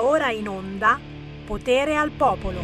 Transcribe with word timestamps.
Ora 0.00 0.30
in 0.30 0.46
onda 0.48 0.98
Potere 1.44 1.96
al 1.96 2.10
Popolo. 2.12 2.60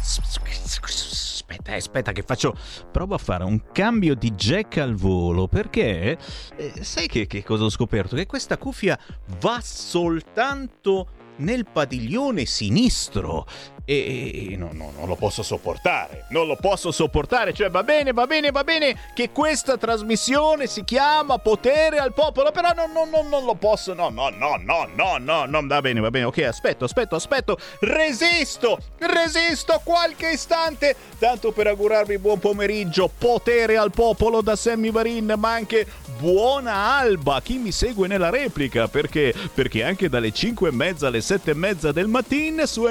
Aspetta, 0.00 1.72
eh, 1.72 1.76
aspetta 1.76 2.12
che 2.12 2.22
faccio... 2.22 2.56
Provo 2.90 3.14
a 3.14 3.18
fare 3.18 3.44
un 3.44 3.70
cambio 3.72 4.16
di 4.16 4.32
jack 4.32 4.78
al 4.78 4.94
volo 4.94 5.46
perché... 5.46 6.18
Eh, 6.56 6.84
sai 6.84 7.06
che, 7.06 7.28
che 7.28 7.44
cosa 7.44 7.64
ho 7.64 7.70
scoperto? 7.70 8.16
Che 8.16 8.26
questa 8.26 8.58
cuffia 8.58 8.98
va 9.38 9.60
soltanto 9.62 11.08
nel 11.36 11.66
padiglione 11.70 12.44
sinistro 12.46 13.46
e, 13.92 14.56
no, 14.56 14.70
no, 14.72 14.92
non 14.96 15.08
lo 15.08 15.16
posso 15.16 15.42
sopportare, 15.42 16.26
non 16.28 16.46
lo 16.46 16.54
posso 16.54 16.92
sopportare, 16.92 17.52
cioè 17.52 17.70
va 17.70 17.82
bene, 17.82 18.12
va 18.12 18.26
bene, 18.26 18.52
va 18.52 18.62
bene 18.62 18.96
che 19.14 19.30
questa 19.30 19.76
trasmissione 19.76 20.68
si 20.68 20.84
chiama 20.84 21.38
Potere 21.38 21.98
al 21.98 22.12
Popolo, 22.12 22.52
però 22.52 22.70
no, 22.72 22.86
no, 22.86 23.04
no, 23.04 23.28
non 23.28 23.44
lo 23.44 23.54
posso, 23.54 23.92
no, 23.92 24.08
no, 24.08 24.28
no, 24.30 24.60
no, 24.62 24.88
no, 24.94 25.18
no, 25.18 25.44
no, 25.44 25.66
va 25.66 25.80
bene, 25.80 25.98
va 25.98 26.10
bene, 26.10 26.26
ok, 26.26 26.38
aspetto, 26.38 26.84
aspetto, 26.84 27.16
aspetto, 27.16 27.58
resisto, 27.80 28.78
resisto 28.98 29.80
qualche 29.82 30.30
istante, 30.30 30.94
tanto 31.18 31.50
per 31.50 31.66
augurarvi 31.66 32.18
buon 32.18 32.38
pomeriggio, 32.38 33.10
Potere 33.18 33.76
al 33.76 33.90
Popolo 33.90 34.40
da 34.40 34.54
Sammy 34.54 34.92
Varin, 34.92 35.34
ma 35.36 35.52
anche 35.52 35.84
buona 36.16 36.74
alba 36.74 37.40
chi 37.42 37.56
mi 37.58 37.72
segue 37.72 38.06
nella 38.06 38.30
replica, 38.30 38.86
perché? 38.86 39.34
Perché 39.52 39.82
anche 39.82 40.08
dalle 40.08 40.30
5 40.30 40.68
e 40.68 40.72
mezza 40.72 41.08
alle 41.08 41.20
7 41.20 41.50
e 41.50 41.54
mezza 41.54 41.90
del 41.90 42.06
mattino 42.06 42.66
su 42.66 42.84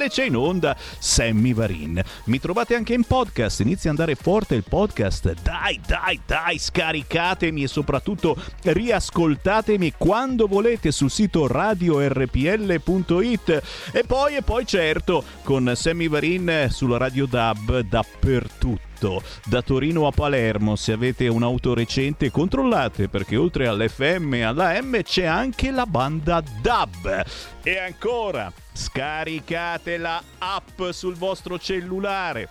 RPL 0.00 0.08
c'è 0.08 0.24
in 0.24 0.36
onda 0.36 0.74
Sammy 0.98 1.52
Varin. 1.52 2.02
Mi 2.24 2.40
trovate 2.40 2.74
anche 2.74 2.94
in 2.94 3.04
podcast, 3.04 3.60
inizia 3.60 3.90
ad 3.90 3.98
andare 3.98 4.16
forte 4.16 4.54
il 4.54 4.64
podcast. 4.66 5.34
Dai, 5.42 5.78
dai, 5.86 6.18
dai, 6.24 6.58
scaricatemi 6.58 7.64
e 7.64 7.68
soprattutto 7.68 8.34
riascoltatemi 8.62 9.92
quando 9.96 10.46
volete 10.46 10.90
sul 10.90 11.10
sito 11.10 11.46
radiorpl.it. 11.46 13.62
E 13.92 14.04
poi, 14.06 14.36
e 14.36 14.42
poi 14.42 14.66
certo, 14.66 15.22
con 15.42 15.70
Sammy 15.74 16.08
Varin 16.08 16.68
sulla 16.70 16.96
Radio 16.96 17.26
DAB 17.26 17.80
dappertutto 17.80 18.89
da 19.46 19.62
Torino 19.62 20.06
a 20.06 20.10
Palermo. 20.10 20.76
Se 20.76 20.92
avete 20.92 21.28
un'auto 21.28 21.74
recente, 21.74 22.30
controllate 22.30 23.08
perché 23.08 23.36
oltre 23.36 23.66
all'FM 23.66 24.34
e 24.34 24.42
alla 24.42 24.80
M 24.80 25.02
c'è 25.02 25.24
anche 25.24 25.70
la 25.70 25.86
banda 25.86 26.42
DAB. 26.60 27.24
E 27.62 27.78
ancora, 27.78 28.52
scaricate 28.72 29.96
la 29.96 30.22
app 30.38 30.90
sul 30.90 31.14
vostro 31.14 31.58
cellulare. 31.58 32.48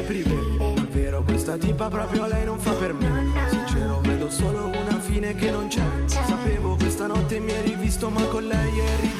privé. 0.00 0.74
Davvero 0.74 1.22
questa 1.22 1.56
tipa 1.56 1.88
proprio 1.88 2.26
lei 2.26 2.44
non 2.44 2.58
fa 2.58 2.72
per 2.72 2.92
me. 2.92 3.32
Sincero 3.48 4.00
vedo 4.02 4.30
solo 4.30 4.66
una 4.66 4.98
fine 5.00 5.34
che 5.34 5.50
non 5.50 5.68
c'è. 5.68 5.82
Sapevo 6.06 6.76
questa 6.76 7.06
notte 7.06 7.38
mi 7.38 7.52
eri 7.52 7.74
visto 7.74 8.08
ma 8.10 8.22
con 8.24 8.44
lei 8.44 8.78
e 8.78 9.13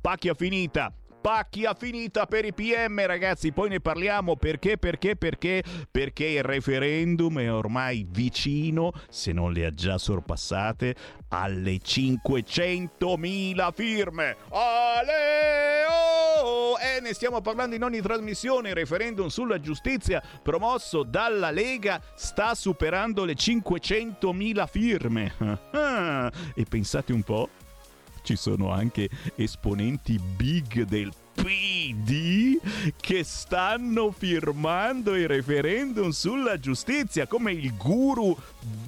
Pacchia 0.00 0.34
finita, 0.34 0.92
pacchia 1.24 1.72
finita 1.72 2.26
per 2.26 2.44
i 2.44 2.52
PM, 2.52 3.06
ragazzi. 3.06 3.50
Poi 3.50 3.70
ne 3.70 3.80
parliamo 3.80 4.36
perché, 4.36 4.76
perché, 4.76 5.16
perché? 5.16 5.64
Perché 5.90 6.26
il 6.26 6.42
referendum 6.42 7.38
è 7.38 7.50
ormai 7.50 8.06
vicino, 8.06 8.92
se 9.08 9.32
non 9.32 9.50
le 9.50 9.64
ha 9.64 9.72
già 9.72 9.96
sorpassate, 9.96 10.94
alle 11.28 11.76
500.000 11.76 13.72
firme. 13.72 14.36
Ale! 14.50 15.86
Oh! 15.88 16.76
E 16.76 17.00
ne 17.00 17.14
stiamo 17.14 17.40
parlando 17.40 17.74
in 17.74 17.82
ogni 17.82 18.02
trasmissione. 18.02 18.68
Il 18.68 18.74
referendum 18.74 19.28
sulla 19.28 19.58
giustizia 19.58 20.22
promosso 20.42 21.04
dalla 21.04 21.50
Lega 21.50 22.02
sta 22.14 22.54
superando 22.54 23.24
le 23.24 23.32
500.000 23.32 24.68
firme. 24.68 25.32
e 26.54 26.64
pensate 26.68 27.14
un 27.14 27.22
po', 27.22 27.48
ci 28.24 28.36
sono 28.36 28.72
anche 28.72 29.08
esponenti 29.36 30.18
big 30.18 30.82
del 30.84 31.12
PD 31.34 32.58
che 32.96 33.22
stanno 33.22 34.10
firmando 34.10 35.14
il 35.14 35.28
referendum 35.28 36.08
sulla 36.08 36.58
giustizia 36.58 37.26
come 37.26 37.52
il 37.52 37.76
guru 37.76 38.36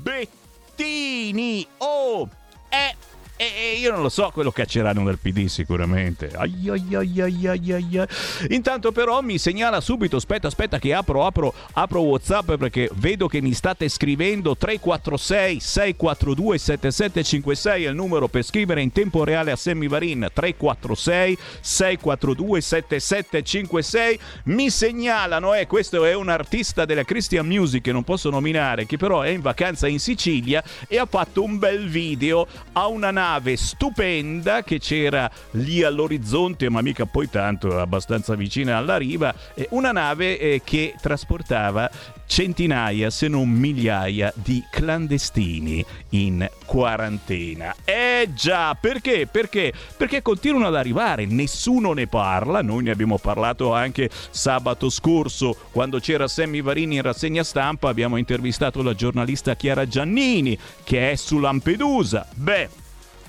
Bettini. 0.00 1.67
Oh, 1.79 2.29
è 2.69 2.94
e, 3.37 3.79
io 3.79 3.93
non 3.93 4.00
lo 4.00 4.09
so 4.09 4.31
quello 4.33 4.50
cacceranno 4.50 5.05
dal 5.05 5.19
PD 5.19 5.47
sicuramente. 5.47 6.31
Ai, 6.35 6.71
ai, 6.71 7.47
ai. 7.47 8.06
Intanto 8.49 8.93
però 8.93 9.21
mi 9.21 9.37
segnala 9.37 9.81
subito, 9.83 10.17
aspetta, 10.17 10.47
aspetta 10.47 10.79
che 10.79 10.94
apro, 10.94 11.27
apro, 11.27 11.53
apro 11.73 12.00
Whatsapp 12.00 12.53
perché 12.53 12.88
vedo 12.94 13.29
che 13.29 13.43
mi 13.43 13.53
state 13.53 13.88
scrivendo 13.91 14.56
346 14.56 15.61
642 15.61 16.59
7756 16.59 17.85
è 17.85 17.88
il 17.91 17.94
numero 17.94 18.29
per 18.29 18.43
scrivere 18.43 18.81
in 18.81 18.91
tempo 18.91 19.23
reale 19.23 19.50
a 19.50 19.56
Sammy 19.56 19.87
Varin 19.87 20.29
346 20.33 21.38
642 21.61 22.61
7756 22.62 24.21
mi 24.44 24.71
segnalano, 24.71 25.53
eh, 25.53 25.67
questo 25.67 26.05
è 26.06 26.15
un 26.15 26.31
artista 26.31 26.87
della 26.87 27.05
Christian 27.05 27.47
Music 27.47 27.83
che 27.83 27.93
non 27.93 28.03
posso 28.03 28.31
nominare, 28.31 28.87
che 28.87 28.97
però 28.97 29.21
è 29.21 29.29
in 29.29 29.43
vacanza 29.43 29.87
in 29.87 29.99
Sicilia 29.99 30.65
e 30.88 30.99
ha 30.99 31.06
fatto 31.06 31.43
un 31.43 31.59
bel 31.59 31.87
video 31.87 32.47
a 32.73 32.87
una 32.87 33.11
nave 33.11 33.25
nave 33.26 33.56
stupenda 33.56 34.62
che 34.62 34.78
c'era 34.78 35.28
lì 35.52 35.82
all'orizzonte, 35.82 36.70
ma 36.70 36.81
mica 36.81 37.06
poi 37.06 37.28
tanto, 37.28 37.76
abbastanza 37.81 38.37
vicina 38.37 38.76
alla 38.76 38.96
riva, 38.96 39.34
una 39.70 39.90
nave 39.90 40.38
eh, 40.38 40.61
che 40.62 40.94
trasportava 41.00 41.90
centinaia, 42.26 43.11
se 43.11 43.26
non 43.26 43.49
migliaia, 43.49 44.32
di 44.37 44.62
clandestini 44.70 45.84
in 46.11 46.49
quarantena. 46.64 47.75
Eh 47.84 48.28
già, 48.32 48.75
perché? 48.75 49.26
Perché? 49.26 49.73
Perché 49.96 50.23
continuano 50.23 50.69
ad 50.69 50.76
arrivare, 50.76 51.26
nessuno 51.26 51.93
ne 51.93 52.06
parla, 52.06 52.62
noi 52.62 52.84
ne 52.84 52.93
abbiamo 52.93 53.19
parlato 53.19 53.75
anche 53.75 54.08
sabato 54.31 54.88
scorso 54.88 55.56
quando 55.73 55.99
c'era 55.99 56.28
Sammy 56.28 56.62
Varini 56.62 56.96
in 56.96 57.02
rassegna 57.02 57.43
stampa, 57.43 57.88
abbiamo 57.88 58.19
intervistato 58.19 58.82
la 58.82 58.94
giornalista 58.94 59.56
Chiara 59.56 59.87
Giannini 59.87 60.56
che 60.84 61.11
è 61.11 61.17
su 61.17 61.38
Lampedusa. 61.40 62.26
Beh, 62.34 62.84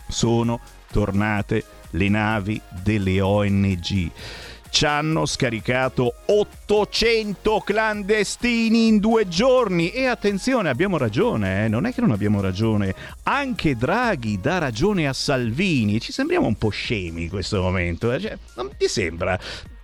sono 0.07 0.59
tornate 0.91 1.63
le 1.91 2.09
navi 2.09 2.61
delle 2.83 3.21
ONG. 3.21 4.11
Ci 4.69 4.85
hanno 4.85 5.25
scaricato 5.25 6.13
800 6.25 7.61
clandestini 7.61 8.87
in 8.87 8.99
due 8.99 9.27
giorni 9.27 9.91
e 9.91 10.07
attenzione, 10.07 10.69
abbiamo 10.69 10.97
ragione, 10.97 11.65
eh? 11.65 11.67
non 11.69 11.85
è 11.85 11.93
che 11.93 12.01
non 12.01 12.11
abbiamo 12.11 12.41
ragione, 12.41 12.93
anche 13.23 13.75
Draghi 13.75 14.39
dà 14.41 14.57
ragione 14.57 15.07
a 15.07 15.13
Salvini, 15.13 16.01
ci 16.01 16.11
sembriamo 16.11 16.47
un 16.47 16.55
po' 16.55 16.69
scemi 16.69 17.23
in 17.23 17.29
questo 17.29 17.61
momento, 17.61 18.11
eh? 18.11 18.19
cioè, 18.19 18.37
non 18.55 18.71
ti 18.77 18.87
sembra? 18.87 19.39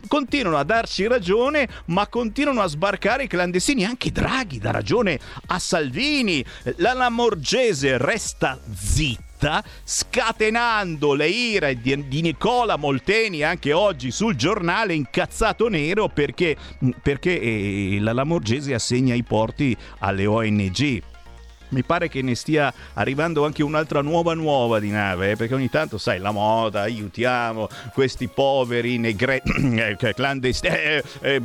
continuano 0.06 0.58
a 0.58 0.64
darci 0.66 1.08
ragione, 1.08 1.68
ma 1.86 2.08
continuano 2.08 2.62
a 2.62 2.68
sbarcare 2.68 3.24
i 3.24 3.28
clandestini. 3.28 3.86
Anche 3.86 4.12
Draghi 4.12 4.60
dà 4.60 4.70
ragione 4.70 5.18
a 5.48 5.58
Salvini. 5.60 6.44
La 6.76 6.92
Lamorgese 6.92 7.98
resta 7.98 8.60
zitta 8.76 9.33
scatenando 9.84 11.14
le 11.14 11.28
ire 11.28 11.80
di, 11.80 12.08
di, 12.08 12.22
Nicola 12.22 12.78
Molteni 12.78 13.44
anche 13.44 13.74
oggi 13.74 14.12
sul 14.12 14.36
giornale 14.36 14.94
incazzato 14.94 15.68
nero 15.68 16.08
perché, 16.08 16.56
perché 17.02 17.40
eh, 17.40 17.98
la 18.00 18.14
Lamorgese 18.14 18.74
assegna 18.74 19.14
i 19.14 19.24
porti 19.24 19.76
alle 20.00 20.26
ONG 20.26 21.02
mi 21.74 21.84
pare 21.84 22.08
che 22.08 22.22
ne 22.22 22.36
stia 22.36 22.74
arrivando 22.94 23.46
anche 23.46 23.64
un'altra 23.64 24.02
nuova 24.02 24.34
nuova 24.34 24.80
di 24.80 24.90
nave, 24.90 25.32
eh, 25.32 25.36
perché 25.36 25.56
ogni 25.56 25.70
tanto, 25.70 25.98
sai, 25.98 26.20
la 26.20 26.32
moda, 26.32 26.82
aiutiamo 26.82 27.68
questi 27.94 28.28
poveri 28.28 28.98
negre... 28.98 29.42
Eh, 29.74 29.98
clandestini, 30.14 30.76
eh, 30.76 31.04
eh, 31.22 31.42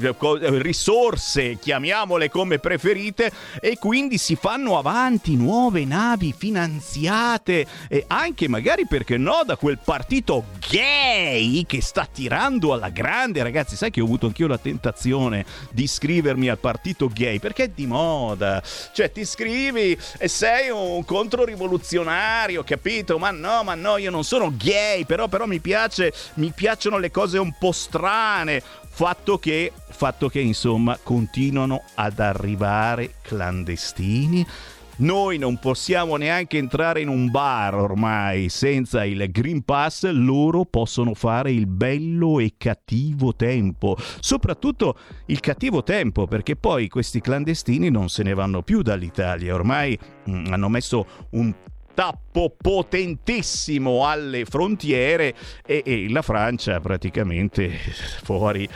risorse, 0.61 1.57
chiamiamole 1.59 2.29
come 2.29 2.59
preferite, 2.59 3.33
e 3.61 3.79
quindi 3.79 4.19
si 4.19 4.37
fanno 4.37 4.77
avanti 4.77 5.35
nuove 5.35 5.85
navi 5.85 6.35
finanziate, 6.37 7.67
e 7.89 8.05
anche 8.07 8.49
magari 8.49 8.87
perché 8.87 9.17
no, 9.17 9.43
da 9.47 9.57
quel 9.57 9.79
partito 9.83 10.45
gay 10.69 11.65
che 11.65 11.81
sta 11.81 12.07
tirando 12.11 12.73
alla 12.73 12.91
grande, 12.91 13.43
ragazzi, 13.43 13.77
sai 13.77 13.91
che 13.91 14.01
ho 14.01 14.05
avuto 14.05 14.27
anch'io 14.27 14.47
la 14.47 14.59
tentazione 14.59 15.45
di 15.71 15.85
iscrivermi 15.85 16.49
al 16.49 16.59
partito 16.59 17.09
gay, 17.09 17.39
perché 17.39 17.65
è 17.65 17.69
di 17.69 17.87
moda, 17.87 18.63
cioè 18.93 19.11
ti 19.11 19.21
iscrivi 19.21 19.97
e 20.19 20.29
sei 20.29 20.69
un 20.69 21.05
controrivoluzionario, 21.05 22.65
capito? 22.65 23.19
Ma 23.19 23.31
no, 23.31 23.63
ma 23.63 23.75
no, 23.75 23.97
io 23.97 24.11
non 24.11 24.25
sono 24.25 24.53
gay, 24.55 25.05
però, 25.05 25.29
però 25.29 25.47
mi 25.47 25.61
piace, 25.61 26.13
mi 26.35 26.53
piacciono 26.55 26.99
le 26.99 27.11
cose 27.11 27.39
un 27.39 27.55
po' 27.59 27.73
strane. 27.73 28.63
Fatto 28.91 29.39
che, 29.39 29.73
fatto 29.91 30.29
che, 30.29 30.41
insomma, 30.41 30.99
continuano 31.01 31.85
ad 31.95 32.19
arrivare 32.19 33.15
clandestini 33.23 34.45
noi 34.99 35.39
non 35.39 35.59
possiamo 35.59 36.17
neanche 36.17 36.59
entrare 36.59 37.01
in 37.01 37.09
un 37.09 37.31
bar 37.31 37.75
ormai 37.75 38.49
senza 38.49 39.05
il 39.05 39.31
Green 39.31 39.63
Pass, 39.63 40.09
loro 40.11 40.65
possono 40.65 41.15
fare 41.15 41.53
il 41.53 41.67
bello 41.67 42.41
e 42.41 42.55
cattivo 42.57 43.35
tempo. 43.37 43.97
Soprattutto 44.21 44.97
il 45.27 45.41
cattivo 45.41 45.83
tempo, 45.83 46.27
perché 46.27 46.57
poi 46.57 46.89
questi 46.89 47.21
clandestini 47.21 47.91
non 47.91 48.09
se 48.09 48.23
ne 48.23 48.35
vanno 48.35 48.63
più 48.63 48.83
dall'Italia. 48.83 49.55
Ormai 49.55 49.97
mh, 50.25 50.31
mm, 50.31 50.53
hanno 50.53 50.69
messo 50.69 51.07
un 51.31 51.55
tappo 51.99 52.55
potentissimo 52.57 54.07
alle 54.07 54.45
frontiere 54.45 55.35
e, 55.67 55.83
e, 55.85 56.09
la 56.09 56.23
Francia 56.23 56.79
praticamente 56.79 57.71
fuori 58.23 58.69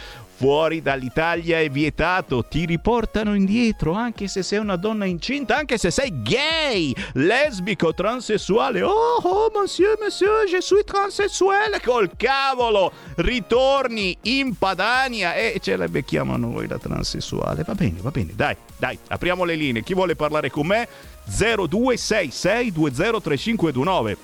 fuori 0.43 0.83
dall'Italia 0.83 1.61
è 1.61 1.71
vietato, 1.71 2.45
ti 2.45 2.67
riportano 2.67 3.37
indietro 3.37 3.93
anche 3.93 4.27
se 4.27 4.43
sei 4.43 4.59
una 4.59 4.75
donna 4.75 5.05
incinta, 5.05 5.57
anche 5.57 5.79
se 5.79 5.93
sei 5.93 6.21
gay, 6.21 6.93
lesbico, 7.13 7.95
transessuale. 7.95 8.83
Oh, 8.83 9.21
oh, 9.23 9.53
monsieur, 9.55 9.97
monsieur, 10.01 10.49
je 10.49 10.61
suis 10.61 10.83
transessuale. 10.83 11.81
Col 11.81 12.17
cavolo, 12.17 12.91
ritorni 13.19 14.19
in 14.23 14.59
Padania 14.59 15.37
e 15.37 15.61
ce 15.63 15.77
la 15.77 15.87
becchiamo 15.87 16.37
noi 16.37 16.67
la 16.67 16.79
transessuale. 16.79 17.63
Va 17.65 17.77
bene, 17.77 17.99
va 18.01 18.11
bene, 18.11 18.33
dai, 18.35 18.57
dai, 18.77 18.99
apriamo 19.07 19.45
le 19.45 19.55
linee. 19.55 19.85
Chi 19.85 19.95
vuole 19.95 20.17
parlare 20.17 20.51
con 20.51 20.67
me? 20.67 20.89
0266203529 21.31 24.17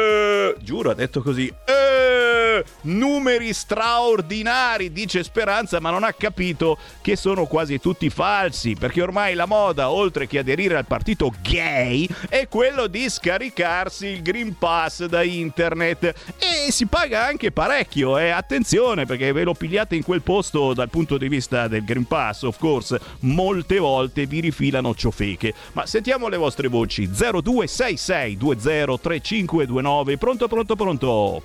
eh, 0.09 0.55
giuro, 0.59 0.89
ha 0.89 0.93
detto 0.93 1.21
così. 1.21 1.51
Eh, 1.65 2.63
numeri 2.81 3.53
straordinari, 3.53 4.91
dice 4.91 5.23
Speranza, 5.23 5.79
ma 5.79 5.91
non 5.91 6.03
ha 6.03 6.13
capito 6.13 6.77
che 7.01 7.15
sono 7.15 7.45
quasi 7.45 7.79
tutti 7.79 8.09
falsi, 8.09 8.75
perché 8.75 9.01
ormai 9.01 9.35
la 9.35 9.45
moda, 9.45 9.91
oltre 9.91 10.27
che 10.27 10.39
aderire 10.39 10.75
al 10.75 10.85
partito 10.85 11.31
gay, 11.41 12.07
è 12.27 12.47
quello 12.47 12.87
di 12.87 13.09
scaricarsi 13.09 14.07
il 14.07 14.21
Green 14.21 14.57
Pass 14.57 15.05
da 15.05 15.23
internet 15.23 16.13
e 16.37 16.71
si 16.71 16.85
paga 16.87 17.25
anche 17.25 17.51
parecchio, 17.51 18.17
eh. 18.17 18.29
attenzione, 18.29 19.05
perché 19.05 19.31
ve 19.31 19.43
lo 19.43 19.53
pigliate 19.53 19.95
in 19.95 20.03
quel 20.03 20.21
posto 20.21 20.73
dal 20.73 20.89
punto 20.89 21.17
di 21.17 21.27
vista 21.27 21.67
del 21.67 21.83
Green 21.83 22.05
Pass, 22.05 22.43
of 22.43 22.57
course, 22.57 22.99
molte 23.21 23.77
volte 23.77 24.25
vi 24.25 24.39
rifilano 24.39 24.95
ciofeche. 24.95 25.53
Ma 25.73 25.85
sentiamo 25.85 26.27
le 26.27 26.37
vostre 26.37 26.67
voci 26.67 27.09
0266 27.09 28.37
20 28.37 29.67
3529. 30.03 30.17
Pronto, 30.17 30.47
pronto, 30.47 30.75
pronto? 30.75 31.43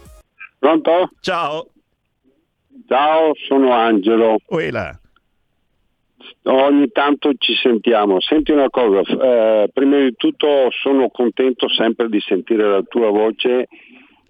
Pronto? 0.58 1.10
Ciao. 1.20 1.68
Ciao, 2.86 3.32
sono 3.46 3.72
Angelo. 3.72 4.36
Uela. 4.48 4.98
Ogni 6.44 6.90
tanto 6.90 7.32
ci 7.38 7.54
sentiamo. 7.54 8.20
Senti 8.20 8.52
una 8.52 8.68
cosa, 8.70 9.00
eh, 9.00 9.70
prima 9.72 9.98
di 9.98 10.14
tutto 10.16 10.68
sono 10.70 11.08
contento 11.08 11.68
sempre 11.68 12.08
di 12.08 12.20
sentire 12.20 12.68
la 12.68 12.82
tua 12.82 13.10
voce 13.10 13.68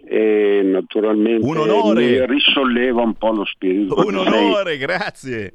e 0.06 0.60
naturalmente 0.62 1.46
un 1.46 1.56
onore. 1.56 2.02
mi 2.02 2.26
risolleva 2.26 3.02
un 3.02 3.14
po' 3.14 3.30
lo 3.30 3.44
spirito. 3.44 3.94
Un 3.96 4.16
onore, 4.16 4.70
sei, 4.70 4.78
grazie. 4.78 5.52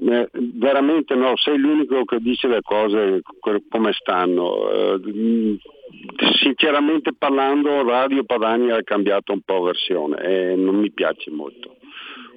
Eh, 0.00 0.28
veramente 0.32 1.14
no, 1.14 1.36
sei 1.36 1.58
l'unico 1.58 2.04
che 2.04 2.18
dice 2.18 2.48
le 2.48 2.62
cose 2.62 3.20
come 3.68 3.92
stanno. 3.92 4.70
Eh, 4.70 5.58
sinceramente 6.40 7.12
parlando 7.12 7.82
Radio 7.82 8.24
Padania 8.24 8.76
ha 8.76 8.82
cambiato 8.82 9.32
un 9.32 9.40
po' 9.40 9.62
versione 9.62 10.22
e 10.22 10.56
non 10.56 10.76
mi 10.76 10.90
piace 10.90 11.30
molto. 11.30 11.76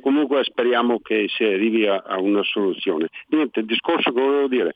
Comunque 0.02 0.44
speriamo 0.44 1.00
che 1.00 1.26
si 1.28 1.44
arrivi 1.44 1.88
a, 1.88 2.04
a 2.06 2.20
una 2.20 2.44
soluzione. 2.44 3.10
Niente, 3.30 3.62
il 3.62 3.66
discorso 3.66 4.12
che 4.12 4.22
volevo 4.22 4.48
dire 4.48 4.76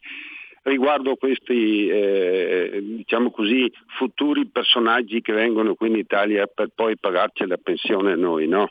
riguardo 0.64 1.16
questi 1.16 1.88
eh, 1.88 2.80
diciamo 2.82 3.32
così, 3.32 3.72
futuri 3.98 4.48
personaggi 4.48 5.22
che 5.22 5.34
vengono 5.34 5.76
qui 5.76 5.90
in 5.90 5.96
Italia 5.96 6.48
per 6.48 6.70
poi 6.74 6.98
pagarci 6.98 7.46
la 7.46 7.58
pensione 7.58 8.16
noi, 8.16 8.48
no? 8.48 8.70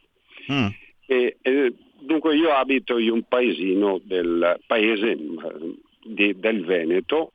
Mm. 0.53 0.67
E, 1.07 1.37
e, 1.41 1.75
dunque 2.01 2.37
io 2.37 2.53
abito 2.53 2.99
in 2.99 3.11
un 3.11 3.23
paesino 3.27 4.01
del 4.03 4.59
paese 4.67 5.17
di, 6.05 6.39
del 6.39 6.65
Veneto 6.65 7.33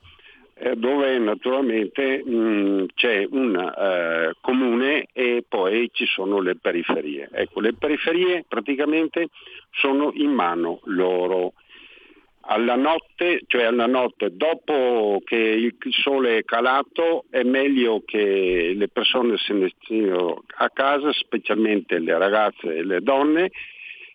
eh, 0.63 0.77
dove 0.77 1.17
naturalmente 1.19 2.23
mh, 2.23 2.35
mm, 2.35 2.83
c'è 2.95 3.27
un 3.29 3.53
eh, 3.57 4.33
comune 4.39 5.07
e 5.11 5.43
poi 5.45 5.89
ci 5.91 6.05
sono 6.05 6.39
le 6.39 6.55
periferie. 6.55 7.27
Ecco, 7.33 7.59
le 7.59 7.73
periferie 7.73 8.45
praticamente 8.47 9.27
sono 9.71 10.11
in 10.13 10.31
mano 10.31 10.79
loro. 10.85 11.53
Alla 12.45 12.75
notte, 12.75 13.41
cioè 13.47 13.63
alla 13.63 13.87
notte, 13.87 14.35
dopo 14.35 15.21
che 15.25 15.35
il 15.35 15.75
sole 15.89 16.37
è 16.37 16.43
calato, 16.43 17.25
è 17.29 17.43
meglio 17.43 18.01
che 18.05 18.73
le 18.75 18.87
persone 18.87 19.37
se 19.37 19.53
ne 19.53 19.69
stiano 19.81 20.43
a 20.57 20.69
casa, 20.69 21.11
specialmente 21.11 21.99
le 21.99 22.17
ragazze 22.17 22.73
e 22.73 22.83
le 22.83 23.01
donne, 23.01 23.51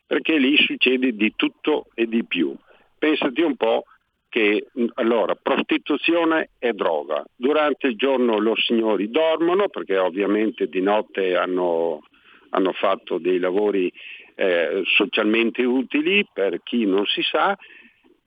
perché 0.07 0.39
lì 0.39 0.57
succede 0.59 1.15
di 1.15 1.33
tutto 1.37 1.89
e 1.95 2.07
di 2.07 2.25
più. 2.25 2.55
Pensati 2.99 3.43
un 3.43 3.57
po' 3.57 3.85
che 4.29 4.67
allora, 4.95 5.35
prostituzione 5.35 6.51
e 6.59 6.73
droga. 6.73 7.25
Durante 7.35 7.89
il 7.89 7.97
giorno 7.97 8.39
loro 8.39 8.61
signori 8.61 9.11
dormono 9.11 9.69
perché 9.69 9.97
ovviamente 9.97 10.69
di 10.69 10.81
notte 10.81 11.37
hanno, 11.37 12.03
hanno 12.51 12.73
fatto 12.73 13.19
dei 13.19 13.39
lavori 13.39 13.93
eh, 14.35 14.83
socialmente 14.85 15.65
utili 15.65 16.27
per 16.33 16.63
chi 16.63 16.85
non 16.85 17.05
si 17.07 17.23
sa 17.23 17.57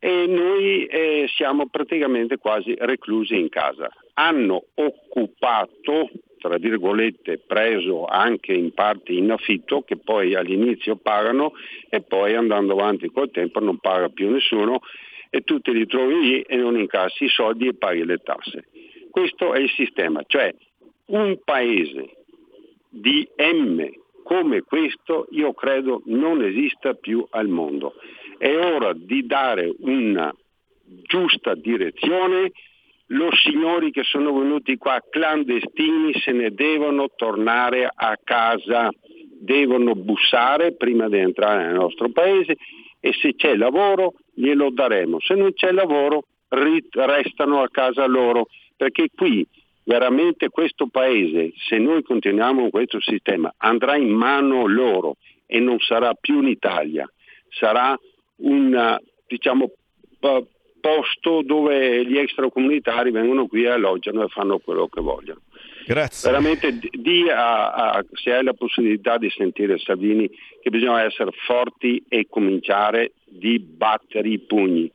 e 0.04 0.26
noi 0.26 0.86
eh, 0.86 1.30
siamo 1.36 1.68
praticamente 1.68 2.38
quasi 2.38 2.76
reclusi 2.80 3.38
in 3.38 3.50
casa. 3.50 3.88
Hanno 4.16 4.66
occupato, 4.74 6.10
tra 6.40 6.58
virgolette, 6.58 7.38
preso 7.38 8.06
anche 8.06 8.52
in 8.52 8.74
parte 8.74 9.12
in 9.12 9.30
affitto, 9.30 9.84
che 9.84 9.98
poi 9.98 10.34
all'inizio 10.34 10.96
pagano 10.96 11.54
e 11.88 12.02
poi 12.02 12.34
andando 12.34 12.74
avanti 12.74 13.12
col 13.12 13.30
tempo 13.30 13.60
non 13.60 13.78
paga 13.78 14.10
più 14.10 14.32
nessuno 14.32 14.82
e 15.34 15.42
tu 15.42 15.60
te 15.62 15.72
li 15.72 15.88
trovi 15.88 16.20
lì 16.20 16.42
e 16.42 16.58
non 16.58 16.78
incassi 16.78 17.24
i 17.24 17.30
soldi 17.30 17.68
e 17.68 17.74
paghi 17.74 18.04
le 18.06 18.18
tasse. 18.18 18.68
Questo 19.10 19.54
è 19.54 19.60
il 19.60 19.70
sistema, 19.70 20.22
cioè 20.28 20.54
un 21.08 21.40
paese 21.44 22.18
di 22.90 23.28
M 23.38 23.90
come 24.24 24.62
questo 24.62 25.28
io 25.32 25.54
credo 25.54 26.04
non 26.06 26.44
esista 26.44 26.94
più 26.94 27.26
al 27.32 27.48
mondo. 27.48 27.96
È 28.38 28.54
ora 28.56 28.94
di 28.94 29.26
dare 29.26 29.74
una 29.80 30.34
giusta 31.04 31.56
direzione, 31.56 32.52
Lo 33.14 33.30
signori 33.34 33.92
che 33.92 34.04
sono 34.04 34.32
venuti 34.38 34.78
qua 34.78 35.04
clandestini 35.10 36.14
se 36.14 36.32
ne 36.32 36.52
devono 36.52 37.10
tornare 37.14 37.90
a 37.94 38.18
casa, 38.24 38.90
devono 39.38 39.96
bussare 39.96 40.76
prima 40.76 41.10
di 41.10 41.18
entrare 41.18 41.66
nel 41.66 41.74
nostro 41.74 42.10
paese 42.10 42.56
e 43.02 43.12
se 43.20 43.36
c'è 43.36 43.56
lavoro 43.56 44.14
glielo 44.34 44.70
daremo, 44.72 45.20
se 45.20 45.36
non 45.36 45.54
c'è 45.54 45.72
lavoro 45.72 46.26
restano 46.50 47.62
a 47.62 47.70
casa 47.70 48.06
loro, 48.06 48.48
perché 48.76 49.10
qui 49.16 49.46
veramente 49.84 50.50
questo 50.50 50.88
paese, 50.88 51.54
se 51.56 51.78
noi 51.78 52.04
continuiamo 52.04 52.62
con 52.62 52.70
questo 52.70 53.00
sistema, 53.02 53.54
andrà 53.58 53.96
in 53.96 54.12
mano 54.12 54.68
loro 54.68 55.18
e 55.46 55.60
non 55.60 55.80
sarà 55.80 56.14
più 56.14 56.38
un'Italia, 56.38 57.10
sarà 57.50 57.98
un 58.38 58.98
diciamo, 59.28 59.72
posto 60.82 61.42
dove 61.44 62.06
gli 62.06 62.18
extracomunitari 62.18 63.12
vengono 63.12 63.48
qui 63.48 63.64
e 63.64 63.70
alloggiano 63.70 64.24
e 64.24 64.28
fanno 64.28 64.60
quello 64.60 64.88
che 64.88 65.02
vogliono. 65.02 65.42
Grazie. 65.86 66.30
Veramente 66.30 66.80
di 66.92 67.30
a, 67.30 67.72
a, 67.72 68.06
se 68.14 68.34
hai 68.34 68.44
la 68.44 68.54
possibilità 68.54 69.18
di 69.18 69.30
sentire 69.30 69.78
Salvini 69.78 70.30
che 70.62 70.70
bisogna 70.70 71.04
essere 71.04 71.32
forti 71.46 72.04
e 72.08 72.28
cominciare 72.30 73.14
di 73.32 73.60
battere 73.60 74.30
i 74.30 74.40
pugni 74.40 74.92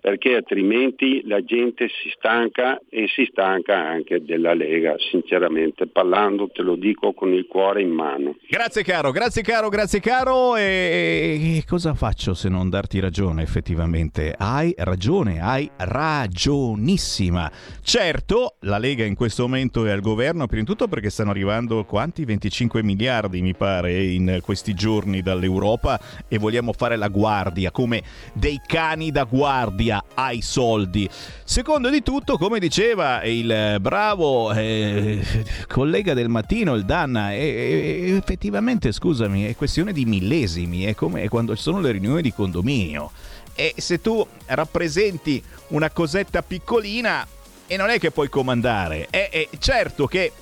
perché 0.00 0.34
altrimenti 0.34 1.22
la 1.26 1.44
gente 1.44 1.88
si 1.88 2.10
stanca 2.16 2.80
e 2.88 3.06
si 3.14 3.28
stanca 3.30 3.76
anche 3.76 4.24
della 4.24 4.54
Lega, 4.54 4.94
sinceramente 5.10 5.86
parlando, 5.86 6.48
te 6.48 6.62
lo 6.62 6.76
dico 6.76 7.12
con 7.12 7.32
il 7.32 7.46
cuore 7.46 7.82
in 7.82 7.90
mano. 7.90 8.36
Grazie 8.48 8.82
caro, 8.82 9.10
grazie 9.10 9.42
caro, 9.42 9.68
grazie 9.68 10.00
caro 10.00 10.56
e 10.56 11.62
cosa 11.66 11.94
faccio 11.94 12.32
se 12.32 12.48
non 12.48 12.70
darti 12.70 12.98
ragione 12.98 13.42
effettivamente? 13.42 14.34
Hai 14.36 14.72
ragione, 14.78 15.40
hai 15.40 15.70
ragionissima. 15.76 17.50
Certo, 17.82 18.56
la 18.60 18.78
Lega 18.78 19.04
in 19.04 19.14
questo 19.14 19.42
momento 19.42 19.84
è 19.84 19.90
al 19.90 20.00
governo, 20.00 20.46
prima 20.46 20.62
di 20.62 20.68
tutto 20.68 20.88
perché 20.88 21.10
stanno 21.10 21.30
arrivando 21.30 21.84
quanti? 21.84 22.24
25 22.24 22.82
miliardi 22.82 23.42
mi 23.42 23.54
pare 23.54 24.02
in 24.02 24.40
questi 24.42 24.72
giorni 24.72 25.20
dall'Europa 25.20 26.00
e 26.26 26.38
vogliamo 26.38 26.72
fare 26.72 26.96
la 26.96 27.08
guardia 27.08 27.70
come 27.70 28.02
dei 28.32 28.60
cani 28.66 29.10
da 29.10 29.24
guardia 29.24 29.89
democrazia 29.90 30.04
ai 30.14 30.40
soldi. 30.40 31.08
Secondo 31.44 31.90
di 31.90 32.02
tutto, 32.02 32.38
come 32.38 32.60
diceva 32.60 33.22
il 33.24 33.78
bravo 33.80 34.52
eh, 34.52 35.20
collega 35.66 36.14
del 36.14 36.28
mattino, 36.28 36.74
il 36.74 36.84
Danna, 36.84 37.32
eh, 37.32 38.14
effettivamente, 38.16 38.92
scusami, 38.92 39.46
è 39.46 39.56
questione 39.56 39.92
di 39.92 40.04
millesimi, 40.04 40.84
è 40.84 40.94
come 40.94 41.28
quando 41.28 41.56
ci 41.56 41.62
sono 41.62 41.80
le 41.80 41.90
riunioni 41.90 42.22
di 42.22 42.32
condominio. 42.32 43.10
E 43.54 43.74
se 43.76 44.00
tu 44.00 44.24
rappresenti 44.46 45.42
una 45.68 45.90
cosetta 45.90 46.42
piccolina 46.42 47.26
e 47.66 47.76
non 47.76 47.90
è 47.90 47.98
che 47.98 48.10
puoi 48.10 48.28
comandare, 48.28 49.08
è, 49.10 49.28
è 49.30 49.48
certo 49.58 50.06
che 50.06 50.32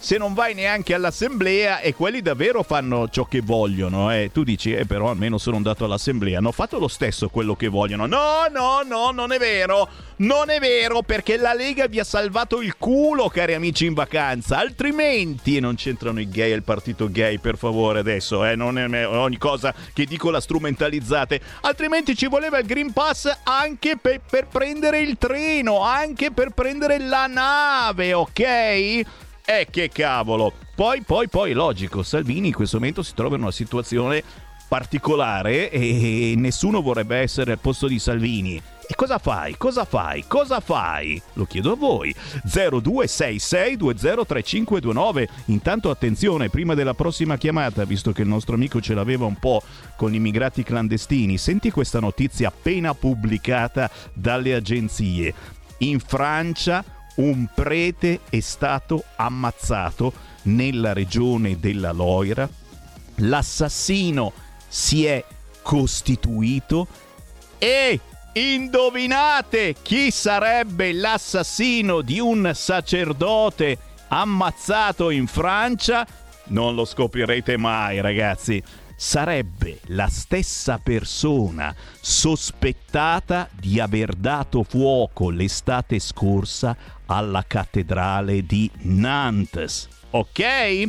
se 0.00 0.16
non 0.16 0.32
vai 0.32 0.54
neanche 0.54 0.94
all'assemblea 0.94 1.80
e 1.80 1.92
quelli 1.92 2.22
davvero 2.22 2.62
fanno 2.62 3.08
ciò 3.08 3.24
che 3.24 3.40
vogliono. 3.40 4.12
Eh. 4.12 4.30
Tu 4.32 4.44
dici, 4.44 4.72
eh, 4.72 4.86
però 4.86 5.10
almeno 5.10 5.38
sono 5.38 5.56
andato 5.56 5.84
all'assemblea. 5.84 6.38
Hanno 6.38 6.52
fatto 6.52 6.78
lo 6.78 6.88
stesso 6.88 7.28
quello 7.28 7.56
che 7.56 7.68
vogliono. 7.68 8.06
No, 8.06 8.46
no, 8.50 8.82
no, 8.86 9.10
non 9.10 9.32
è 9.32 9.38
vero. 9.38 9.88
Non 10.18 10.50
è 10.50 10.58
vero 10.58 11.02
perché 11.02 11.36
la 11.36 11.52
Lega 11.52 11.86
vi 11.86 12.00
ha 12.00 12.04
salvato 12.04 12.60
il 12.60 12.76
culo, 12.76 13.28
cari 13.28 13.54
amici 13.54 13.86
in 13.86 13.94
vacanza. 13.94 14.58
Altrimenti 14.58 15.60
non 15.60 15.74
c'entrano 15.74 16.20
i 16.20 16.28
gay 16.28 16.52
e 16.52 16.54
il 16.54 16.62
partito 16.62 17.10
gay, 17.10 17.38
per 17.38 17.56
favore, 17.56 17.98
adesso. 17.98 18.44
Eh. 18.44 18.54
Non 18.54 18.78
è 18.78 19.06
ogni 19.06 19.38
cosa 19.38 19.74
che 19.92 20.06
dico 20.06 20.30
la 20.30 20.40
strumentalizzate. 20.40 21.40
Altrimenti 21.62 22.16
ci 22.16 22.26
voleva 22.26 22.58
il 22.58 22.66
Green 22.66 22.92
Pass 22.92 23.30
anche 23.42 23.96
per, 23.96 24.20
per 24.28 24.46
prendere 24.46 25.00
il 25.00 25.18
treno, 25.18 25.82
anche 25.82 26.30
per 26.30 26.50
prendere 26.50 26.98
la 26.98 27.26
nave, 27.26 28.12
ok? 28.12 29.26
Eh 29.50 29.68
che 29.70 29.88
cavolo! 29.88 30.52
Poi, 30.74 31.00
poi, 31.00 31.26
poi, 31.26 31.54
logico, 31.54 32.02
Salvini 32.02 32.48
in 32.48 32.52
questo 32.52 32.76
momento 32.76 33.02
si 33.02 33.14
trova 33.14 33.36
in 33.36 33.40
una 33.40 33.50
situazione 33.50 34.22
particolare 34.68 35.70
e 35.70 36.34
nessuno 36.36 36.82
vorrebbe 36.82 37.16
essere 37.16 37.52
al 37.52 37.58
posto 37.58 37.86
di 37.86 37.98
Salvini. 37.98 38.60
E 38.86 38.94
cosa 38.94 39.16
fai? 39.16 39.56
Cosa 39.56 39.86
fai? 39.86 40.26
Cosa 40.26 40.60
fai? 40.60 41.18
Lo 41.32 41.46
chiedo 41.46 41.72
a 41.72 41.76
voi. 41.76 42.14
0266203529. 42.46 45.28
Intanto 45.46 45.88
attenzione, 45.88 46.50
prima 46.50 46.74
della 46.74 46.92
prossima 46.92 47.38
chiamata, 47.38 47.86
visto 47.86 48.12
che 48.12 48.20
il 48.20 48.28
nostro 48.28 48.54
amico 48.54 48.82
ce 48.82 48.92
l'aveva 48.92 49.24
un 49.24 49.36
po' 49.36 49.62
con 49.96 50.10
gli 50.10 50.16
immigrati 50.16 50.62
clandestini, 50.62 51.38
senti 51.38 51.70
questa 51.70 52.00
notizia 52.00 52.48
appena 52.48 52.92
pubblicata 52.92 53.90
dalle 54.12 54.52
agenzie. 54.52 55.32
In 55.78 56.00
Francia 56.00 56.84
un 57.18 57.46
prete 57.52 58.20
è 58.28 58.40
stato 58.40 59.04
ammazzato 59.16 60.12
nella 60.42 60.92
regione 60.92 61.58
della 61.58 61.92
Loira, 61.92 62.48
l'assassino 63.16 64.32
si 64.66 65.04
è 65.04 65.24
costituito 65.62 66.86
e 67.58 68.00
indovinate 68.32 69.74
chi 69.82 70.10
sarebbe 70.10 70.92
l'assassino 70.92 72.02
di 72.02 72.20
un 72.20 72.52
sacerdote 72.54 73.78
ammazzato 74.08 75.10
in 75.10 75.26
Francia? 75.26 76.06
Non 76.50 76.74
lo 76.74 76.84
scoprirete 76.84 77.56
mai 77.56 78.00
ragazzi 78.00 78.62
sarebbe 79.00 79.78
la 79.86 80.08
stessa 80.08 80.80
persona 80.82 81.72
sospettata 82.00 83.48
di 83.52 83.78
aver 83.78 84.14
dato 84.14 84.64
fuoco 84.64 85.30
l'estate 85.30 86.00
scorsa 86.00 86.76
alla 87.08 87.44
cattedrale 87.46 88.44
di 88.44 88.70
Nantes. 88.82 89.88
Ok? 90.10 90.86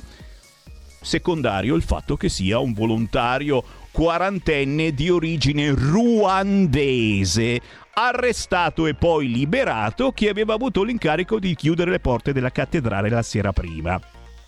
Secondario 1.01 1.75
il 1.75 1.81
fatto 1.81 2.17
che 2.17 2.27
sia 2.29 2.59
un 2.59 2.73
volontario 2.73 3.63
quarantenne 3.91 4.93
di 4.93 5.09
origine 5.09 5.71
ruandese, 5.71 7.59
arrestato 7.93 8.85
e 8.85 8.93
poi 8.95 9.31
liberato, 9.31 10.11
che 10.11 10.27
aveva 10.29 10.53
avuto 10.53 10.83
l'incarico 10.83 11.39
di 11.39 11.55
chiudere 11.55 11.89
le 11.91 11.99
porte 11.99 12.33
della 12.33 12.51
cattedrale 12.51 13.09
la 13.09 13.23
sera 13.23 13.51
prima. 13.51 13.99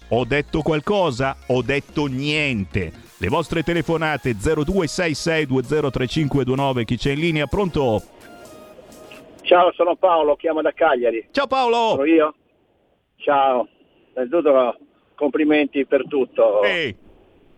Ho 0.10 0.26
detto 0.26 0.62
qualcosa? 0.62 1.38
Ho 1.48 1.62
detto 1.62 2.06
niente. 2.08 2.92
Le 3.18 3.28
vostre 3.30 3.64
telefonate 3.64 4.36
0266203529, 4.36 6.84
chi 6.84 6.98
c'è 6.98 7.12
in 7.12 7.20
linea, 7.20 7.48
pronto? 7.48 8.04
Ciao, 9.52 9.74
sono 9.74 9.98
Paolo, 9.98 10.38
chiamo 10.38 10.62
da 10.62 10.72
Cagliari. 10.72 11.28
Ciao 11.32 11.46
Paolo! 11.46 11.90
Sono 11.90 12.06
io? 12.06 12.34
Ciao, 13.18 13.68
innanzitutto 14.14 14.78
complimenti 15.14 15.86
per 15.86 16.08
tutto. 16.08 16.64
Ehi. 16.64 16.96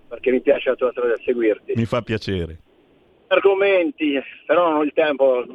Perché 0.07 0.31
mi 0.31 0.41
piace 0.41 0.69
la 0.69 0.75
tua 0.75 0.89
storia 0.89 1.15
seguirti. 1.23 1.73
Mi 1.75 1.85
fa 1.85 2.01
piacere. 2.01 2.57
Argomenti, 3.27 4.19
però 4.43 4.69
non 4.69 4.77
ho 4.77 4.83
il 4.83 4.91
tempo 4.91 5.45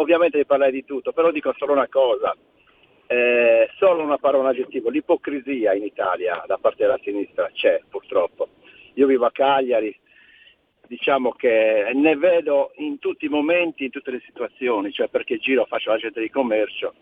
ovviamente 0.00 0.38
di 0.38 0.46
parlare 0.46 0.70
di 0.70 0.82
tutto, 0.86 1.12
però 1.12 1.30
dico 1.30 1.52
solo 1.58 1.72
una 1.74 1.88
cosa. 1.88 2.34
Eh, 3.06 3.68
solo 3.76 4.02
una 4.02 4.16
parola, 4.16 4.44
un 4.44 4.48
aggettivo. 4.48 4.88
L'ipocrisia 4.88 5.74
in 5.74 5.84
Italia 5.84 6.42
da 6.46 6.56
parte 6.56 6.84
della 6.84 6.98
sinistra 7.02 7.50
c'è 7.52 7.82
purtroppo 7.90 8.48
io 8.94 9.06
vivo 9.06 9.26
a 9.26 9.30
Cagliari, 9.30 9.94
diciamo 10.92 11.30
che 11.32 11.90
ne 11.94 12.16
vedo 12.16 12.72
in 12.76 12.98
tutti 12.98 13.24
i 13.24 13.30
momenti, 13.30 13.84
in 13.84 13.90
tutte 13.90 14.10
le 14.10 14.20
situazioni, 14.26 14.92
cioè 14.92 15.08
perché 15.08 15.38
giro, 15.38 15.64
faccio 15.64 15.90
la 15.90 15.96
gente 15.96 16.20
di 16.20 16.28
commercio 16.28 16.92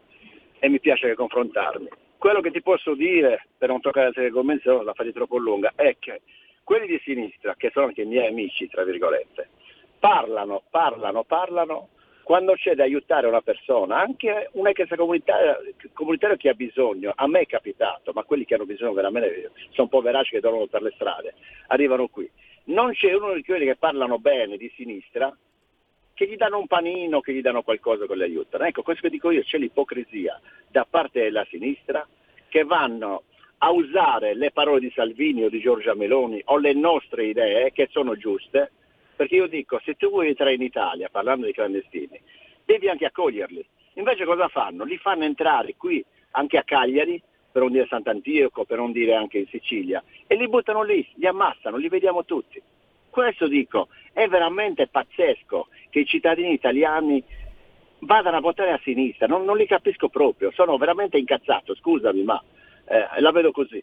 e 0.60 0.68
mi 0.68 0.78
piace 0.78 1.12
confrontarmi. 1.16 1.88
Quello 2.16 2.40
che 2.40 2.52
ti 2.52 2.62
posso 2.62 2.94
dire, 2.94 3.46
per 3.58 3.68
non 3.68 3.80
toccare 3.80 4.06
altre 4.06 4.26
argomenti, 4.26 4.68
la 4.68 4.94
fate 4.94 5.12
troppo 5.12 5.38
lunga, 5.38 5.72
è 5.74 5.96
che 5.98 6.20
quelli 6.62 6.86
di 6.86 7.00
sinistra, 7.02 7.56
che 7.56 7.70
sono 7.72 7.86
anche 7.86 8.02
i 8.02 8.06
miei 8.06 8.28
amici, 8.28 8.68
tra 8.68 8.84
virgolette, 8.84 9.48
parlano, 9.98 10.62
parlano, 10.70 11.24
parlano 11.24 11.88
quando 12.22 12.52
c'è 12.54 12.76
da 12.76 12.84
aiutare 12.84 13.26
una 13.26 13.40
persona, 13.40 14.00
anche 14.00 14.50
un 14.52 14.68
ex 14.68 14.86
comunitario 14.94 16.36
che 16.36 16.48
ha 16.48 16.54
bisogno, 16.54 17.12
a 17.16 17.26
me 17.26 17.40
è 17.40 17.46
capitato, 17.46 18.12
ma 18.14 18.22
quelli 18.22 18.44
che 18.44 18.54
hanno 18.54 18.66
bisogno 18.66 18.92
veramente 18.92 19.50
sono 19.70 19.88
poveracci 19.88 20.34
che 20.34 20.40
dormono 20.40 20.66
per 20.66 20.82
le 20.82 20.92
strade, 20.94 21.34
arrivano 21.66 22.06
qui. 22.06 22.30
Non 22.64 22.92
c'è 22.92 23.12
uno 23.14 23.34
di 23.34 23.42
quelli 23.42 23.64
che 23.66 23.76
parlano 23.76 24.18
bene 24.18 24.56
di 24.56 24.70
sinistra 24.74 25.36
che 26.14 26.26
gli 26.26 26.36
danno 26.36 26.58
un 26.58 26.66
panino, 26.66 27.20
che 27.20 27.32
gli 27.32 27.40
danno 27.40 27.62
qualcosa 27.62 28.06
che 28.06 28.14
li 28.14 28.22
aiutano. 28.22 28.64
Ecco, 28.64 28.82
questo 28.82 29.02
che 29.02 29.10
dico 29.10 29.30
io, 29.30 29.42
c'è 29.42 29.58
l'ipocrisia 29.58 30.40
da 30.68 30.86
parte 30.88 31.22
della 31.22 31.46
sinistra 31.48 32.06
che 32.48 32.64
vanno 32.64 33.22
a 33.58 33.70
usare 33.70 34.34
le 34.34 34.50
parole 34.50 34.80
di 34.80 34.92
Salvini 34.94 35.44
o 35.44 35.48
di 35.48 35.60
Giorgia 35.60 35.94
Meloni 35.94 36.40
o 36.46 36.58
le 36.58 36.72
nostre 36.72 37.26
idee 37.26 37.72
che 37.72 37.88
sono 37.90 38.16
giuste 38.16 38.72
perché 39.20 39.34
io 39.34 39.48
dico, 39.48 39.78
se 39.84 39.96
tu 39.96 40.08
vuoi 40.08 40.28
entrare 40.28 40.54
in 40.54 40.62
Italia 40.62 41.10
parlando 41.10 41.44
di 41.44 41.52
clandestini, 41.52 42.18
devi 42.64 42.88
anche 42.88 43.04
accoglierli. 43.04 43.62
Invece 43.96 44.24
cosa 44.24 44.48
fanno? 44.48 44.84
Li 44.84 44.96
fanno 44.96 45.24
entrare 45.24 45.74
qui, 45.76 46.02
anche 46.30 46.56
a 46.56 46.62
Cagliari, 46.62 47.22
per 47.50 47.62
non 47.62 47.72
dire 47.72 47.86
Sant'Antioco, 47.88 48.64
per 48.64 48.78
non 48.78 48.92
dire 48.92 49.14
anche 49.14 49.38
in 49.38 49.46
Sicilia, 49.46 50.02
e 50.26 50.36
li 50.36 50.48
buttano 50.48 50.82
lì, 50.82 51.06
li 51.14 51.26
ammassano, 51.26 51.76
li 51.76 51.88
vediamo 51.88 52.24
tutti. 52.24 52.60
Questo 53.10 53.48
dico, 53.48 53.88
è 54.12 54.28
veramente 54.28 54.86
pazzesco 54.86 55.68
che 55.90 56.00
i 56.00 56.06
cittadini 56.06 56.52
italiani 56.52 57.22
vadano 58.00 58.36
a 58.36 58.40
votare 58.40 58.72
a 58.72 58.80
sinistra, 58.82 59.26
non, 59.26 59.44
non 59.44 59.56
li 59.56 59.66
capisco 59.66 60.08
proprio, 60.08 60.50
sono 60.52 60.76
veramente 60.76 61.18
incazzato, 61.18 61.74
scusami, 61.74 62.22
ma 62.22 62.42
eh, 62.86 63.20
la 63.20 63.32
vedo 63.32 63.50
così. 63.50 63.82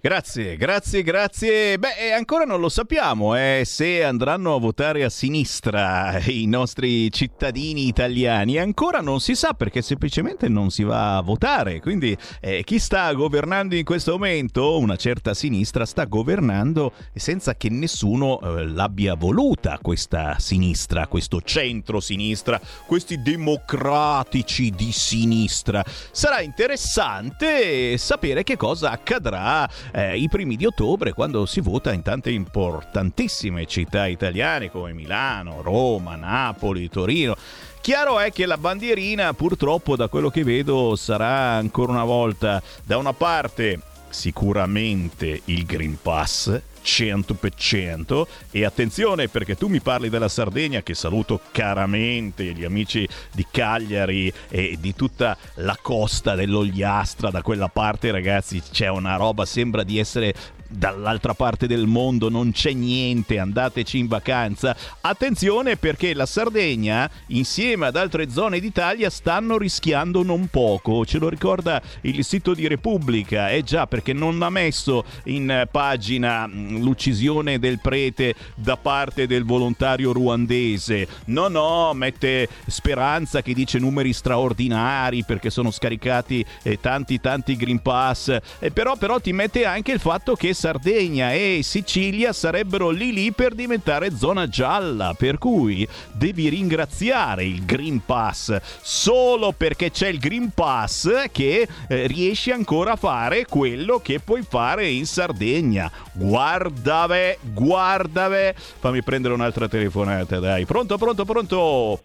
Grazie, 0.00 0.56
grazie, 0.56 1.02
grazie. 1.02 1.76
Beh, 1.76 2.12
ancora 2.12 2.44
non 2.44 2.60
lo 2.60 2.68
sappiamo 2.68 3.34
eh, 3.34 3.64
se 3.64 4.04
andranno 4.04 4.54
a 4.54 4.60
votare 4.60 5.02
a 5.02 5.08
sinistra 5.08 6.20
i 6.30 6.46
nostri 6.46 7.10
cittadini 7.10 7.88
italiani. 7.88 8.58
Ancora 8.58 9.00
non 9.00 9.18
si 9.18 9.34
sa 9.34 9.54
perché 9.54 9.82
semplicemente 9.82 10.48
non 10.48 10.70
si 10.70 10.84
va 10.84 11.16
a 11.16 11.20
votare. 11.20 11.80
Quindi 11.80 12.16
eh, 12.40 12.62
chi 12.62 12.78
sta 12.78 13.12
governando 13.12 13.74
in 13.74 13.82
questo 13.82 14.12
momento, 14.12 14.78
una 14.78 14.94
certa 14.94 15.34
sinistra, 15.34 15.84
sta 15.84 16.04
governando 16.04 16.92
senza 17.12 17.56
che 17.56 17.68
nessuno 17.68 18.40
eh, 18.40 18.66
l'abbia 18.68 19.16
voluta 19.16 19.80
questa 19.82 20.36
sinistra, 20.38 21.08
questo 21.08 21.40
centro-sinistra, 21.42 22.60
questi 22.86 23.20
democratici 23.20 24.70
di 24.70 24.92
sinistra. 24.92 25.84
Sarà 26.12 26.40
interessante 26.40 27.98
sapere 27.98 28.44
che 28.44 28.56
cosa 28.56 28.92
accadrà 28.92 29.68
eh, 29.92 30.16
i 30.16 30.28
primi 30.28 30.56
di 30.56 30.66
ottobre 30.66 31.12
quando 31.12 31.46
si 31.46 31.60
vota 31.60 31.92
in 31.92 32.02
tante 32.02 32.30
importantissime 32.30 33.66
città 33.66 34.06
italiane 34.06 34.70
come 34.70 34.92
Milano, 34.92 35.62
Roma, 35.62 36.16
Napoli, 36.16 36.88
Torino. 36.88 37.36
Chiaro 37.80 38.18
è 38.18 38.32
che 38.32 38.46
la 38.46 38.58
bandierina 38.58 39.32
purtroppo 39.32 39.96
da 39.96 40.08
quello 40.08 40.30
che 40.30 40.44
vedo 40.44 40.94
sarà 40.96 41.52
ancora 41.52 41.92
una 41.92 42.04
volta 42.04 42.62
da 42.84 42.98
una 42.98 43.12
parte 43.12 43.80
sicuramente 44.10 45.42
il 45.46 45.64
Green 45.64 45.96
Pass 46.00 46.60
100% 46.88 48.26
e 48.50 48.64
attenzione 48.64 49.28
perché 49.28 49.56
tu 49.56 49.68
mi 49.68 49.80
parli 49.80 50.08
della 50.08 50.28
Sardegna 50.28 50.82
che 50.82 50.94
saluto 50.94 51.40
caramente 51.52 52.44
gli 52.54 52.64
amici 52.64 53.06
di 53.32 53.46
Cagliari 53.50 54.32
e 54.48 54.78
di 54.80 54.94
tutta 54.94 55.36
la 55.56 55.76
costa 55.80 56.34
dell'Ogliastra. 56.34 57.30
Da 57.30 57.42
quella 57.42 57.68
parte 57.68 58.10
ragazzi 58.10 58.62
c'è 58.72 58.88
una 58.88 59.16
roba 59.16 59.44
sembra 59.44 59.82
di 59.82 59.98
essere 59.98 60.34
dall'altra 60.68 61.34
parte 61.34 61.66
del 61.66 61.86
mondo 61.86 62.28
non 62.28 62.52
c'è 62.52 62.72
niente, 62.72 63.38
andateci 63.38 63.98
in 63.98 64.06
vacanza. 64.06 64.76
Attenzione 65.00 65.76
perché 65.76 66.14
la 66.14 66.26
Sardegna, 66.26 67.10
insieme 67.28 67.86
ad 67.86 67.96
altre 67.96 68.30
zone 68.30 68.60
d'Italia, 68.60 69.10
stanno 69.10 69.56
rischiando 69.56 70.22
non 70.22 70.48
poco. 70.48 71.04
Ce 71.06 71.18
lo 71.18 71.28
ricorda 71.28 71.80
il 72.02 72.24
sito 72.24 72.54
di 72.54 72.66
Repubblica. 72.66 73.50
Eh 73.50 73.64
già, 73.64 73.86
perché 73.86 74.12
non 74.12 74.40
ha 74.42 74.50
messo 74.50 75.04
in 75.24 75.66
pagina 75.70 76.46
mm, 76.46 76.82
l'uccisione 76.82 77.58
del 77.58 77.80
prete 77.80 78.34
da 78.54 78.76
parte 78.76 79.26
del 79.26 79.44
volontario 79.44 80.12
ruandese. 80.12 81.08
No, 81.26 81.48
no, 81.48 81.92
mette 81.94 82.48
speranza 82.66 83.42
che 83.42 83.54
dice 83.54 83.78
numeri 83.78 84.12
straordinari 84.12 85.24
perché 85.24 85.50
sono 85.50 85.70
scaricati 85.70 86.44
eh, 86.62 86.78
tanti, 86.80 87.20
tanti 87.20 87.56
Green 87.56 87.80
Pass. 87.80 88.36
Eh, 88.58 88.70
però, 88.70 88.96
però 88.96 89.18
ti 89.18 89.32
mette 89.32 89.64
anche 89.64 89.92
il 89.92 90.00
fatto 90.00 90.34
che 90.34 90.52
Sardegna 90.58 91.32
e 91.32 91.60
Sicilia 91.62 92.32
sarebbero 92.32 92.90
lì 92.90 93.12
lì 93.12 93.30
per 93.30 93.54
diventare 93.54 94.10
zona 94.10 94.48
gialla, 94.48 95.14
per 95.16 95.38
cui 95.38 95.86
devi 96.10 96.48
ringraziare 96.48 97.44
il 97.44 97.64
Green 97.64 98.04
Pass 98.04 98.58
solo 98.82 99.52
perché 99.52 99.92
c'è 99.92 100.08
il 100.08 100.18
Green 100.18 100.50
Pass 100.50 101.28
che 101.30 101.68
eh, 101.88 102.06
riesci 102.08 102.50
ancora 102.50 102.92
a 102.92 102.96
fare 102.96 103.46
quello 103.46 104.00
che 104.00 104.18
puoi 104.18 104.42
fare 104.42 104.88
in 104.88 105.06
Sardegna. 105.06 105.88
Guardave, 106.12 107.38
guardave. 107.40 108.52
Fammi 108.56 109.04
prendere 109.04 109.34
un'altra 109.34 109.68
telefonata, 109.68 110.40
dai. 110.40 110.64
Pronto, 110.64 110.98
pronto, 110.98 111.24
pronto? 111.24 112.00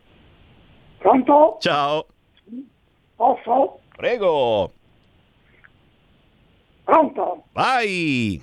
Pronto? 0.99 1.57
Ciao. 1.59 2.05
Posso? 3.15 3.79
Prego. 3.95 4.71
Pronto? 6.93 7.45
Vai. 7.53 8.39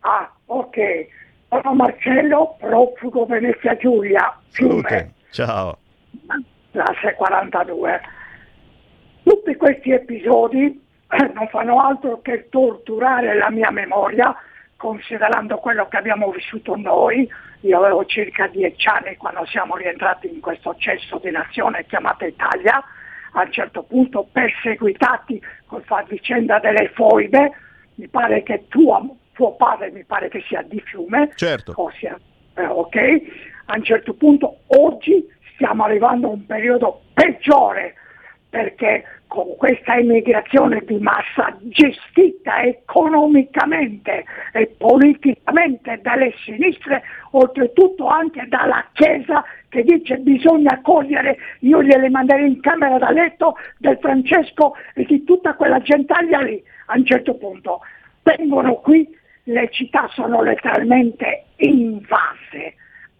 Ah, 0.00 0.30
ok. 0.44 1.06
Sono 1.48 1.72
Marcello, 1.74 2.56
profugo 2.58 3.24
Venezia 3.24 3.74
Giulia, 3.78 4.38
Ok, 4.60 5.06
Ciao. 5.30 5.78
classe 6.70 7.14
42. 7.14 8.00
Tutti 9.22 9.56
questi 9.56 9.92
episodi 9.92 10.66
eh, 11.08 11.30
non 11.32 11.48
fanno 11.48 11.80
altro 11.80 12.20
che 12.20 12.50
torturare 12.50 13.34
la 13.38 13.50
mia 13.50 13.70
memoria, 13.70 14.36
considerando 14.76 15.56
quello 15.56 15.88
che 15.88 15.96
abbiamo 15.96 16.30
vissuto 16.30 16.76
noi. 16.76 17.26
Io 17.62 17.78
avevo 17.78 18.04
circa 18.04 18.48
dieci 18.48 18.86
anni 18.86 19.16
quando 19.16 19.46
siamo 19.46 19.76
rientrati 19.76 20.30
in 20.30 20.40
questo 20.40 20.74
cesso 20.76 21.18
di 21.24 21.30
nazione 21.30 21.86
chiamata 21.86 22.26
Italia, 22.26 22.84
a 23.32 23.42
un 23.44 23.50
certo 23.50 23.82
punto 23.84 24.28
perseguitati 24.30 25.42
con 25.64 25.82
la 25.88 26.04
vicenda 26.06 26.58
delle 26.58 26.90
foibe, 26.94 27.50
mi 27.98 28.08
pare 28.08 28.42
che 28.42 28.64
tuo, 28.68 29.16
tuo 29.32 29.52
padre 29.54 29.90
mi 29.90 30.04
pare 30.04 30.28
che 30.28 30.42
sia 30.46 30.62
di 30.62 30.80
fiume, 30.80 31.30
Certo. 31.34 31.74
ossia, 31.76 32.18
eh, 32.54 32.64
ok? 32.64 32.96
A 33.66 33.76
un 33.76 33.84
certo 33.84 34.14
punto 34.14 34.58
oggi 34.68 35.26
stiamo 35.54 35.84
arrivando 35.84 36.28
a 36.28 36.30
un 36.30 36.46
periodo 36.46 37.02
peggiore 37.12 37.94
perché 38.48 39.04
con 39.26 39.56
questa 39.56 39.96
immigrazione 39.96 40.82
di 40.86 40.98
massa 40.98 41.54
gestita 41.60 42.62
economicamente 42.62 44.24
e 44.52 44.74
politicamente 44.78 46.00
dalle 46.00 46.32
sinistre, 46.44 47.02
oltretutto 47.32 48.06
anche 48.06 48.46
dalla 48.48 48.86
Chiesa 48.92 49.44
che 49.68 49.82
dice 49.82 50.16
bisogna 50.16 50.70
accogliere, 50.72 51.36
io 51.60 51.82
gliele 51.82 52.08
manderei 52.08 52.46
in 52.46 52.60
camera 52.60 52.96
da 52.96 53.10
letto 53.10 53.56
del 53.76 53.98
Francesco 54.00 54.74
e 54.94 55.04
di 55.04 55.22
tutta 55.24 55.54
quella 55.54 55.80
gentaglia 55.80 56.40
lì. 56.40 56.62
A 56.90 56.96
un 56.96 57.04
certo 57.04 57.34
punto 57.34 57.80
vengono 58.22 58.76
qui, 58.76 59.06
le 59.44 59.68
città 59.70 60.08
sono 60.12 60.42
letteralmente 60.42 61.44
invase, 61.56 62.74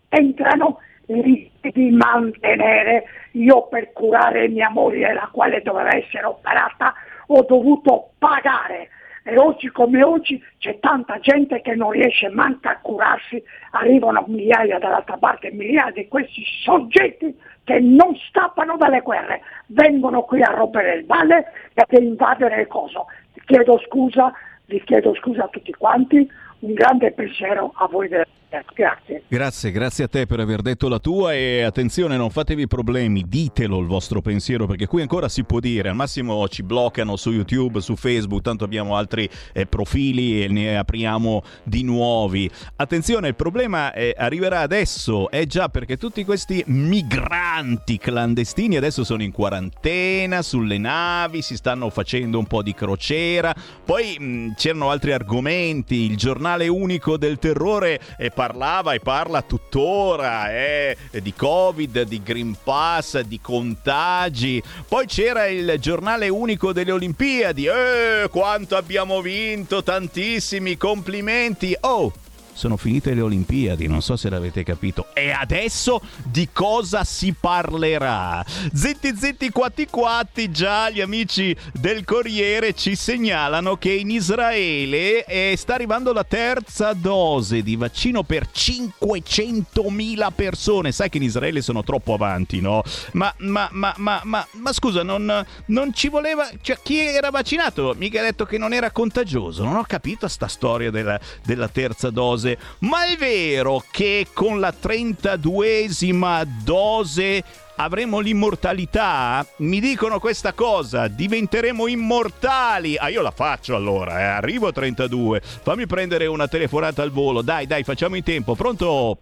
entrano 0.08 0.78
lì 1.06 1.50
di 1.60 1.90
mantenere, 1.90 3.04
io 3.32 3.66
per 3.68 3.92
curare 3.92 4.48
mia 4.48 4.70
moglie, 4.70 5.12
la 5.12 5.28
quale 5.30 5.60
doveva 5.62 5.94
essere 5.94 6.24
operata, 6.24 6.94
ho 7.26 7.42
dovuto 7.42 8.10
pagare. 8.18 8.88
E 9.22 9.36
oggi 9.36 9.68
come 9.68 10.02
oggi 10.02 10.42
c'è 10.56 10.78
tanta 10.80 11.18
gente 11.20 11.60
che 11.60 11.74
non 11.74 11.90
riesce 11.90 12.30
manco 12.30 12.68
a 12.68 12.78
curarsi, 12.80 13.42
arrivano 13.72 14.24
migliaia 14.26 14.78
dall'altra 14.78 15.18
parte, 15.18 15.50
migliaia 15.50 15.90
di 15.90 16.08
questi 16.08 16.42
soggetti 16.62 17.36
che 17.64 17.80
non 17.80 18.16
scappano 18.16 18.78
dalle 18.78 19.02
guerre, 19.02 19.42
vengono 19.66 20.22
qui 20.22 20.40
a 20.40 20.54
rompere 20.54 20.94
il 20.94 21.04
balle 21.04 21.52
e 21.74 21.84
a 21.86 22.00
invadere 22.00 22.62
il 22.62 22.66
coso. 22.66 23.06
Chiedo 23.48 23.78
scusa, 23.86 24.30
vi 24.66 24.78
chiedo 24.84 25.14
scusa 25.14 25.44
a 25.44 25.48
tutti 25.48 25.72
quanti, 25.72 26.30
un 26.58 26.74
grande 26.74 27.12
pensiero 27.12 27.72
a 27.76 27.86
voi 27.86 28.06
della 28.06 28.26
Grazie. 28.48 29.24
Grazie, 29.28 29.70
grazie 29.70 30.04
a 30.04 30.08
te 30.08 30.24
per 30.24 30.40
aver 30.40 30.62
detto 30.62 30.88
la 30.88 30.98
tua 30.98 31.34
e 31.34 31.60
attenzione, 31.60 32.16
non 32.16 32.30
fatevi 32.30 32.66
problemi, 32.66 33.24
ditelo 33.28 33.78
il 33.78 33.86
vostro 33.86 34.22
pensiero 34.22 34.66
perché 34.66 34.86
qui 34.86 35.02
ancora 35.02 35.28
si 35.28 35.44
può 35.44 35.60
dire, 35.60 35.90
al 35.90 35.94
massimo 35.94 36.48
ci 36.48 36.62
bloccano 36.62 37.16
su 37.16 37.30
YouTube, 37.30 37.82
su 37.82 37.94
Facebook, 37.94 38.40
tanto 38.40 38.64
abbiamo 38.64 38.96
altri 38.96 39.28
eh, 39.52 39.66
profili 39.66 40.42
e 40.42 40.48
ne 40.48 40.78
apriamo 40.78 41.42
di 41.62 41.82
nuovi. 41.82 42.50
Attenzione, 42.76 43.28
il 43.28 43.34
problema 43.34 43.92
eh, 43.92 44.14
arriverà 44.16 44.60
adesso, 44.60 45.28
è 45.28 45.44
già 45.44 45.68
perché 45.68 45.98
tutti 45.98 46.24
questi 46.24 46.64
migranti 46.68 47.98
clandestini 47.98 48.76
adesso 48.76 49.04
sono 49.04 49.22
in 49.22 49.30
quarantena 49.32 50.40
sulle 50.40 50.78
navi, 50.78 51.42
si 51.42 51.54
stanno 51.54 51.90
facendo 51.90 52.38
un 52.38 52.46
po' 52.46 52.62
di 52.62 52.72
crociera, 52.72 53.54
poi 53.84 54.16
mh, 54.18 54.54
c'erano 54.54 54.88
altri 54.88 55.12
argomenti, 55.12 55.96
il 55.96 56.16
giornale 56.16 56.66
unico 56.68 57.18
del 57.18 57.38
terrore 57.38 58.00
eh, 58.16 58.30
parlava 58.38 58.92
e 58.92 59.00
parla 59.00 59.42
tuttora 59.42 60.54
eh, 60.54 60.96
di 61.20 61.34
Covid, 61.34 62.02
di 62.02 62.22
Green 62.22 62.56
Pass, 62.62 63.18
di 63.22 63.40
contagi. 63.40 64.62
Poi 64.86 65.06
c'era 65.06 65.48
il 65.48 65.74
giornale 65.80 66.28
unico 66.28 66.72
delle 66.72 66.92
Olimpiadi. 66.92 67.66
Eh, 67.66 68.28
quanto 68.30 68.76
abbiamo 68.76 69.20
vinto, 69.22 69.82
tantissimi 69.82 70.76
complimenti. 70.76 71.76
Oh, 71.80 72.12
sono 72.58 72.76
finite 72.76 73.14
le 73.14 73.20
Olimpiadi, 73.20 73.86
non 73.86 74.02
so 74.02 74.16
se 74.16 74.28
l'avete 74.28 74.64
capito. 74.64 75.06
E 75.14 75.30
adesso 75.30 76.00
di 76.24 76.48
cosa 76.52 77.04
si 77.04 77.32
parlerà? 77.32 78.44
Zitti 78.72 79.14
zitti 79.16 79.50
quatti 79.50 79.86
quatti, 79.86 80.50
già 80.50 80.90
gli 80.90 81.00
amici 81.00 81.56
del 81.72 82.04
Corriere 82.04 82.74
ci 82.74 82.96
segnalano 82.96 83.76
che 83.76 83.92
in 83.92 84.10
Israele 84.10 85.24
eh, 85.24 85.54
sta 85.56 85.74
arrivando 85.74 86.12
la 86.12 86.24
terza 86.24 86.92
dose 86.94 87.62
di 87.62 87.76
vaccino 87.76 88.24
per 88.24 88.48
500.000 88.52 90.28
persone. 90.34 90.90
Sai 90.90 91.08
che 91.10 91.18
in 91.18 91.22
Israele 91.22 91.62
sono 91.62 91.84
troppo 91.84 92.12
avanti, 92.12 92.60
no? 92.60 92.82
Ma, 93.12 93.32
ma, 93.38 93.68
ma, 93.70 93.94
ma, 93.98 94.20
ma, 94.24 94.46
ma 94.50 94.72
scusa, 94.72 95.04
non, 95.04 95.46
non 95.66 95.94
ci 95.94 96.08
voleva... 96.08 96.48
Cioè, 96.60 96.78
chi 96.82 96.98
era 96.98 97.30
vaccinato 97.30 97.94
mica 97.96 98.18
ha 98.18 98.24
detto 98.24 98.44
che 98.44 98.58
non 98.58 98.72
era 98.72 98.90
contagioso. 98.90 99.62
Non 99.62 99.76
ho 99.76 99.84
capito 99.86 100.26
sta 100.26 100.48
storia 100.48 100.90
della, 100.90 101.20
della 101.44 101.68
terza 101.68 102.10
dose. 102.10 102.46
Ma 102.80 103.04
è 103.06 103.16
vero 103.16 103.82
che 103.90 104.28
con 104.32 104.60
la 104.60 104.72
32esima 104.72 106.44
dose 106.64 107.42
avremo 107.76 108.20
l'immortalità? 108.20 109.44
Mi 109.58 109.80
dicono 109.80 110.20
questa 110.20 110.52
cosa, 110.52 111.08
diventeremo 111.08 111.86
immortali. 111.86 112.96
Ah, 112.96 113.08
io 113.08 113.22
la 113.22 113.32
faccio 113.32 113.74
allora, 113.74 114.20
eh. 114.20 114.24
arrivo 114.24 114.68
a 114.68 114.72
32. 114.72 115.40
Fammi 115.40 115.86
prendere 115.86 116.26
una 116.26 116.46
telefonata 116.46 117.02
al 117.02 117.10
volo. 117.10 117.42
Dai, 117.42 117.66
dai, 117.66 117.82
facciamo 117.82 118.16
in 118.16 118.22
tempo. 118.22 118.54
Pronto? 118.54 119.18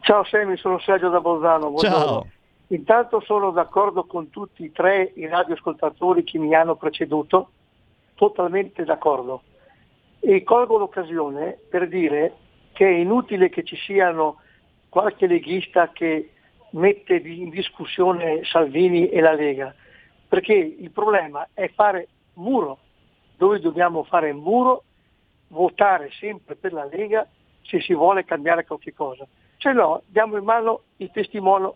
Ciao 0.00 0.24
Semi, 0.24 0.56
sono 0.56 0.78
Sergio 0.80 1.08
da 1.08 1.20
Bolzano. 1.20 1.70
buongiorno. 1.70 1.98
Ciao. 1.98 2.26
Intanto 2.68 3.20
sono 3.24 3.50
d'accordo 3.50 4.04
con 4.04 4.30
tutti 4.30 4.64
e 4.64 4.72
tre 4.72 5.12
i 5.16 5.26
radioascoltatori 5.26 6.22
che 6.22 6.38
mi 6.38 6.54
hanno 6.54 6.76
preceduto, 6.76 7.50
totalmente 8.14 8.84
d'accordo. 8.84 9.42
E 10.20 10.42
colgo 10.42 10.76
l'occasione 10.76 11.58
per 11.68 11.88
dire 11.88 12.34
che 12.78 12.86
è 12.86 12.94
inutile 12.94 13.48
che 13.48 13.64
ci 13.64 13.74
siano 13.74 14.36
qualche 14.88 15.26
leghista 15.26 15.90
che 15.90 16.30
mette 16.70 17.16
in 17.16 17.50
discussione 17.50 18.44
Salvini 18.44 19.08
e 19.08 19.20
la 19.20 19.32
Lega, 19.32 19.74
perché 20.28 20.54
il 20.54 20.92
problema 20.92 21.48
è 21.54 21.68
fare 21.74 22.06
muro, 22.34 22.78
dove 23.36 23.58
dobbiamo 23.58 24.04
fare 24.04 24.32
muro, 24.32 24.84
votare 25.48 26.10
sempre 26.20 26.54
per 26.54 26.72
la 26.72 26.84
Lega 26.84 27.26
se 27.62 27.80
si 27.80 27.94
vuole 27.94 28.24
cambiare 28.24 28.64
qualche 28.64 28.94
cosa. 28.94 29.26
Se 29.56 29.72
no, 29.72 30.02
diamo 30.06 30.36
in 30.36 30.44
mano 30.44 30.82
il 30.98 31.10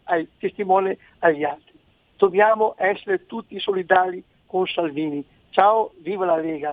ai, 0.04 0.28
testimone 0.38 0.98
agli 1.18 1.42
altri. 1.42 1.80
Dobbiamo 2.16 2.76
essere 2.78 3.26
tutti 3.26 3.58
solidali 3.58 4.22
con 4.46 4.68
Salvini. 4.68 5.24
Ciao, 5.50 5.94
viva 5.98 6.26
la 6.26 6.36
Lega! 6.36 6.72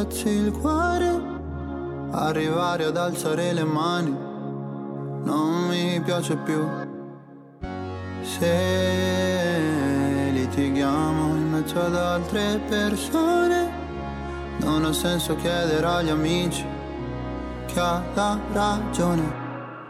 Spezzi 0.00 0.28
il 0.28 0.52
cuore 0.52 1.28
Arrivare 2.12 2.84
ad 2.84 2.96
alzare 2.96 3.52
le 3.52 3.64
mani 3.64 4.28
non 5.22 5.66
mi 5.68 6.00
piace 6.00 6.34
più. 6.34 6.66
Se 8.22 9.60
litighiamo 10.32 11.36
in 11.36 11.50
mezzo 11.50 11.78
ad 11.78 11.94
altre 11.94 12.58
persone 12.66 13.70
Non 14.60 14.86
ha 14.86 14.92
senso 14.94 15.36
chiedere 15.36 15.86
agli 15.86 16.08
amici 16.08 16.64
chi 17.66 17.78
ha 17.78 18.02
la 18.14 18.38
ragione. 18.52 19.48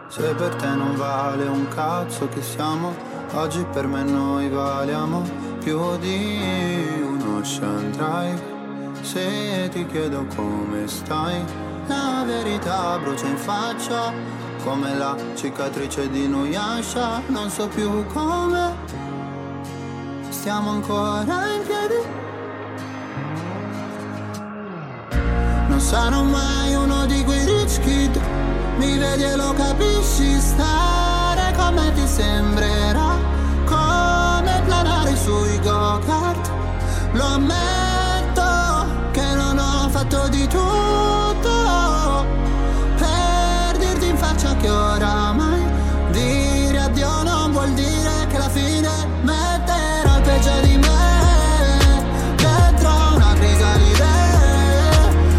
Se 0.09 0.35
per 0.35 0.57
te 0.57 0.69
non 0.75 0.97
vale 0.97 1.47
un 1.47 1.69
cazzo 1.69 2.29
che 2.29 2.43
siamo 2.43 2.93
Oggi 3.35 3.65
per 3.73 3.87
me 3.87 4.03
noi 4.03 4.49
valiamo 4.49 5.23
più 5.61 5.97
di 5.99 6.99
uno 7.01 7.39
ocean 7.39 7.93
drive 7.93 8.50
Se 9.03 9.69
ti 9.73 9.87
chiedo 9.87 10.27
come 10.37 10.87
stai 10.87 11.43
La 11.87 12.23
verità 12.25 12.99
brucia 12.99 13.27
in 13.27 13.37
faccia 13.37 14.13
Come 14.63 14.95
la 14.95 15.17
cicatrice 15.35 16.11
di 16.11 16.29
Nuyasha 16.29 17.23
Non 17.29 17.49
so 17.51 17.67
più 17.69 18.05
come. 18.07 18.77
Stiamo 20.29 20.71
ancora 20.71 21.47
in 21.55 21.63
piedi. 21.67 22.19
Non 25.69 25.81
sarò 25.81 26.23
mai 26.23 26.75
uno 26.75 27.07
di 27.07 27.25
quei 27.25 27.45
rich 27.47 27.81
kid 27.81 28.21
Mi 28.77 28.99
vedi 28.99 29.23
e 29.23 29.37
lo 29.37 29.53
capisci 29.55 30.39
Stare 30.39 31.55
come 31.57 31.93
ti 31.95 32.07
sembrerà 32.07 33.17
Come 33.65 34.63
planare 34.65 35.17
sui 35.17 35.59
go-kart. 35.61 36.51
Lo 37.13 37.25
ammetto 37.25 37.80
tutto 40.51 42.27
Per 42.97 43.77
dirti 43.79 44.09
in 44.09 44.17
faccia 44.17 44.55
che 44.57 44.69
oramai 44.69 45.63
Dire 46.11 46.79
addio 46.79 47.23
non 47.23 47.53
vuol 47.53 47.71
dire 47.71 48.27
che 48.29 48.37
alla 48.37 48.49
fine 48.49 49.11
Metterò 49.23 50.17
il 50.17 50.23
peggio 50.23 50.61
di 50.63 50.77
me. 50.77 50.89
Dentro 52.37 52.91
una 53.15 53.35
crisalide 53.35 54.07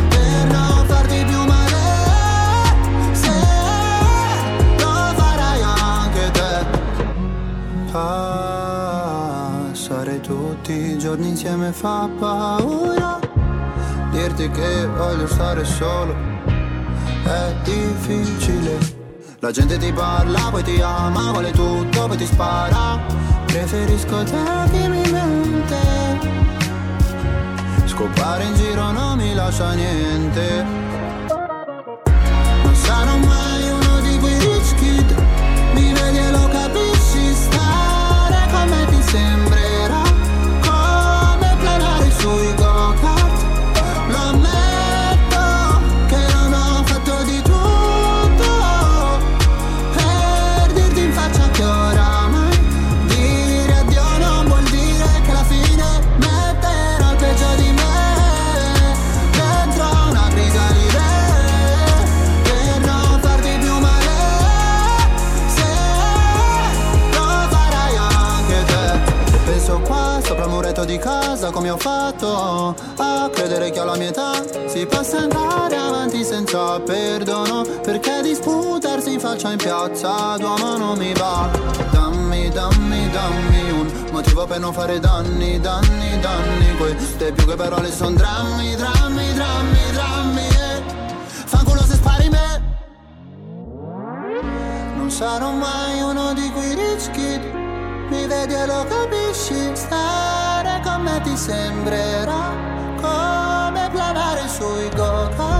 Per 0.09 0.47
non 0.51 0.85
farti 0.85 1.23
più 1.25 1.43
male. 1.45 1.81
Se 3.11 3.31
lo 4.77 5.13
farai 5.15 5.61
anche 5.61 6.31
te. 6.31 6.65
Passare 9.51 10.21
tutti 10.21 10.71
i 10.71 10.97
giorni 10.97 11.29
insieme 11.29 11.71
fa 11.71 12.07
paura 12.19 13.10
Dirti 14.33 14.49
che 14.49 14.87
voglio 14.87 15.27
stare 15.27 15.65
solo. 15.65 16.15
È 17.23 17.53
difficile. 17.63 18.77
La 19.39 19.51
gente 19.51 19.77
ti 19.77 19.91
parla, 19.91 20.47
poi 20.49 20.63
ti 20.63 20.79
ama, 20.79 21.31
vuole 21.31 21.51
tutto, 21.51 22.07
poi 22.07 22.15
ti 22.15 22.25
spara. 22.25 22.97
Preferisco 23.45 24.23
te 24.23 24.69
che 24.71 24.87
mi 24.87 25.01
mente. 25.11 25.79
Scopare 27.85 28.43
in 28.45 28.55
giro 28.55 28.91
non 28.91 29.17
mi 29.17 29.33
lascia 29.33 29.73
niente. 29.73 30.65
Non 32.63 32.75
sarò 32.75 33.17
mai 33.17 33.69
uno 33.69 33.99
di 33.99 34.17
quei 34.17 34.39
rich 34.39 34.75
kid. 34.75 35.13
Mi 35.73 35.91
vedi 35.91 36.17
e 36.17 36.31
lo 36.31 36.47
capisci 36.47 37.33
Stare 37.33 38.47
come 38.49 38.85
ti 38.85 39.01
sembrerà 39.01 39.60
ho 71.71 71.77
fatto 71.77 72.75
A 72.97 73.29
credere 73.31 73.71
che 73.71 73.79
alla 73.79 73.95
mia 73.95 74.09
età 74.09 74.31
si 74.67 74.85
possa 74.85 75.19
andare 75.19 75.75
avanti 75.75 76.23
senza 76.23 76.79
perdono 76.79 77.65
Perché 77.81 78.21
disputarsi 78.21 79.13
in 79.13 79.19
faccia 79.19 79.51
in 79.51 79.57
piazza 79.57 80.35
d'uomo 80.37 80.77
non 80.77 80.97
mi 80.97 81.13
va. 81.13 81.49
Dammi, 81.91 82.49
dammi, 82.49 83.09
dammi 83.09 83.71
un 83.71 84.09
motivo 84.11 84.45
per 84.45 84.59
non 84.59 84.73
fare 84.73 84.99
danni, 84.99 85.59
danni, 85.59 86.19
danni. 86.19 86.75
Queste 86.77 87.31
più 87.31 87.45
che 87.45 87.55
parole 87.55 87.91
sono 87.91 88.15
drammi, 88.15 88.75
drammi, 88.75 89.33
drammi, 89.33 89.91
drammi 89.91 90.47
eh. 90.47 90.81
Fanculo 91.45 91.81
se 91.83 91.95
spari 91.95 92.29
me. 92.29 92.61
Non 94.95 95.09
sarò 95.09 95.51
mai 95.51 96.01
uno 96.01 96.33
di 96.33 96.49
quei 96.51 96.75
rich 96.75 97.11
kid. 97.11 97.41
Mi 98.09 98.25
vedi 98.27 98.53
e 98.53 98.65
lo 98.65 98.85
capisci 98.89 99.71
Stare 99.73 100.50
me 101.01 101.21
ti 101.23 101.35
sembrerà 101.35 102.41
Come 103.01 103.89
planare 103.91 104.47
sui 104.47 104.89
go-kart 104.95 105.50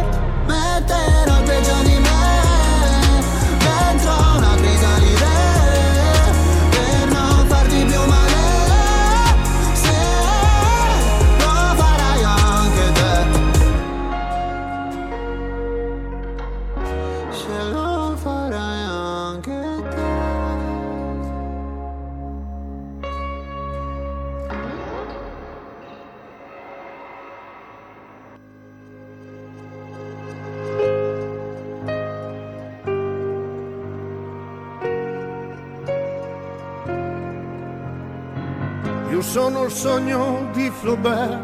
sogno 39.72 40.50
di 40.54 40.70
Flaubert, 40.70 41.40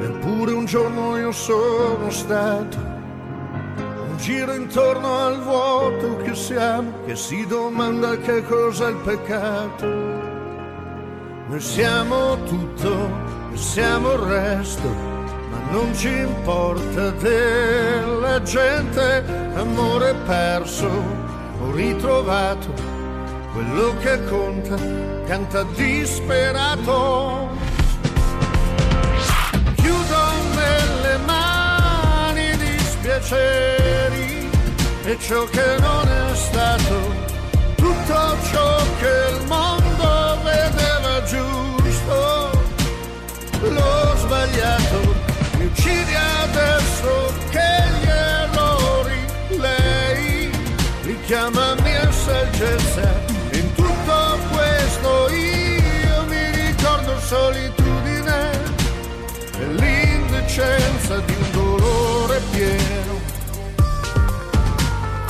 eppure 0.00 0.52
un 0.52 0.64
giorno 0.64 1.16
io 1.16 1.32
sono 1.32 2.10
stato 2.10 2.92
un 4.14 4.16
giro 4.18 4.54
intorno 4.54 5.18
al 5.18 5.42
vuoto 5.42 6.16
che 6.18 6.34
siamo, 6.34 6.92
che 7.04 7.16
si 7.16 7.44
domanda 7.46 8.16
che 8.18 8.44
cosa 8.44 8.86
è 8.86 8.90
il 8.90 8.96
peccato. 8.96 9.86
Noi 11.48 11.60
siamo 11.60 12.40
tutto, 12.44 12.88
noi 12.88 13.56
siamo 13.56 14.12
il 14.12 14.18
resto, 14.18 14.88
ma 15.50 15.58
non 15.72 15.92
ci 15.94 16.16
importa 16.16 17.10
della 17.10 18.40
gente, 18.42 19.24
amore 19.56 20.14
perso 20.26 20.88
o 21.60 21.72
ritrovato, 21.72 22.72
quello 23.52 23.94
che 23.98 24.24
conta 24.24 25.13
canta 25.26 25.62
disperato. 25.74 27.48
Chiudo 29.76 30.22
nelle 30.54 31.16
mani 31.24 32.50
i 32.50 32.56
dispiaceri 32.56 34.50
e 35.04 35.18
ciò 35.18 35.44
che 35.44 35.76
non 35.80 36.08
è 36.08 36.34
stato, 36.34 36.96
tutto 37.74 38.36
ciò 38.50 38.76
che 38.98 39.34
il 39.34 39.46
mondo 39.46 40.38
vedeva 40.42 41.22
giusto, 41.24 42.50
l'ho 43.60 44.16
sbagliato, 44.16 45.14
mi 45.58 45.64
uccidi 45.66 46.14
adesso 46.14 47.32
che 47.50 47.83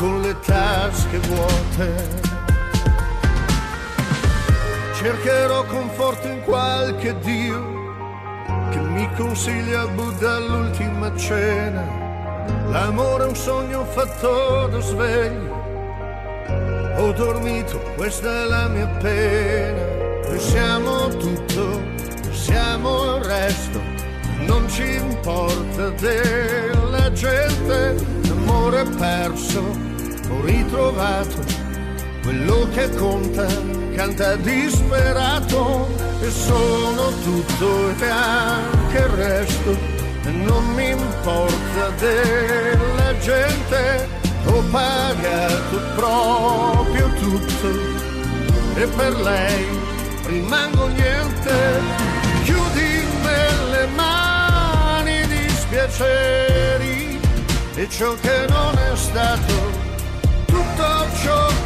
con 0.05 0.21
le 0.21 0.39
tasche 0.41 1.19
vuote. 1.19 1.95
Cercherò 4.97 5.65
conforto 5.65 6.29
in 6.29 6.43
qualche 6.43 7.19
Dio 7.21 7.73
che 8.71 8.81
mi 8.81 9.09
consiglia 9.17 9.87
Buddha 9.87 10.37
all'ultima 10.37 11.17
cena. 11.17 11.85
L'amore 12.69 13.25
è 13.25 13.29
un 13.29 13.35
sogno 13.35 13.85
fatto 13.87 14.67
da 14.67 14.81
sveglio. 14.81 15.53
Ho 16.99 17.13
dormito, 17.13 17.79
questa 17.97 18.43
è 18.43 18.45
la 18.45 18.69
mia 18.69 18.89
pena. 19.01 20.29
Noi 20.29 20.39
siamo 20.39 21.09
tutto, 21.17 21.81
siamo 22.31 23.17
il 23.17 23.25
resto. 23.25 23.81
Non 24.41 24.69
ci 24.69 24.97
importa 24.97 25.89
della 25.89 27.11
gente, 27.13 27.95
l'amore 28.29 28.85
perso 28.99 29.93
o 30.29 30.41
ritrovato. 30.45 31.45
Quello 32.23 32.69
che 32.73 32.89
conta 32.91 33.47
canta 33.95 34.37
disperato 34.37 35.89
e 36.21 36.31
sono 36.31 37.11
tutto 37.23 37.91
e 37.91 38.09
anche 38.09 38.99
il 38.99 39.09
resto. 39.09 39.77
E 40.25 40.31
non 40.31 40.65
mi 40.75 40.91
importa 40.91 41.91
della 41.99 43.19
gente, 43.19 44.09
ho 44.47 44.63
pagato 44.71 45.81
proprio 45.95 47.13
tutto 47.21 47.69
e 48.77 48.87
per 48.87 49.21
lei 49.21 49.67
rimango 50.27 50.87
niente. 50.89 52.03
Chiudi 52.45 53.05
nelle 53.23 53.87
mani 53.95 55.27
dispiaceri 55.27 57.21
e 57.75 57.89
ciò 57.89 58.15
che 58.21 58.47
non 58.49 58.75
è 58.79 58.97
stato 58.97 59.84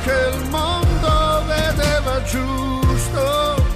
che 0.09 0.37
il 0.37 0.49
mondo 0.49 1.43
vedeva 1.45 2.23
giusto, 2.23 3.67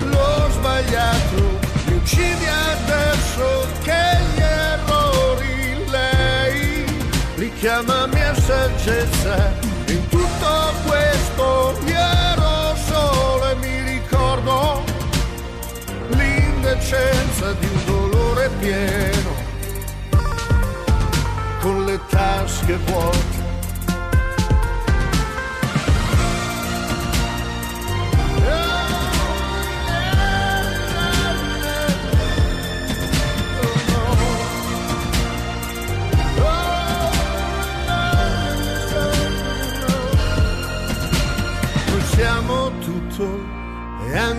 l'ho 0.00 0.48
sbagliato, 0.50 1.58
mi 1.86 1.94
uccidi 1.94 2.46
adesso 2.74 3.66
che 3.84 4.02
gli 4.34 4.40
errori 4.40 5.84
lei 5.90 6.84
richiamami 7.36 8.20
a 8.20 8.34
saggezza, 8.34 9.54
in 9.86 10.08
tutto 10.08 10.72
questo 10.84 11.78
ero 11.86 12.74
solo 12.88 13.50
e 13.50 13.54
mi 13.60 13.80
ricordo 13.92 14.82
l'indecenza 16.08 17.52
di 17.60 17.66
un 17.66 17.84
dolore 17.84 18.50
pieno, 18.58 19.30
con 21.60 21.84
le 21.84 22.00
tasche 22.08 22.76
vuote. 22.86 23.37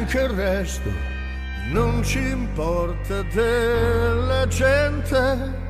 Anche 0.10 0.22
il 0.22 0.30
resto, 0.30 0.92
non 1.72 2.04
ci 2.04 2.18
importa 2.18 3.22
della 3.22 4.48
gente. 4.48 5.68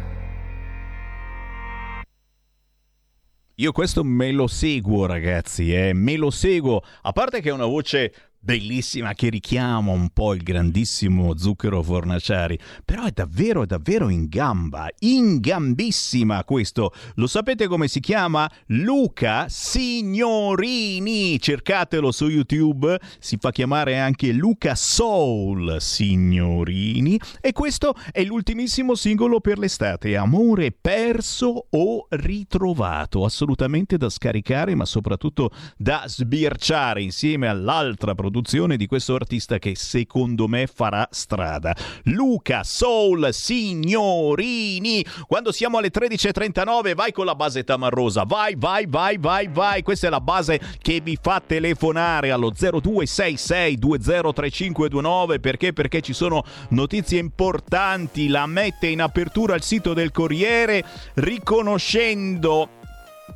Io 3.56 3.72
questo 3.74 4.06
me 4.06 4.32
lo 4.32 4.48
seguo, 4.48 5.06
ragazzi, 5.06 5.74
eh? 5.74 5.92
me 5.92 6.16
lo 6.16 6.30
seguo. 6.32 6.82
A 7.02 7.12
parte 7.12 7.42
che 7.42 7.50
è 7.50 7.52
una 7.52 7.66
voce 7.66 8.14
bellissima 8.42 9.14
che 9.14 9.30
richiama 9.30 9.92
un 9.92 10.10
po' 10.10 10.34
il 10.34 10.42
grandissimo 10.42 11.38
Zucchero 11.38 11.84
Fornaciari, 11.84 12.58
però 12.86 13.04
è 13.04 13.12
davvero, 13.12 13.66
davvero 13.66 14.10
in 14.10 14.28
gamba, 14.28 14.88
in 15.00 15.40
gambissima 15.40 16.44
questo. 16.46 16.94
Lo 17.16 17.28
sapete 17.28 17.68
come 17.68 17.88
si 17.88 18.00
chiama? 18.00 18.50
Luca 18.68 19.48
Signorini. 19.50 21.40
Cercatelo 21.40 22.12
su 22.12 22.28
YouTube, 22.28 22.98
si 23.20 23.38
fa 23.40 23.52
chiamare 23.52 24.00
anche 24.00 24.32
Luca 24.32 24.74
Soul 24.74 25.78
Signorini 25.80 27.20
e 27.42 27.52
questo 27.52 27.94
è 28.12 28.24
l'ultimissimo 28.24 28.96
singolo 28.96 29.42
per 29.42 29.60
l'estate, 29.60 30.16
Amore 30.16 30.72
perso 30.72 31.68
o 31.70 32.08
ritrovato, 32.10 33.26
assolutamente 33.26 33.98
da 33.98 34.10
scaricare, 34.10 34.76
ma 34.76 34.86
soprattutto 34.86 35.52
da 35.78 36.04
sbirciare 36.06 37.02
insieme 37.02 37.48
all'altra 37.48 38.16
produzione 38.16 38.28
di 38.30 38.88
questo 38.88 39.16
artista 39.16 39.60
che 39.60 39.76
secondo 39.76 40.48
me 40.48 40.68
farà 40.68 41.08
strada. 41.12 41.76
Luca 42.04 42.64
Soul 42.64 43.30
Signorini. 43.32 45.06
Quando 45.28 45.52
siamo 45.52 45.78
alle 45.78 45.92
13.39 45.92 46.96
vai 46.96 47.12
con 47.12 47.26
la 47.26 47.36
base 47.36 47.64
tamarrosa. 47.64 48.24
Vai, 48.24 48.56
vai, 48.58 48.86
vai, 48.88 49.18
vai, 49.18 49.48
vai. 49.48 49.82
Questa 49.82 50.08
è 50.08 50.10
la 50.10 50.22
base 50.22 50.60
che 50.82 51.02
vi 51.02 51.18
fa 51.22 51.42
telefonare 51.46 52.32
allo 52.32 52.52
0266203529 52.52 55.40
perché? 55.40 55.74
Perché 55.74 56.02
ci 56.02 56.14
sono 56.14 56.44
notizie 56.70 57.20
importanti. 57.20 58.28
La 58.28 58.46
mette 58.46 58.88
in 58.88 59.02
apertura 59.02 59.56
il 59.56 59.64
sito 59.64 59.94
del 59.94 60.12
Corriere 60.12 60.84
riconoscendo 61.16 62.78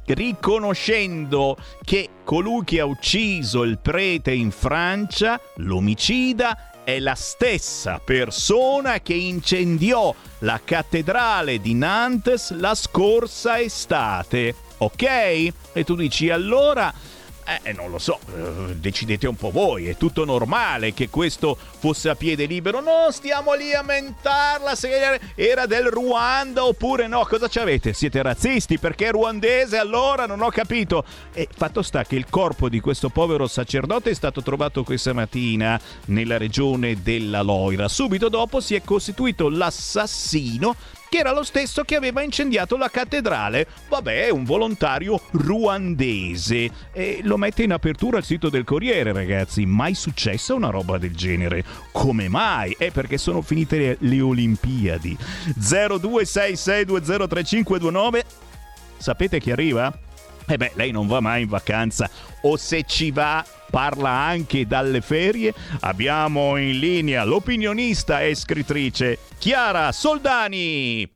riconoscendo 0.06 1.58
che 1.84 2.10
colui 2.24 2.64
che 2.64 2.80
ha 2.80 2.86
ucciso 2.86 3.64
il 3.64 3.80
prete 3.80 4.32
in 4.32 4.52
Francia, 4.52 5.40
l'omicida, 5.58 6.72
è 6.84 7.00
la 7.00 7.16
stessa 7.16 8.02
persona 8.04 9.00
che 9.00 9.14
incendiò 9.14 10.14
la 10.40 10.60
cattedrale 10.64 11.60
di 11.60 11.74
Nantes 11.74 12.52
la 12.58 12.76
scorsa 12.76 13.60
estate. 13.60 14.54
Ok? 14.80 15.04
E 15.04 15.84
tu 15.86 15.96
dici 15.96 16.30
allora 16.30 16.94
eh, 17.64 17.74
non 17.74 17.90
lo 17.90 18.00
so, 18.00 18.20
eh, 18.36 18.76
decidete 18.76 19.28
un 19.28 19.36
po' 19.36 19.52
voi, 19.52 19.88
è 19.88 19.98
tutto 19.98 20.26
normale 20.26 20.94
che 20.94 21.10
questo 21.10 21.58
fosse 21.80 22.10
a 22.10 22.16
piede 22.16 22.46
libero, 22.46 22.80
non 22.80 23.12
stiamo 23.12 23.54
lì 23.54 23.74
a 23.74 23.82
mentarla 23.82 24.76
se 24.76 25.20
era 25.36 25.66
del 25.66 25.88
Ruanda 25.88 26.66
oppure 26.66 27.08
no, 27.08 27.26
cosa 27.26 27.48
ci 27.48 27.60
avete? 27.60 27.94
Siete 27.94 28.22
razzisti 28.22 28.80
perché 28.80 29.08
è 29.08 29.12
ruandese 29.12 29.78
allora 29.78 30.26
non 30.26 30.42
ho 30.42 30.50
capito. 30.50 31.04
E 31.34 31.48
fatto 31.56 31.82
sta 31.82 32.04
che 32.04 32.16
il 32.16 32.26
corpo 32.30 32.70
di 32.70 32.80
questo 32.80 33.10
povero 33.10 33.48
sacerdote 33.48 34.10
è 34.10 34.14
stato 34.14 34.42
trovato 34.42 34.84
questa 34.84 35.14
mattina 35.14 35.80
nella 36.06 36.38
regione 36.38 37.02
della 37.02 37.42
Loira, 37.42 37.88
subito 37.88 38.30
dopo 38.30 38.60
si 38.60 38.76
è 38.76 38.82
costituito 38.84 39.50
l'assassino 39.50 40.76
che 41.14 41.20
era 41.20 41.32
lo 41.32 41.44
stesso 41.44 41.84
che 41.84 41.96
aveva 41.96 42.24
incendiato 42.24 42.76
la 42.76 42.90
cattedrale. 42.90 43.68
Vabbè, 43.88 44.32
un 44.32 44.46
volontario 44.46 45.22
ruandese. 45.34 46.72
E 46.92 47.20
lo 47.22 47.38
mette 47.38 47.62
in 47.62 47.72
apertura 47.72 48.18
al 48.18 48.24
sito 48.24 48.50
del 48.50 48.64
Corriere, 48.64 49.14
ragazzi. 49.14 49.64
Mai 49.68 49.94
successa 49.94 50.56
una 50.56 50.72
roba 50.72 50.98
del 50.98 51.16
genere? 51.16 51.64
Come 51.92 52.30
mai? 52.30 52.76
È 52.76 52.90
perché 52.90 53.20
sono 53.20 53.44
finite 53.44 53.78
le, 53.78 53.98
le 54.00 54.22
Olimpiadi. 54.22 55.16
0266203529 55.60 58.22
Sapete 58.98 59.40
chi 59.40 59.52
arriva? 59.52 59.96
Eh 60.48 60.58
beh, 60.58 60.72
lei 60.74 60.90
non 60.90 61.06
va 61.06 61.20
mai 61.20 61.44
in 61.44 61.48
vacanza 61.48 62.10
o 62.42 62.58
se 62.58 62.86
ci 62.88 63.12
va 63.12 63.46
parla 63.74 64.12
anche 64.12 64.68
dalle 64.68 65.02
ferie. 65.02 65.52
Abbiamo 65.80 66.58
in 66.58 66.78
linea 66.78 67.24
l'opinionista 67.24 68.22
e 68.22 68.36
scrittrice 68.36 69.18
Chiara 69.40 69.92
Soldani. 69.92 71.12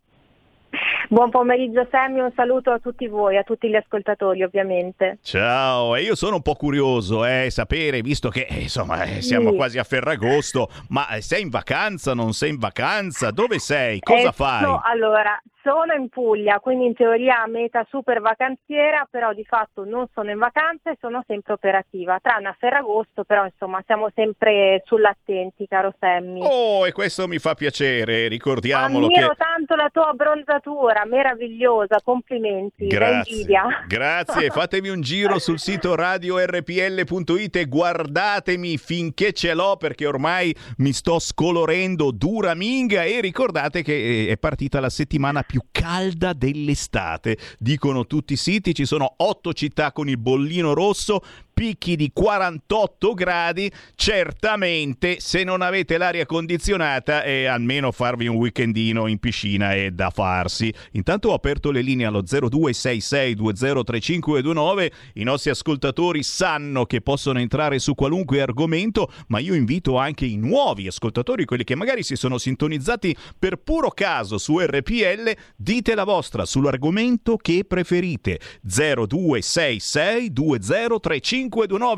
Buon 1.10 1.30
pomeriggio 1.30 1.88
Sammy, 1.90 2.20
un 2.20 2.32
saluto 2.36 2.72
a 2.72 2.80
tutti 2.80 3.08
voi, 3.08 3.38
a 3.38 3.44
tutti 3.44 3.70
gli 3.70 3.76
ascoltatori 3.76 4.44
ovviamente. 4.44 5.20
Ciao, 5.22 5.96
e 5.96 6.02
io 6.02 6.16
sono 6.16 6.36
un 6.36 6.42
po' 6.42 6.56
curioso, 6.56 7.24
eh, 7.26 7.48
sapere, 7.50 8.02
visto 8.02 8.30
che 8.30 8.46
eh, 8.50 8.62
insomma 8.62 9.04
eh, 9.04 9.22
siamo 9.22 9.52
Sì. 9.52 9.56
quasi 9.56 9.78
a 9.80 9.84
Ferragosto, 9.84 10.68
ma 10.90 11.08
eh, 11.10 11.22
sei 11.22 11.44
in 11.44 11.50
vacanza, 11.50 12.14
non 12.14 12.34
sei 12.34 12.50
in 12.50 12.58
vacanza? 12.58 13.32
Dove 13.32 13.60
sei? 13.60 14.00
Cosa 14.02 14.30
Eh, 14.30 14.32
fai? 14.34 14.64
so- 14.64 14.82
allora, 14.84 15.42
sono 15.64 15.94
in 15.94 16.08
Puglia, 16.10 16.60
quindi 16.60 16.86
in 16.86 16.94
teoria 16.94 17.46
meta 17.48 17.86
super 17.90 18.22
vacanziera, 18.22 19.06
però 19.10 19.34
di 19.34 19.44
fatto 19.44 19.84
non 19.86 20.08
sono 20.14 20.32
in 20.32 20.38
vacanza 20.38 20.92
e 20.92 20.98
sono 21.00 21.24
sempre 21.28 21.54
operativa, 21.54 22.20
tranne 22.22 22.48
a 22.50 22.56
Ferragosto, 22.58 23.24
però 23.26 23.44
insomma 23.46 23.82
siamo 23.86 24.10
sempre 24.16 24.82
sull'attenti, 24.86 25.68
caro 25.68 25.94
Sammy. 26.00 26.40
Oh, 26.42 26.88
e 26.88 26.92
questo 26.94 27.28
mi 27.28 27.38
fa 27.38 27.54
piacere, 27.54 28.28
ricordiamolo 28.30 29.08
Ammiro 29.08 29.30
che... 29.30 29.36
tanto 29.38 29.76
la 29.76 29.90
tua 29.92 30.08
abbronzatura, 30.10 30.87
meravigliosa, 31.06 32.02
complimenti, 32.04 32.88
Grazie, 32.88 33.46
grazie. 33.88 34.50
Fatevi 34.50 34.90
un 34.90 35.02
giro 35.02 35.38
sul 35.40 35.60
sito 35.60 35.96
radiorpl.it 35.96 37.56
e 37.56 37.66
guardatemi 37.66 38.78
finché 38.78 39.34
ce 39.34 39.54
l'ho 39.54 39.78
perché 39.78 40.06
ormai 40.06 40.56
mi 40.78 40.94
sto 40.94 41.20
scolorendo 41.20 42.12
dura 42.12 42.54
minga 42.54 43.04
e 43.04 43.22
ricordate 43.22 43.82
che 43.82 44.28
eh, 44.28 44.32
è 44.32 44.38
partita 44.38 44.80
la 44.80 44.90
settimana 44.90 45.44
più 45.44 45.62
calda 45.72 46.34
dell'estate. 46.34 47.38
Dicono 47.58 48.06
tutti 48.06 48.34
i 48.34 48.38
siti, 48.38 48.74
ci 48.74 48.86
sono 48.86 49.14
otto 49.18 49.54
città 49.54 49.92
con 49.92 50.10
il 50.10 50.18
bollino 50.18 50.74
rosso, 50.74 51.22
picchi 51.58 51.96
di 51.96 52.12
48 52.14 53.16
gradi, 53.16 53.72
certamente 53.96 55.20
se 55.20 55.44
non 55.44 55.64
avete 55.64 55.98
l'aria 55.98 56.28
condizionata 56.28 57.24
è 57.24 57.46
almeno 57.46 57.92
farvi 57.92 58.28
un 58.28 58.36
weekendino 58.36 59.08
in 59.08 59.18
piscina 59.18 59.74
è 59.74 59.90
da 59.90 60.12
farsi. 60.12 60.72
Intanto 60.92 61.30
ho 61.30 61.34
aperto 61.34 61.72
le 61.72 61.82
linee 61.82 62.06
allo 62.06 62.22
0266203529, 62.22 64.92
i 65.14 65.24
nostri 65.24 65.50
ascoltatori 65.50 66.22
sanno 66.22 66.86
che 66.86 67.02
possono 67.02 67.40
entrare 67.40 67.80
su 67.80 67.96
qualunque 67.96 68.40
argomento, 68.40 69.12
ma 69.30 69.40
io 69.40 69.56
invito 69.56 69.98
anche 69.98 70.28
i 70.28 70.38
nuovi 70.38 70.86
ascoltatori, 70.86 71.46
quelli 71.46 71.64
che 71.64 71.74
magari 71.74 72.04
si 72.04 72.16
sono 72.16 72.38
sintonizzati 72.38 73.18
per 73.40 73.56
puro 73.56 73.90
caso 73.90 74.38
su 74.38 74.60
RPL, 74.60 75.36
dite 75.56 75.96
la 75.96 76.04
vostra 76.04 76.46
sull'argomento 76.46 77.36
che 77.36 77.66
preferite. 77.68 78.40
0266203529. 78.64 81.47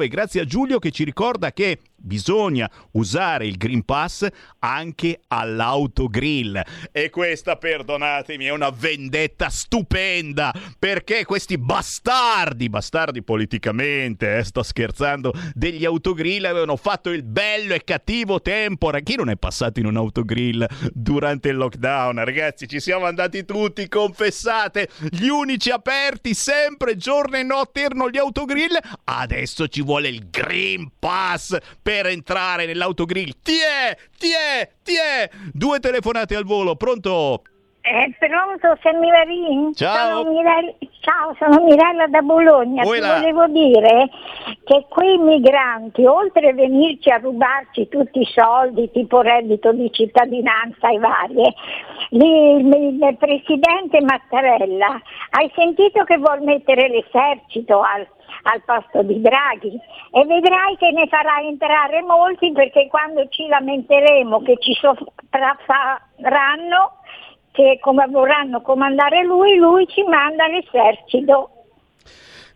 Grazie 0.08 0.41
a 0.41 0.45
Giulio 0.45 0.80
che 0.80 0.91
ci 0.91 1.04
ricorda 1.04 1.52
che 1.52 1.80
bisogna 2.00 2.70
usare 2.91 3.45
il 3.45 3.58
Green 3.58 3.84
Pass 3.84 4.28
anche 4.60 5.22
all'autogrill. 5.28 6.62
E 6.91 7.10
questa, 7.10 7.56
perdonatemi, 7.56 8.45
è 8.45 8.52
una 8.52 8.70
vendetta 8.70 9.50
stupenda 9.50 10.54
perché 10.78 11.26
questi 11.26 11.58
bastardi, 11.58 12.70
bastardi 12.70 13.24
politicamente, 13.24 14.38
eh, 14.38 14.43
sto 14.43 14.64
scherzando, 14.64 15.34
degli 15.54 15.86
autogrill 15.86 16.45
avevano 16.45 16.76
fatto 16.76 17.10
il 17.12 17.24
bello 17.24 17.74
e 17.74 17.84
cattivo 17.84 18.41
tempore. 18.41 19.04
Chi 19.04 19.16
non 19.16 19.30
è 19.30 19.36
passato 19.36 19.80
in 19.80 19.86
un 19.86 19.97
autogrill 19.97 20.66
durante 20.93 21.50
il 21.50 21.58
lockdown? 21.58 22.24
Ragazzi, 22.24 22.68
ci 22.68 22.80
siamo 22.80 23.06
andati 23.06 23.45
tutti, 23.45 23.88
confessate, 23.88 24.89
gli 25.10 25.28
unici 25.28 25.70
aperti 25.70 26.34
sempre 26.34 26.97
giorno 26.97 27.38
e 27.38 27.43
notte 27.43 27.82
erano 27.82 28.10
gli 28.10 28.18
autogrill. 28.18 28.78
Adesso 29.04 29.68
ci 29.68 29.82
vuole 29.82 30.10
il 30.10 30.30
Green 30.30 30.91
Pass 31.00 31.58
per 31.90 32.06
entrare 32.06 32.68
nell'autogrill. 32.68 33.32
Tiè, 33.42 33.98
tiè, 34.16 34.70
tiè. 34.84 35.28
Due 35.52 35.80
telefonate 35.80 36.36
al 36.36 36.44
volo, 36.44 36.76
pronto? 36.76 37.42
Eh, 37.82 38.13
pronto, 38.19 38.77
Sammy 38.82 39.09
Varin? 39.09 39.73
Ciao. 39.73 40.17
Sono 40.17 40.32
Mirella, 40.32 40.73
ciao, 40.99 41.34
sono 41.39 41.63
Mirella 41.63 42.07
da 42.07 42.19
Bologna. 42.21 42.84
Ti 42.84 42.99
volevo 42.99 43.47
dire 43.47 44.09
che 44.65 44.86
quei 44.89 45.17
migranti, 45.17 46.05
oltre 46.05 46.49
a 46.49 46.53
venirci 46.53 47.09
a 47.09 47.15
rubarci 47.17 47.88
tutti 47.88 48.19
i 48.19 48.25
soldi, 48.25 48.91
tipo 48.91 49.21
reddito 49.21 49.71
di 49.71 49.89
cittadinanza 49.91 50.89
e 50.89 50.99
varie, 50.99 51.53
il, 52.09 52.67
il 52.67 53.15
presidente 53.17 54.01
Mattarella, 54.01 55.01
hai 55.32 55.49
sentito 55.55 56.03
che 56.03 56.17
vuol 56.17 56.41
mettere 56.41 56.89
l'esercito 56.89 57.82
al, 57.82 58.05
al 58.43 58.61
posto 58.65 59.01
di 59.03 59.21
Draghi 59.21 59.80
e 60.11 60.25
vedrai 60.25 60.75
che 60.77 60.91
ne 60.91 61.07
farà 61.07 61.39
entrare 61.41 62.01
molti 62.01 62.51
perché 62.51 62.88
quando 62.88 63.25
ci 63.30 63.47
lamenteremo 63.47 64.41
che 64.41 64.57
ci 64.59 64.73
sopraffaranno 64.73 66.97
che 67.52 67.80
come 67.82 68.06
vorranno 68.10 68.62
comandare 68.62 69.24
lui, 69.24 69.58
lui 69.58 69.88
ci 69.88 70.04
manda 70.04 70.47
l'esercito. 70.47 71.52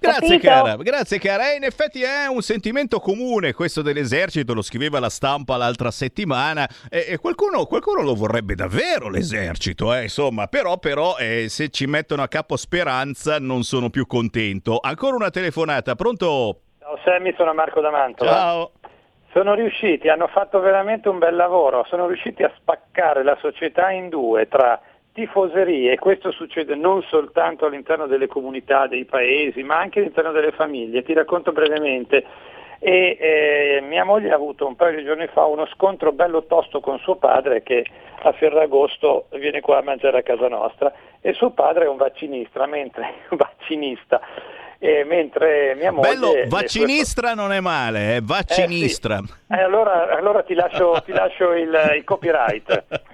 Grazie 0.04 0.38
Capito? 0.38 0.48
cara, 0.50 0.76
grazie 0.76 1.18
cara. 1.18 1.52
Eh, 1.54 1.56
in 1.56 1.64
effetti 1.64 2.02
è 2.02 2.28
un 2.28 2.42
sentimento 2.42 3.00
comune 3.00 3.54
questo 3.54 3.82
dell'esercito, 3.82 4.54
lo 4.54 4.62
scriveva 4.62 5.00
la 5.00 5.10
stampa 5.10 5.56
l'altra 5.56 5.92
settimana 5.92 6.68
e, 6.90 7.06
e 7.08 7.18
qualcuno, 7.20 7.66
qualcuno 7.66 8.02
lo 8.02 8.14
vorrebbe 8.14 8.54
davvero 8.54 9.10
l'esercito, 9.10 9.94
eh, 9.94 10.04
insomma, 10.04 10.48
però, 10.48 10.78
però 10.78 11.16
eh, 11.18 11.48
se 11.48 11.70
ci 11.70 11.86
mettono 11.86 12.22
a 12.22 12.28
capo 12.28 12.58
Speranza 12.58 13.40
non 13.40 13.64
sono 13.64 13.90
più 13.90 14.06
contento. 14.06 14.80
Ancora 14.82 15.16
una 15.16 15.30
telefonata, 15.30 15.96
pronto? 15.96 16.60
Ciao 16.80 17.00
Sammy, 17.06 17.34
sono 17.38 17.54
Marco 17.54 17.80
da 17.80 17.90
Mantova. 17.90 18.30
Ciao. 18.30 18.72
Sono 19.34 19.56
riusciti, 19.56 20.10
hanno 20.10 20.28
fatto 20.28 20.60
veramente 20.60 21.10
un 21.10 21.18
bel 21.18 21.36
lavoro, 21.36 21.84
sono 21.90 22.06
riusciti 22.06 22.44
a 22.44 22.52
spaccare 22.56 23.24
la 23.24 23.36
società 23.42 23.90
in 23.90 24.10
due 24.10 24.48
tra 24.48 24.80
tifoserie 25.12 25.92
e 25.92 25.98
questo 25.98 26.32
succede 26.32 26.76
non 26.76 27.02
soltanto 27.02 27.66
all'interno 27.66 28.06
delle 28.06 28.28
comunità, 28.28 28.86
dei 28.86 29.06
paesi, 29.06 29.64
ma 29.64 29.80
anche 29.80 30.00
all'interno 30.00 30.32
delle 30.32 30.52
famiglie. 30.52 31.02
Ti 31.02 31.14
racconto 31.14 31.52
brevemente. 31.52 32.24
E, 32.78 33.18
eh, 33.20 33.82
mia 33.82 34.04
moglie 34.04 34.30
ha 34.30 34.36
avuto 34.36 34.68
un 34.68 34.76
paio 34.76 34.98
di 34.98 35.04
giorni 35.04 35.26
fa 35.26 35.46
uno 35.46 35.66
scontro 35.66 36.12
bello 36.12 36.44
tosto 36.44 36.80
con 36.80 37.00
suo 37.00 37.16
padre 37.16 37.64
che 37.64 37.84
a 38.22 38.32
Ferragosto 38.34 39.30
viene 39.32 39.62
qua 39.62 39.80
a 39.80 39.84
mangiare 39.84 40.20
a 40.20 40.22
casa 40.22 40.48
nostra 40.48 40.94
e 41.22 41.34
suo 41.34 41.50
padre 41.52 41.86
è 41.86 41.88
un 41.90 41.98
vaccinista, 41.98 42.68
mentre, 42.68 43.14
vaccinista, 43.32 44.22
e 44.84 45.06
mentre 45.06 45.76
mia 45.76 45.94
moglie... 45.94 46.10
Bello, 46.10 46.34
vaccinistra 46.50 47.34
non 47.34 47.54
è 47.54 47.62
male, 47.62 48.18
eh, 48.18 48.22
vaccinistra. 48.22 49.22
eh, 49.50 49.62
allora, 49.62 50.14
allora 50.14 50.44
ti 50.44 50.54
lascio, 50.54 51.02
ti 51.06 51.14
lascio 51.14 51.54
il, 51.54 51.94
il 51.96 52.04
copyright. 52.04 52.84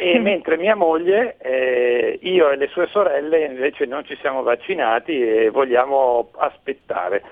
E 0.00 0.18
mentre 0.18 0.56
mia 0.56 0.74
moglie, 0.74 1.36
eh, 1.38 2.18
io 2.22 2.50
e 2.50 2.56
le 2.56 2.66
sue 2.66 2.88
sorelle 2.88 3.44
invece 3.44 3.86
non 3.86 4.04
ci 4.04 4.18
siamo 4.20 4.42
vaccinati 4.42 5.22
e 5.22 5.50
vogliamo 5.50 6.30
aspettare. 6.36 7.22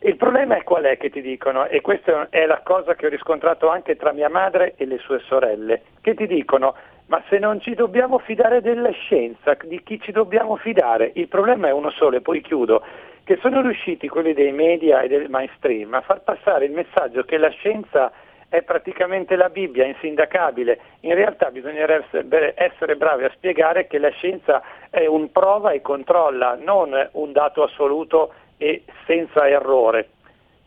Il 0.00 0.16
problema 0.16 0.56
è 0.56 0.64
qual 0.64 0.82
è 0.82 0.96
che 0.96 1.10
ti 1.10 1.22
dicono, 1.22 1.66
e 1.66 1.80
questa 1.82 2.26
è 2.28 2.44
la 2.44 2.60
cosa 2.64 2.96
che 2.96 3.06
ho 3.06 3.08
riscontrato 3.08 3.68
anche 3.68 3.94
tra 3.94 4.10
mia 4.10 4.28
madre 4.28 4.74
e 4.76 4.84
le 4.84 4.98
sue 4.98 5.20
sorelle, 5.28 5.82
che 6.00 6.14
ti 6.14 6.26
dicono 6.26 6.74
ma 7.06 7.22
se 7.28 7.38
non 7.38 7.60
ci 7.60 7.74
dobbiamo 7.74 8.18
fidare 8.18 8.60
della 8.60 8.90
scienza, 8.90 9.56
di 9.62 9.82
chi 9.82 10.00
ci 10.00 10.12
dobbiamo 10.12 10.56
fidare? 10.56 11.12
Il 11.14 11.28
problema 11.28 11.68
è 11.68 11.72
uno 11.72 11.90
solo 11.90 12.16
e 12.16 12.20
poi 12.20 12.40
chiudo, 12.40 12.82
che 13.22 13.38
sono 13.40 13.60
riusciti 13.60 14.08
quelli 14.08 14.34
dei 14.34 14.52
media 14.52 15.00
e 15.00 15.08
del 15.08 15.28
mainstream 15.28 15.94
a 15.94 16.00
far 16.00 16.22
passare 16.22 16.64
il 16.64 16.72
messaggio 16.72 17.22
che 17.22 17.38
la 17.38 17.50
scienza 17.50 18.12
è 18.48 18.62
praticamente 18.62 19.36
la 19.36 19.48
Bibbia, 19.48 19.84
insindacabile. 19.84 20.78
In 21.00 21.14
realtà 21.14 21.50
bisognerebbe 21.50 22.54
essere- 22.56 22.96
bravi 22.96 23.24
a 23.24 23.32
spiegare 23.34 23.86
che 23.86 23.98
la 23.98 24.10
scienza 24.10 24.62
è 24.90 25.06
un 25.06 25.30
prova 25.32 25.72
e 25.72 25.80
controlla, 25.80 26.56
non 26.60 27.08
un 27.12 27.32
dato 27.32 27.62
assoluto 27.62 28.32
e 28.56 28.82
senza 29.06 29.48
errore. 29.48 30.08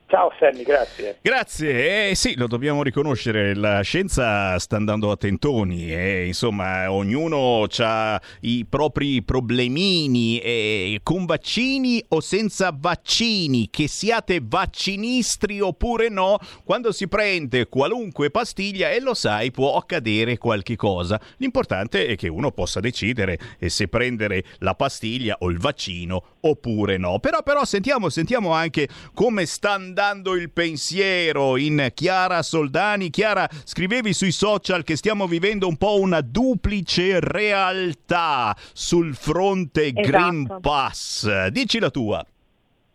Ciao 0.10 0.32
Sammy, 0.40 0.64
grazie. 0.64 1.20
Grazie, 1.22 2.10
eh, 2.10 2.16
sì, 2.16 2.36
lo 2.36 2.48
dobbiamo 2.48 2.82
riconoscere, 2.82 3.54
la 3.54 3.82
scienza 3.82 4.58
sta 4.58 4.76
andando 4.76 5.12
a 5.12 5.18
tentoni 5.18 5.94
e 5.94 6.26
insomma 6.26 6.92
ognuno 6.92 7.68
ha 7.78 8.20
i 8.40 8.66
propri 8.68 9.22
problemini 9.22 10.40
eh, 10.40 11.00
con 11.04 11.26
vaccini 11.26 12.04
o 12.08 12.22
senza 12.22 12.76
vaccini, 12.76 13.70
che 13.70 13.88
siate 13.88 14.40
vaccinistri 14.42 15.60
oppure 15.60 16.10
no, 16.10 16.40
quando 16.64 16.92
si 16.92 17.08
prende 17.08 17.68
qualunque 17.68 18.32
pastiglia 18.32 18.90
e 18.90 19.00
lo 19.02 19.14
sai 19.14 19.52
può 19.52 19.78
accadere 19.78 20.40
qualche 20.40 20.76
cosa. 20.76 21.22
L'importante 21.38 22.08
è 22.08 22.16
che 22.16 22.30
uno 22.30 22.50
possa 22.50 22.80
decidere 22.80 23.38
se 23.68 23.88
prendere 23.88 24.44
la 24.58 24.74
pastiglia 24.74 25.36
o 25.42 25.52
il 25.52 25.60
vaccino 25.60 26.38
oppure 26.42 26.98
no. 26.98 27.20
Però 27.20 27.44
però 27.44 27.66
sentiamo, 27.66 28.10
sentiamo 28.10 28.52
anche 28.54 28.88
come 29.14 29.46
sta 29.46 29.74
andando 29.74 29.98
dando 30.10 30.36
il 30.36 30.50
pensiero 30.52 31.58
in 31.58 31.92
Chiara 31.94 32.42
Soldani. 32.42 33.10
Chiara, 33.10 33.50
scrivevi 33.64 34.14
sui 34.14 34.32
social 34.32 34.84
che 34.84 34.96
stiamo 34.96 35.28
vivendo 35.28 35.68
un 35.68 35.78
po' 35.78 36.00
una 36.00 36.22
duplice 36.22 37.20
realtà 37.20 38.56
sul 38.74 39.16
fronte 39.16 39.88
Esatto. 39.88 40.08
Green 40.08 40.58
Pass. 40.62 41.48
Dici 41.48 41.80
la 41.80 41.90
tua. 41.90 42.26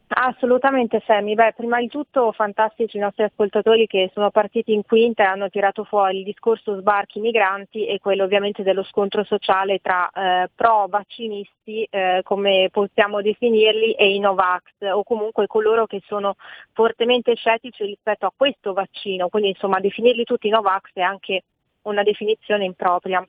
Assolutamente 0.06 1.02
Sammy, 1.06 1.34
beh 1.34 1.54
prima 1.56 1.80
di 1.80 1.88
tutto 1.88 2.30
fantastici 2.32 2.98
i 2.98 3.00
nostri 3.00 3.24
ascoltatori 3.24 3.86
che 3.86 4.10
sono 4.12 4.30
partiti 4.30 4.72
in 4.72 4.82
quinta 4.82 5.22
e 5.22 5.26
hanno 5.26 5.48
tirato 5.48 5.82
fuori 5.84 6.18
il 6.18 6.24
discorso 6.24 6.78
sbarchi 6.78 7.20
migranti 7.20 7.86
e 7.86 7.98
quello 7.98 8.24
ovviamente 8.24 8.62
dello 8.62 8.84
scontro 8.84 9.24
sociale 9.24 9.78
tra 9.80 10.10
eh, 10.10 10.50
pro 10.54 10.86
vaccinisti 10.88 11.88
eh, 11.90 12.20
come 12.22 12.68
possiamo 12.70 13.22
definirli 13.22 13.92
e 13.94 14.14
i 14.14 14.18
Novax 14.18 14.62
o 14.92 15.02
comunque 15.04 15.46
coloro 15.46 15.86
che 15.86 16.02
sono 16.06 16.36
fortemente 16.72 17.34
scettici 17.34 17.84
rispetto 17.84 18.26
a 18.26 18.32
questo 18.36 18.74
vaccino, 18.74 19.28
quindi 19.28 19.48
insomma 19.48 19.80
definirli 19.80 20.24
tutti 20.24 20.50
Novax 20.50 20.90
è 20.92 21.00
anche 21.00 21.44
una 21.82 22.02
definizione 22.02 22.64
impropria. 22.64 23.26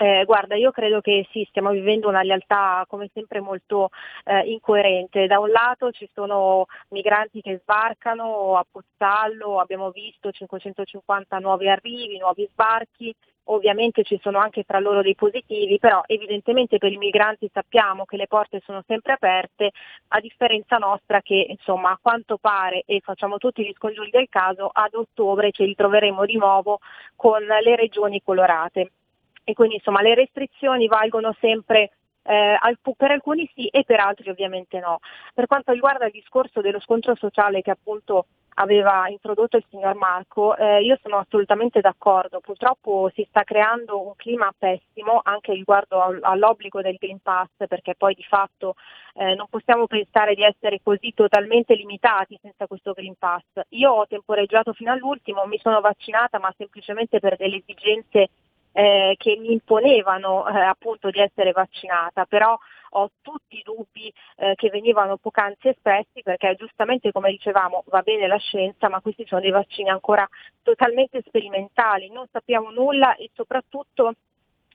Eh, 0.00 0.22
guarda, 0.26 0.54
io 0.54 0.70
credo 0.70 1.00
che 1.00 1.26
sì, 1.32 1.44
stiamo 1.48 1.70
vivendo 1.70 2.06
una 2.08 2.20
realtà 2.20 2.84
come 2.88 3.10
sempre 3.12 3.40
molto 3.40 3.90
eh, 4.24 4.42
incoerente. 4.48 5.26
Da 5.26 5.40
un 5.40 5.50
lato 5.50 5.90
ci 5.90 6.08
sono 6.14 6.66
migranti 6.90 7.40
che 7.40 7.58
sbarcano 7.60 8.56
a 8.56 8.64
Pozzallo, 8.70 9.58
abbiamo 9.58 9.90
visto 9.90 10.30
550 10.30 11.38
nuovi 11.38 11.68
arrivi, 11.68 12.16
nuovi 12.16 12.48
sbarchi, 12.52 13.12
ovviamente 13.50 14.04
ci 14.04 14.20
sono 14.22 14.38
anche 14.38 14.62
tra 14.62 14.78
loro 14.78 15.02
dei 15.02 15.16
positivi, 15.16 15.78
però 15.80 16.02
evidentemente 16.06 16.78
per 16.78 16.92
i 16.92 16.96
migranti 16.96 17.50
sappiamo 17.52 18.04
che 18.04 18.16
le 18.16 18.28
porte 18.28 18.60
sono 18.64 18.84
sempre 18.86 19.14
aperte, 19.14 19.72
a 20.08 20.20
differenza 20.20 20.76
nostra 20.76 21.22
che 21.22 21.44
insomma 21.48 21.90
a 21.90 21.98
quanto 22.00 22.38
pare, 22.38 22.84
e 22.86 23.00
facciamo 23.02 23.38
tutti 23.38 23.64
gli 23.64 23.72
scongiuri 23.74 24.10
del 24.10 24.28
caso, 24.28 24.70
ad 24.72 24.94
ottobre 24.94 25.50
ci 25.50 25.64
ritroveremo 25.64 26.24
di 26.24 26.36
nuovo 26.36 26.78
con 27.16 27.42
le 27.42 27.74
regioni 27.74 28.22
colorate 28.22 28.92
e 29.48 29.54
quindi 29.54 29.76
insomma 29.76 30.02
le 30.02 30.14
restrizioni 30.14 30.88
valgono 30.88 31.34
sempre 31.40 31.92
eh, 32.22 32.58
per 32.94 33.10
alcuni 33.10 33.50
sì 33.54 33.66
e 33.68 33.82
per 33.82 33.98
altri 33.98 34.28
ovviamente 34.28 34.78
no. 34.78 34.98
Per 35.32 35.46
quanto 35.46 35.72
riguarda 35.72 36.04
il 36.04 36.12
discorso 36.12 36.60
dello 36.60 36.80
scontro 36.80 37.14
sociale 37.14 37.62
che 37.62 37.70
appunto 37.70 38.26
aveva 38.60 39.08
introdotto 39.08 39.56
il 39.56 39.64
signor 39.70 39.94
Marco, 39.94 40.54
eh, 40.54 40.82
io 40.82 40.98
sono 41.00 41.16
assolutamente 41.16 41.80
d'accordo, 41.80 42.40
purtroppo 42.40 43.10
si 43.14 43.24
sta 43.30 43.42
creando 43.44 44.04
un 44.04 44.12
clima 44.16 44.52
pessimo 44.58 45.20
anche 45.22 45.54
riguardo 45.54 46.02
al- 46.02 46.18
all'obbligo 46.20 46.82
del 46.82 46.96
Green 46.98 47.20
Pass 47.22 47.48
perché 47.66 47.94
poi 47.94 48.12
di 48.14 48.24
fatto 48.24 48.74
eh, 49.14 49.34
non 49.34 49.46
possiamo 49.48 49.86
pensare 49.86 50.34
di 50.34 50.42
essere 50.42 50.80
così 50.82 51.14
totalmente 51.14 51.74
limitati 51.74 52.38
senza 52.42 52.66
questo 52.66 52.92
Green 52.92 53.14
Pass. 53.18 53.44
Io 53.70 53.92
ho 53.92 54.06
temporeggiato 54.06 54.74
fino 54.74 54.92
all'ultimo, 54.92 55.46
mi 55.46 55.58
sono 55.58 55.80
vaccinata 55.80 56.38
ma 56.38 56.52
semplicemente 56.58 57.18
per 57.18 57.36
delle 57.36 57.62
esigenze 57.64 58.28
eh, 58.72 59.14
che 59.18 59.36
mi 59.36 59.52
imponevano 59.52 60.46
eh, 60.48 60.60
appunto 60.60 61.10
di 61.10 61.20
essere 61.20 61.52
vaccinata, 61.52 62.24
però 62.26 62.56
ho 62.92 63.10
tutti 63.20 63.58
i 63.58 63.62
dubbi 63.62 64.12
eh, 64.36 64.54
che 64.54 64.70
venivano 64.70 65.18
poc'anzi 65.18 65.68
espressi 65.68 66.22
perché 66.22 66.54
giustamente 66.56 67.12
come 67.12 67.30
dicevamo 67.30 67.84
va 67.88 68.00
bene 68.00 68.26
la 68.26 68.38
scienza 68.38 68.88
ma 68.88 69.00
questi 69.00 69.26
sono 69.26 69.42
dei 69.42 69.50
vaccini 69.50 69.90
ancora 69.90 70.26
totalmente 70.62 71.22
sperimentali, 71.26 72.10
non 72.10 72.26
sappiamo 72.30 72.70
nulla 72.70 73.14
e 73.16 73.30
soprattutto 73.34 74.14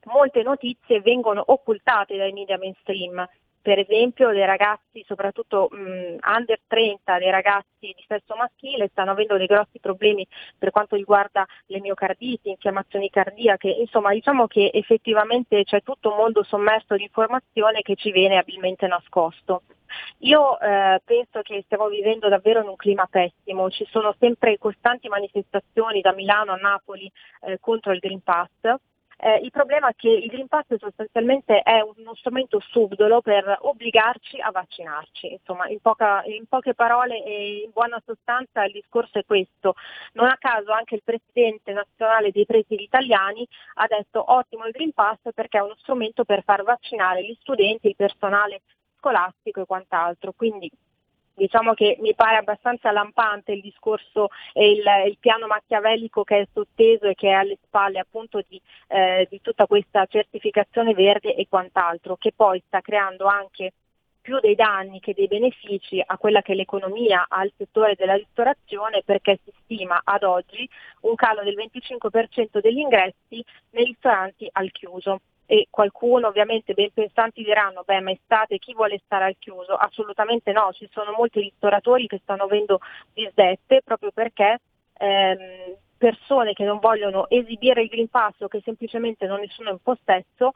molte 0.06 0.44
notizie 0.44 1.02
vengono 1.02 1.44
occultate 1.46 2.18
dai 2.18 2.34
media 2.34 2.58
mainstream. 2.58 3.28
Per 3.64 3.80
esempio 3.80 4.30
dei 4.32 4.46
ragazzi, 4.46 5.06
soprattutto 5.08 5.70
mh, 5.72 6.18
under 6.22 6.60
30, 6.68 7.18
dei 7.18 7.32
ragazzi 7.32 7.66
di 7.80 8.04
sesso 8.06 8.36
maschile 8.36 8.90
stanno 8.92 9.12
avendo 9.12 9.38
dei 9.38 9.46
grossi 9.46 9.80
problemi 9.80 10.28
per 10.58 10.72
quanto 10.72 10.98
riguarda 10.98 11.46
le 11.68 11.80
miocarditi, 11.80 12.50
infiammazioni 12.50 13.10
cardiache, 13.10 13.70
insomma 13.70 14.12
diciamo 14.12 14.48
che 14.48 14.70
effettivamente 14.74 15.64
c'è 15.64 15.82
tutto 15.82 16.12
un 16.12 16.18
mondo 16.18 16.44
sommerso 16.44 16.98
di 16.98 17.04
informazione 17.04 17.82
che 17.84 17.96
ci 17.96 18.12
viene 18.12 18.38
abilmente 18.38 18.86
nascosto. 18.86 19.62
Io 20.20 20.60
eh, 20.60 21.02
penso 21.06 21.42
che 21.42 21.62
stiamo 21.64 21.88
vivendo 21.88 22.28
davvero 22.28 22.62
in 22.62 22.68
un 22.68 22.76
clima 22.76 23.08
pessimo, 23.10 23.70
ci 23.70 23.88
sono 23.90 24.14
sempre 24.20 24.58
costanti 24.58 25.08
manifestazioni 25.08 26.02
da 26.02 26.12
Milano 26.12 26.52
a 26.52 26.58
Napoli 26.58 27.10
eh, 27.44 27.60
contro 27.62 27.94
il 27.94 28.00
Green 28.00 28.22
Pass. 28.22 28.50
Eh, 29.26 29.40
il 29.42 29.52
problema 29.52 29.88
è 29.88 29.96
che 29.96 30.10
il 30.10 30.28
Green 30.28 30.50
Pass 30.50 30.66
sostanzialmente 30.78 31.62
è 31.62 31.80
uno 31.80 32.14
strumento 32.14 32.60
subdolo 32.60 33.22
per 33.22 33.58
obbligarci 33.62 34.42
a 34.42 34.52
vaccinarci. 34.52 35.32
Insomma, 35.32 35.70
in, 35.70 35.80
poca- 35.80 36.24
in 36.26 36.46
poche 36.46 36.74
parole 36.74 37.24
e 37.24 37.62
in 37.64 37.72
buona 37.72 38.02
sostanza 38.06 38.66
il 38.66 38.74
discorso 38.74 39.20
è 39.20 39.24
questo. 39.24 39.76
Non 40.14 40.28
a 40.28 40.36
caso 40.38 40.74
anche 40.74 40.96
il 40.96 41.04
Presidente 41.06 41.72
nazionale 41.72 42.32
dei 42.32 42.46
presidi 42.46 42.84
italiani 42.84 43.48
ha 43.76 43.88
detto 43.88 44.22
ottimo 44.30 44.66
il 44.66 44.74
Green 44.74 44.92
Pass 44.92 45.20
perché 45.34 45.58
è 45.58 45.62
uno 45.62 45.76
strumento 45.78 46.26
per 46.26 46.44
far 46.44 46.64
vaccinare 46.64 47.24
gli 47.24 47.38
studenti, 47.40 47.88
il 47.88 47.96
personale 47.96 48.64
scolastico 48.98 49.62
e 49.62 49.66
quant'altro. 49.66 50.34
Quindi 50.36 50.70
Diciamo 51.36 51.74
che 51.74 51.98
mi 52.00 52.14
pare 52.14 52.38
abbastanza 52.38 52.92
lampante 52.92 53.54
il 53.54 53.62
discorso 53.62 54.30
e 54.54 54.72
il, 54.72 54.84
il 55.08 55.18
piano 55.20 55.48
machiavellico 55.48 56.24
che 56.24 56.42
è 56.42 56.48
sotteso 56.54 57.08
e 57.08 57.16
che 57.16 57.30
è 57.30 57.34
alle 57.34 57.58
spalle 57.66 57.98
appunto 58.00 58.44
di, 58.48 58.62
eh, 58.88 59.28
di 59.30 59.42
tutta 59.42 59.66
questa 59.66 60.06
certificazione 60.06 60.94
verde 60.94 61.36
e 61.36 61.48
quant'altro, 61.50 62.18
che 62.18 62.34
poi 62.36 62.62
sta 62.68 62.82
creando 62.82 63.26
anche 63.26 63.74
più 64.24 64.40
dei 64.40 64.56
danni 64.56 65.02
che 65.02 65.14
dei 65.14 65.28
benefici 65.28 66.02
a 66.04 66.18
quella 66.18 66.42
che 66.42 66.54
è 66.54 66.56
l'economia, 66.56 67.26
al 67.28 67.52
settore 67.58 67.96
della 67.96 68.16
ristorazione, 68.16 69.04
perché 69.04 69.40
si 69.44 69.52
stima 69.64 70.02
ad 70.04 70.24
oggi 70.24 70.68
un 71.02 71.16
calo 71.16 71.44
del 71.44 71.56
25% 71.56 72.62
degli 72.62 72.78
ingressi 72.78 73.44
nei 73.72 73.84
ristoranti 73.84 74.48
al 74.54 74.72
chiuso. 74.72 75.20
E 75.46 75.68
qualcuno 75.70 76.28
ovviamente 76.28 76.74
ben 76.74 76.92
pensanti 76.94 77.44
diranno, 77.44 77.84
beh 77.86 78.00
ma 78.00 78.12
estate 78.12 78.60
chi 78.60 78.74
vuole 78.74 79.02
stare 79.04 79.26
al 79.26 79.36
chiuso? 79.38 79.74
Assolutamente 79.76 80.52
no, 80.52 80.72
ci 80.72 80.88
sono 80.92 81.14
molti 81.16 81.42
ristoratori 81.42 82.08
che 82.08 82.20
stanno 82.24 82.44
avendo 82.44 82.80
disdette 83.14 83.82
proprio 83.84 84.12
perché 84.12 84.60
ehm, 84.98 85.76
persone 85.98 86.54
che 86.54 86.64
non 86.64 86.80
vogliono 86.80 87.30
esibire 87.30 87.82
il 87.82 87.90
Green 87.90 88.10
Pass 88.10 88.40
o 88.40 88.48
che 88.48 88.62
semplicemente 88.64 89.26
non 89.26 89.40
ne 89.40 89.48
sono 89.50 89.70
in 89.70 89.80
possesso 89.82 90.54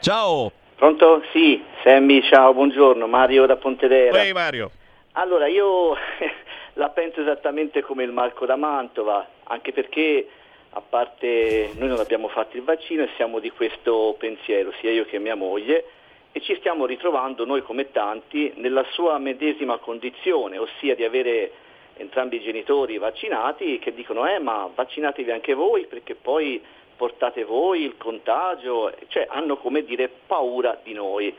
Ciao. 0.00 0.50
Pronto? 0.74 1.22
Sì, 1.32 1.62
Sammy, 1.84 2.22
ciao, 2.22 2.54
buongiorno, 2.54 3.06
Mario 3.06 3.44
da 3.44 3.56
Pontedera. 3.56 4.22
Ehi 4.22 4.32
Mario. 4.32 4.70
Allora, 5.12 5.48
io 5.48 5.94
la 6.74 6.88
penso 6.88 7.20
esattamente 7.20 7.82
come 7.82 8.04
il 8.04 8.12
Marco 8.12 8.46
da 8.46 8.56
Mantova, 8.56 9.26
anche 9.44 9.72
perché 9.72 10.26
a 10.78 10.82
parte 10.88 11.72
noi 11.76 11.88
non 11.88 11.98
abbiamo 11.98 12.28
fatto 12.28 12.56
il 12.56 12.62
vaccino 12.62 13.02
e 13.02 13.08
siamo 13.16 13.40
di 13.40 13.50
questo 13.50 14.14
pensiero, 14.16 14.72
sia 14.80 14.92
io 14.92 15.04
che 15.04 15.18
mia 15.18 15.34
moglie, 15.34 15.84
e 16.30 16.40
ci 16.40 16.54
stiamo 16.56 16.86
ritrovando 16.86 17.44
noi 17.44 17.62
come 17.62 17.90
tanti 17.90 18.52
nella 18.56 18.84
sua 18.90 19.18
medesima 19.18 19.78
condizione, 19.78 20.56
ossia 20.56 20.94
di 20.94 21.02
avere 21.02 21.50
entrambi 21.96 22.36
i 22.36 22.42
genitori 22.42 22.96
vaccinati 22.96 23.80
che 23.80 23.92
dicono 23.92 24.24
eh 24.24 24.38
ma 24.38 24.70
vaccinatevi 24.72 25.32
anche 25.32 25.54
voi 25.54 25.86
perché 25.86 26.14
poi 26.14 26.62
portate 26.96 27.42
voi 27.42 27.82
il 27.82 27.96
contagio, 27.96 28.92
cioè 29.08 29.26
hanno 29.28 29.56
come 29.56 29.84
dire 29.84 30.08
paura 30.08 30.78
di 30.80 30.92
noi. 30.92 31.34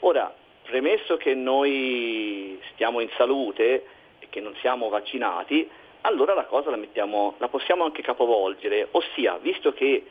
Ora, 0.00 0.34
premesso 0.62 1.16
che 1.16 1.34
noi 1.34 2.58
stiamo 2.72 2.98
in 2.98 3.10
salute 3.16 3.86
e 4.18 4.26
che 4.28 4.40
non 4.40 4.54
siamo 4.60 4.88
vaccinati, 4.88 5.68
allora 6.02 6.34
la 6.34 6.44
cosa 6.44 6.70
la, 6.70 6.76
mettiamo, 6.76 7.34
la 7.38 7.48
possiamo 7.48 7.84
anche 7.84 8.02
capovolgere, 8.02 8.88
ossia, 8.92 9.38
visto 9.40 9.72
che 9.72 10.04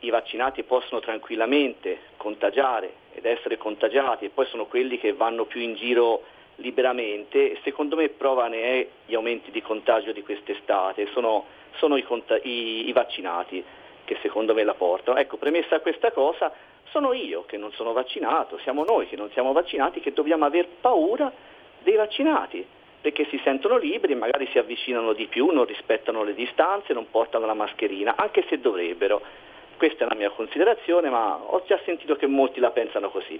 i 0.00 0.10
vaccinati 0.10 0.62
possono 0.62 1.00
tranquillamente 1.00 2.00
contagiare 2.16 2.92
ed 3.14 3.24
essere 3.24 3.56
contagiati 3.56 4.26
e 4.26 4.30
poi 4.30 4.46
sono 4.46 4.66
quelli 4.66 4.98
che 4.98 5.12
vanno 5.12 5.44
più 5.44 5.60
in 5.60 5.74
giro 5.74 6.22
liberamente, 6.56 7.58
secondo 7.62 7.96
me 7.96 8.08
prova 8.10 8.48
ne 8.48 8.62
è 8.62 8.88
gli 9.06 9.14
aumenti 9.14 9.50
di 9.50 9.62
contagio 9.62 10.12
di 10.12 10.22
quest'estate, 10.22 11.08
sono, 11.12 11.46
sono 11.76 11.96
i, 11.96 12.04
i, 12.42 12.88
i 12.88 12.92
vaccinati 12.92 13.64
che 14.04 14.18
secondo 14.20 14.54
me 14.54 14.62
la 14.62 14.74
portano. 14.74 15.18
Ecco, 15.18 15.36
premessa 15.36 15.80
questa 15.80 16.12
cosa, 16.12 16.52
sono 16.90 17.12
io 17.12 17.44
che 17.44 17.56
non 17.56 17.72
sono 17.72 17.92
vaccinato, 17.92 18.58
siamo 18.58 18.84
noi 18.84 19.08
che 19.08 19.16
non 19.16 19.30
siamo 19.30 19.52
vaccinati 19.52 20.00
che 20.00 20.12
dobbiamo 20.12 20.44
aver 20.44 20.68
paura 20.80 21.32
dei 21.82 21.96
vaccinati, 21.96 22.64
perché 23.04 23.26
si 23.28 23.38
sentono 23.44 23.76
liberi, 23.76 24.14
magari 24.14 24.48
si 24.50 24.56
avvicinano 24.56 25.12
di 25.12 25.26
più, 25.26 25.50
non 25.50 25.66
rispettano 25.66 26.24
le 26.24 26.32
distanze, 26.32 26.94
non 26.94 27.10
portano 27.10 27.44
la 27.44 27.52
mascherina, 27.52 28.14
anche 28.16 28.46
se 28.48 28.58
dovrebbero. 28.58 29.20
Questa 29.76 30.06
è 30.06 30.08
la 30.08 30.14
mia 30.14 30.30
considerazione, 30.30 31.10
ma 31.10 31.36
ho 31.36 31.62
già 31.66 31.78
sentito 31.84 32.16
che 32.16 32.26
molti 32.26 32.60
la 32.60 32.70
pensano 32.70 33.10
così. 33.10 33.38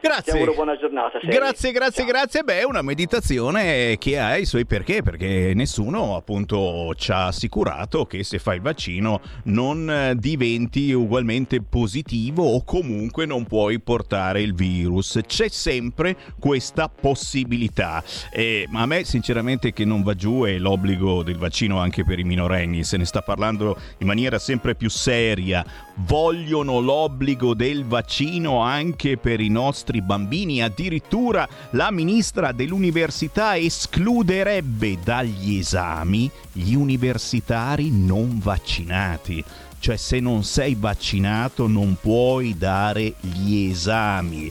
Grazie. 0.00 0.32
Ti 0.32 0.38
auguro 0.38 0.54
buona 0.54 0.76
giornata. 0.76 1.18
Sammy. 1.20 1.32
Grazie, 1.34 1.72
grazie, 1.72 2.04
grazie. 2.04 2.42
Beh, 2.42 2.60
è 2.60 2.64
una 2.64 2.82
meditazione 2.82 3.96
che 3.98 4.18
ha 4.18 4.36
i 4.36 4.44
suoi 4.44 4.64
perché, 4.66 5.02
perché 5.02 5.52
nessuno 5.54 6.16
appunto 6.16 6.94
ci 6.96 7.10
ha 7.12 7.26
assicurato 7.26 8.04
che 8.06 8.22
se 8.22 8.38
fai 8.38 8.56
il 8.56 8.62
vaccino 8.62 9.20
non 9.44 10.12
diventi 10.16 10.92
ugualmente 10.92 11.62
positivo 11.62 12.44
o 12.44 12.62
comunque 12.64 13.26
non 13.26 13.44
puoi 13.44 13.80
portare 13.80 14.42
il 14.42 14.54
virus. 14.54 15.20
C'è 15.26 15.48
sempre 15.48 16.16
questa 16.38 16.88
possibilità. 16.88 18.02
Eh, 18.30 18.66
ma 18.68 18.82
a 18.82 18.86
me 18.86 19.04
sinceramente 19.04 19.72
che 19.72 19.84
non 19.84 20.02
va 20.02 20.14
giù 20.14 20.44
è 20.44 20.58
l'obbligo 20.58 21.22
del 21.22 21.36
vaccino 21.36 21.78
anche 21.78 22.04
per 22.04 22.18
i 22.18 22.24
minorenni, 22.24 22.84
se 22.84 22.96
ne 22.96 23.04
sta 23.04 23.22
parlando 23.22 23.76
in 23.98 24.06
maniera 24.06 24.38
sempre 24.38 24.74
più 24.74 24.88
seria. 24.88 25.64
Vogliono 26.00 26.80
l'obbligo 26.80 27.54
del 27.54 27.86
vaccino 27.86 28.60
anche 28.60 29.16
per 29.16 29.40
i 29.40 29.48
nostri 29.48 30.02
bambini. 30.02 30.62
Addirittura 30.62 31.48
la 31.70 31.90
ministra 31.90 32.52
dell'università 32.52 33.56
escluderebbe 33.56 34.98
dagli 35.02 35.56
esami 35.56 36.30
gli 36.52 36.74
universitari 36.74 37.90
non 37.90 38.38
vaccinati. 38.38 39.42
Cioè 39.78 39.96
se 39.96 40.20
non 40.20 40.44
sei 40.44 40.74
vaccinato 40.74 41.66
non 41.66 41.96
puoi 41.98 42.58
dare 42.58 43.14
gli 43.20 43.70
esami. 43.70 44.50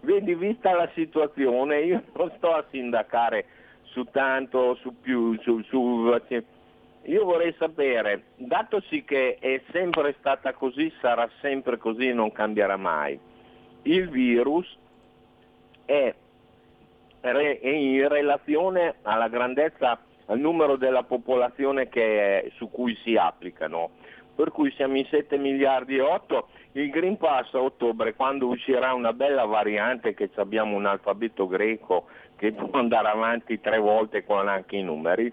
Vedi, 0.00 0.34
vista 0.34 0.72
la 0.72 0.88
situazione, 0.94 1.80
io 1.80 2.02
non 2.14 2.32
sto 2.36 2.52
a 2.52 2.64
sindacare 2.70 3.46
su 3.82 4.04
tanto, 4.10 4.74
su 4.76 4.94
più, 5.00 5.38
su, 5.42 5.62
su 5.68 6.10
io 7.06 7.24
vorrei 7.24 7.54
sapere, 7.56 8.24
dato 8.34 8.82
sì 8.88 9.04
che 9.04 9.36
è 9.38 9.62
sempre 9.70 10.16
stata 10.18 10.52
così, 10.52 10.92
sarà 11.00 11.28
sempre 11.40 11.78
così 11.78 12.08
e 12.08 12.12
non 12.12 12.32
cambierà 12.32 12.76
mai, 12.76 13.18
il 13.82 14.08
virus 14.08 14.66
è, 15.84 16.12
è 17.20 17.68
in 17.68 18.08
relazione 18.08 18.96
alla 19.02 19.28
grandezza, 19.28 20.00
al 20.26 20.38
numero 20.38 20.76
della 20.76 21.02
popolazione 21.02 21.88
che, 21.88 22.52
su 22.56 22.70
cui 22.70 22.96
si 23.02 23.16
applicano. 23.16 23.90
Per 24.34 24.50
cui 24.50 24.70
siamo 24.72 24.96
in 24.96 25.06
7 25.06 25.38
miliardi 25.38 25.96
e 25.96 26.02
8, 26.02 26.48
il 26.72 26.90
Green 26.90 27.16
Pass 27.16 27.54
a 27.54 27.60
ottobre, 27.62 28.14
quando 28.14 28.48
uscirà 28.48 28.92
una 28.92 29.14
bella 29.14 29.44
variante 29.46 30.12
che 30.12 30.30
abbiamo 30.34 30.76
un 30.76 30.84
alfabeto 30.84 31.46
greco 31.46 32.06
che 32.36 32.52
può 32.52 32.78
andare 32.78 33.08
avanti 33.08 33.60
tre 33.60 33.78
volte 33.78 34.24
con 34.24 34.46
anche 34.46 34.76
i 34.76 34.82
numeri, 34.82 35.32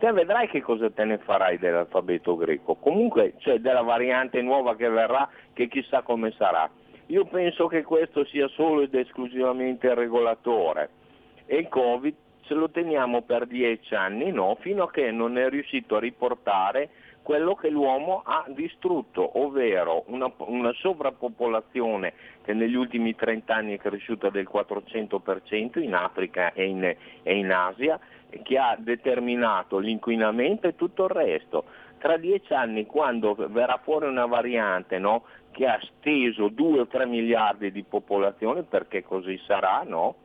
te 0.00 0.10
vedrai 0.12 0.48
che 0.48 0.62
cosa 0.62 0.90
te 0.90 1.04
ne 1.04 1.18
farai 1.18 1.58
dell'alfabeto 1.58 2.36
greco. 2.36 2.74
Comunque 2.74 3.34
c'è 3.38 3.58
della 3.58 3.82
variante 3.82 4.42
nuova 4.42 4.74
che 4.74 4.88
verrà 4.88 5.28
che 5.52 5.68
chissà 5.68 6.02
come 6.02 6.32
sarà. 6.36 6.68
Io 7.06 7.24
penso 7.26 7.66
che 7.66 7.82
questo 7.82 8.24
sia 8.24 8.48
solo 8.48 8.82
ed 8.82 8.94
esclusivamente 8.94 9.86
il 9.88 9.96
regolatore 9.96 10.90
e 11.46 11.56
il 11.58 11.68
Covid 11.68 12.14
se 12.50 12.54
lo 12.56 12.68
teniamo 12.68 13.22
per 13.22 13.46
dieci 13.46 13.94
anni, 13.94 14.32
no, 14.32 14.56
fino 14.58 14.82
a 14.82 14.90
che 14.90 15.12
non 15.12 15.38
è 15.38 15.48
riuscito 15.48 15.94
a 15.94 16.00
riportare 16.00 16.88
quello 17.22 17.54
che 17.54 17.70
l'uomo 17.70 18.22
ha 18.24 18.44
distrutto, 18.48 19.38
ovvero 19.38 20.02
una, 20.06 20.28
una 20.38 20.72
sovrappopolazione 20.72 22.12
che 22.42 22.52
negli 22.52 22.74
ultimi 22.74 23.14
30 23.14 23.54
anni 23.54 23.74
è 23.74 23.78
cresciuta 23.78 24.30
del 24.30 24.48
400% 24.52 25.80
in 25.80 25.94
Africa 25.94 26.52
e 26.52 26.64
in, 26.64 26.82
e 27.22 27.36
in 27.36 27.52
Asia, 27.52 28.00
che 28.42 28.58
ha 28.58 28.74
determinato 28.76 29.78
l'inquinamento 29.78 30.66
e 30.66 30.74
tutto 30.74 31.04
il 31.04 31.10
resto. 31.10 31.64
Tra 31.98 32.16
dieci 32.16 32.52
anni, 32.52 32.84
quando 32.84 33.36
verrà 33.48 33.78
fuori 33.80 34.08
una 34.08 34.26
variante 34.26 34.98
no, 34.98 35.22
che 35.52 35.66
ha 35.66 35.78
steso 35.98 36.48
2 36.48 36.80
o 36.80 36.86
3 36.88 37.06
miliardi 37.06 37.70
di 37.70 37.84
popolazione, 37.84 38.64
perché 38.64 39.04
così 39.04 39.40
sarà, 39.46 39.84
no? 39.86 40.16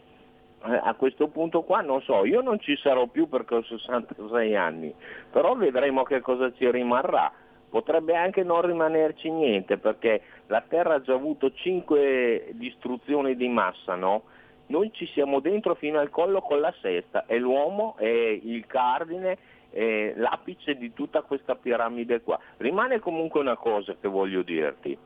Eh, 0.68 0.80
a 0.82 0.96
questo 0.96 1.28
punto 1.28 1.62
qua 1.62 1.82
non 1.82 2.02
so, 2.02 2.26
io 2.26 2.42
non 2.42 2.60
ci 2.60 2.76
sarò 2.78 3.06
più 3.06 3.30
perché 3.30 3.56
ho 3.56 3.64
66 3.64 4.56
anni, 4.56 4.94
però 5.32 5.56
vedremo 5.56 6.04
che 6.04 6.22
cosa 6.22 6.52
ci 6.54 6.70
rimarrà. 6.70 7.32
Potrebbe 7.70 8.16
anche 8.16 8.44
non 8.44 8.62
rimanerci 8.62 9.30
niente 9.30 9.78
perché 9.78 10.22
la 10.48 10.64
Terra 10.68 10.96
ha 10.96 11.02
già 11.02 11.14
avuto 11.14 11.52
5 11.52 12.52
distruzioni 12.54 13.36
di 13.36 13.48
massa, 13.48 13.96
no? 13.96 14.24
Noi 14.68 14.92
ci 14.94 15.06
siamo 15.08 15.40
dentro 15.40 15.76
fino 15.76 16.00
al 16.00 16.10
collo 16.10 16.42
con 16.42 16.60
la 16.60 16.74
sesta 16.82 17.26
e 17.28 17.38
l'uomo 17.38 17.96
è 17.98 18.06
il 18.06 18.66
cardine, 18.66 19.38
è 19.70 20.14
l'apice 20.16 20.76
di 20.78 20.94
tutta 20.94 21.22
questa 21.22 21.56
piramide 21.56 22.22
qua. 22.22 22.40
Rimane 22.58 23.00
comunque 23.00 23.42
una 23.42 23.58
cosa 23.58 23.96
che 24.00 24.08
voglio 24.08 24.42
dirti, 24.42 24.98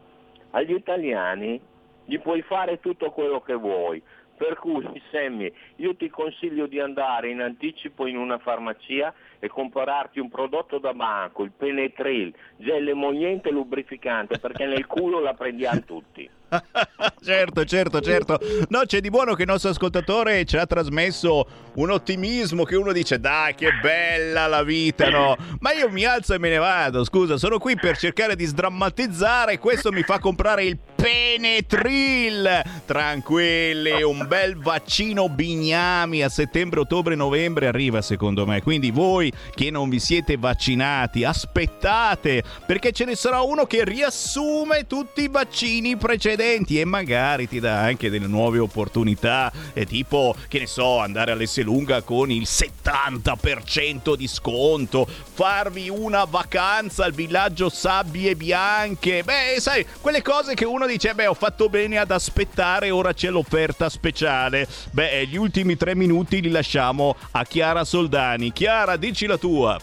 agli 0.51 0.73
italiani 0.73 1.59
gli 2.05 2.19
puoi 2.19 2.41
fare 2.41 2.79
tutto 2.79 3.11
quello 3.11 3.41
che 3.41 3.53
vuoi, 3.53 4.01
per 4.39 4.57
cui 4.57 4.85
Sammy 5.11 5.51
io 5.75 5.97
ti 5.97 6.09
consiglio 6.09 6.65
di 6.65 6.79
andare 6.79 7.29
in 7.29 7.41
anticipo 7.41 8.07
in 8.07 8.15
una 8.15 8.37
farmacia 8.37 9.13
e 9.37 9.49
comprarti 9.49 10.19
un 10.19 10.29
prodotto 10.29 10.79
da 10.79 10.93
banco, 10.93 11.43
il 11.43 11.51
Penetril, 11.51 12.33
gel 12.55 12.87
emoliente 12.87 13.51
lubrificante, 13.51 14.39
perché 14.39 14.65
nel 14.65 14.85
culo 14.85 15.19
la 15.19 15.33
prendiamo 15.33 15.81
tutti. 15.81 16.29
certo, 17.21 17.65
certo, 17.65 17.99
certo. 17.99 18.39
No, 18.69 18.81
c'è 18.85 19.01
di 19.01 19.09
buono 19.09 19.33
che 19.33 19.43
il 19.43 19.49
nostro 19.49 19.71
ascoltatore 19.71 20.45
ci 20.45 20.55
ha 20.55 20.65
trasmesso 20.65 21.45
un 21.75 21.91
ottimismo 21.91 22.63
che 22.63 22.77
uno 22.77 22.93
dice 22.93 23.19
dai 23.19 23.55
che 23.55 23.71
bella 23.81 24.47
la 24.47 24.63
vita, 24.63 25.09
no? 25.09 25.35
Ma 25.59 25.73
io 25.73 25.89
mi 25.89 26.05
alzo 26.05 26.33
e 26.33 26.39
me 26.39 26.49
ne 26.49 26.57
vado, 26.57 27.03
scusa, 27.03 27.37
sono 27.37 27.59
qui 27.59 27.75
per 27.75 27.97
cercare 27.97 28.35
di 28.35 28.45
sdrammatizzare 28.45 29.59
questo 29.59 29.91
mi 29.91 30.01
fa 30.03 30.19
comprare 30.19 30.63
il 30.63 30.77
Penetril. 30.99 32.61
Tranquilli, 32.85 34.01
un 34.01 34.25
bel 34.27 34.57
vaccino 34.57 35.29
Bignami 35.29 36.23
a 36.23 36.29
settembre, 36.29 36.81
ottobre, 36.81 37.15
novembre 37.15 37.67
arriva 37.67 38.01
secondo 38.01 38.45
me. 38.45 38.61
Quindi 38.61 38.91
voi 38.91 39.31
che 39.55 39.71
non 39.71 39.87
vi 39.89 39.99
siete 39.99 40.35
vaccinati, 40.37 41.23
aspettate 41.23 42.43
perché 42.65 42.91
ce 42.91 43.05
ne 43.05 43.15
sarà 43.15 43.41
uno 43.41 43.65
che 43.65 43.85
riassume 43.85 44.87
tutti 44.87 45.21
i 45.21 45.29
vaccini 45.29 45.95
precedenti 45.95 46.79
e 46.79 46.85
magari 46.85 47.47
ti 47.47 47.59
dà 47.59 47.79
anche 47.79 48.09
delle 48.09 48.27
nuove 48.27 48.59
opportunità, 48.59 49.51
e 49.73 49.85
tipo, 49.85 50.35
che 50.47 50.59
ne 50.59 50.67
so, 50.67 50.99
andare 50.99 51.31
all'Esselunga 51.31 52.01
con 52.01 52.29
il 52.31 52.47
70% 52.47 54.15
di 54.15 54.27
sconto, 54.27 55.07
farvi 55.07 55.89
una 55.89 56.25
vacanza 56.25 57.05
al 57.05 57.13
villaggio 57.13 57.69
Sabbie 57.69 58.35
Bianche. 58.35 59.23
Beh, 59.23 59.55
sai, 59.59 59.85
quelle 60.01 60.21
cose 60.21 60.55
che 60.55 60.65
uno 60.65 60.87
dice, 60.89 61.13
beh, 61.13 61.27
ho 61.27 61.33
fatto 61.33 61.69
bene 61.69 61.97
ad 61.97 62.11
aspettare, 62.11 62.89
ora 62.89 63.13
c'è 63.13 63.29
l'offerta 63.29 63.89
speciale. 63.89 64.67
Beh, 64.91 65.25
gli 65.27 65.37
ultimi 65.37 65.77
tre 65.77 65.95
minuti 65.95 66.41
li 66.41 66.49
lasciamo 66.49 67.15
a 67.31 67.43
Chiara 67.43 67.83
Soldani. 67.83 68.51
Chiara, 68.51 68.97
dici 68.97 69.25
la 69.25 69.37
tua. 69.37 69.79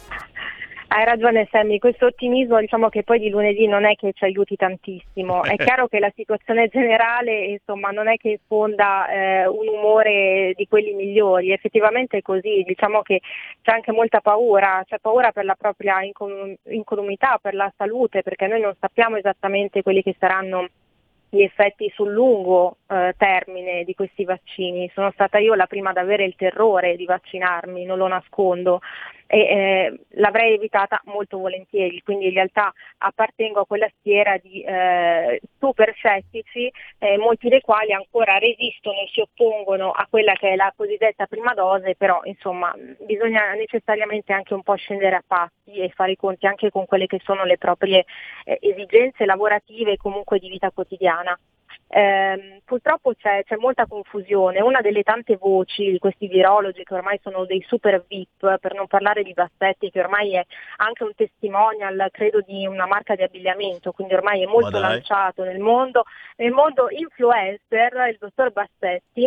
Hai 0.88 1.04
ragione 1.04 1.48
Sammy, 1.50 1.78
questo 1.78 2.07
ottimismo 2.07 2.61
diciamo 2.61 2.88
che 2.88 3.02
poi 3.02 3.18
di 3.18 3.28
lunedì 3.28 3.66
non 3.66 3.84
è 3.84 3.96
che 3.96 4.12
ci 4.14 4.24
aiuti 4.24 4.54
tantissimo, 4.54 5.42
è 5.44 5.57
chiaro 5.57 5.88
che 5.88 5.98
la 5.98 6.12
situazione 6.14 6.68
generale 6.68 7.44
insomma 7.46 7.90
non 7.90 8.09
è 8.09 8.16
che 8.16 8.38
fonda 8.46 9.09
eh, 9.09 9.46
un 9.48 9.66
umore 9.66 10.52
di 10.57 10.66
quelli 10.68 10.94
migliori, 10.94 11.52
effettivamente 11.52 12.18
è 12.18 12.22
così, 12.22 12.62
diciamo 12.64 13.02
che 13.02 13.20
c'è 13.62 13.72
anche 13.72 13.90
molta 13.90 14.20
paura, 14.20 14.84
c'è 14.86 14.98
paura 14.98 15.32
per 15.32 15.44
la 15.44 15.57
propria 15.57 15.96
incolumità, 16.62 17.38
per 17.42 17.54
la 17.54 17.70
salute, 17.76 18.22
perché 18.22 18.46
noi 18.46 18.61
non 18.61 18.74
sappiamo 18.78 19.16
esattamente 19.16 19.82
quelli 19.82 20.02
che 20.02 20.14
saranno 20.18 20.68
gli 21.29 21.43
effetti 21.43 21.91
sul 21.95 22.12
lungo 22.12 22.79
eh, 22.87 23.14
termine 23.16 23.85
di 23.85 23.95
questi 23.95 24.24
vaccini. 24.24 24.91
Sono 24.95 25.11
stata 25.12 25.39
io 25.39 25.55
la 25.55 25.66
prima 25.66 25.91
ad 25.91 25.97
avere 25.97 26.24
il 26.24 26.35
terrore 26.37 26.97
di 26.97 27.05
vaccinarmi, 27.05 27.85
non 27.85 27.99
lo 27.99 28.09
nascondo, 28.09 28.81
e 29.27 29.39
eh, 29.39 30.01
l'avrei 30.11 30.55
evitata 30.55 31.01
molto 31.07 31.39
volentieri, 31.39 32.03
quindi 32.03 32.27
in 32.27 32.35
realtà 32.35 32.72
appartengo 32.99 33.61
a 33.61 33.66
quella 33.66 33.91
schiera 33.99 34.37
di 34.39 34.62
eh, 34.62 35.41
super 35.59 35.93
scettici, 35.95 36.70
eh, 36.99 37.18
molti 37.18 37.49
dei 37.49 37.61
quali 37.61 37.93
ancora 37.93 38.39
resistono 38.39 38.99
e 39.01 39.09
si 39.12 39.20
oppongono 39.20 39.91
a 39.91 40.07
quella 40.09 40.35
che 40.35 40.51
è 40.51 40.57
la 40.57 40.72
cosiddetta 40.77 41.27
prima 41.27 41.55
dose, 41.55 41.97
però 41.97 42.20
insomma 42.24 42.74
bisogna 43.01 43.53
necessariamente 43.55 44.33
anche 44.33 44.55
un 44.55 44.62
po' 44.62 44.77
scendere 44.77 45.16
a 45.16 45.24
passi 45.27 45.74
e 45.74 45.91
fare 45.91 46.12
i 46.12 46.16
conti 46.16 46.47
anche 46.47 46.70
con 46.70 46.85
quelle 46.85 47.07
che 47.07 47.20
sono 47.24 47.45
le 47.45 47.59
proprie 47.59 48.05
eh, 48.45 48.59
esigenze 48.61 49.24
lavorative 49.24 49.93
e 49.93 49.97
comunque 49.97 50.39
di 50.39 50.49
vita 50.49 50.70
quotidiana. 50.70 51.39
Eh, 51.89 52.62
purtroppo 52.64 53.14
c'è, 53.14 53.45
c'è, 53.45 53.57
molta 53.57 53.87
confusione, 53.87 54.61
una 54.61 54.80
delle 54.80 55.03
tante 55.03 55.37
voci 55.37 55.93
di 55.93 55.99
questi 55.99 56.26
virologi 56.26 56.82
che 56.82 56.95
ormai 56.95 57.18
sono 57.22 57.45
dei 57.45 57.64
super 57.66 58.05
VIP, 58.09 58.59
per 58.59 58.74
non 58.74 58.89
parlare 58.89 59.22
di 59.22 59.32
Bassetti 59.32 59.91
che 59.91 60.01
ormai 60.01 60.34
è 60.34 60.45
anche 60.78 61.05
un 61.05 61.14
testimonial, 61.14 62.09
credo, 62.11 62.41
di 62.41 62.66
una 62.66 62.87
marca 62.87 63.14
di 63.14 63.22
abbigliamento, 63.22 63.93
quindi 63.93 64.14
ormai 64.14 64.43
è 64.43 64.47
molto 64.47 64.78
lanciato 64.78 65.45
nel 65.45 65.61
mondo, 65.61 66.05
nel 66.37 66.51
mondo 66.53 66.89
influencer, 66.91 68.09
il 68.11 68.16
dottor 68.18 68.51
Bassetti, 68.51 69.24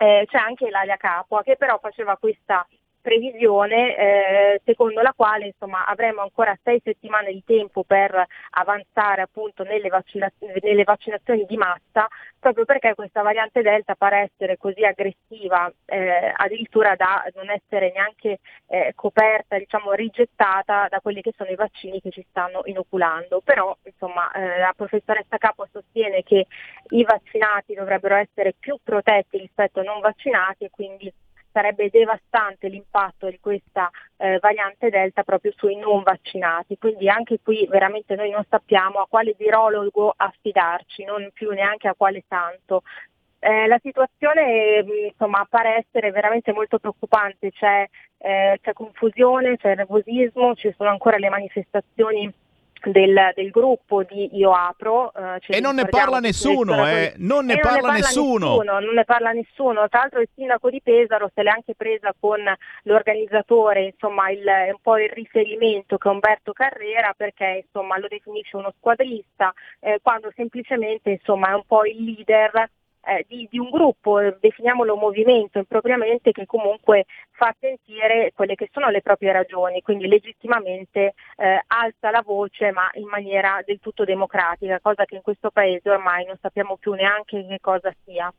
eh, 0.00 0.26
c'è 0.28 0.38
anche 0.38 0.66
Ilaria 0.66 0.96
Capua 0.96 1.42
che 1.42 1.56
però 1.56 1.78
faceva 1.78 2.16
questa 2.16 2.66
previsione 3.08 3.96
eh, 3.96 4.60
secondo 4.66 5.00
la 5.00 5.14
quale 5.16 5.46
insomma, 5.46 5.86
avremo 5.86 6.20
ancora 6.20 6.54
sei 6.62 6.78
settimane 6.84 7.32
di 7.32 7.42
tempo 7.42 7.82
per 7.82 8.22
avanzare 8.50 9.22
appunto 9.22 9.62
nelle, 9.62 9.88
vaccina- 9.88 10.30
nelle, 10.60 10.84
vaccinazioni 10.84 11.46
di 11.46 11.56
massa, 11.56 12.06
proprio 12.38 12.66
perché 12.66 12.94
questa 12.94 13.22
variante 13.22 13.62
Delta 13.62 13.94
pare 13.94 14.30
essere 14.30 14.58
così 14.58 14.84
aggressiva, 14.84 15.72
eh, 15.86 16.34
addirittura 16.36 16.96
da 16.96 17.24
non 17.34 17.48
essere 17.48 17.92
neanche 17.92 18.40
eh, 18.66 18.92
coperta, 18.94 19.56
diciamo 19.56 19.92
rigettata 19.92 20.86
da 20.90 21.00
quelli 21.00 21.22
che 21.22 21.32
sono 21.34 21.48
i 21.48 21.54
vaccini 21.54 22.02
che 22.02 22.10
ci 22.10 22.26
stanno 22.28 22.60
inoculando. 22.64 23.40
Però 23.42 23.74
insomma, 23.84 24.30
eh, 24.32 24.58
la 24.58 24.74
professoressa 24.76 25.38
Capo 25.38 25.66
sostiene 25.72 26.22
che 26.22 26.46
i 26.90 27.04
vaccinati 27.04 27.72
dovrebbero 27.72 28.16
essere 28.16 28.52
più 28.58 28.76
protetti 28.82 29.38
rispetto 29.38 29.80
ai 29.80 29.86
non 29.86 30.00
vaccinati 30.00 30.64
e 30.64 30.70
quindi 30.70 31.10
sarebbe 31.58 31.90
devastante 31.90 32.68
l'impatto 32.68 33.28
di 33.28 33.40
questa 33.40 33.90
eh, 34.16 34.38
variante 34.40 34.90
Delta 34.90 35.24
proprio 35.24 35.52
sui 35.56 35.74
non 35.74 36.04
vaccinati. 36.04 36.78
Quindi 36.78 37.08
anche 37.08 37.40
qui 37.42 37.66
veramente 37.68 38.14
noi 38.14 38.30
non 38.30 38.44
sappiamo 38.48 39.00
a 39.00 39.08
quale 39.08 39.34
virologo 39.36 40.14
affidarci, 40.16 41.02
non 41.02 41.30
più 41.32 41.50
neanche 41.50 41.88
a 41.88 41.94
quale 41.96 42.22
santo. 42.28 42.82
Eh, 43.40 43.66
la 43.66 43.78
situazione 43.82 44.84
insomma, 45.10 45.40
appare 45.40 45.84
essere 45.84 46.12
veramente 46.12 46.52
molto 46.52 46.78
preoccupante, 46.78 47.50
c'è, 47.50 47.88
eh, 48.18 48.58
c'è 48.62 48.72
confusione, 48.72 49.56
c'è 49.56 49.74
nervosismo, 49.74 50.54
ci 50.54 50.72
sono 50.76 50.90
ancora 50.90 51.18
le 51.18 51.28
manifestazioni 51.28 52.32
del, 52.84 53.32
del, 53.34 53.50
gruppo 53.50 54.02
di 54.02 54.36
Io 54.36 54.52
Apro. 54.52 55.12
Eh, 55.14 55.56
e 55.56 55.60
non 55.60 55.74
ne 55.74 55.86
parla 55.86 56.18
nessuno, 56.18 56.86
eh? 56.86 57.14
non 57.18 57.46
ne, 57.46 57.58
parla, 57.58 57.80
non 57.80 57.90
ne 57.92 57.96
nessuno. 57.98 58.48
nessuno. 58.48 58.80
Non 58.80 58.94
ne 58.94 59.04
parla 59.04 59.30
nessuno. 59.32 59.88
Tra 59.88 60.00
l'altro 60.00 60.20
il 60.20 60.28
sindaco 60.34 60.70
di 60.70 60.80
Pesaro 60.82 61.30
se 61.34 61.42
l'è 61.42 61.50
anche 61.50 61.74
presa 61.74 62.14
con 62.18 62.40
l'organizzatore, 62.82 63.86
insomma 63.86 64.30
il, 64.30 64.44
un 64.44 64.80
po' 64.82 64.98
il 64.98 65.10
riferimento 65.10 65.98
che 65.98 66.08
è 66.08 66.12
Umberto 66.12 66.52
Carrera 66.52 67.14
perché 67.16 67.64
insomma, 67.64 67.98
lo 67.98 68.08
definisce 68.08 68.56
uno 68.56 68.72
squadrista, 68.76 69.52
eh, 69.80 69.98
quando 70.02 70.30
semplicemente 70.34 71.10
insomma, 71.10 71.50
è 71.50 71.54
un 71.54 71.64
po' 71.66 71.84
il 71.84 72.02
leader 72.02 72.70
eh, 73.02 73.24
di, 73.28 73.46
di, 73.50 73.58
un 73.58 73.70
gruppo, 73.70 74.18
eh, 74.18 74.36
definiamolo 74.40 74.96
movimento 74.96 75.58
impropriamente, 75.58 76.32
che 76.32 76.46
comunque 76.46 77.06
fa 77.30 77.54
sentire 77.58 78.32
quelle 78.34 78.54
che 78.54 78.68
sono 78.72 78.88
le 78.90 79.02
proprie 79.02 79.32
ragioni, 79.32 79.82
quindi 79.82 80.06
legittimamente 80.06 81.14
eh, 81.36 81.62
alza 81.66 82.10
la 82.10 82.22
voce 82.24 82.70
ma 82.72 82.90
in 82.94 83.06
maniera 83.06 83.62
del 83.64 83.80
tutto 83.80 84.04
democratica, 84.04 84.80
cosa 84.80 85.04
che 85.04 85.16
in 85.16 85.22
questo 85.22 85.50
paese 85.50 85.90
ormai 85.90 86.24
non 86.26 86.36
sappiamo 86.40 86.76
più 86.76 86.92
neanche 86.92 87.46
che 87.46 87.58
cosa 87.60 87.92
sia. 88.04 88.32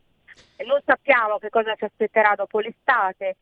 Non 0.65 0.79
sappiamo 0.85 1.37
che 1.37 1.49
cosa 1.49 1.75
ci 1.75 1.85
aspetterà 1.85 2.35
dopo 2.35 2.59
l'estate, 2.59 3.35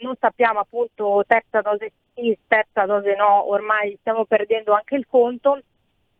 non 0.00 0.14
sappiamo 0.18 0.60
appunto 0.60 1.24
terza 1.26 1.60
dose 1.60 1.92
sì, 2.14 2.36
terza 2.46 2.84
dose 2.84 3.14
no, 3.16 3.50
ormai 3.50 3.96
stiamo 4.00 4.24
perdendo 4.24 4.72
anche 4.72 4.94
il 4.94 5.06
conto 5.08 5.60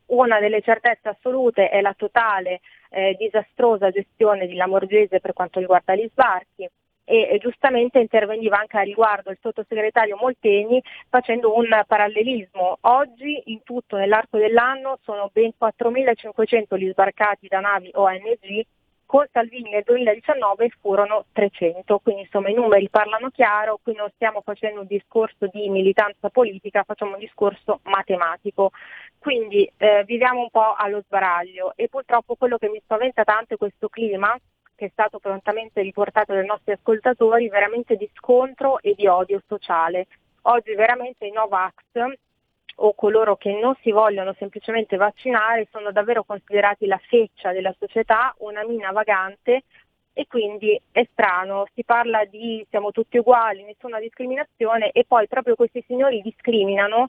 una 0.06 0.38
delle 0.40 0.60
certezze 0.60 1.08
assolute 1.08 1.68
è 1.68 1.80
la 1.80 1.94
totale 1.96 2.60
eh, 2.90 3.14
disastrosa 3.18 3.90
gestione 3.90 4.46
di 4.46 4.54
Lamorgese 4.54 5.20
per 5.20 5.32
quanto 5.32 5.60
riguarda 5.60 5.94
gli 5.94 6.08
sbarchi. 6.10 6.68
e, 7.04 7.28
e 7.32 7.38
giustamente 7.38 7.98
interveniva 7.98 8.58
anche 8.58 8.78
a 8.78 8.82
riguardo 8.82 9.30
il 9.30 9.38
sottosegretario 9.40 10.16
Molteni 10.16 10.82
facendo 11.08 11.54
un 11.54 11.68
parallelismo. 11.86 12.78
Oggi 12.82 13.42
in 13.46 13.62
tutto 13.62 13.96
nell'arco 13.96 14.38
dell'anno 14.38 14.98
sono 15.02 15.30
ben 15.32 15.52
4.500 15.58 16.78
gli 16.78 16.90
sbarcati 16.90 17.46
da 17.46 17.60
navi 17.60 17.90
ONG 17.92 18.64
con 19.06 19.26
Salvini 19.30 19.70
nel 19.70 19.82
2019 19.84 20.70
furono 20.80 21.26
300, 21.32 22.00
quindi 22.02 22.22
insomma 22.22 22.48
i 22.48 22.54
numeri 22.54 22.88
parlano 22.88 23.30
chiaro, 23.30 23.78
qui 23.82 23.94
non 23.94 24.10
stiamo 24.14 24.40
facendo 24.40 24.80
un 24.80 24.86
discorso 24.86 25.46
di 25.52 25.68
militanza 25.68 26.30
politica, 26.30 26.82
facciamo 26.82 27.12
un 27.12 27.18
discorso 27.18 27.80
matematico. 27.84 28.72
Quindi 29.24 29.66
eh, 29.78 30.04
viviamo 30.04 30.40
un 30.40 30.50
po' 30.50 30.74
allo 30.74 31.00
sbaraglio 31.00 31.72
e 31.76 31.88
purtroppo 31.88 32.34
quello 32.34 32.58
che 32.58 32.68
mi 32.68 32.78
spaventa 32.84 33.24
tanto 33.24 33.54
è 33.54 33.56
questo 33.56 33.88
clima 33.88 34.38
che 34.74 34.84
è 34.84 34.88
stato 34.92 35.18
prontamente 35.18 35.80
riportato 35.80 36.34
dai 36.34 36.44
nostri 36.44 36.72
ascoltatori, 36.72 37.48
veramente 37.48 37.96
di 37.96 38.06
scontro 38.12 38.78
e 38.82 38.92
di 38.94 39.06
odio 39.06 39.40
sociale. 39.46 40.08
Oggi 40.42 40.74
veramente 40.74 41.24
i 41.24 41.30
Novax 41.30 41.72
o 42.74 42.92
coloro 42.92 43.36
che 43.36 43.58
non 43.58 43.74
si 43.80 43.92
vogliono 43.92 44.34
semplicemente 44.34 44.98
vaccinare 44.98 45.68
sono 45.70 45.90
davvero 45.90 46.24
considerati 46.24 46.84
la 46.84 47.00
feccia 47.08 47.50
della 47.52 47.74
società, 47.78 48.34
una 48.40 48.62
mina 48.62 48.92
vagante 48.92 49.62
e 50.12 50.26
quindi 50.26 50.78
è 50.92 51.08
strano, 51.12 51.64
si 51.72 51.82
parla 51.82 52.26
di 52.26 52.62
siamo 52.68 52.90
tutti 52.90 53.16
uguali, 53.16 53.64
nessuna 53.64 53.98
discriminazione 54.00 54.90
e 54.90 55.06
poi 55.08 55.26
proprio 55.28 55.54
questi 55.54 55.82
signori 55.86 56.20
discriminano 56.20 57.08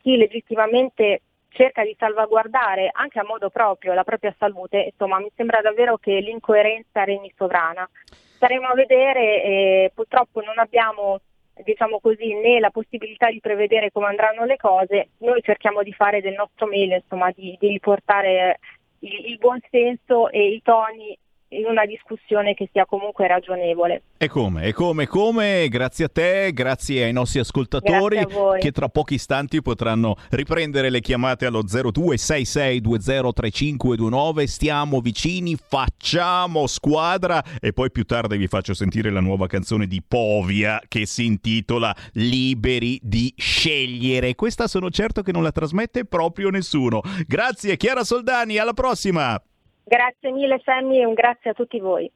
chi 0.00 0.16
legittimamente 0.16 1.22
cerca 1.56 1.82
di 1.82 1.96
salvaguardare 1.98 2.90
anche 2.92 3.18
a 3.18 3.24
modo 3.24 3.48
proprio 3.48 3.94
la 3.94 4.04
propria 4.04 4.34
salute, 4.38 4.90
insomma 4.92 5.18
mi 5.18 5.30
sembra 5.34 5.60
davvero 5.60 5.96
che 5.96 6.20
l'incoerenza 6.20 7.04
regni 7.04 7.32
sovrana. 7.34 7.88
Staremo 8.36 8.68
a 8.68 8.74
vedere, 8.74 9.42
eh, 9.42 9.92
purtroppo 9.94 10.42
non 10.42 10.58
abbiamo 10.58 11.20
diciamo 11.64 12.00
così, 12.00 12.34
né 12.34 12.60
la 12.60 12.68
possibilità 12.70 13.30
di 13.30 13.40
prevedere 13.40 13.90
come 13.90 14.08
andranno 14.08 14.44
le 14.44 14.56
cose, 14.56 15.08
noi 15.20 15.40
cerchiamo 15.40 15.82
di 15.82 15.92
fare 15.92 16.20
del 16.20 16.34
nostro 16.34 16.66
meglio, 16.66 16.96
insomma, 16.96 17.30
di, 17.34 17.56
di 17.58 17.68
riportare 17.68 18.58
il, 18.98 19.30
il 19.30 19.38
buon 19.38 19.58
senso 19.70 20.28
e 20.28 20.48
i 20.48 20.60
toni 20.62 21.16
in 21.50 21.64
una 21.66 21.86
discussione 21.86 22.54
che 22.54 22.68
sia 22.72 22.86
comunque 22.86 23.28
ragionevole. 23.28 24.02
E 24.16 24.28
come? 24.28 24.64
E 24.64 24.72
come? 24.72 25.06
Come? 25.06 25.68
Grazie 25.68 26.06
a 26.06 26.08
te, 26.08 26.50
grazie 26.52 27.04
ai 27.04 27.12
nostri 27.12 27.38
ascoltatori 27.38 28.26
che 28.58 28.72
tra 28.72 28.88
pochi 28.88 29.14
istanti 29.14 29.62
potranno 29.62 30.16
riprendere 30.30 30.90
le 30.90 31.00
chiamate 31.00 31.46
allo 31.46 31.62
0266203529. 31.62 34.42
Stiamo 34.44 35.00
vicini, 35.00 35.56
facciamo 35.56 36.66
squadra 36.66 37.40
e 37.60 37.72
poi 37.72 37.92
più 37.92 38.04
tardi 38.04 38.36
vi 38.36 38.48
faccio 38.48 38.74
sentire 38.74 39.10
la 39.10 39.20
nuova 39.20 39.46
canzone 39.46 39.86
di 39.86 40.02
Povia 40.06 40.82
che 40.88 41.06
si 41.06 41.24
intitola 41.26 41.94
Liberi 42.14 42.98
di 43.02 43.32
scegliere. 43.36 44.34
Questa 44.34 44.66
sono 44.66 44.90
certo 44.90 45.22
che 45.22 45.30
non 45.32 45.44
la 45.44 45.52
trasmette 45.52 46.04
proprio 46.04 46.50
nessuno. 46.50 47.02
Grazie 47.26 47.76
Chiara 47.76 48.02
Soldani, 48.02 48.58
alla 48.58 48.72
prossima! 48.72 49.40
Grazie 49.88 50.32
mille 50.32 50.60
Sammy 50.64 50.98
e 50.98 51.06
un 51.06 51.14
grazie 51.14 51.50
a 51.50 51.52
tutti 51.52 51.78
voi. 51.78 52.10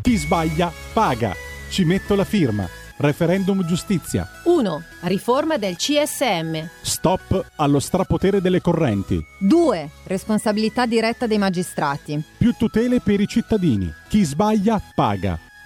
Chi 0.00 0.16
sbaglia 0.16 0.70
paga. 0.94 1.32
Ci 1.68 1.84
metto 1.84 2.14
la 2.14 2.22
firma. 2.22 2.68
Referendum 2.98 3.64
giustizia. 3.66 4.28
1. 4.44 4.82
Riforma 5.02 5.56
del 5.56 5.74
CSM. 5.74 6.68
Stop 6.82 7.52
allo 7.56 7.80
strapotere 7.80 8.40
delle 8.40 8.60
correnti. 8.60 9.20
2. 9.40 9.88
Responsabilità 10.04 10.86
diretta 10.86 11.26
dei 11.26 11.38
magistrati. 11.38 12.22
Più 12.38 12.52
tutele 12.52 13.00
per 13.00 13.18
i 13.18 13.26
cittadini. 13.26 13.92
Chi 14.08 14.22
sbaglia 14.22 14.80
paga. 14.94 15.49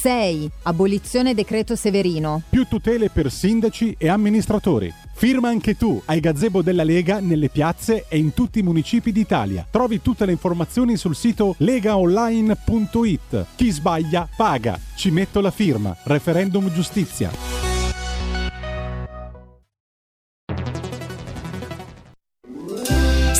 6. 0.00 0.50
Abolizione 0.62 1.34
decreto 1.34 1.76
Severino. 1.76 2.42
Più 2.48 2.64
tutele 2.64 3.10
per 3.10 3.30
sindaci 3.30 3.96
e 3.98 4.08
amministratori. 4.08 4.90
Firma 5.12 5.48
anche 5.48 5.76
tu 5.76 6.00
ai 6.06 6.20
gazebo 6.20 6.62
della 6.62 6.84
Lega 6.84 7.20
nelle 7.20 7.50
piazze 7.50 8.06
e 8.08 8.16
in 8.16 8.32
tutti 8.32 8.60
i 8.60 8.62
municipi 8.62 9.12
d'Italia. 9.12 9.66
Trovi 9.70 10.00
tutte 10.00 10.24
le 10.24 10.32
informazioni 10.32 10.96
sul 10.96 11.14
sito 11.14 11.54
legaonline.it. 11.58 13.46
Chi 13.56 13.70
sbaglia 13.70 14.26
paga. 14.34 14.80
Ci 14.96 15.10
metto 15.10 15.42
la 15.42 15.50
firma. 15.50 15.94
Referendum 16.04 16.72
giustizia. 16.72 17.69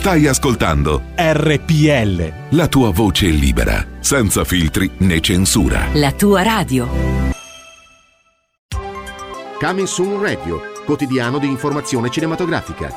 Stai 0.01 0.27
ascoltando 0.27 1.03
RPL. 1.15 2.57
la 2.57 2.69
tua 2.69 2.91
voce 2.91 3.27
libera, 3.27 3.87
senza 4.01 4.45
filtri 4.45 4.91
né 5.01 5.21
censura. 5.21 5.89
La 5.93 6.11
tua 6.13 6.43
radio. 6.43 6.89
Coming 9.59 9.87
Soon 9.87 10.19
Radio, 10.23 10.63
quotidiano 10.87 11.39
di 11.39 11.49
informazione 11.49 12.09
cinematografica. 12.09 12.91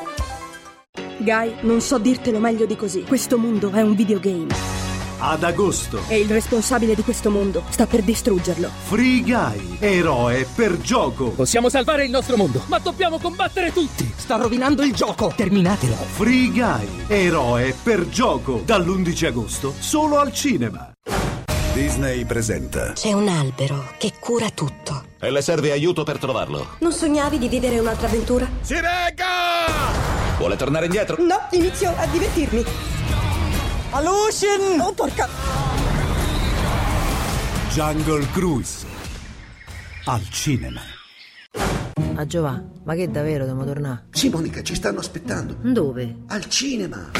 Guy, 1.17 1.55
non 1.63 1.81
so 1.81 1.97
dirtelo 1.97 2.39
meglio 2.39 2.65
di 2.65 2.77
così. 2.77 3.01
Questo 3.01 3.37
mondo 3.37 3.69
è 3.71 3.81
un 3.81 3.95
videogame. 3.95 4.82
Ad 5.25 5.41
agosto, 5.43 6.01
E 6.09 6.19
il 6.19 6.29
responsabile 6.29 6.95
di 6.95 7.01
questo 7.01 7.29
mondo 7.31 7.63
sta 7.69 7.87
per 7.87 8.01
distruggerlo. 8.01 8.69
Free 8.87 9.21
Guy, 9.21 9.77
eroe 9.79 10.45
per 10.53 10.77
gioco. 10.81 11.29
Possiamo 11.29 11.69
salvare 11.69 12.03
il 12.03 12.09
nostro 12.11 12.35
mondo, 12.35 12.61
ma 12.65 12.77
dobbiamo 12.79 13.17
combattere 13.19 13.71
tutti. 13.71 14.11
Sta 14.17 14.35
rovinando 14.35 14.83
il 14.83 14.91
gioco. 14.93 15.31
Terminatelo. 15.33 15.93
Free 15.93 16.49
Guy, 16.49 17.05
eroe 17.07 17.73
per 17.81 18.09
gioco. 18.09 18.63
Dall'11 18.65 19.25
agosto, 19.27 19.73
solo 19.79 20.19
al 20.19 20.33
cinema. 20.33 20.91
Disney 21.73 22.25
presenta. 22.25 22.91
C'è 22.91 23.13
un 23.13 23.29
albero 23.29 23.93
che 23.97 24.11
cura 24.19 24.49
tutto. 24.49 25.05
E 25.21 25.31
le 25.31 25.41
serve 25.41 25.71
aiuto 25.71 26.03
per 26.03 26.17
trovarlo. 26.17 26.75
Non 26.79 26.91
sognavi 26.91 27.37
di 27.37 27.47
vivere 27.47 27.79
un'altra 27.79 28.07
avventura? 28.07 28.45
Si 28.59 28.73
regga! 28.73 30.11
Vuole 30.37 30.57
tornare 30.57 30.85
indietro? 30.85 31.15
No, 31.23 31.47
inizio 31.51 31.93
a 31.95 32.05
divertirmi. 32.07 32.65
Alucin! 33.95 34.79
Oh, 34.81 34.91
porca! 34.91 35.29
Jungle 37.69 38.27
Cruise. 38.31 38.87
Al 40.05 40.27
cinema. 40.29 40.81
A 42.15 42.25
Giovà, 42.25 42.59
ma 42.85 42.95
che 42.95 43.11
davvero 43.11 43.45
dobbiamo 43.45 43.65
tornare? 43.65 44.07
Sì, 44.09 44.29
Monica, 44.29 44.63
ci 44.63 44.73
stanno 44.73 44.99
aspettando. 44.99 45.57
Dove? 45.61 46.23
Al 46.29 46.47
cinema. 46.47 47.11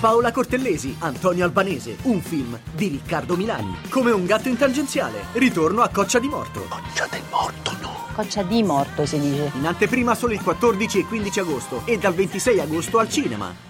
Paola 0.00 0.32
Cortellesi, 0.32 0.96
Antonio 0.98 1.44
Albanese, 1.44 1.98
un 2.02 2.20
film 2.20 2.58
di 2.74 2.88
Riccardo 2.88 3.36
Milani. 3.36 3.76
Come 3.90 4.10
un 4.10 4.26
gatto 4.26 4.48
in 4.48 4.56
tangenziale. 4.56 5.26
Ritorno 5.34 5.82
a 5.82 5.88
Coccia 5.88 6.18
di 6.18 6.26
Morto. 6.26 6.66
Coccia 6.68 7.06
del 7.08 7.22
Morto, 7.30 7.76
no. 7.80 8.06
Coccia 8.12 8.42
di 8.42 8.62
morto 8.64 9.06
si 9.06 9.20
dice. 9.20 9.52
In 9.54 9.66
anteprima 9.66 10.16
solo 10.16 10.32
il 10.32 10.42
14 10.42 10.98
e 10.98 11.06
15 11.06 11.38
agosto 11.38 11.82
e 11.84 11.96
dal 11.96 12.14
26 12.14 12.58
agosto 12.58 12.98
al 12.98 13.08
cinema. 13.08 13.69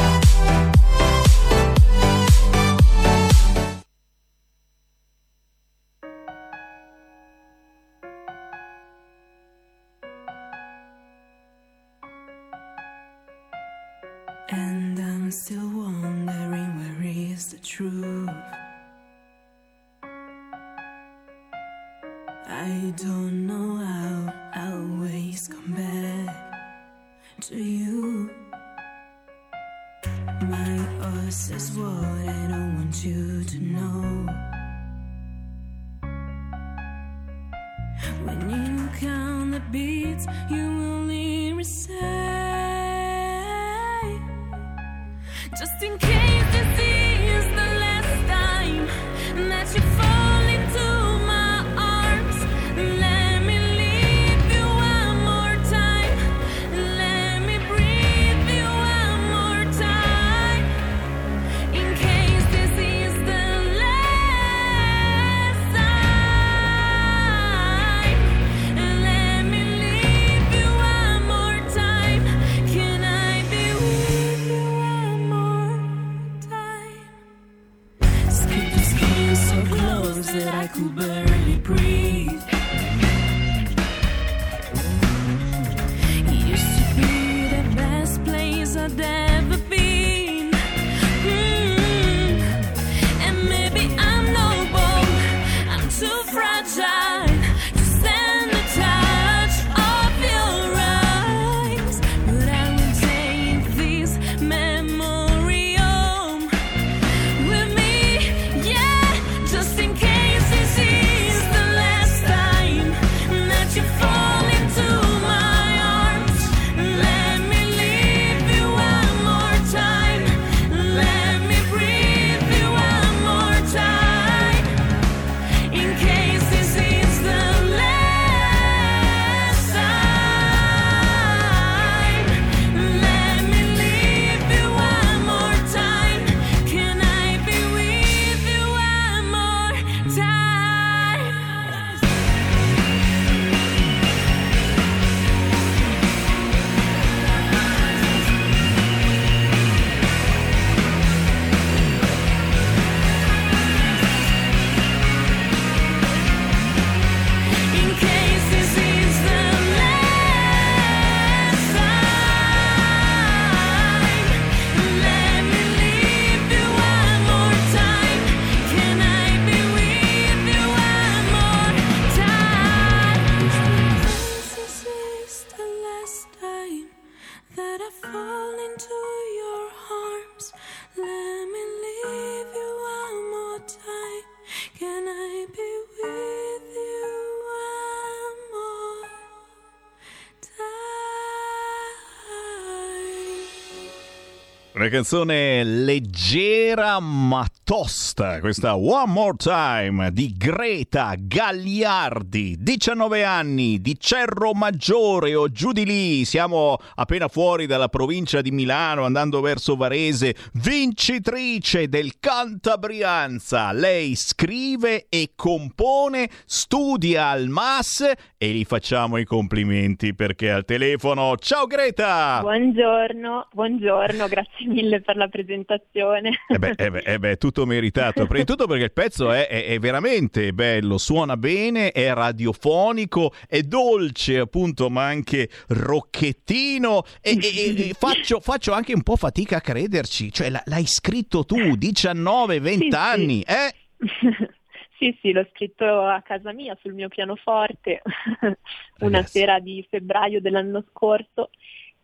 Una 194.81 194.89
canzone 194.89 195.63
leggera 195.63 196.99
ma 196.99 197.45
tosta, 197.63 198.39
questa 198.39 198.75
One 198.75 199.11
More 199.11 199.35
Time 199.37 200.11
di 200.11 200.33
Greta 200.35 201.13
Gagliardi, 201.15 202.57
19 202.59 203.23
anni, 203.23 203.79
di 203.79 203.95
Cerro 203.99 204.53
Maggiore 204.53 205.35
o 205.35 205.51
giù 205.51 205.71
di 205.71 205.85
lì, 205.85 206.25
siamo 206.25 206.77
appena 206.95 207.27
fuori 207.27 207.67
dalla 207.67 207.89
provincia 207.89 208.41
di 208.41 208.49
Milano 208.49 209.05
andando 209.05 209.39
verso 209.39 209.75
Varese, 209.75 210.35
vincitrice 210.53 211.87
del 211.87 212.13
Cantabrianza. 212.19 213.71
Lei 213.73 214.15
scrive 214.15 215.05
e 215.09 215.33
compone, 215.35 216.27
studia 216.45 217.27
al 217.27 217.49
MAS 217.49 218.11
e 218.35 218.49
gli 218.49 218.65
facciamo 218.65 219.17
i 219.17 219.25
complimenti 219.25 220.15
perché 220.15 220.49
al 220.49 220.65
telefono. 220.65 221.35
Ciao 221.37 221.67
Greta! 221.67 222.39
Buongiorno, 222.41 223.47
buongiorno, 223.53 224.27
grazie 224.27 224.69
mille 224.71 225.01
per 225.01 225.15
la 225.17 225.27
presentazione. 225.27 226.31
Eh 226.47 226.57
beh, 226.57 226.73
eh 226.77 226.89
beh, 226.91 226.99
eh 227.05 227.19
beh, 227.19 227.37
tutto 227.37 227.65
meritato. 227.65 228.25
Prima 228.25 228.43
di 228.43 228.45
tutto 228.45 228.67
perché 228.67 228.85
il 228.85 228.91
pezzo 228.93 229.31
è, 229.31 229.47
è- 229.47 229.65
è 229.67 229.79
veramente 229.79 230.53
bello, 230.53 230.97
suona 230.97 231.37
bene, 231.37 231.91
è 231.91 232.11
radiofonico, 232.13 233.33
è 233.47 233.61
dolce 233.61 234.37
appunto, 234.39 234.89
ma 234.89 235.05
anche 235.05 235.49
rocchettino. 235.67 237.03
E, 237.21 237.37
e- 237.41 237.89
e 237.89 237.93
faccio, 237.97 238.39
faccio 238.39 238.71
anche 238.73 238.93
un 238.93 239.03
po' 239.03 239.15
fatica 239.15 239.57
a 239.57 239.61
crederci. 239.61 240.31
Cioè, 240.31 240.49
l'hai 240.65 240.85
scritto 240.85 241.45
tu, 241.45 241.55
19-20 241.57 242.77
Sì, 242.77 242.87
sì. 242.89 242.95
anni, 242.95 243.41
eh? 243.41 243.73
Sì, 245.01 245.17
sì, 245.19 245.31
l'ho 245.31 245.47
scritto 245.51 245.83
a 246.05 246.21
casa 246.21 246.53
mia 246.53 246.77
sul 246.79 246.93
mio 246.93 247.07
pianoforte 247.07 248.03
una 249.01 249.23
sera 249.23 249.57
di 249.59 249.83
febbraio 249.89 250.39
dell'anno 250.41 250.85
scorso 250.91 251.49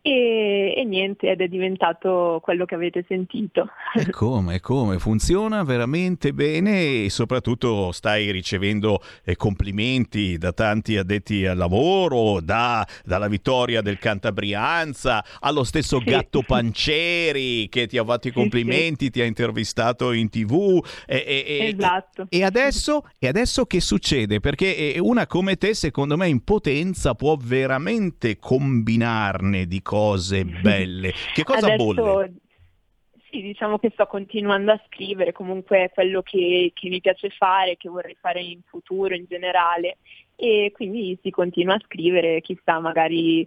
e, 0.08 0.74
e 0.78 0.86
niente, 0.86 1.30
ed 1.30 1.42
è 1.42 1.50
diventato 1.50 2.40
quello 2.42 2.64
che 2.64 2.76
avete 2.76 3.04
sentito. 3.10 3.68
E 3.94 4.10
come, 4.12 4.56
e 4.56 4.60
come? 4.62 5.00
Funziona 5.00 5.64
veramente 5.64 6.34
bene 6.34 7.04
e 7.04 7.10
soprattutto 7.10 7.92
stai 7.92 8.32
ricevendo 8.32 9.02
eh, 9.26 9.36
complimenti 9.36 10.38
da 10.38 10.54
tanti 10.54 10.96
addetti 10.96 11.46
al 11.46 11.58
lavoro, 11.58 12.40
da- 12.40 12.88
dalla 13.04 13.28
vittoria 13.28 13.82
del 13.82 13.98
Cantabrianza, 13.98 15.24
allo 15.42 15.66
stesso 15.66 16.00
Gatto 16.00 16.42
Pancieri 16.42 17.68
che 17.68 17.88
ti 17.88 17.98
ha 17.98 18.06
fatto 18.06 18.30
i 18.30 18.32
complimenti, 18.32 19.10
ti 19.10 19.20
ha 19.20 19.26
intervistato 19.26 20.14
in 20.14 20.30
tv. 20.30 20.82
E- 21.06 21.76
Esatto. 21.78 22.28
e 22.30 22.44
adesso, 22.44 23.04
e 23.20 23.28
adesso 23.28 23.66
che 23.66 23.82
succede? 23.82 24.40
Perché 24.40 24.94
eh, 24.94 25.00
una 25.00 25.28
come 25.28 25.58
te, 25.58 25.74
secondo 25.74 26.16
me, 26.16 26.30
in 26.30 26.44
potenza 26.44 27.14
può 27.14 27.36
veramente 27.38 28.38
combinarne 28.38 29.66
di 29.66 29.82
cose 29.82 29.96
belle. 30.46 31.14
Che 31.34 31.44
cosa 31.44 31.68
Adesso, 31.68 31.94
bolle? 31.94 32.34
Sì, 33.30 33.42
diciamo 33.42 33.78
che 33.78 33.90
sto 33.92 34.06
continuando 34.06 34.72
a 34.72 34.82
scrivere, 34.86 35.34
comunque 35.34 35.86
è 35.86 35.90
quello 35.90 36.22
che, 36.22 36.72
che 36.74 36.88
mi 36.88 37.02
piace 37.02 37.30
fare, 37.30 37.76
che 37.76 37.90
vorrei 37.90 38.16
fare 38.20 38.42
in 38.42 38.62
futuro 38.66 39.14
in 39.14 39.26
generale 39.28 39.98
e 40.36 40.72
quindi 40.74 41.18
si 41.22 41.30
continua 41.30 41.76
a 41.76 41.82
scrivere, 41.84 42.40
chissà, 42.42 42.80
magari 42.80 43.46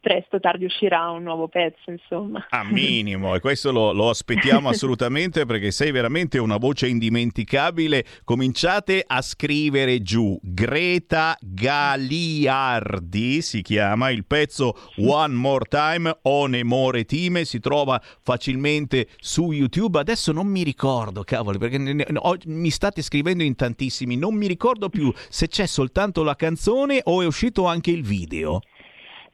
presto 0.00 0.36
o 0.36 0.40
tardi 0.40 0.64
uscirà 0.64 1.10
un 1.10 1.22
nuovo 1.22 1.48
pezzo, 1.48 1.90
insomma. 1.90 2.46
A 2.50 2.64
minimo, 2.64 3.34
e 3.34 3.40
questo 3.40 3.72
lo, 3.72 3.92
lo 3.92 4.08
aspettiamo 4.10 4.68
assolutamente 4.70 5.44
perché 5.46 5.70
sei 5.70 5.90
veramente 5.90 6.38
una 6.38 6.56
voce 6.56 6.88
indimenticabile. 6.88 8.04
Cominciate 8.24 9.02
a 9.06 9.20
scrivere 9.22 10.02
giù. 10.02 10.38
Greta 10.42 11.36
Galiardi 11.40 13.42
si 13.42 13.62
chiama 13.62 14.10
il 14.10 14.24
pezzo 14.24 14.74
One 14.98 15.34
More 15.34 15.66
Time, 15.68 16.18
Onemore 16.22 17.04
Time, 17.04 17.44
si 17.44 17.60
trova 17.60 18.00
facilmente 18.22 19.08
su 19.18 19.52
YouTube. 19.52 19.98
Adesso 19.98 20.32
non 20.32 20.46
mi 20.46 20.62
ricordo, 20.62 21.22
cavolo, 21.24 21.58
perché 21.58 21.78
ne- 21.78 21.92
ne- 21.92 22.06
ho- 22.14 22.36
mi 22.46 22.70
state 22.70 23.02
scrivendo 23.02 23.42
in 23.42 23.54
tantissimi, 23.54 24.16
non 24.16 24.34
mi 24.34 24.46
ricordo 24.46 24.88
più 24.88 25.12
se 25.28 25.48
c'è 25.48 25.66
soltanto 25.66 26.22
la 26.22 26.36
canzone 26.36 27.00
o 27.04 27.22
è 27.22 27.26
uscito 27.26 27.66
anche 27.66 27.90
il 27.90 28.02
video. 28.02 28.60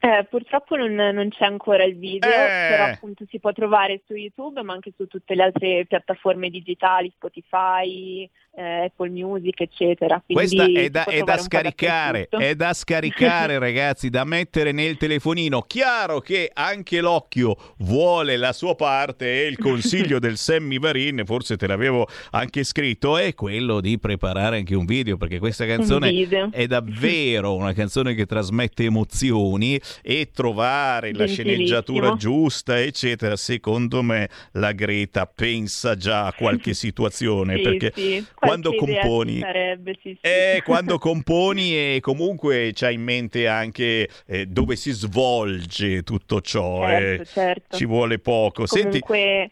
Eh, 0.04 0.26
purtroppo 0.28 0.74
non, 0.74 0.94
non 0.94 1.28
c'è 1.28 1.44
ancora 1.44 1.84
il 1.84 1.96
video, 1.96 2.28
Eh. 2.28 2.66
però 2.70 2.84
appunto 2.86 3.24
si 3.28 3.38
può 3.38 3.52
trovare 3.52 4.02
su 4.04 4.14
YouTube 4.14 4.60
ma 4.62 4.72
anche 4.72 4.92
su 4.96 5.06
tutte 5.06 5.36
le 5.36 5.44
altre 5.44 5.86
piattaforme 5.86 6.50
digitali, 6.50 7.12
Spotify, 7.14 8.28
eh, 8.54 8.86
Apple 8.86 9.10
Music, 9.10 9.60
eccetera. 9.60 10.20
Quindi 10.26 10.56
Questa 10.56 10.80
è 10.80 10.90
da, 10.90 11.04
è 11.04 11.22
da 11.22 11.38
scaricare, 11.38 12.28
è 12.28 12.56
da 12.56 12.74
scaricare 12.74 13.58
ragazzi, 13.60 14.10
da 14.10 14.24
mettere 14.24 14.72
nel 14.72 14.96
telefonino. 14.96 15.62
Chiaro 15.62 16.18
che 16.18 16.50
anche 16.52 17.00
l'occhio 17.00 17.56
vuole 17.78 18.36
la 18.36 18.52
sua 18.52 18.74
parte 18.74 19.44
e 19.44 19.46
il 19.46 19.56
consiglio 19.56 20.18
del 20.18 20.36
Sammy 20.36 20.80
Varin, 20.80 21.22
forse 21.24 21.56
te 21.56 21.68
l'avevo 21.68 22.08
anche 22.32 22.64
scritto, 22.64 23.16
è 23.16 23.34
quello 23.34 23.80
di 23.80 24.00
preparare 24.00 24.56
anche 24.56 24.74
un 24.74 24.84
video 24.84 25.16
perché 25.16 25.38
questa 25.38 25.64
canzone 25.64 26.10
è 26.50 26.66
davvero 26.66 27.54
una 27.54 27.72
canzone 27.72 28.14
che 28.14 28.26
trasmette 28.26 28.82
emozioni 28.82 29.80
e 30.00 30.30
trovare 30.32 31.12
la 31.12 31.26
sceneggiatura 31.26 32.14
giusta, 32.16 32.80
eccetera. 32.80 33.36
Secondo 33.36 34.02
me 34.02 34.28
la 34.52 34.72
Greta 34.72 35.26
pensa 35.26 35.96
già 35.96 36.26
a 36.26 36.32
qualche 36.32 36.72
situazione 36.74 37.56
Sì, 37.56 37.62
perché 37.62 37.92
sì, 37.94 38.24
quando 38.34 38.74
componi 38.74 39.38
sarebbe, 39.40 39.98
sì, 40.00 40.18
eh, 40.20 40.62
quando 40.64 40.98
componi 40.98 41.74
e 41.74 41.98
comunque 42.00 42.70
c'hai 42.74 42.94
in 42.94 43.02
mente 43.02 43.48
anche 43.48 44.08
eh, 44.26 44.46
dove 44.46 44.76
si 44.76 44.92
svolge 44.92 46.02
tutto 46.02 46.40
ciò. 46.40 46.86
Certo, 46.86 47.22
eh, 47.22 47.26
certo. 47.26 47.76
Ci 47.76 47.84
vuole 47.86 48.18
poco. 48.18 48.66
Senti, 48.66 49.00
Comunque 49.00 49.50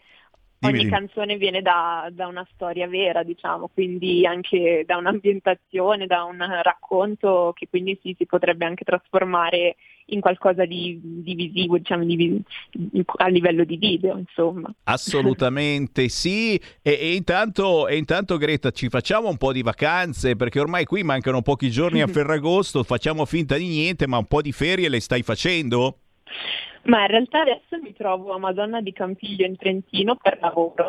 Dimmi, 0.61 0.73
ogni 0.73 0.83
dimmi. 0.83 0.91
canzone 0.91 1.37
viene 1.37 1.61
da, 1.61 2.07
da 2.11 2.27
una 2.27 2.47
storia 2.53 2.87
vera, 2.87 3.23
diciamo, 3.23 3.67
quindi 3.67 4.25
anche 4.27 4.83
da 4.85 4.97
un'ambientazione, 4.97 6.05
da 6.05 6.23
un 6.23 6.37
racconto 6.61 7.51
che 7.55 7.67
quindi 7.67 7.97
sì, 8.01 8.13
si 8.17 8.25
potrebbe 8.27 8.65
anche 8.65 8.83
trasformare 8.83 9.75
in 10.07 10.19
qualcosa 10.19 10.65
di, 10.65 10.99
di 11.01 11.35
visivo, 11.35 11.77
diciamo, 11.77 12.03
di 12.03 12.41
a 13.17 13.27
livello 13.27 13.63
di 13.63 13.77
video, 13.77 14.17
insomma. 14.17 14.73
assolutamente 14.83 16.07
sì. 16.09 16.55
E, 16.81 16.97
e 16.99 17.15
intanto, 17.15 17.87
e 17.87 17.97
intanto, 17.97 18.37
Greta, 18.37 18.71
ci 18.71 18.89
facciamo 18.89 19.29
un 19.29 19.37
po' 19.37 19.51
di 19.51 19.61
vacanze 19.61 20.35
perché 20.35 20.59
ormai 20.59 20.85
qui 20.85 21.03
mancano 21.03 21.41
pochi 21.41 21.69
giorni 21.69 22.01
a 22.01 22.07
Ferragosto. 22.11 22.83
Facciamo 22.83 23.25
finta 23.25 23.55
di 23.57 23.67
niente, 23.67 24.07
ma 24.07 24.17
un 24.17 24.25
po' 24.25 24.41
di 24.41 24.51
ferie 24.51 24.89
le 24.89 24.99
stai 24.99 25.23
facendo? 25.23 25.97
Ma 26.83 27.01
in 27.01 27.07
realtà 27.07 27.41
adesso 27.41 27.77
mi 27.81 27.93
trovo 27.93 28.33
a 28.33 28.39
Madonna 28.39 28.81
di 28.81 28.91
Campiglio 28.91 29.45
in 29.45 29.55
Trentino 29.55 30.15
per 30.15 30.39
lavoro. 30.41 30.87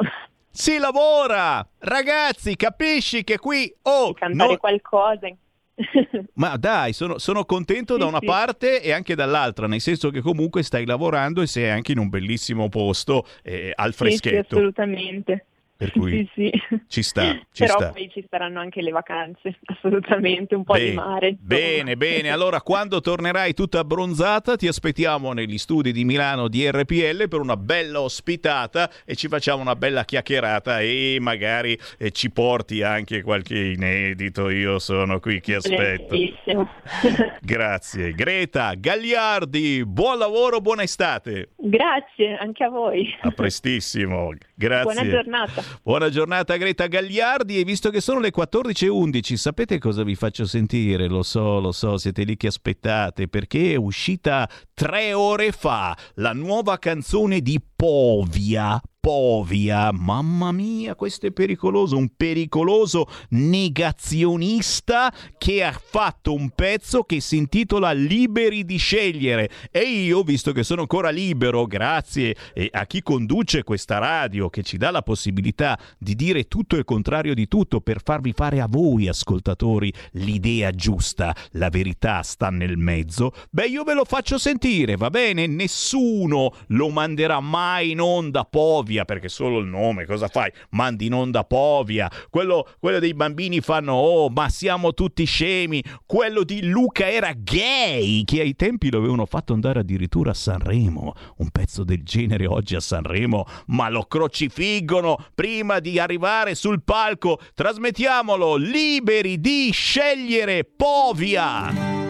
Si 0.51 0.77
lavora! 0.79 1.67
Ragazzi, 1.79 2.57
capisci 2.57 3.25
che 3.25 3.39
qui... 3.39 3.75
Oh, 3.83 4.13
Cantare 4.13 4.53
no- 4.53 4.59
qualcosa. 4.59 5.29
Ma 6.35 6.57
dai, 6.57 6.93
sono, 6.93 7.19
sono 7.19 7.45
contento 7.45 7.97
da 7.97 8.05
Sì, 8.05 8.09
una 8.11 8.19
sì. 8.21 8.27
parte 8.27 8.83
e 8.83 8.93
anche 8.93 9.15
dall'altra, 9.15 9.67
nel 9.67 9.81
senso 9.81 10.11
che 10.11 10.21
comunque 10.21 10.63
stai 10.63 10.85
lavorando 10.87 11.41
e 11.43 11.47
sei 11.47 11.71
anche 11.71 11.93
in 11.93 11.99
un 11.99 12.09
bellissimo 12.09 12.69
posto 12.69 13.27
eh, 13.43 13.73
al 13.75 13.93
Sì, 13.93 13.99
sì, 13.99 14.05
freschetto. 14.05 14.57
assolutamente. 14.57 15.47
Per 15.83 15.91
cui 15.93 16.29
Sì, 16.35 16.51
sì. 16.51 16.81
ci 16.87 17.03
sta, 17.03 17.33
ci 17.51 17.65
Però 17.65 17.75
sta. 17.79 17.91
poi 17.91 18.09
ci 18.13 18.25
saranno 18.31 18.61
anche 18.61 18.81
le 18.83 18.91
vacanze, 18.93 19.59
assolutamente, 19.65 20.55
un 20.55 20.63
po' 20.65 20.75
Bene, 20.75 20.89
di 20.91 20.95
mare. 20.95 21.37
Bene, 21.41 21.97
bene. 21.97 22.31
Allora, 22.31 22.61
quando 22.61 23.01
tornerai 23.01 23.53
tutta 23.55 23.81
abbronzata, 23.81 24.57
ti 24.57 24.69
aspettiamo 24.69 25.33
negli 25.33 25.59
studi 25.59 25.91
di 25.93 26.05
Milano 26.05 26.47
di 26.49 26.71
RPL 26.71 27.29
per 27.29 27.41
una 27.41 27.57
bella 27.57 28.01
ospitata 28.01 28.91
e 29.05 29.17
ci 29.17 29.27
facciamo 29.29 29.61
una 29.61 29.75
bella 29.77 30.05
chiacchierata 30.05 30.81
e 30.81 31.19
magari 31.21 31.77
eh, 31.99 32.11
ci 32.13 32.31
porti 32.31 32.83
anche 32.83 33.23
qualche 33.23 33.59
inedito. 33.59 34.49
Io 34.51 34.79
sono 34.79 35.19
qui 35.19 35.41
che 35.41 35.57
aspetto. 35.57 36.15
Grazie. 37.41 38.13
Greta 38.13 38.75
Gagliardi, 38.75 39.85
buon 39.85 40.19
lavoro, 40.19 40.61
buona 40.61 40.83
estate. 40.83 41.51
Grazie, 41.57 42.37
anche 42.37 42.65
a 42.65 42.69
voi. 42.69 43.09
A 43.23 43.31
prestissimo. 43.31 44.33
Grazie. 44.55 44.93
Buona 44.93 45.09
giornata. 45.09 45.63
Buona 45.83 46.11
giornata 46.11 46.57
Greta 46.57 46.87
Gagliardi 46.87 47.59
e 47.59 47.65
visto 47.65 47.91
che 47.91 48.01
sono 48.01 48.21
le 48.21 48.33
14.11 48.35 49.35
sapete 49.35 49.79
cosa 49.79 50.03
vi 50.03 50.15
faccio 50.15 50.45
sentire? 50.45 51.09
Lo 51.09 51.23
so, 51.23 51.61
lo 51.61 51.73
so, 51.73 51.97
siete 51.97 52.25
lì 52.25 52.37
che 52.37 52.49
aspettate 52.49 53.29
perché 53.29 53.73
è 53.73 53.77
uscita 53.77 54.49
tre 54.75 55.13
ore 55.13 55.53
fa 55.53 55.97
la 56.15 56.33
nuova 56.33 56.79
canzone 56.79 57.41
di 57.41 57.61
Povia. 57.75 58.81
Povia, 59.05 59.91
mamma 59.91 60.53
mia, 60.53 60.95
questo 60.95 61.27
è 61.27 61.33
pericoloso, 61.33 61.97
un 61.97 62.11
pericoloso 62.17 63.09
negazionista 63.31 65.13
che 65.39 65.65
ha 65.65 65.73
fatto 65.73 66.33
un 66.33 66.51
pezzo 66.51 67.03
che 67.03 67.19
si 67.19 67.37
intitola 67.37 67.91
Liberi 67.91 68.65
di 68.65 68.77
scegliere. 68.77 69.51
E 69.73 69.81
io, 69.81 70.23
visto 70.23 70.53
che 70.53 70.63
sono 70.63 70.83
ancora 70.83 71.11
libero, 71.11 71.67
grazie 71.67 72.37
a 72.71 72.87
chi 72.87 73.03
conduce 73.03 73.65
questa 73.65 73.99
radio 73.99 74.49
che 74.49 74.63
ci 74.63 74.77
dà 74.77 74.93
la 74.93 75.03
possibilità 75.03 75.77
di 75.99 76.15
dire 76.15 76.45
tutto 76.45 76.77
il 76.77 76.85
contrario 76.85 77.35
di 77.35 77.49
tutto 77.49 77.81
per 77.81 78.03
farvi 78.05 78.33
fare 78.33 78.61
a 78.61 78.69
voi 78.71 79.09
ascoltatori 79.09 79.93
l'idea 80.13 80.71
giusta, 80.71 81.35
la 81.55 81.71
verità 81.71 82.23
sta 82.23 82.51
nel 82.51 82.77
mezzo, 82.77 83.33
beh 83.51 83.67
io 83.67 83.83
ve 83.83 83.95
lo 83.95 84.05
faccio 84.05 84.39
sentire, 84.39 84.95
va 84.95 85.11
bene? 85.11 85.49
Nessuno 85.49 86.55
lo 86.69 86.89
manderà 86.89 87.41
mai 87.41 87.91
in 87.91 88.01
onda 88.01 88.45
Povia 88.45 88.91
perché 89.05 89.29
solo 89.29 89.59
il 89.59 89.67
nome, 89.67 90.05
cosa 90.05 90.29
fai? 90.29 90.53
Mandi 90.71 91.07
in 91.07 91.15
onda 91.15 91.45
Povia, 91.45 92.11
quello, 92.29 92.69
quello 92.79 92.99
dei 92.99 93.15
bambini 93.15 93.61
fanno 93.61 93.95
oh 93.95 94.29
ma 94.29 94.49
siamo 94.49 94.93
tutti 94.93 95.25
scemi, 95.25 95.83
quello 96.07 96.45
di 96.45 96.67
Luca 96.67 97.11
era 97.11 97.33
gay 97.35 98.25
che 98.25 98.41
ai 98.41 98.55
tempi 98.55 98.91
lo 98.91 98.99
avevano 98.99 99.27
fatto 99.27 99.55
andare 99.55 99.81
addirittura 99.81 100.31
a 100.31 100.35
Sanremo, 100.35 101.15
un 101.39 101.51
pezzo 101.51 101.83
del 101.85 102.03
genere 102.03 102.47
oggi 102.47 102.75
a 102.75 102.81
Sanremo, 102.81 103.45
ma 103.69 103.89
lo 103.89 104.05
crocifiggono 104.05 105.17
prima 105.35 105.81
di 105.81 105.99
arrivare 105.99 106.55
sul 106.55 106.83
palco, 106.83 107.41
trasmettiamolo 107.55 108.57
liberi 108.57 109.41
di 109.41 109.71
scegliere 109.73 110.65
Povia. 110.65 112.01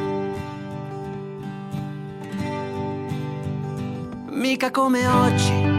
Mica 4.30 4.70
come 4.70 5.06
oggi, 5.06 5.71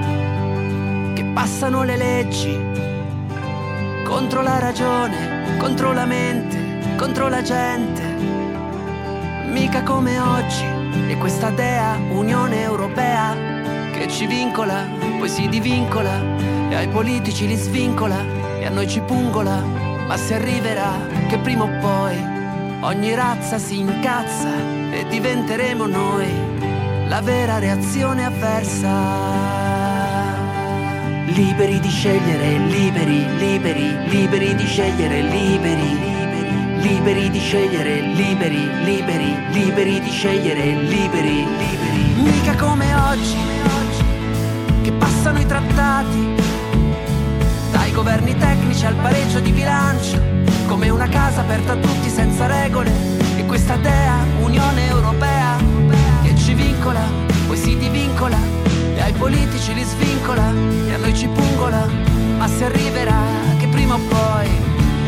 passano 1.33 1.83
le 1.83 1.97
leggi 1.97 2.55
contro 4.05 4.41
la 4.43 4.59
ragione, 4.59 5.57
contro 5.57 5.91
la 5.91 6.05
mente, 6.05 6.95
contro 6.95 7.27
la 7.27 7.41
gente. 7.41 8.01
Mica 9.47 9.81
come 9.83 10.19
oggi, 10.19 10.65
e 11.07 11.17
questa 11.17 11.49
dea 11.49 11.97
Unione 12.11 12.61
Europea 12.61 13.35
che 13.91 14.07
ci 14.07 14.27
vincola, 14.27 14.85
poi 15.17 15.29
si 15.29 15.47
divincola, 15.49 16.21
e 16.69 16.75
ai 16.75 16.87
politici 16.87 17.47
li 17.47 17.55
svincola, 17.55 18.23
e 18.59 18.65
a 18.65 18.69
noi 18.69 18.87
ci 18.87 18.99
pungola, 19.01 19.59
ma 20.07 20.15
si 20.17 20.33
arriverà 20.33 20.91
che 21.27 21.37
prima 21.39 21.63
o 21.63 21.69
poi 21.79 22.15
ogni 22.81 23.15
razza 23.15 23.57
si 23.57 23.79
incazza 23.79 24.49
e 24.91 25.05
diventeremo 25.07 25.85
noi 25.87 26.27
la 27.07 27.21
vera 27.21 27.57
reazione 27.59 28.25
avversa. 28.25 29.82
Liberi 31.25 31.79
di 31.79 31.89
scegliere, 31.89 32.57
liberi, 32.67 33.37
liberi, 33.37 34.09
liberi 34.09 34.55
di 34.55 34.65
scegliere, 34.65 35.21
liberi, 35.21 35.97
liberi, 35.97 36.81
liberi 36.81 37.29
di 37.29 37.39
scegliere, 37.39 38.01
liberi, 38.01 38.83
liberi, 38.83 39.35
liberi 39.51 39.99
di 40.01 40.09
scegliere, 40.11 40.75
liberi, 40.81 41.47
liberi. 41.47 42.13
Mica 42.17 42.55
come 42.55 42.93
oggi, 42.93 43.37
che 44.81 44.91
passano 44.91 45.39
i 45.39 45.45
trattati, 45.45 46.35
dai 47.71 47.91
governi 47.93 48.35
tecnici 48.37 48.85
al 48.85 48.95
pareggio 48.95 49.39
di 49.39 49.51
bilancio, 49.51 50.21
come 50.67 50.89
una 50.89 51.07
casa 51.07 51.39
aperta 51.39 51.71
a 51.71 51.77
tutti 51.77 52.09
senza 52.09 52.47
regole, 52.47 52.91
e 53.37 53.45
questa 53.45 53.77
dea 53.77 54.23
Unione 54.41 54.87
Europea 54.87 55.55
che 56.21 56.35
ci 56.35 56.53
vincola, 56.53 57.01
poi 57.47 57.57
si 57.57 57.77
divincola, 57.77 58.37
ai 59.03 59.13
politici 59.13 59.73
li 59.73 59.83
svincola, 59.83 60.49
e 60.87 60.93
a 60.93 60.97
noi 60.97 61.13
ci 61.13 61.27
pungola, 61.27 61.85
ma 62.37 62.47
si 62.47 62.63
arriverà 62.63 63.21
che 63.59 63.67
prima 63.67 63.95
o 63.95 63.99
poi 63.99 64.49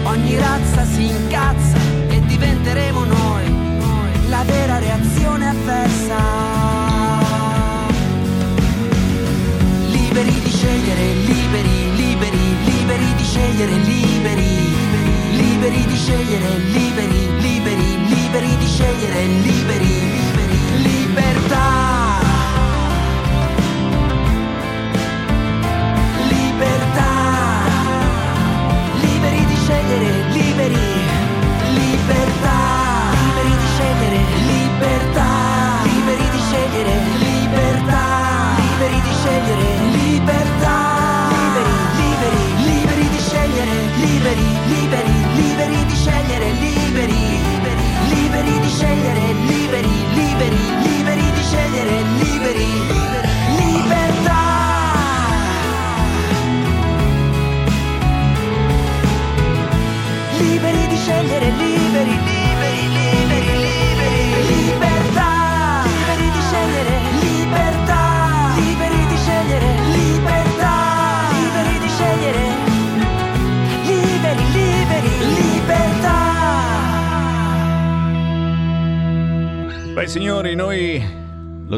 ogni 0.03 0.38
razza 0.38 0.84
si 0.84 1.05
incazza 1.07 1.77
e 2.09 2.19
diventeremo 2.26 3.05
noi, 3.05 3.49
noi. 3.49 4.30
La 4.30 4.43
vera 4.43 4.80
reazione 4.80 5.49
avversa. 5.49 6.17
Liberi 9.88 10.39
di 10.41 10.49
scegliere, 10.49 11.13
liberi, 11.31 11.95
liberi, 11.95 12.55
liberi 12.65 13.15
di 13.15 13.23
scegliere, 13.23 13.76
liberi, 13.77 14.76
liberi 15.31 15.85
di 15.85 15.95
scegliere, 15.95 16.57
liberi, 16.57 17.41
liberi, 17.41 18.07
liberi 18.07 18.57
di 18.57 18.67
scegliere, 18.67 19.26
liberi, 19.26 19.64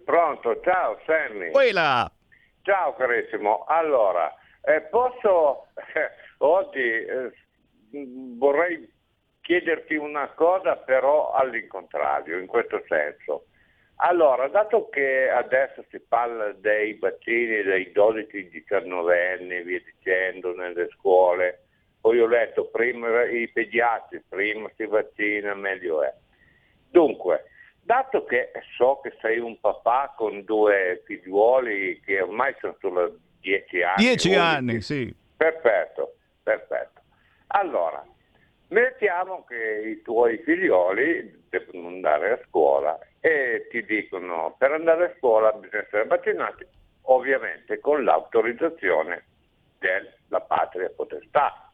Pronto, 0.05 0.61
ciao 0.63 0.97
Sammy. 1.05 1.51
Quella. 1.51 2.09
Ciao 2.61 2.95
carissimo. 2.95 3.65
Allora, 3.67 4.33
eh, 4.65 4.81
posso 4.89 5.67
oggi 6.39 6.79
eh, 6.79 7.31
vorrei 8.37 8.91
chiederti 9.41 9.95
una 9.95 10.29
cosa 10.29 10.77
però 10.77 11.33
all'incontrario, 11.33 12.39
in 12.39 12.47
questo 12.47 12.81
senso. 12.87 13.45
Allora, 13.97 14.47
dato 14.47 14.89
che 14.89 15.29
adesso 15.29 15.83
si 15.89 15.99
parla 15.99 16.51
dei 16.53 16.97
vaccini 16.97 17.61
dei 17.61 17.91
12-19 17.93 19.39
anni 19.39 19.57
e 19.57 19.63
via 19.63 19.81
dicendo 19.83 20.53
nelle 20.55 20.87
scuole, 20.89 21.65
poi 22.01 22.19
ho 22.19 22.27
letto 22.27 22.69
prima 22.69 23.23
i 23.23 23.47
pediatri, 23.49 24.23
prima 24.27 24.69
si 24.75 24.85
vaccina, 24.85 25.53
meglio 25.53 26.03
è. 26.03 26.13
Dunque, 26.89 27.45
dato 27.81 28.23
che 28.25 28.51
so 28.75 28.99
che 29.01 29.13
sei 29.21 29.39
un 29.39 29.59
papà 29.59 30.13
con 30.17 30.43
due 30.43 31.03
figliuoli 31.05 32.01
che 32.01 32.21
ormai 32.21 32.55
sono 32.59 32.75
sulla 32.79 33.09
dieci 33.43 33.83
anni. 33.83 33.95
Dieci 33.97 34.29
11. 34.29 34.55
anni, 34.55 34.81
sì. 34.81 35.15
Perfetto, 35.35 36.15
perfetto. 36.41 37.01
Allora, 37.47 38.03
mettiamo 38.69 39.43
che 39.43 39.83
i 39.85 40.01
tuoi 40.01 40.37
figlioli 40.39 41.43
devono 41.49 41.87
andare 41.87 42.31
a 42.31 42.39
scuola 42.47 42.97
e 43.19 43.67
ti 43.69 43.83
dicono 43.83 44.55
per 44.57 44.71
andare 44.71 45.05
a 45.05 45.13
scuola 45.17 45.51
bisogna 45.51 45.83
essere 45.83 46.05
vaccinati, 46.05 46.65
ovviamente 47.03 47.79
con 47.79 48.03
l'autorizzazione 48.03 49.25
della 49.77 50.41
patria 50.41 50.89
potestà. 50.89 51.71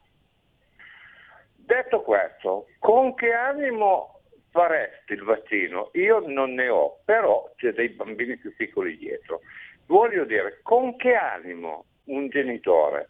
Detto 1.56 2.02
questo, 2.02 2.68
con 2.80 3.14
che 3.14 3.32
animo 3.32 4.22
faresti 4.50 5.14
il 5.14 5.24
vaccino? 5.24 5.92
Io 5.94 6.20
non 6.26 6.56
ne 6.56 6.68
ho, 6.68 7.00
però 7.06 7.52
c'è 7.56 7.72
dei 7.74 7.90
bambini 7.90 8.38
più 8.38 8.56
piccoli 8.56 8.98
dietro. 8.98 9.42
Voglio 9.90 10.24
dire, 10.24 10.60
con 10.62 10.96
che 10.98 11.16
animo 11.16 11.86
un 12.06 12.30
genitore 12.30 13.10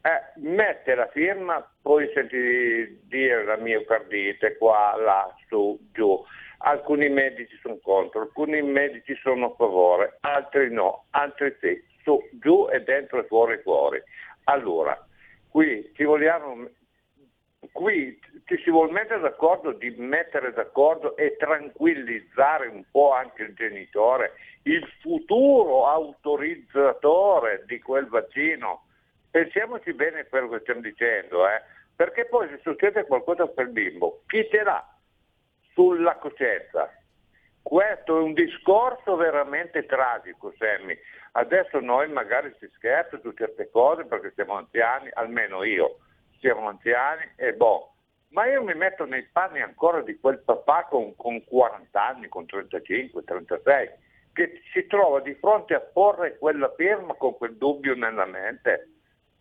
eh, 0.00 0.40
mette 0.40 0.94
la 0.94 1.08
firma, 1.08 1.62
poi 1.82 2.10
senti 2.14 3.02
dire 3.02 3.44
la 3.44 3.56
miocardite 3.56 4.56
qua, 4.56 4.96
là, 4.96 5.34
su, 5.46 5.78
giù. 5.92 6.24
Alcuni 6.58 7.10
medici 7.10 7.54
sono 7.60 7.78
contro, 7.82 8.22
alcuni 8.22 8.62
medici 8.62 9.14
sono 9.16 9.52
a 9.52 9.54
favore, 9.56 10.16
altri 10.20 10.72
no, 10.72 11.04
altri 11.10 11.54
sì, 11.60 11.78
su, 12.02 12.18
giù 12.40 12.66
e 12.72 12.80
dentro 12.80 13.18
e 13.18 13.26
fuori 13.26 13.58
fuori. 13.58 14.02
Allora, 14.44 14.98
qui 15.50 15.92
ci 15.94 16.04
vogliamo 16.04 16.66
qui 17.72 18.18
ci 18.46 18.56
si 18.62 18.70
vuole 18.70 18.92
mettere 18.92 19.20
d'accordo 19.20 19.72
di 19.72 19.90
mettere 19.98 20.52
d'accordo 20.52 21.16
e 21.16 21.36
tranquillizzare 21.36 22.68
un 22.68 22.84
po' 22.90 23.12
anche 23.12 23.42
il 23.42 23.54
genitore, 23.54 24.32
il 24.62 24.86
futuro 25.00 25.86
autorizzatore 25.86 27.64
di 27.66 27.78
quel 27.80 28.06
vaccino. 28.08 28.86
Pensiamoci 29.30 29.92
bene 29.92 30.20
a 30.20 30.26
quello 30.26 30.48
che 30.48 30.60
stiamo 30.60 30.80
dicendo, 30.80 31.48
eh? 31.48 31.62
perché 31.96 32.26
poi 32.26 32.48
se 32.48 32.60
succede 32.62 33.04
qualcosa 33.06 33.46
per 33.46 33.66
il 33.66 33.72
bimbo, 33.72 34.22
chi 34.26 34.46
ce 34.50 34.62
l'ha? 34.62 34.88
sulla 35.74 36.16
coscienza. 36.16 36.90
Questo 37.62 38.18
è 38.18 38.20
un 38.20 38.32
discorso 38.32 39.16
veramente 39.16 39.84
tragico, 39.86 40.52
Sammy. 40.56 40.96
Adesso 41.32 41.80
noi 41.80 42.08
magari 42.10 42.54
si 42.58 42.70
scherza 42.74 43.18
su 43.20 43.32
certe 43.32 43.70
cose 43.70 44.04
perché 44.04 44.32
siamo 44.34 44.54
anziani, 44.54 45.10
almeno 45.12 45.64
io, 45.64 45.98
siamo 46.44 46.68
anziani 46.68 47.26
e 47.36 47.54
boh. 47.54 47.94
Ma 48.28 48.46
io 48.46 48.62
mi 48.62 48.74
metto 48.74 49.06
nei 49.06 49.22
panni 49.32 49.62
ancora 49.62 50.02
di 50.02 50.18
quel 50.18 50.40
papà 50.40 50.84
con, 50.90 51.16
con 51.16 51.42
40 51.42 52.04
anni, 52.04 52.28
con 52.28 52.44
35, 52.44 53.22
36, 53.22 53.90
che 54.32 54.60
si 54.72 54.86
trova 54.86 55.20
di 55.20 55.34
fronte 55.34 55.74
a 55.74 55.80
porre 55.80 56.36
quella 56.36 56.70
firma 56.76 57.14
con 57.14 57.36
quel 57.36 57.56
dubbio 57.56 57.94
nella 57.94 58.26
mente. 58.26 58.90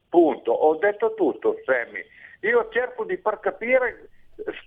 Punto. 0.08 0.52
Ho 0.52 0.76
detto 0.76 1.16
tutto, 1.16 1.58
Sammy. 1.66 2.06
Io 2.42 2.70
cerco 2.70 3.04
di 3.04 3.18
far 3.18 3.40
capire, 3.40 4.10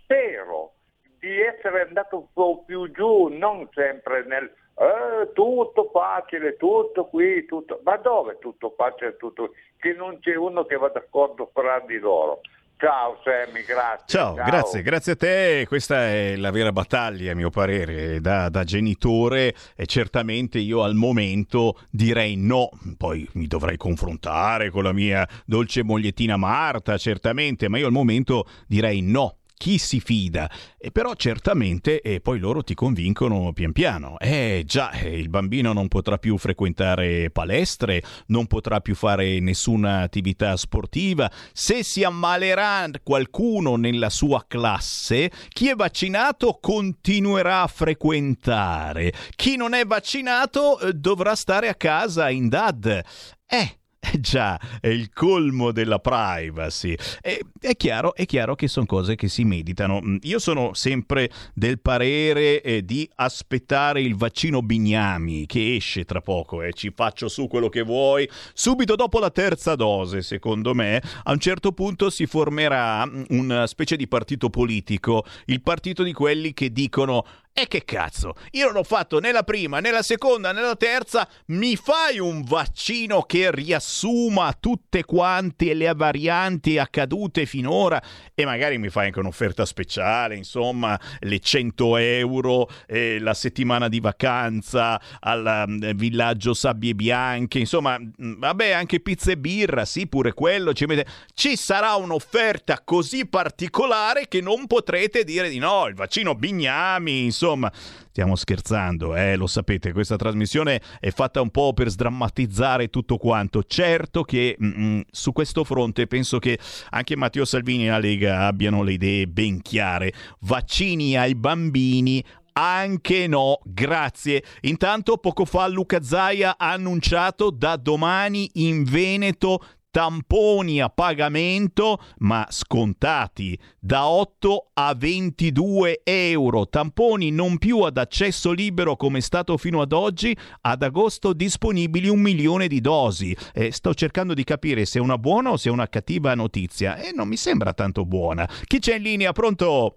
spero 0.02 0.74
di 1.18 1.40
essere 1.40 1.82
andato 1.82 2.18
un 2.18 2.32
po' 2.32 2.64
più 2.64 2.90
giù, 2.90 3.28
non 3.28 3.68
sempre 3.72 4.24
nel 4.24 4.52
eh, 4.78 5.32
tutto 5.32 5.90
facile, 5.92 6.56
tutto 6.56 7.06
qui, 7.06 7.46
tutto. 7.46 7.80
Ma 7.82 7.96
dove 7.96 8.38
tutto 8.38 8.74
facile, 8.76 9.16
tutto? 9.16 9.52
Che 9.78 9.94
non 9.94 10.18
c'è 10.20 10.34
uno 10.34 10.64
che 10.64 10.76
va 10.76 10.88
d'accordo 10.88 11.50
fra 11.52 11.82
di 11.86 11.98
loro. 11.98 12.40
Ciao 12.78 13.18
Sammy, 13.24 13.64
grazie. 13.64 14.04
Ciao, 14.06 14.34
grazie, 14.34 14.82
grazie 14.82 15.12
a 15.12 15.16
te. 15.16 15.64
Questa 15.66 16.08
è 16.08 16.36
la 16.36 16.50
vera 16.50 16.72
battaglia, 16.72 17.32
a 17.32 17.34
mio 17.34 17.48
parere, 17.48 18.20
da, 18.20 18.50
da 18.50 18.64
genitore 18.64 19.54
e 19.74 19.86
certamente 19.86 20.58
io 20.58 20.82
al 20.82 20.94
momento 20.94 21.78
direi 21.90 22.36
no. 22.36 22.68
Poi 22.98 23.26
mi 23.32 23.46
dovrei 23.46 23.78
confrontare 23.78 24.68
con 24.68 24.82
la 24.82 24.92
mia 24.92 25.26
dolce 25.46 25.82
mogliettina 25.84 26.36
Marta, 26.36 26.98
certamente, 26.98 27.68
ma 27.70 27.78
io 27.78 27.86
al 27.86 27.92
momento 27.92 28.44
direi 28.66 29.00
no. 29.00 29.36
Chi 29.58 29.78
si 29.78 30.00
fida? 30.00 30.50
E 30.78 30.90
però 30.92 31.14
certamente 31.14 32.02
e 32.02 32.20
poi 32.20 32.38
loro 32.38 32.62
ti 32.62 32.74
convincono 32.74 33.52
pian 33.54 33.72
piano. 33.72 34.18
Eh 34.18 34.64
già, 34.66 34.90
eh, 34.90 35.18
il 35.18 35.30
bambino 35.30 35.72
non 35.72 35.88
potrà 35.88 36.18
più 36.18 36.36
frequentare 36.36 37.30
palestre, 37.30 38.02
non 38.26 38.46
potrà 38.46 38.80
più 38.80 38.94
fare 38.94 39.40
nessuna 39.40 40.02
attività 40.02 40.56
sportiva. 40.56 41.30
Se 41.52 41.82
si 41.82 42.04
ammalerà 42.04 42.88
qualcuno 43.02 43.76
nella 43.76 44.10
sua 44.10 44.44
classe, 44.46 45.30
chi 45.48 45.68
è 45.68 45.74
vaccinato 45.74 46.58
continuerà 46.60 47.62
a 47.62 47.66
frequentare. 47.66 49.12
Chi 49.34 49.56
non 49.56 49.72
è 49.72 49.86
vaccinato 49.86 50.78
eh, 50.78 50.92
dovrà 50.92 51.34
stare 51.34 51.68
a 51.68 51.74
casa 51.74 52.28
in 52.28 52.48
DAD. 52.48 53.04
Eh, 53.46 53.78
eh 54.12 54.20
già, 54.20 54.58
è 54.80 54.88
il 54.88 55.10
colmo 55.12 55.72
della 55.72 55.98
privacy. 55.98 56.94
E, 57.22 57.44
è, 57.60 57.76
chiaro, 57.76 58.14
è 58.14 58.26
chiaro 58.26 58.54
che 58.54 58.68
sono 58.68 58.86
cose 58.86 59.16
che 59.16 59.28
si 59.28 59.44
meditano. 59.44 60.00
Mm, 60.00 60.16
Io 60.22 60.38
sono 60.38 60.74
sempre 60.74 61.30
del 61.54 61.80
parere 61.80 62.62
eh, 62.62 62.84
di 62.84 63.08
aspettare 63.16 64.00
il 64.00 64.16
vaccino 64.16 64.62
Bignami 64.62 65.46
che 65.46 65.76
esce 65.76 66.04
tra 66.04 66.20
poco 66.20 66.62
e 66.62 66.72
ci 66.72 66.92
faccio 66.94 67.28
su 67.28 67.48
quello 67.48 67.68
che 67.68 67.82
vuoi. 67.82 68.28
Subito 68.52 68.94
dopo 68.94 69.18
la 69.18 69.30
terza 69.30 69.74
dose, 69.74 70.22
secondo 70.22 70.74
me, 70.74 71.02
a 71.24 71.32
un 71.32 71.38
certo 71.38 71.72
punto 71.72 72.10
si 72.10 72.26
formerà 72.26 73.06
mm, 73.06 73.24
una 73.30 73.66
specie 73.66 73.96
di 73.96 74.06
partito 74.06 74.50
politico, 74.50 75.24
il 75.46 75.62
partito 75.62 76.02
di 76.02 76.12
quelli 76.12 76.52
che 76.54 76.70
dicono 76.72 77.24
e 77.58 77.68
che 77.68 77.86
cazzo, 77.86 78.34
io 78.50 78.66
non 78.66 78.76
ho 78.76 78.82
fatto 78.82 79.18
né 79.18 79.32
la 79.32 79.42
prima, 79.42 79.80
né 79.80 79.90
la 79.90 80.02
seconda, 80.02 80.52
né 80.52 80.60
la 80.60 80.76
terza, 80.76 81.26
mi 81.46 81.74
fai 81.74 82.18
un 82.18 82.44
vaccino 82.44 83.22
che 83.22 83.50
riassuma 83.50 84.54
tutte 84.60 85.06
quante 85.06 85.72
le 85.72 85.90
varianti 85.94 86.76
accadute 86.76 87.46
finora? 87.46 88.02
E 88.34 88.44
magari 88.44 88.76
mi 88.76 88.90
fai 88.90 89.06
anche 89.06 89.20
un'offerta 89.20 89.64
speciale, 89.64 90.36
insomma, 90.36 91.00
le 91.20 91.40
100 91.40 91.96
euro, 91.96 92.68
eh, 92.86 93.18
la 93.20 93.32
settimana 93.32 93.88
di 93.88 94.00
vacanza 94.00 95.00
al 95.20 95.64
um, 95.66 95.94
villaggio 95.94 96.52
Sabbie 96.52 96.94
Bianche, 96.94 97.58
insomma, 97.58 97.98
mh, 97.98 98.38
vabbè, 98.38 98.72
anche 98.72 99.00
pizza 99.00 99.30
e 99.30 99.38
birra, 99.38 99.86
sì, 99.86 100.06
pure 100.06 100.34
quello, 100.34 100.74
ci, 100.74 100.84
mette... 100.84 101.06
ci 101.32 101.56
sarà 101.56 101.94
un'offerta 101.94 102.82
così 102.84 103.26
particolare 103.26 104.28
che 104.28 104.42
non 104.42 104.66
potrete 104.66 105.24
dire 105.24 105.48
di 105.48 105.56
no, 105.56 105.86
il 105.86 105.94
vaccino 105.94 106.34
Bignami, 106.34 107.24
insomma, 107.24 107.44
insomma, 107.46 107.72
stiamo 108.10 108.34
scherzando, 108.34 109.14
eh, 109.14 109.36
lo 109.36 109.46
sapete, 109.46 109.92
questa 109.92 110.16
trasmissione 110.16 110.80
è 110.98 111.10
fatta 111.10 111.40
un 111.40 111.50
po' 111.50 111.72
per 111.72 111.88
sdrammatizzare 111.88 112.88
tutto 112.88 113.16
quanto. 113.16 113.62
Certo 113.62 114.22
che 114.22 114.56
mm, 114.62 115.00
su 115.10 115.32
questo 115.32 115.64
fronte 115.64 116.06
penso 116.06 116.38
che 116.38 116.58
anche 116.90 117.16
Matteo 117.16 117.44
Salvini 117.44 117.86
e 117.86 117.90
la 117.90 117.98
Lega 117.98 118.46
abbiano 118.46 118.82
le 118.82 118.92
idee 118.92 119.26
ben 119.26 119.62
chiare. 119.62 120.12
Vaccini 120.40 121.16
ai 121.16 121.34
bambini 121.34 122.22
anche 122.58 123.26
no, 123.26 123.60
grazie. 123.64 124.42
Intanto 124.62 125.18
poco 125.18 125.44
fa 125.44 125.66
Luca 125.66 126.02
Zaia 126.02 126.56
ha 126.56 126.72
annunciato 126.72 127.50
da 127.50 127.76
domani 127.76 128.48
in 128.54 128.84
Veneto 128.84 129.62
tamponi 129.96 130.82
a 130.82 130.90
pagamento 130.90 132.02
ma 132.18 132.46
scontati 132.50 133.58
da 133.78 134.08
8 134.08 134.72
a 134.74 134.94
22 134.94 136.02
euro. 136.04 136.68
Tamponi 136.68 137.30
non 137.30 137.56
più 137.56 137.80
ad 137.80 137.96
accesso 137.96 138.52
libero 138.52 138.96
come 138.96 139.18
è 139.18 139.20
stato 139.22 139.56
fino 139.56 139.80
ad 139.80 139.94
oggi 139.94 140.36
ad 140.60 140.82
agosto 140.82 141.32
disponibili 141.32 142.10
un 142.10 142.20
milione 142.20 142.68
di 142.68 142.82
dosi. 142.82 143.34
Eh, 143.54 143.72
sto 143.72 143.94
cercando 143.94 144.34
di 144.34 144.44
capire 144.44 144.84
se 144.84 144.98
è 144.98 145.02
una 145.02 145.16
buona 145.16 145.52
o 145.52 145.56
se 145.56 145.70
è 145.70 145.72
una 145.72 145.88
cattiva 145.88 146.34
notizia 146.34 146.98
e 146.98 147.12
non 147.14 147.26
mi 147.26 147.38
sembra 147.38 147.72
tanto 147.72 148.04
buona. 148.04 148.46
Chi 148.66 148.80
c'è 148.80 148.96
in 148.96 149.02
linea? 149.02 149.32
Pronto 149.32 149.94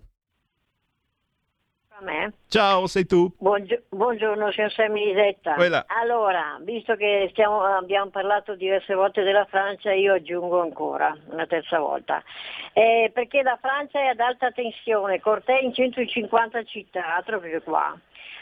A 1.99 2.01
me? 2.01 2.31
ciao 2.47 2.88
sei 2.88 3.05
tu 3.05 3.30
Buongio- 3.38 3.81
buongiorno, 3.89 4.51
signor 4.51 4.71
Sammy 4.71 5.07
Lisetta. 5.07 5.55
Quella. 5.55 5.84
Allora, 5.88 6.57
visto 6.61 6.95
che 6.95 7.27
stiamo- 7.31 7.61
abbiamo 7.61 8.09
parlato 8.09 8.55
diverse 8.55 8.93
volte 8.93 9.21
della 9.23 9.43
Francia, 9.43 9.91
io 9.91 10.13
aggiungo 10.13 10.61
ancora 10.61 11.13
una 11.30 11.45
terza 11.45 11.77
volta. 11.77 12.23
Eh, 12.71 13.11
perché 13.13 13.41
la 13.43 13.57
Francia 13.59 13.99
è 13.99 14.05
ad 14.07 14.19
alta 14.21 14.49
tensione, 14.51 15.19
cortei 15.19 15.65
in 15.65 15.73
150 15.73 16.63
città, 16.63 17.15
altro 17.15 17.41
che 17.41 17.59
qua. 17.61 17.93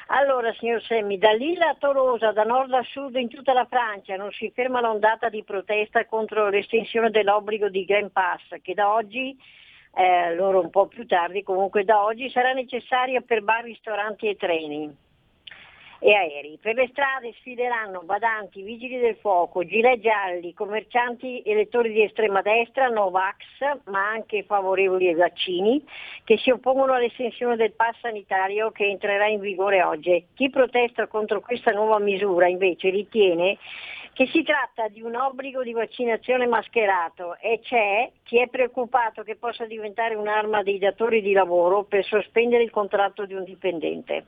Allora, 0.09 0.53
signor 0.53 0.81
Semmi, 0.83 1.17
da 1.17 1.31
Lilla 1.31 1.69
a 1.69 1.75
Tolosa, 1.79 2.31
da 2.31 2.43
nord 2.43 2.71
a 2.73 2.83
sud 2.83 3.15
in 3.15 3.27
tutta 3.27 3.53
la 3.53 3.65
Francia 3.65 4.15
non 4.15 4.31
si 4.31 4.51
ferma 4.53 4.81
l'ondata 4.81 5.29
di 5.29 5.43
protesta 5.43 6.05
contro 6.05 6.47
l'estensione 6.49 7.09
dell'obbligo 7.09 7.69
di 7.69 7.83
Green 7.85 8.11
Pass, 8.11 8.61
che 8.61 8.73
da 8.75 8.93
oggi 8.93 9.35
eh, 9.97 10.35
loro 10.35 10.61
un 10.61 10.69
po' 10.69 10.85
più 10.85 11.07
tardi, 11.07 11.41
comunque 11.41 11.83
da 11.83 12.03
oggi 12.03 12.29
sarà 12.29 12.53
necessaria 12.53 13.21
per 13.21 13.41
bar, 13.41 13.63
ristoranti 13.63 14.27
e 14.27 14.35
treni 14.35 14.95
e 15.99 16.13
aerei. 16.13 16.59
Per 16.61 16.75
le 16.75 16.87
strade 16.91 17.33
sfideranno 17.39 18.01
badanti, 18.03 18.61
vigili 18.61 18.99
del 18.99 19.15
fuoco, 19.15 19.65
gilet 19.65 19.99
gialli, 19.99 20.53
commercianti 20.53 21.41
elettori 21.43 21.91
di 21.91 22.03
estrema 22.03 22.41
destra, 22.41 22.87
Novax, 22.87 23.37
ma 23.85 24.07
anche 24.07 24.43
favorevoli 24.43 25.07
ai 25.07 25.15
vaccini, 25.15 25.83
che 26.23 26.37
si 26.37 26.51
oppongono 26.51 26.93
all'estensione 26.93 27.55
del 27.55 27.73
pass 27.73 27.97
sanitario 28.01 28.71
che 28.71 28.85
entrerà 28.85 29.27
in 29.27 29.39
vigore 29.39 29.81
oggi. 29.81 30.27
Chi 30.35 30.49
protesta 30.49 31.07
contro 31.07 31.41
questa 31.41 31.71
nuova 31.71 31.99
misura 31.99 32.47
invece 32.47 32.89
ritiene 32.89 33.57
che 34.17 34.27
si 34.33 34.41
tratta 34.41 34.87
di 34.87 35.03
un 35.03 35.13
obbligo 35.13 35.61
di 35.61 35.73
vaccinazione 35.73 36.47
mascherato 36.47 37.37
e 37.37 37.59
c'è 37.61 38.11
chi 38.23 38.41
è 38.41 38.47
preoccupato 38.47 39.21
che 39.21 39.35
possa 39.35 39.67
diventare 39.67 40.15
un'arma 40.15 40.63
dei 40.63 40.79
datori 40.79 41.21
di 41.21 41.33
lavoro 41.33 41.83
per 41.83 42.03
sospendere 42.03 42.63
il 42.63 42.71
contratto 42.71 43.27
di 43.27 43.35
un 43.35 43.43
dipendente. 43.43 44.25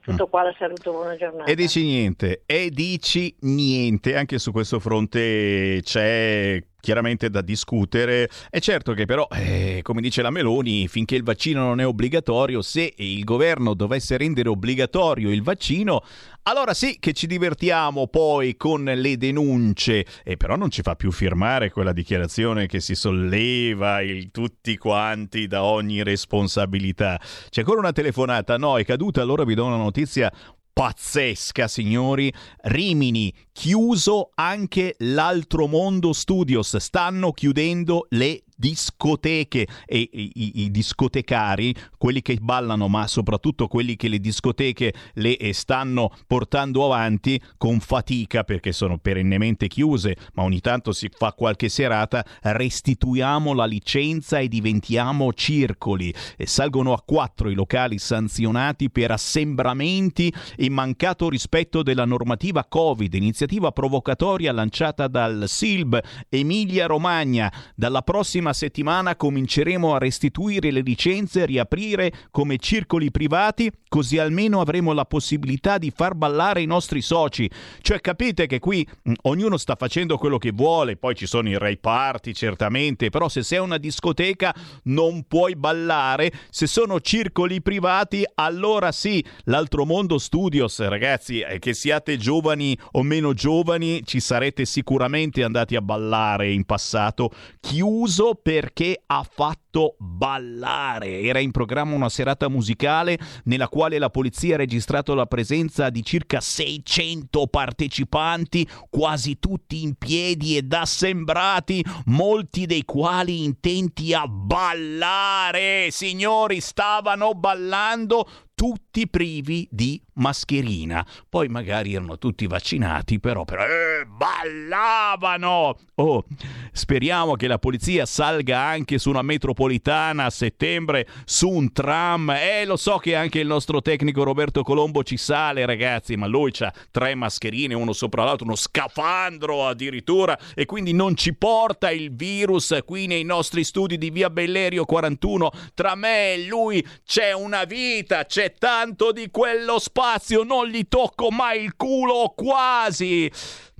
Tutto 0.00 0.28
qua, 0.28 0.44
la 0.44 0.54
saluto, 0.58 0.92
buona 0.92 1.14
giornata. 1.16 1.50
E 1.50 1.54
dici 1.54 1.82
niente, 1.82 2.44
e 2.46 2.70
dici 2.70 3.36
niente, 3.40 4.16
anche 4.16 4.38
su 4.38 4.50
questo 4.50 4.80
fronte 4.80 5.80
c'è 5.82 6.58
chiaramente 6.82 7.30
da 7.30 7.42
discutere. 7.42 8.28
È 8.50 8.58
certo 8.58 8.92
che 8.92 9.04
però, 9.06 9.28
eh, 9.30 9.78
come 9.82 10.00
dice 10.00 10.20
la 10.20 10.30
Meloni, 10.30 10.88
finché 10.88 11.14
il 11.14 11.22
vaccino 11.22 11.60
non 11.60 11.80
è 11.80 11.86
obbligatorio, 11.86 12.60
se 12.60 12.92
il 12.96 13.22
governo 13.22 13.74
dovesse 13.74 14.16
rendere 14.16 14.48
obbligatorio 14.48 15.30
il 15.30 15.44
vaccino, 15.44 16.02
allora 16.42 16.74
sì 16.74 16.96
che 16.98 17.12
ci 17.12 17.28
divertiamo 17.28 18.08
poi 18.08 18.56
con 18.56 18.82
le 18.82 19.16
denunce, 19.16 20.04
e 20.24 20.36
però 20.36 20.56
non 20.56 20.70
ci 20.70 20.82
fa 20.82 20.96
più 20.96 21.12
firmare 21.12 21.70
quella 21.70 21.92
dichiarazione 21.92 22.66
che 22.66 22.80
si 22.80 22.96
solleva 22.96 24.00
il 24.00 24.32
tutti 24.32 24.76
quanti 24.76 25.46
da 25.46 25.62
ogni 25.62 26.02
responsabilità. 26.02 27.20
C'è 27.48 27.60
ancora 27.60 27.78
una 27.78 27.92
telefonata, 27.92 28.56
no, 28.56 28.76
è 28.76 28.84
caduta, 28.84 29.22
allora 29.22 29.44
vi 29.44 29.54
do 29.54 29.66
una 29.66 29.76
notizia 29.76 30.32
pazzesca, 30.72 31.68
signori. 31.68 32.32
Rimini, 32.62 33.32
chiuso 33.52 34.30
anche 34.34 34.94
l'altro 34.98 35.66
mondo 35.66 36.12
studios. 36.12 36.76
Stanno 36.76 37.32
chiudendo 37.32 38.06
le 38.10 38.44
discoteche 38.62 39.66
e 39.84 40.08
i, 40.12 40.62
i- 40.62 40.70
discotecari, 40.70 41.74
quelli 41.98 42.22
che 42.22 42.38
ballano, 42.40 42.86
ma 42.86 43.08
soprattutto 43.08 43.66
quelli 43.66 43.96
che 43.96 44.06
le 44.06 44.20
discoteche 44.20 44.94
le 45.14 45.36
eh, 45.36 45.52
stanno 45.52 46.12
portando 46.28 46.84
avanti 46.84 47.40
con 47.58 47.80
fatica 47.80 48.44
perché 48.44 48.70
sono 48.70 48.98
perennemente 48.98 49.66
chiuse, 49.66 50.16
ma 50.34 50.44
ogni 50.44 50.60
tanto 50.60 50.92
si 50.92 51.10
fa 51.12 51.32
qualche 51.32 51.68
serata, 51.68 52.24
restituiamo 52.42 53.52
la 53.52 53.64
licenza 53.64 54.38
e 54.38 54.46
diventiamo 54.46 55.32
circoli. 55.32 56.14
E 56.36 56.46
salgono 56.46 56.92
a 56.92 57.02
quattro 57.04 57.50
i 57.50 57.54
locali 57.54 57.98
sanzionati 57.98 58.90
per 58.90 59.10
assembramenti 59.10 60.32
e 60.56 60.70
mancato 60.70 61.28
rispetto 61.28 61.82
della 61.82 62.04
normativa 62.04 62.64
Covid, 62.64 63.12
iniziativa 63.14 63.72
provocatoria 63.72 64.52
lanciata 64.52 65.08
dal 65.08 65.48
SILB 65.48 66.00
Emilia 66.28 66.86
Romagna. 66.86 67.52
Dalla 67.74 68.02
prossima 68.02 68.51
settimana 68.52 69.16
cominceremo 69.16 69.94
a 69.94 69.98
restituire 69.98 70.70
le 70.70 70.80
licenze 70.80 71.46
riaprire 71.46 72.12
come 72.30 72.58
circoli 72.58 73.10
privati, 73.10 73.70
così 73.88 74.18
almeno 74.18 74.60
avremo 74.60 74.92
la 74.92 75.04
possibilità 75.04 75.78
di 75.78 75.90
far 75.90 76.14
ballare 76.14 76.62
i 76.62 76.66
nostri 76.66 77.02
soci. 77.02 77.50
Cioè 77.80 78.00
capite 78.00 78.46
che 78.46 78.58
qui 78.58 78.86
mh, 79.02 79.12
ognuno 79.22 79.56
sta 79.56 79.76
facendo 79.76 80.16
quello 80.18 80.38
che 80.38 80.52
vuole, 80.52 80.96
poi 80.96 81.14
ci 81.14 81.26
sono 81.26 81.48
i 81.48 81.58
rave 81.58 81.78
party 81.78 82.32
certamente, 82.32 83.10
però 83.10 83.28
se 83.28 83.42
sei 83.42 83.58
una 83.58 83.78
discoteca 83.78 84.54
non 84.84 85.24
puoi 85.28 85.56
ballare, 85.56 86.32
se 86.50 86.66
sono 86.66 87.00
circoli 87.00 87.62
privati 87.62 88.24
allora 88.34 88.92
sì, 88.92 89.24
l'altro 89.44 89.84
mondo 89.84 90.18
studios 90.18 90.80
ragazzi, 90.80 91.40
eh, 91.40 91.58
che 91.58 91.74
siate 91.74 92.16
giovani 92.16 92.76
o 92.92 93.02
meno 93.02 93.34
giovani 93.34 94.02
ci 94.04 94.20
sarete 94.20 94.64
sicuramente 94.64 95.42
andati 95.42 95.76
a 95.76 95.82
ballare 95.82 96.50
in 96.50 96.64
passato, 96.64 97.30
chiuso 97.60 98.34
perché 98.42 99.00
ha 99.06 99.22
fatto 99.28 99.94
ballare. 99.98 101.20
Era 101.20 101.38
in 101.38 101.52
programma 101.52 101.94
una 101.94 102.08
serata 102.08 102.48
musicale 102.48 103.18
nella 103.44 103.68
quale 103.68 103.98
la 103.98 104.10
polizia 104.10 104.54
ha 104.54 104.58
registrato 104.58 105.14
la 105.14 105.26
presenza 105.26 105.88
di 105.88 106.02
circa 106.02 106.40
600 106.40 107.46
partecipanti, 107.46 108.68
quasi 108.90 109.38
tutti 109.38 109.82
in 109.82 109.94
piedi 109.94 110.56
ed 110.56 110.72
assembrati, 110.72 111.84
molti 112.06 112.66
dei 112.66 112.84
quali 112.84 113.44
intenti 113.44 114.12
a 114.12 114.26
ballare. 114.26 115.88
Signori, 115.90 116.60
stavano 116.60 117.34
ballando 117.34 118.28
tutti 118.62 119.08
privi 119.08 119.66
di 119.72 120.00
mascherina. 120.14 121.04
Poi 121.28 121.48
magari 121.48 121.94
erano 121.94 122.16
tutti 122.18 122.46
vaccinati, 122.46 123.18
però, 123.18 123.44
però 123.44 123.64
eh, 123.64 124.04
ballavano. 124.06 125.76
Oh, 125.96 126.24
speriamo 126.70 127.34
che 127.34 127.48
la 127.48 127.58
polizia 127.58 128.06
salga 128.06 128.60
anche 128.60 128.98
su 128.98 129.08
una 129.08 129.22
metropolitana 129.22 130.26
a 130.26 130.30
settembre, 130.30 131.08
su 131.24 131.48
un 131.48 131.72
tram. 131.72 132.30
Eh, 132.30 132.64
lo 132.64 132.76
so 132.76 132.98
che 132.98 133.16
anche 133.16 133.40
il 133.40 133.48
nostro 133.48 133.82
tecnico 133.82 134.22
Roberto 134.22 134.62
Colombo 134.62 135.02
ci 135.02 135.16
sale, 135.16 135.66
ragazzi, 135.66 136.14
ma 136.14 136.26
lui 136.26 136.52
ha 136.60 136.72
tre 136.92 137.16
mascherine, 137.16 137.74
uno 137.74 137.92
sopra 137.92 138.22
l'altro, 138.22 138.46
uno 138.46 138.54
scafandro 138.54 139.66
addirittura, 139.66 140.38
e 140.54 140.66
quindi 140.66 140.92
non 140.92 141.16
ci 141.16 141.34
porta 141.34 141.90
il 141.90 142.14
virus 142.14 142.78
qui 142.84 143.06
nei 143.08 143.24
nostri 143.24 143.64
studi 143.64 143.98
di 143.98 144.10
via 144.10 144.30
Bellerio 144.30 144.84
41. 144.84 145.50
Tra 145.74 145.96
me 145.96 146.34
e 146.34 146.46
lui 146.46 146.86
c'è 147.04 147.32
una 147.32 147.64
vita, 147.64 148.24
c'è 148.24 148.51
tanto 148.58 149.12
di 149.12 149.28
quello 149.30 149.78
spazio, 149.78 150.42
non 150.42 150.66
gli 150.66 150.86
tocco 150.88 151.30
mai 151.30 151.62
il 151.62 151.76
culo, 151.76 152.32
quasi. 152.36 153.30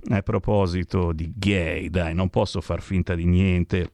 A 0.09 0.21
proposito 0.21 1.11
di 1.13 1.31
gay, 1.35 1.89
dai, 1.89 2.13
non 2.13 2.29
posso 2.29 2.61
far 2.61 2.81
finta 2.81 3.15
di 3.15 3.25
niente. 3.25 3.93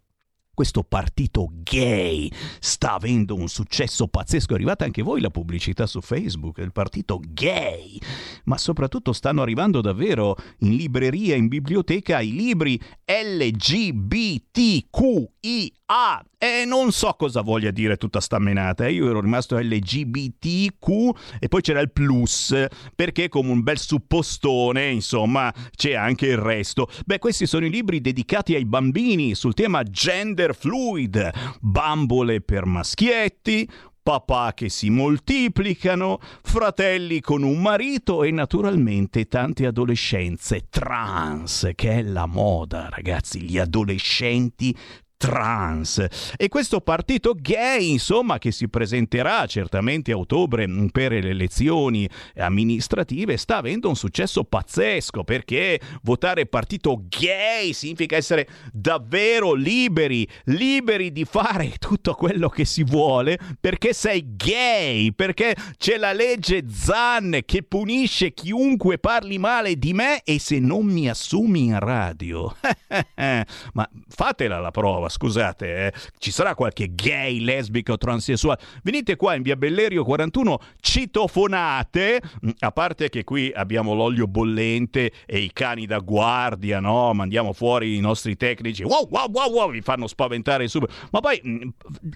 Questo 0.60 0.84
partito 0.84 1.50
gay 1.54 2.30
sta 2.60 2.96
avendo 2.96 3.34
un 3.34 3.48
successo 3.48 4.10
pazzesco. 4.10 4.52
È 4.52 4.56
arrivata 4.56 4.84
anche 4.84 5.02
voi 5.02 5.22
la 5.22 5.30
pubblicità 5.30 5.88
su 5.88 6.02
Facebook, 6.02 6.58
il 6.58 6.74
partito 6.74 7.22
gay. 7.26 7.98
Ma 8.44 8.58
soprattutto 8.58 9.14
stanno 9.14 9.42
arrivando 9.42 9.80
davvero 9.80 10.36
in 10.60 10.76
libreria, 10.76 11.36
in 11.36 11.48
biblioteca, 11.48 12.20
i 12.20 12.34
libri 12.34 12.78
LGBTQIA. 13.06 14.20
E 16.38 16.66
non 16.66 16.92
so 16.92 17.16
cosa 17.18 17.42
voglia 17.42 17.72
dire 17.72 17.98
tutta 17.98 18.20
sta 18.20 18.38
menata. 18.38 18.88
Io 18.88 19.10
ero 19.10 19.22
rimasto 19.22 19.58
LGBTQ 19.58 20.88
e 21.40 21.48
poi 21.48 21.62
c'era 21.62 21.80
il 21.80 21.92
plus, 21.92 22.54
perché 22.94 23.28
come 23.28 23.50
un 23.50 23.64
bel 23.64 23.80
suppostone, 23.80 24.90
insomma, 24.90 25.52
c'è 25.76 25.94
anche 25.94 26.28
il 26.28 26.38
resto. 26.38 26.88
Beh, 27.08 27.18
questi 27.18 27.48
sono 27.48 27.66
i 27.66 27.72
libri 27.72 28.02
dedicati 28.02 28.54
ai 28.54 28.66
bambini 28.66 29.34
sul 29.34 29.56
tema 29.56 29.82
gender 29.82 30.54
fluid, 30.54 31.32
bambole 31.60 32.42
per 32.42 32.66
maschietti, 32.66 33.68
papà 34.04 34.54
che 34.54 34.70
si 34.70 34.92
moltiplicano, 34.92 36.20
fratelli 36.44 37.20
con 37.20 37.42
un 37.42 37.62
marito 37.62 38.24
e 38.24 38.30
naturalmente 38.30 39.28
tante 39.28 39.66
adolescenze 39.66 40.68
trans, 40.70 41.72
che 41.74 41.94
è 41.94 42.02
la 42.04 42.28
moda, 42.28 42.90
ragazzi, 42.90 43.42
gli 43.42 43.58
adolescenti 43.58 44.76
trans 45.20 46.06
e 46.38 46.48
questo 46.48 46.80
partito 46.80 47.36
gay 47.38 47.92
insomma 47.92 48.38
che 48.38 48.52
si 48.52 48.70
presenterà 48.70 49.46
certamente 49.48 50.14
a 50.14 50.18
ottobre 50.18 50.66
per 50.94 51.12
le 51.12 51.30
elezioni 51.30 52.10
amministrative 52.38 53.36
sta 53.36 53.58
avendo 53.58 53.90
un 53.90 53.98
successo 53.98 54.46
pazzesco 54.46 55.26
perché 55.26 55.78
votare 56.04 56.46
partito 56.46 57.04
gay 57.10 57.74
significa 57.74 58.16
essere 58.16 58.48
davvero 58.72 59.54
liberi 59.54 60.26
liberi 60.46 61.12
di 61.12 61.26
fare 61.26 61.74
tutto 61.78 62.14
quello 62.14 62.48
che 62.48 62.64
si 62.64 62.86
vuole 62.86 63.38
perché 63.60 63.92
sei 63.92 64.24
gay 64.38 65.12
perché 65.12 65.54
c'è 65.78 65.98
la 65.98 66.14
legge 66.14 66.64
Zan 66.72 67.42
che 67.46 67.64
punisce 67.64 68.34
chiunque 68.34 69.00
parli 69.00 69.38
male 69.38 69.76
di 69.76 69.92
me 69.92 70.22
e 70.24 70.40
se 70.40 70.60
non 70.60 70.86
mi 70.86 71.10
assumi 71.10 71.66
in 71.66 71.80
radio. 71.80 72.56
Ma 73.74 73.90
fatela 74.08 74.60
la 74.60 74.72
prova 74.72 75.09
scusate, 75.10 75.88
eh. 75.88 75.94
ci 76.18 76.32
sarà 76.32 76.56
qualche 76.56 76.94
gay, 76.94 77.40
lesbica 77.40 77.94
o 77.94 77.98
transessuale. 77.98 78.60
Venite 78.84 79.16
qua 79.16 79.36
in 79.36 79.42
via 79.42 79.56
Bellerio 79.56 80.04
41, 80.04 80.60
citofonate, 80.80 82.22
Mm, 82.46 82.50
a 82.60 82.72
parte 82.72 83.10
che 83.10 83.24
qui 83.24 83.52
abbiamo 83.54 83.94
l'olio 83.94 84.28
bollente 84.28 85.12
e 85.26 85.40
i 85.40 85.52
cani 85.52 85.86
da 85.86 86.00
guardia, 86.00 86.80
no? 86.80 87.14
Mandiamo 87.14 87.54
fuori 87.54 87.96
i 87.96 88.00
nostri 88.00 88.38
tecnici, 88.38 88.84
wow, 88.84 89.08
wow, 89.10 89.30
wow, 89.30 89.52
wow, 89.52 89.72
vi 89.72 89.82
fanno 89.82 90.08
spaventare 90.08 90.68
subito. 90.68 90.94
Ma 91.12 91.20
poi 91.20 91.42
mm, 91.46 91.70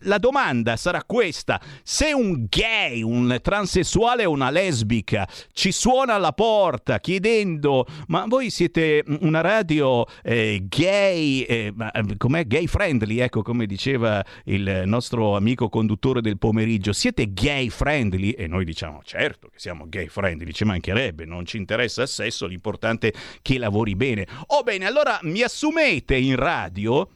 la 0.04 0.18
domanda 0.18 0.76
sarà 0.76 1.04
questa, 1.04 1.60
se 1.84 2.14
un 2.14 2.46
gay, 2.50 3.02
un 3.02 3.38
transessuale 3.42 4.26
o 4.26 4.32
una 4.32 4.50
lesbica 4.50 5.28
ci 5.52 5.72
suona 5.72 6.16
alla 6.16 6.34
porta 6.34 7.00
chiedendo, 7.00 7.86
ma 8.08 8.26
voi 8.28 8.50
siete 8.50 9.04
una 9.22 9.42
radio 9.42 10.06
eh, 10.24 10.64
gay, 10.68 11.42
eh, 11.42 11.74
eh, 11.94 12.18
com'è 12.18 12.46
gay 12.46 12.68
friendly, 12.68 12.83
ecco 12.90 13.42
come 13.42 13.66
diceva 13.66 14.24
il 14.46 14.84
nostro 14.86 15.36
amico 15.36 15.70
conduttore 15.70 16.22
del 16.22 16.38
pomeriggio, 16.38 16.94
siete 16.94 17.34
gay 17.34 17.70
friendly? 17.70 18.32
E 18.32 18.48
noi 18.48 18.66
diciamo 18.66 19.02
certo 19.04 19.48
che 19.48 19.60
siamo 19.60 19.88
gay 19.88 20.08
friendly, 20.08 20.52
ci 20.52 20.66
mancherebbe, 20.66 21.26
non 21.26 21.46
ci 21.46 21.58
interessa 21.58 22.02
il 22.02 22.08
sesso, 22.08 22.46
l'importante 22.46 23.10
è 23.10 23.14
che 23.42 23.58
lavori 23.58 23.96
bene. 23.96 24.28
Oh 24.48 24.64
bene, 24.64 24.86
allora 24.86 25.20
mi 25.24 25.42
assumete 25.42 26.16
in 26.16 26.36
radio? 26.36 27.10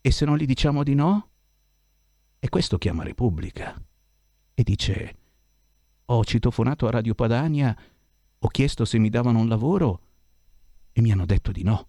E 0.00 0.10
se 0.10 0.24
non 0.24 0.36
gli 0.36 0.46
diciamo 0.46 0.82
di 0.82 0.94
no? 0.94 1.30
E 2.38 2.48
questo 2.48 2.78
chiama 2.78 3.02
Repubblica 3.02 3.74
e 4.54 4.62
dice: 4.62 5.16
Ho 6.06 6.24
citofonato 6.24 6.86
a 6.86 6.90
Radio 6.90 7.14
Padania, 7.14 7.76
ho 8.38 8.48
chiesto 8.48 8.84
se 8.84 8.98
mi 8.98 9.08
davano 9.08 9.40
un 9.40 9.48
lavoro 9.48 10.00
e 10.92 11.00
mi 11.02 11.10
hanno 11.10 11.26
detto 11.26 11.50
di 11.50 11.62
no. 11.62 11.88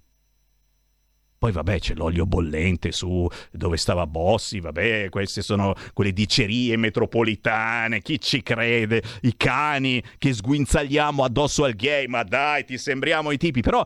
Poi 1.39 1.51
vabbè 1.51 1.79
c'è 1.79 1.93
l'olio 1.93 2.25
bollente 2.25 2.91
su 2.91 3.27
dove 3.51 3.77
stava 3.77 4.07
Bossi, 4.07 4.59
vabbè 4.59 5.09
queste 5.09 5.43
sono 5.43 5.75
quelle 5.93 6.11
dicerie 6.11 6.75
metropolitane, 6.77 8.01
chi 8.01 8.19
ci 8.19 8.41
crede, 8.41 9.03
i 9.21 9.37
cani 9.37 10.03
che 10.17 10.33
sguinzagliamo 10.33 11.23
addosso 11.23 11.63
al 11.63 11.73
gay, 11.73 12.07
ma 12.07 12.23
dai 12.23 12.65
ti 12.65 12.79
sembriamo 12.79 13.29
i 13.29 13.37
tipi, 13.37 13.61
però, 13.61 13.85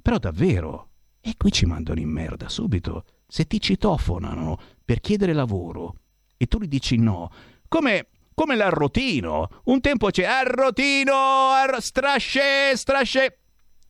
però 0.00 0.18
davvero, 0.18 0.90
e 1.20 1.34
qui 1.36 1.50
ci 1.50 1.66
mandano 1.66 1.98
in 1.98 2.08
merda 2.08 2.48
subito, 2.48 3.04
se 3.26 3.48
ti 3.48 3.60
citofonano 3.60 4.56
per 4.84 5.00
chiedere 5.00 5.32
lavoro 5.32 5.96
e 6.36 6.46
tu 6.46 6.60
gli 6.60 6.68
dici 6.68 6.98
no, 6.98 7.32
come, 7.66 8.10
come 8.32 8.54
l'arrotino, 8.54 9.48
un 9.64 9.80
tempo 9.80 10.10
c'è 10.10 10.24
arrotino, 10.24 11.14
arro- 11.50 11.80
strasce, 11.80 12.76
strasce, 12.76 13.38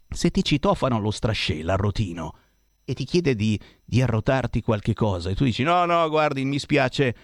se 0.09 0.31
ti 0.31 0.43
citofonano 0.43 1.03
lo 1.03 1.11
strasce, 1.11 1.63
l'arrotino, 1.63 2.39
e 2.87 2.95
ti 2.95 3.05
chiede 3.05 3.35
di, 3.35 3.61
di 3.85 4.01
arrotarti 4.01 4.63
qualche 4.63 4.95
cosa 4.95 5.29
e 5.29 5.35
tu 5.35 5.45
dici 5.45 5.65
no, 5.65 5.85
no, 5.85 6.09
guardi, 6.09 6.45
mi 6.45 6.59
spiace. 6.59 7.17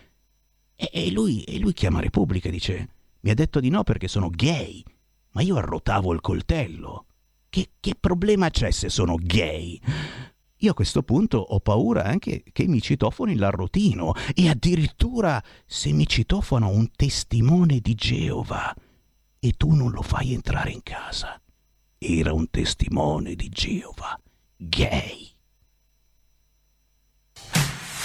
E, 0.74 0.90
e 0.92 1.10
lui, 1.12 1.44
e 1.44 1.58
lui 1.58 1.72
chiama 1.72 2.00
Repubblica 2.00 2.48
e 2.48 2.50
dice 2.52 2.88
mi 3.20 3.30
ha 3.30 3.34
detto 3.34 3.60
di 3.60 3.70
no 3.70 3.84
perché 3.84 4.08
sono 4.08 4.28
gay, 4.28 4.82
ma 5.30 5.42
io 5.42 5.56
arrotavo 5.56 6.12
il 6.12 6.20
coltello. 6.20 7.06
Che, 7.48 7.70
che 7.78 7.94
problema 7.98 8.50
c'è 8.50 8.72
se 8.72 8.88
sono 8.88 9.16
gay? 9.20 9.80
io 10.62 10.70
a 10.70 10.74
questo 10.74 11.02
punto 11.02 11.38
ho 11.38 11.58
paura 11.60 12.04
anche 12.04 12.44
che 12.52 12.66
mi 12.68 12.80
citofoni 12.80 13.34
l'arrotino 13.34 14.14
e 14.32 14.48
addirittura 14.48 15.42
se 15.66 15.92
mi 15.92 16.06
citofono 16.06 16.68
un 16.68 16.88
testimone 16.94 17.80
di 17.80 17.94
Geova 17.94 18.72
e 19.40 19.52
tu 19.56 19.72
non 19.72 19.90
lo 19.90 20.02
fai 20.02 20.32
entrare 20.32 20.70
in 20.70 20.82
casa. 20.84 21.40
Era 21.98 22.32
un 22.32 22.48
testimone 22.48 23.34
di 23.34 23.48
Geova, 23.48 24.18
gay. 24.56 25.31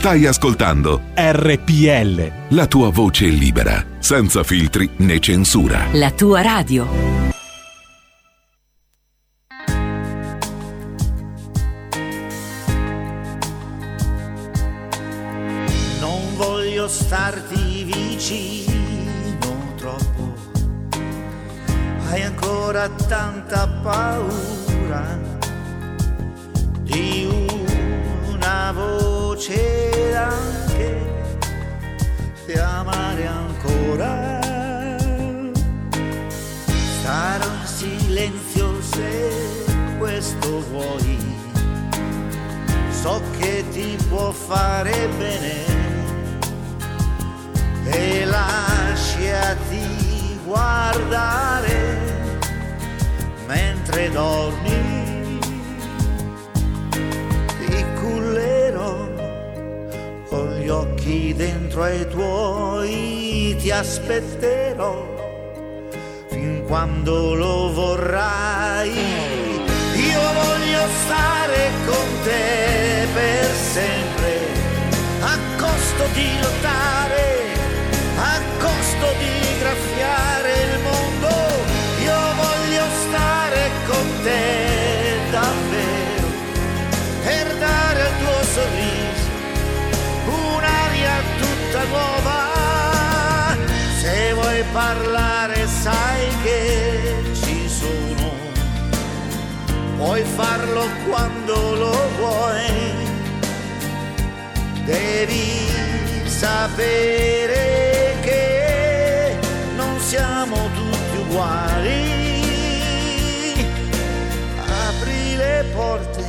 Stai 0.00 0.24
ascoltando 0.24 1.02
RPL. 1.14 2.54
la 2.56 2.66
tua 2.66 2.88
voce 2.88 3.26
libera, 3.26 3.84
senza 3.98 4.42
filtri 4.42 4.88
né 4.96 5.18
censura. 5.18 5.88
La 5.92 6.10
tua 6.10 6.40
radio. 6.40 6.88
Non 16.00 16.34
voglio 16.34 16.88
starti 16.88 17.84
vicino 17.84 19.74
troppo, 19.76 20.34
hai 22.08 22.22
ancora 22.22 22.88
tanta 22.88 23.68
paura 23.82 25.20
di 26.84 27.28
una 28.30 28.72
voce 28.72 29.19
anche 30.14 31.00
di 32.44 32.52
amare 32.52 33.26
ancora. 33.26 34.38
Starò 37.00 37.46
in 37.46 37.66
silenzio 37.66 38.82
se 38.82 39.30
questo 39.98 40.60
vuoi 40.70 41.18
so 42.90 43.22
che 43.38 43.64
ti 43.70 43.96
può 44.10 44.30
fare 44.30 45.08
bene 45.16 45.64
e 47.86 48.26
lasciati 48.26 49.80
guardare 50.44 51.96
mentre 53.46 54.10
dormi 54.10 55.19
con 60.30 60.48
gli 60.60 60.68
occhi 60.68 61.34
dentro 61.34 61.82
ai 61.82 62.06
tuoi 62.06 63.56
ti 63.58 63.70
aspetterò 63.72 65.18
fin 66.28 66.62
quando 66.66 67.34
lo 67.34 67.72
vorrai. 67.72 68.92
Io 68.92 70.22
voglio 70.42 70.86
stare 71.02 71.70
con 71.84 72.06
te 72.22 73.06
per 73.12 73.44
sempre, 73.72 74.38
a 75.20 75.36
costo 75.58 76.04
di 76.14 76.28
lottare, 76.40 77.24
a 78.16 78.40
costo 78.60 79.06
di 79.18 79.58
graffiare 79.58 80.39
parlare 94.72 95.66
sai 95.66 96.28
che 96.42 97.32
ci 97.32 97.68
sono 97.68 98.10
puoi 100.00 100.22
farlo 100.24 100.86
quando 101.06 101.74
lo 101.74 102.08
vuoi. 102.16 103.08
Devi 104.84 105.68
sapere 106.26 108.16
che 108.22 109.38
non 109.76 110.00
siamo 110.00 110.56
tutti 110.74 111.16
uguali. 111.18 112.18
Apri 114.88 115.36
le 115.36 115.64
porte 115.74 116.24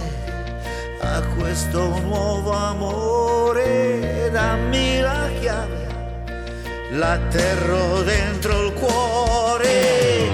a 1.00 1.22
questo 1.38 1.98
nuovo 2.02 2.52
amore, 2.52 4.30
dammi 4.34 5.00
la 5.00 5.30
chiave, 5.40 5.81
l'atterro 6.92 8.02
dentro 8.04 8.66
il 8.66 8.74
cuore. 8.74 10.31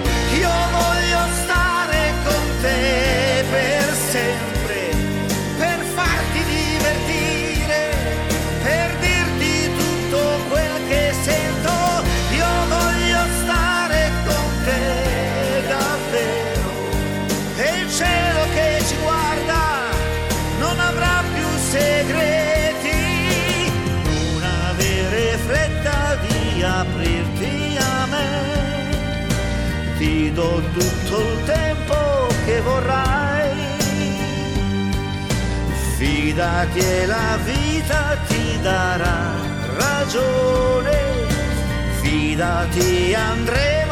Do 30.38 30.62
tutto 30.72 31.20
il 31.20 31.44
tempo 31.46 32.28
che 32.46 32.62
vorrai. 32.62 33.56
Fidati 35.98 36.78
e 36.78 37.06
la 37.08 37.40
vita 37.44 38.16
ti 38.28 38.60
darà 38.62 39.34
ragione. 39.78 40.96
Fidati, 42.02 43.16
andremo 43.16 43.87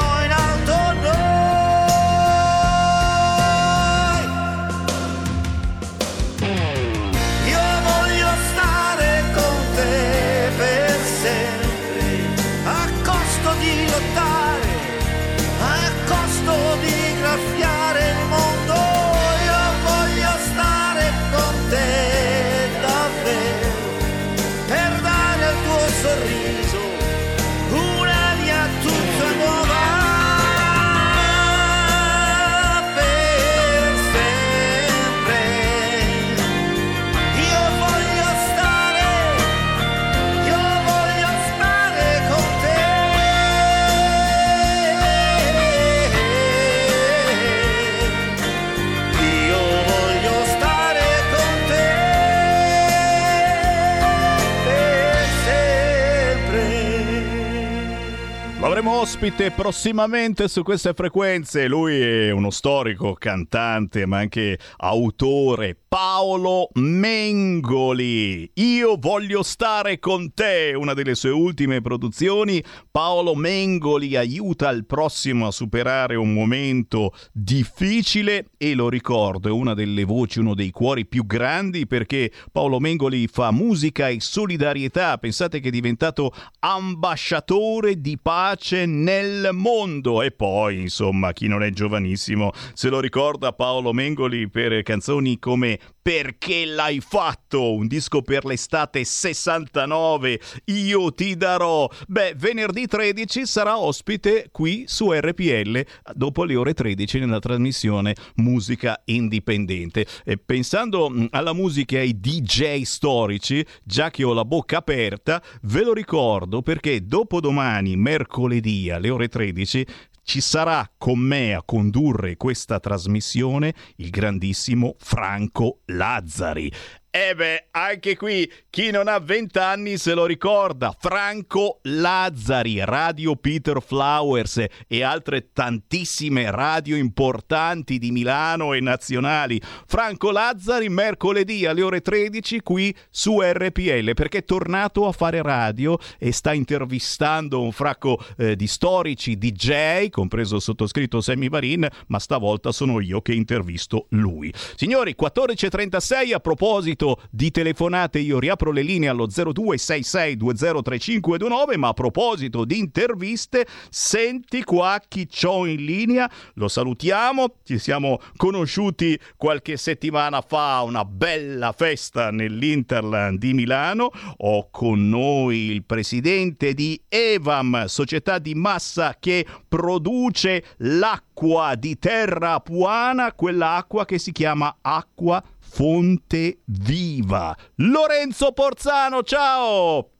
avremo 58.85 58.94
ospite 58.95 59.51
prossimamente 59.51 60.47
su 60.47 60.63
queste 60.63 60.93
frequenze. 60.93 61.67
Lui 61.67 61.99
è 61.99 62.31
uno 62.31 62.49
storico, 62.49 63.13
cantante, 63.13 64.05
ma 64.05 64.19
anche 64.19 64.57
autore. 64.77 65.77
Paolo 65.87 66.69
Mengoli. 66.73 68.49
Io 68.55 68.97
voglio 68.97 69.43
stare 69.43 69.99
con 69.99 70.33
te, 70.33 70.73
una 70.75 70.93
delle 70.93 71.15
sue 71.15 71.29
ultime 71.29 71.81
produzioni. 71.81 72.63
Paolo 72.89 73.35
Mengoli 73.35 74.15
aiuta 74.15 74.69
il 74.69 74.85
prossimo 74.85 75.47
a 75.47 75.51
superare 75.51 76.15
un 76.15 76.33
momento 76.33 77.13
difficile 77.31 78.47
e 78.57 78.75
lo 78.75 78.89
ricordo, 78.89 79.49
è 79.49 79.51
una 79.51 79.73
delle 79.73 80.03
voci, 80.03 80.39
uno 80.39 80.53
dei 80.53 80.71
cuori 80.71 81.05
più 81.05 81.25
grandi 81.25 81.85
perché 81.85 82.31
Paolo 82.51 82.79
Mengoli 82.79 83.27
fa 83.27 83.51
musica 83.51 84.07
e 84.07 84.19
solidarietà. 84.19 85.17
Pensate 85.17 85.59
che 85.59 85.67
è 85.67 85.71
diventato 85.71 86.33
ambasciatore 86.59 87.99
di 87.99 88.17
pace 88.17 88.84
nel 88.85 89.49
mondo. 89.53 90.21
E 90.21 90.31
poi, 90.31 90.81
insomma, 90.81 91.33
chi 91.33 91.47
non 91.47 91.63
è 91.63 91.69
giovanissimo 91.69 92.51
se 92.73 92.89
lo 92.89 92.99
ricorda 92.99 93.53
Paolo 93.53 93.93
Mengoli 93.93 94.49
per 94.49 94.81
canzoni 94.83 95.39
come 95.39 95.79
perché 96.05 96.65
l'hai 96.65 96.99
fatto? 96.99 97.73
Un 97.73 97.87
disco 97.87 98.21
per 98.21 98.45
l'estate 98.45 99.03
69. 99.03 100.39
Io 100.65 101.11
ti 101.11 101.35
darò. 101.35 101.89
Beh, 102.07 102.35
venerdì 102.37 102.85
13 102.85 103.47
sarà 103.47 103.79
ospite 103.79 104.49
qui 104.51 104.83
su 104.85 105.11
RPL 105.11 105.83
dopo 106.13 106.43
le 106.43 106.55
ore 106.55 106.75
13 106.75 107.21
nella 107.21 107.39
trasmissione 107.39 108.15
Musica 108.35 109.01
Indipendente. 109.05 110.05
E 110.23 110.37
pensando 110.37 111.09
mh, 111.09 111.29
alla 111.31 111.53
musica 111.53 111.95
e 111.95 112.01
ai 112.01 112.19
DJ 112.19 112.83
storici, 112.83 113.65
già 113.83 114.11
che 114.11 114.23
ho 114.23 114.33
la 114.33 114.45
bocca 114.45 114.77
aperta, 114.77 115.41
ve 115.63 115.83
lo 115.83 115.93
ricordo 115.93 116.61
perché 116.61 117.03
dopodomani, 117.03 117.95
mercoledì 117.95 118.91
alle 118.91 119.09
ore 119.09 119.27
13, 119.27 119.87
ci 120.25 120.41
sarà 120.41 120.91
con 120.97 121.19
me 121.19 121.53
a 121.53 121.61
condurre 121.63 122.35
questa 122.35 122.79
trasmissione 122.79 123.75
il 123.97 124.09
grandissimo 124.09 124.95
Franco 124.97 125.81
Lazzari. 125.85 126.71
E 127.17 127.33
beh, 127.33 127.67
anche 127.71 128.17
qui 128.17 128.51
chi 128.69 128.91
non 128.91 129.07
ha 129.07 129.19
20 129.19 129.57
anni 129.57 129.97
se 129.97 130.13
lo 130.13 130.25
ricorda. 130.25 130.93
Franco 130.99 131.79
Lazzari, 131.83 132.83
Radio 132.83 133.37
Peter 133.37 133.81
Flowers 133.81 134.61
e 134.85 135.01
altre 135.01 135.53
tantissime 135.53 136.51
radio 136.51 136.97
importanti 136.97 137.99
di 137.99 138.11
Milano 138.11 138.73
e 138.73 138.81
nazionali. 138.81 139.61
Franco 139.85 140.29
Lazzari 140.29 140.89
mercoledì 140.89 141.65
alle 141.65 141.83
ore 141.83 142.01
13 142.01 142.59
qui 142.59 142.93
su 143.09 143.39
RPL 143.39 144.13
perché 144.13 144.39
è 144.39 144.43
tornato 144.43 145.07
a 145.07 145.13
fare 145.13 145.41
radio 145.41 145.97
e 146.19 146.33
sta 146.33 146.51
intervistando 146.51 147.61
un 147.61 147.71
fracco 147.71 148.21
eh, 148.37 148.57
di 148.57 148.67
storici 148.67 149.37
DJ, 149.37 150.09
compreso 150.09 150.57
il 150.57 150.61
sottoscritto 150.61 151.21
Sammy 151.21 151.47
Varin, 151.47 151.87
ma 152.07 152.19
stavolta 152.19 152.73
sono 152.73 152.99
io 152.99 153.21
che 153.21 153.31
intervisto 153.31 154.07
lui. 154.09 154.53
Signori, 154.75 155.15
14.36 155.17 156.33
a 156.33 156.39
proposito 156.41 157.03
di 157.29 157.51
telefonate, 157.51 158.17
io 158.19 158.39
riapro 158.39 158.71
le 158.71 158.81
linee 158.81 159.09
allo 159.09 159.27
0266203529, 159.27 161.77
ma 161.77 161.89
a 161.89 161.93
proposito 161.93 162.65
di 162.65 162.79
interviste, 162.79 163.67
senti 163.89 164.63
qua 164.63 164.99
chi 165.07 165.27
c'ho 165.27 165.65
in 165.65 165.83
linea, 165.83 166.31
lo 166.55 166.67
salutiamo, 166.67 167.57
ci 167.63 167.77
siamo 167.77 168.19
conosciuti 168.35 169.19
qualche 169.35 169.77
settimana 169.77 170.41
fa 170.41 170.81
una 170.81 171.05
bella 171.05 171.71
festa 171.71 172.31
nell'Interland 172.31 173.37
di 173.37 173.53
Milano, 173.53 174.09
ho 174.37 174.69
con 174.71 175.09
noi 175.09 175.71
il 175.71 175.83
presidente 175.83 176.73
di 176.73 176.99
Evam, 177.07 177.85
società 177.85 178.39
di 178.39 178.55
massa 178.55 179.15
che 179.19 179.45
produce 179.67 180.63
l'acqua 180.77 181.75
di 181.75 181.99
terra 181.99 182.53
apuana, 182.53 183.33
quell'acqua 183.33 184.05
che 184.05 184.17
si 184.17 184.31
chiama 184.31 184.77
acqua 184.81 185.43
fonte 185.75 186.61
viva. 186.67 187.53
Lorenzo 187.75 188.53
Porzano, 188.53 189.23
ciao! 189.23 190.14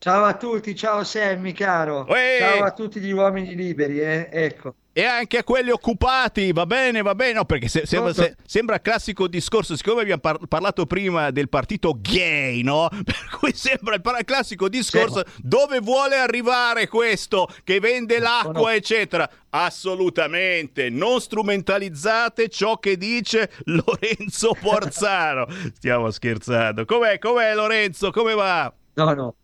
Ciao 0.00 0.24
a 0.24 0.34
tutti, 0.34 0.76
ciao 0.76 1.02
Sammy 1.02 1.52
caro, 1.52 2.06
Uè! 2.08 2.36
ciao 2.38 2.62
a 2.64 2.70
tutti 2.70 3.00
gli 3.00 3.10
uomini 3.10 3.56
liberi, 3.56 3.98
eh? 4.00 4.28
ecco. 4.30 4.74
E 4.92 5.04
anche 5.04 5.38
a 5.38 5.44
quelli 5.44 5.70
occupati, 5.70 6.52
va 6.52 6.66
bene, 6.66 7.02
va 7.02 7.14
bene, 7.16 7.32
no, 7.34 7.44
perché 7.44 7.66
se- 7.68 7.84
sembra, 7.84 8.12
se- 8.12 8.36
sembra 8.46 8.80
classico 8.80 9.26
discorso, 9.26 9.76
siccome 9.76 10.02
abbiamo 10.02 10.20
par- 10.20 10.38
parlato 10.48 10.86
prima 10.86 11.30
del 11.32 11.48
partito 11.48 11.96
gay, 12.00 12.62
no? 12.62 12.88
Per 13.04 13.28
cui 13.38 13.52
sembra 13.54 13.94
il 13.96 14.00
par- 14.00 14.24
classico 14.24 14.68
discorso 14.68 15.24
dove 15.38 15.80
vuole 15.80 16.16
arrivare 16.16 16.86
questo 16.88 17.48
che 17.64 17.80
vende 17.80 18.18
l'acqua, 18.20 18.74
eccetera. 18.74 19.28
Assolutamente, 19.50 20.90
non 20.90 21.20
strumentalizzate 21.20 22.48
ciò 22.48 22.78
che 22.78 22.96
dice 22.96 23.50
Lorenzo 23.66 24.52
Porzano. 24.60 25.46
Stiamo 25.74 26.10
scherzando. 26.10 26.84
Com'è, 26.84 27.18
com'è 27.18 27.54
Lorenzo? 27.54 28.10
Come 28.10 28.34
va? 28.34 28.72
No, 28.94 29.14
no. 29.14 29.34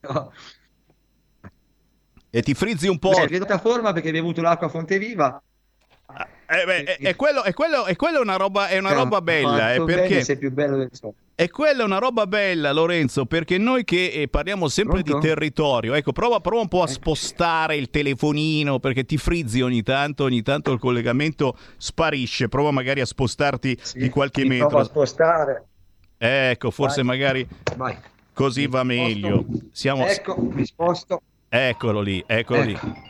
No. 0.00 0.32
E 2.30 2.42
ti 2.42 2.54
frizzi 2.54 2.86
un 2.86 2.98
po'. 2.98 3.10
Beh, 3.10 3.26
venuta 3.26 3.58
forma 3.58 3.92
perché 3.92 4.08
hai 4.08 4.14
bevuto 4.14 4.40
l'acqua 4.40 4.68
a 4.68 4.70
fonte 4.70 4.98
viva. 4.98 5.42
Eh 6.52 6.64
beh, 6.64 6.84
è, 6.84 6.98
è 6.98 7.16
quello, 7.16 7.44
è 7.44 7.52
quello, 7.52 7.84
è 7.84 7.94
quello 7.94 8.18
è 8.18 8.20
una 8.20 8.34
roba, 8.34 8.66
è 8.66 8.78
una 8.78 8.92
roba 8.92 9.20
bella, 9.20 9.70
eh, 9.70 9.74
Fatto 9.74 9.84
bene, 9.84 10.00
perché... 10.00 10.24
sei 10.24 10.36
più 10.36 10.50
bello 10.50 10.76
del. 10.76 10.90
E 11.36 11.48
quella 11.48 11.82
è 11.82 11.84
una 11.84 11.98
roba 11.98 12.26
bella, 12.26 12.72
Lorenzo, 12.72 13.24
perché 13.24 13.56
noi 13.56 13.84
che 13.84 14.06
eh, 14.08 14.28
parliamo 14.28 14.66
sempre 14.68 15.02
Pronto? 15.02 15.20
di 15.20 15.28
territorio, 15.28 15.94
ecco, 15.94 16.10
prova, 16.12 16.40
prova 16.40 16.62
un 16.62 16.68
po' 16.68 16.82
a 16.82 16.88
spostare 16.88 17.76
il 17.76 17.88
telefonino 17.88 18.80
perché 18.80 19.04
ti 19.04 19.16
frizzi 19.16 19.60
ogni 19.60 19.82
tanto, 19.82 20.24
ogni 20.24 20.42
tanto 20.42 20.72
il 20.72 20.80
collegamento 20.80 21.56
sparisce, 21.76 22.48
prova 22.48 22.72
magari 22.72 23.00
a 23.00 23.06
spostarti 23.06 23.78
di 23.94 24.08
qualche 24.08 24.44
metro. 24.44 24.66
provo 24.66 24.82
a 24.82 24.86
spostare. 24.86 25.64
Ecco, 26.18 26.70
forse 26.72 27.02
Vai. 27.02 27.04
magari 27.04 27.48
Vai. 27.76 27.96
Così 28.40 28.66
va 28.66 28.84
meglio. 28.84 29.44
Siamo... 29.70 30.06
Ecco, 30.06 30.34
mi 30.40 30.64
sposto. 30.64 31.20
Eccolo 31.48 32.00
lì, 32.00 32.24
eccolo 32.26 32.60
Ecco. 32.62 32.86
lì. 32.86 33.08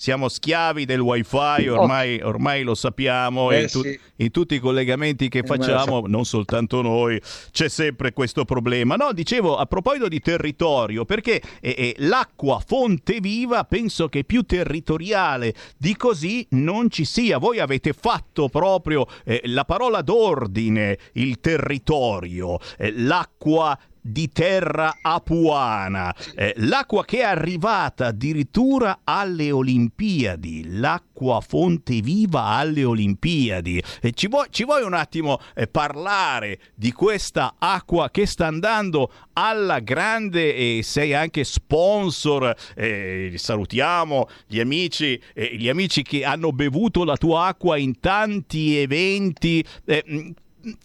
Siamo 0.00 0.30
schiavi 0.30 0.86
del 0.86 1.00
wifi, 1.00 1.68
ormai, 1.68 2.22
ormai 2.22 2.62
lo 2.62 2.74
sappiamo, 2.74 3.50
Eh, 3.50 3.60
in, 3.60 3.68
tu- 3.68 3.82
sì. 3.82 4.00
in 4.16 4.30
tutti 4.30 4.54
i 4.54 4.58
collegamenti 4.58 5.28
che 5.28 5.40
Eh, 5.40 5.42
facciamo, 5.46 6.04
non 6.06 6.24
soltanto 6.24 6.80
noi, 6.80 7.20
c'è 7.50 7.68
sempre 7.68 8.14
questo 8.14 8.46
problema. 8.46 8.94
No, 8.94 9.12
dicevo, 9.12 9.58
a 9.58 9.66
proposito 9.66 10.08
di 10.08 10.18
territorio, 10.20 11.04
perché 11.04 11.42
eh, 11.60 11.74
eh, 11.76 11.94
l'acqua 11.98 12.62
fonte 12.66 13.20
viva 13.20 13.64
penso 13.64 14.08
che 14.08 14.24
più 14.24 14.40
territoriale 14.44 15.52
di 15.76 15.94
così 15.94 16.46
non 16.52 16.88
ci 16.88 17.04
sia. 17.04 17.36
Voi 17.36 17.58
avete 17.58 17.92
fatto 17.92 18.48
proprio 18.48 19.06
eh, 19.26 19.42
la 19.44 19.66
parola 19.66 20.00
d'ordine, 20.00 20.96
il 21.12 21.40
territorio, 21.40 22.58
eh, 22.78 22.90
l'acqua 22.96 23.78
di 24.00 24.30
terra 24.30 24.98
apuana, 25.00 26.14
eh, 26.34 26.54
l'acqua 26.56 27.04
che 27.04 27.18
è 27.18 27.22
arrivata 27.22 28.06
addirittura 28.06 29.00
alle 29.04 29.50
Olimpiadi, 29.50 30.78
l'acqua 30.78 31.40
fonte 31.40 32.00
viva 32.00 32.44
alle 32.44 32.84
Olimpiadi. 32.84 33.82
E 34.00 34.12
ci, 34.12 34.28
vuoi, 34.28 34.46
ci 34.50 34.64
vuoi 34.64 34.82
un 34.82 34.94
attimo 34.94 35.38
eh, 35.54 35.66
parlare 35.66 36.58
di 36.74 36.92
questa 36.92 37.54
acqua 37.58 38.10
che 38.10 38.26
sta 38.26 38.46
andando 38.46 39.12
alla 39.34 39.80
grande 39.80 40.54
e 40.54 40.80
sei 40.82 41.14
anche 41.14 41.44
sponsor, 41.44 42.54
eh, 42.74 43.32
salutiamo 43.36 44.28
gli 44.46 44.60
amici, 44.60 45.20
eh, 45.34 45.56
gli 45.56 45.68
amici 45.68 46.02
che 46.02 46.24
hanno 46.24 46.52
bevuto 46.52 47.04
la 47.04 47.16
tua 47.16 47.46
acqua 47.46 47.76
in 47.76 48.00
tanti 48.00 48.76
eventi. 48.76 49.64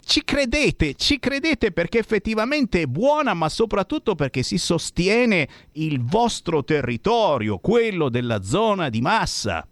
Ci 0.04 0.24
credete, 0.24 0.96
ci 0.96 1.20
credete 1.20 1.72
perché 1.72 2.00
effettivamente 2.00 2.82
è 2.82 2.86
buona, 2.86 3.34
ma 3.34 3.50
soprattutto 3.50 4.16
perché 4.16 4.44
si 4.44 4.58
sostiene 4.58 5.48
il 5.74 6.02
vostro 6.02 6.64
territorio, 6.64 7.58
quello 7.58 8.10
della 8.10 8.42
zona 8.42 8.90
di 8.90 9.02
massa. 9.02 9.68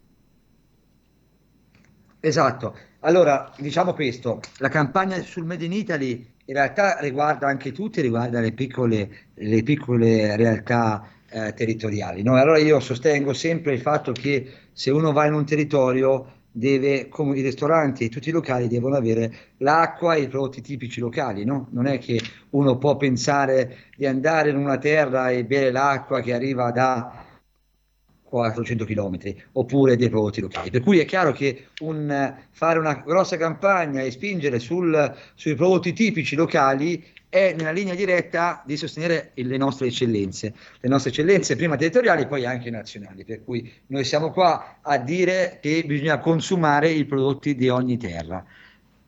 Esatto. 2.19 2.77
Allora, 3.01 3.51
diciamo 3.57 3.93
questo, 3.93 4.39
la 4.57 4.69
campagna 4.69 5.21
sul 5.21 5.45
Made 5.45 5.65
in 5.65 5.73
Italy 5.73 6.31
in 6.45 6.53
realtà 6.53 6.97
riguarda 6.99 7.47
anche 7.47 7.71
tutti, 7.71 8.01
riguarda 8.01 8.39
le 8.39 8.51
piccole, 8.51 9.09
le 9.33 9.63
piccole 9.63 10.35
realtà 10.35 11.07
eh, 11.29 11.53
territoriali. 11.53 12.21
no? 12.21 12.35
Allora 12.35 12.59
io 12.59 12.79
sostengo 12.79 13.33
sempre 13.33 13.73
il 13.73 13.81
fatto 13.81 14.11
che 14.11 14.51
se 14.71 14.91
uno 14.91 15.11
va 15.11 15.25
in 15.25 15.33
un 15.33 15.45
territorio 15.45 16.42
deve, 16.55 17.09
come 17.09 17.37
i 17.37 17.41
ristoranti 17.41 18.05
e 18.05 18.09
tutti 18.09 18.29
i 18.29 18.31
locali 18.31 18.67
devono 18.67 18.95
avere 18.95 19.33
l'acqua 19.57 20.13
e 20.13 20.21
i 20.21 20.27
prodotti 20.27 20.61
tipici 20.61 20.99
locali, 20.99 21.43
no? 21.43 21.67
Non 21.71 21.87
è 21.87 21.97
che 21.97 22.21
uno 22.51 22.77
può 22.77 22.95
pensare 22.95 23.89
di 23.97 24.05
andare 24.05 24.51
in 24.51 24.57
una 24.57 24.77
terra 24.77 25.31
e 25.31 25.43
bere 25.43 25.71
l'acqua 25.71 26.21
che 26.21 26.33
arriva 26.33 26.71
da 26.71 27.25
400 28.21 28.85
km 28.85 29.17
oppure 29.53 29.95
dei 29.95 30.09
prodotti 30.09 30.41
locali. 30.41 30.69
Per 30.69 30.81
cui 30.81 30.99
è 30.99 31.05
chiaro 31.05 31.31
che 31.31 31.67
un, 31.81 32.35
fare 32.51 32.79
una 32.79 33.03
grossa 33.05 33.37
campagna 33.37 34.01
e 34.01 34.11
spingere 34.11 34.59
sul- 34.59 35.15
sui 35.33 35.55
prodotti 35.55 35.93
tipici 35.93 36.35
locali 36.35 37.03
è 37.33 37.55
nella 37.57 37.71
linea 37.71 37.95
diretta 37.95 38.61
di 38.63 38.77
sostenere 38.77 39.31
le 39.33 39.57
nostre 39.57 39.87
eccellenze, 39.87 40.53
le 40.79 40.87
nostre 40.87 41.09
eccellenze 41.09 41.55
prima 41.55 41.75
territoriali 41.75 42.27
poi 42.27 42.45
anche 42.45 42.69
nazionali, 42.69 43.25
per 43.25 43.43
cui 43.43 43.73
noi 43.87 44.03
siamo 44.03 44.29
qua 44.29 44.77
a 44.83 44.99
dire 44.99 45.57
che 45.59 45.83
bisogna 45.83 46.19
consumare 46.19 46.89
i 46.89 47.05
prodotti 47.05 47.55
di 47.55 47.69
ogni 47.69 47.97
terra. 47.97 48.45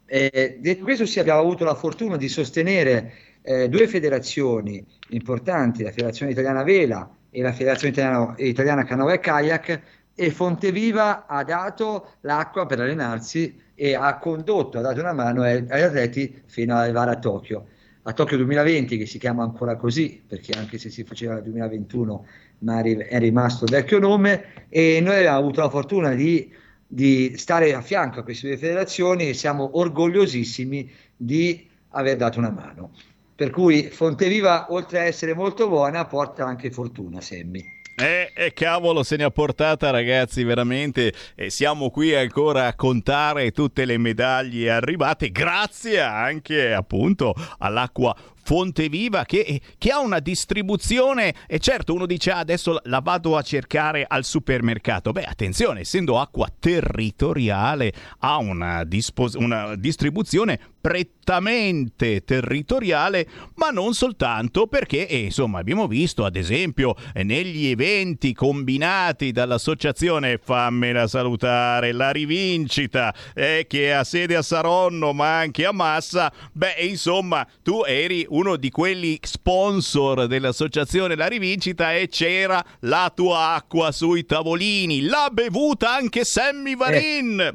Eh, 0.07 0.57
detto 0.59 0.83
questo, 0.83 1.05
sì, 1.05 1.19
abbiamo 1.19 1.39
avuto 1.39 1.65
la 1.65 1.75
fortuna 1.75 2.17
di 2.17 2.27
sostenere 2.27 3.13
eh, 3.43 3.69
due 3.69 3.87
federazioni 3.87 4.83
importanti, 5.09 5.83
la 5.83 5.91
Federazione 5.91 6.31
Italiana 6.31 6.63
Vela 6.63 7.07
e 7.29 7.43
la 7.43 7.53
Federazione 7.53 7.93
Italiana, 7.93 8.33
Italiana 8.37 8.83
Canoa 8.85 9.13
e 9.13 9.19
Kayak, 9.19 9.81
e 10.15 10.31
Fonteviva 10.31 11.27
ha 11.27 11.43
dato 11.43 12.13
l'acqua 12.21 12.65
per 12.65 12.79
allenarsi 12.79 13.61
e 13.75 13.93
ha 13.93 14.17
condotto, 14.17 14.79
ha 14.79 14.81
dato 14.81 14.99
una 14.99 15.13
mano 15.13 15.43
agli 15.43 15.69
atleti 15.69 16.41
fino 16.47 16.73
ad 16.73 16.81
arrivare 16.81 17.11
a 17.11 17.19
Tokyo. 17.19 17.67
A 18.07 18.13
Tokyo 18.13 18.37
2020, 18.37 18.97
che 18.97 19.05
si 19.05 19.17
chiama 19.17 19.43
ancora 19.43 19.75
così, 19.75 20.21
perché 20.27 20.53
anche 20.53 20.77
se 20.77 20.89
si 20.89 21.03
faceva 21.03 21.33
nel 21.33 21.43
2021, 21.43 22.25
ma 22.59 22.81
è 22.81 23.19
rimasto 23.19 23.65
il 23.65 23.71
vecchio 23.71 23.99
nome, 23.99 24.67
e 24.69 24.99
noi 25.01 25.17
abbiamo 25.17 25.39
avuto 25.39 25.61
la 25.61 25.69
fortuna 25.69 26.13
di 26.13 26.51
di 26.87 27.33
stare 27.37 27.73
a 27.73 27.81
fianco 27.81 28.19
a 28.19 28.23
queste 28.23 28.47
due 28.47 28.57
federazioni 28.57 29.29
e 29.29 29.33
siamo 29.33 29.77
orgogliosissimi 29.79 30.89
di 31.15 31.67
aver 31.89 32.17
dato 32.17 32.39
una 32.39 32.51
mano. 32.51 32.91
Per 33.35 33.49
cui 33.49 33.89
Fonteviva, 33.89 34.67
oltre 34.71 34.99
a 34.99 35.03
essere 35.03 35.33
molto 35.33 35.67
buona, 35.67 36.05
porta 36.05 36.45
anche 36.45 36.71
fortuna, 36.71 37.19
Semmi. 37.19 37.74
Eh, 37.97 38.31
eh, 38.35 38.51
cavolo, 38.51 39.03
se 39.03 39.15
ne 39.15 39.23
ha 39.23 39.29
portata 39.29 39.89
ragazzi, 39.89 40.43
veramente. 40.43 41.13
E 41.33 41.49
siamo 41.49 41.89
qui 41.89 42.13
ancora 42.13 42.67
a 42.67 42.75
contare 42.75 43.51
tutte 43.51 43.85
le 43.85 43.97
medaglie 43.97 44.69
arrivate, 44.69 45.31
grazie 45.31 46.01
anche 46.01 46.73
appunto 46.73 47.33
all'acqua 47.59 48.13
Fonte 48.45 48.89
Viva 48.89 49.25
che, 49.25 49.59
che 49.79 49.89
ha 49.89 49.99
una 49.99 50.19
distribuzione. 50.19 51.33
E 51.47 51.57
certo 51.57 51.93
uno 51.95 52.05
dice 52.05 52.29
"Ah, 52.29 52.37
adesso 52.37 52.79
la 52.83 52.99
vado 52.99 53.35
a 53.35 53.41
cercare 53.41 54.05
al 54.07 54.23
supermercato. 54.23 55.11
Beh 55.11 55.23
attenzione 55.23 55.79
essendo 55.81 56.19
acqua 56.19 56.47
territoriale 56.57 57.91
ha 58.19 58.37
una, 58.37 58.83
dispos- 58.83 59.33
una 59.33 59.75
distribuzione 59.75 60.59
prettamente 60.79 62.23
territoriale 62.23 63.27
ma 63.55 63.71
non 63.71 63.95
soltanto 63.95 64.67
perché 64.67 65.07
eh, 65.07 65.17
insomma 65.17 65.57
abbiamo 65.57 65.87
visto 65.87 66.25
ad 66.25 66.35
esempio 66.35 66.95
negli 67.23 67.65
eventi 67.65 68.35
combinati 68.35 69.31
dall'associazione 69.31 70.37
fammela 70.37 71.07
salutare 71.07 71.91
la 71.91 72.11
rivincita 72.11 73.11
eh, 73.33 73.65
che 73.67 73.95
ha 73.95 74.03
sede 74.03 74.35
a 74.35 74.43
Saronno 74.43 75.11
ma 75.11 75.39
anche 75.39 75.65
a 75.65 75.71
Massa 75.71 76.31
beh 76.51 76.75
insomma 76.81 77.47
tu 77.63 77.81
eri 77.83 78.23
uno 78.35 78.57
di 78.57 78.69
quelli 78.69 79.17
sponsor 79.21 80.27
dell'associazione 80.27 81.15
La 81.15 81.27
Rivincita 81.27 81.93
e 81.93 82.09
c'era 82.09 82.63
la 82.81 83.11
tua 83.15 83.53
acqua 83.53 83.91
sui 83.91 84.25
tavolini. 84.25 85.01
L'ha 85.03 85.29
bevuta 85.31 85.93
anche 85.93 86.25
Sammy 86.25 86.75
Varin. 86.75 87.51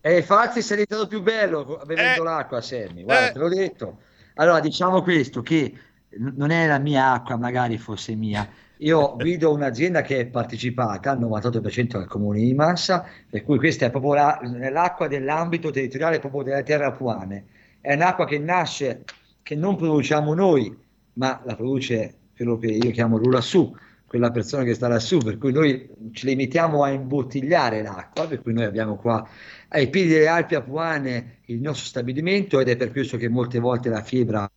E 0.00 0.16
infatti 0.18 0.60
sei 0.60 0.84
diventato 0.84 1.08
più 1.08 1.22
bello 1.22 1.82
bevendo 1.86 2.22
l'acqua, 2.22 2.60
Sammy. 2.60 3.04
Guarda, 3.04 3.32
te 3.32 3.38
l'ho 3.38 3.48
detto. 3.48 3.98
Allora, 4.34 4.60
diciamo 4.60 5.00
questo, 5.02 5.40
che 5.40 5.72
non 6.18 6.50
è 6.50 6.66
la 6.66 6.78
mia 6.78 7.12
acqua, 7.12 7.38
magari 7.38 7.78
fosse 7.78 8.14
mia. 8.14 8.46
Io 8.78 9.14
guido 9.16 9.52
un'azienda 9.52 10.02
che 10.02 10.20
è 10.20 10.26
partecipata 10.26 11.12
al 11.12 11.20
98% 11.20 11.96
al 11.96 12.06
comune 12.06 12.40
di 12.40 12.52
Massa, 12.52 13.06
per 13.30 13.42
cui 13.42 13.56
questa 13.56 13.86
è 13.86 13.90
proprio 13.90 14.12
la- 14.12 14.40
l'acqua 14.70 15.08
dell'ambito 15.08 15.70
territoriale 15.70 16.18
proprio 16.18 16.42
delle 16.42 16.62
terre 16.62 16.84
apuane. 16.84 17.44
È 17.84 17.92
un'acqua 17.92 18.24
che 18.24 18.38
nasce, 18.38 19.04
che 19.42 19.54
non 19.54 19.76
produciamo 19.76 20.32
noi, 20.32 20.74
ma 21.16 21.42
la 21.44 21.54
produce 21.54 22.20
quello 22.34 22.56
che 22.56 22.68
io 22.68 22.90
chiamo 22.92 23.18
l'Ulassù, 23.18 23.76
quella 24.06 24.30
persona 24.30 24.64
che 24.64 24.72
sta 24.72 24.88
lassù, 24.88 25.18
per 25.18 25.36
cui 25.36 25.52
noi 25.52 25.90
ci 26.12 26.24
limitiamo 26.24 26.82
a 26.82 26.88
imbottigliare 26.88 27.82
l'acqua, 27.82 28.26
per 28.26 28.40
cui 28.40 28.54
noi 28.54 28.64
abbiamo 28.64 28.96
qua 28.96 29.28
ai 29.68 29.90
piedi 29.90 30.08
delle 30.08 30.28
Alpi 30.28 30.54
Apuane 30.54 31.40
il 31.44 31.60
nostro 31.60 31.84
stabilimento 31.84 32.58
ed 32.58 32.70
è 32.70 32.76
per 32.78 32.90
questo 32.90 33.18
che 33.18 33.28
molte 33.28 33.58
volte 33.58 33.90
la 33.90 34.02
fibra, 34.02 34.50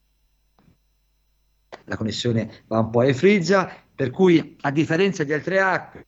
la 1.84 1.98
connessione 1.98 2.64
va 2.68 2.80
un 2.80 2.90
po' 2.92 3.02
e 3.02 3.14
frizza, 3.14 3.70
per 3.94 4.10
cui 4.10 4.56
a 4.62 4.72
differenza 4.72 5.26
di 5.26 5.34
altre 5.34 5.60
acque 5.60 6.08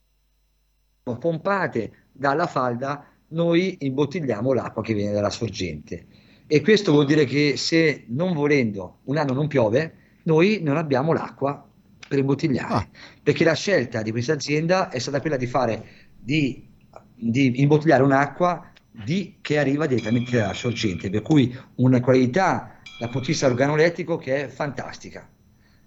pompate 1.04 2.06
dalla 2.14 2.48
falda, 2.48 3.06
noi 3.32 3.76
imbottigliamo 3.82 4.54
l'acqua 4.54 4.82
che 4.82 4.94
viene 4.94 5.12
dalla 5.12 5.30
sorgente. 5.30 6.08
E 6.52 6.62
questo 6.62 6.92
vuol 6.92 7.06
dire 7.06 7.26
che 7.26 7.58
se 7.58 8.06
non 8.08 8.34
volendo 8.34 9.02
un 9.04 9.18
anno 9.18 9.34
non 9.34 9.48
piove, 9.48 9.94
noi 10.24 10.62
non 10.64 10.78
abbiamo 10.78 11.14
l'acqua 11.14 11.64
per 12.08 12.18
imbottigliare, 12.18 12.90
perché 13.22 13.44
la 13.44 13.54
scelta 13.54 14.02
di 14.02 14.10
questa 14.10 14.34
azienda 14.34 14.90
è 14.90 14.98
stata 14.98 15.22
quella 15.22 15.38
di 15.38 15.46
fare 15.46 15.86
di, 16.18 16.68
di 17.14 17.62
imbottigliare 17.62 18.02
un'acqua 18.02 18.72
di- 18.90 19.38
che 19.42 19.60
arriva 19.60 19.86
direttamente 19.86 20.38
dalla 20.40 20.56
sorgente, 20.56 21.12
per 21.12 21.22
cui 21.22 21.56
una 21.76 22.00
qualità 22.00 22.80
dal 22.98 23.10
punto 23.10 23.28
di 23.28 23.32
vista 23.34 23.46
organolettico 23.46 24.18
che 24.18 24.46
è 24.46 24.48
fantastica, 24.48 25.30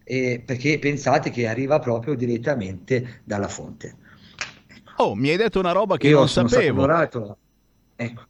e 0.05 0.41
perché 0.47 0.79
pensate 0.79 1.31
che 1.31 1.49
arriva 1.49 1.81
proprio 1.81 2.15
direttamente 2.15 3.23
dalla 3.25 3.49
fonte. 3.49 3.97
Oh, 4.99 5.17
mi 5.17 5.31
hai 5.31 5.37
detto 5.37 5.59
una 5.59 5.73
roba 5.73 5.97
che 5.97 6.07
Io 6.07 6.19
non 6.19 6.29
sapevo. 6.29 6.87
ecco, 7.97 8.27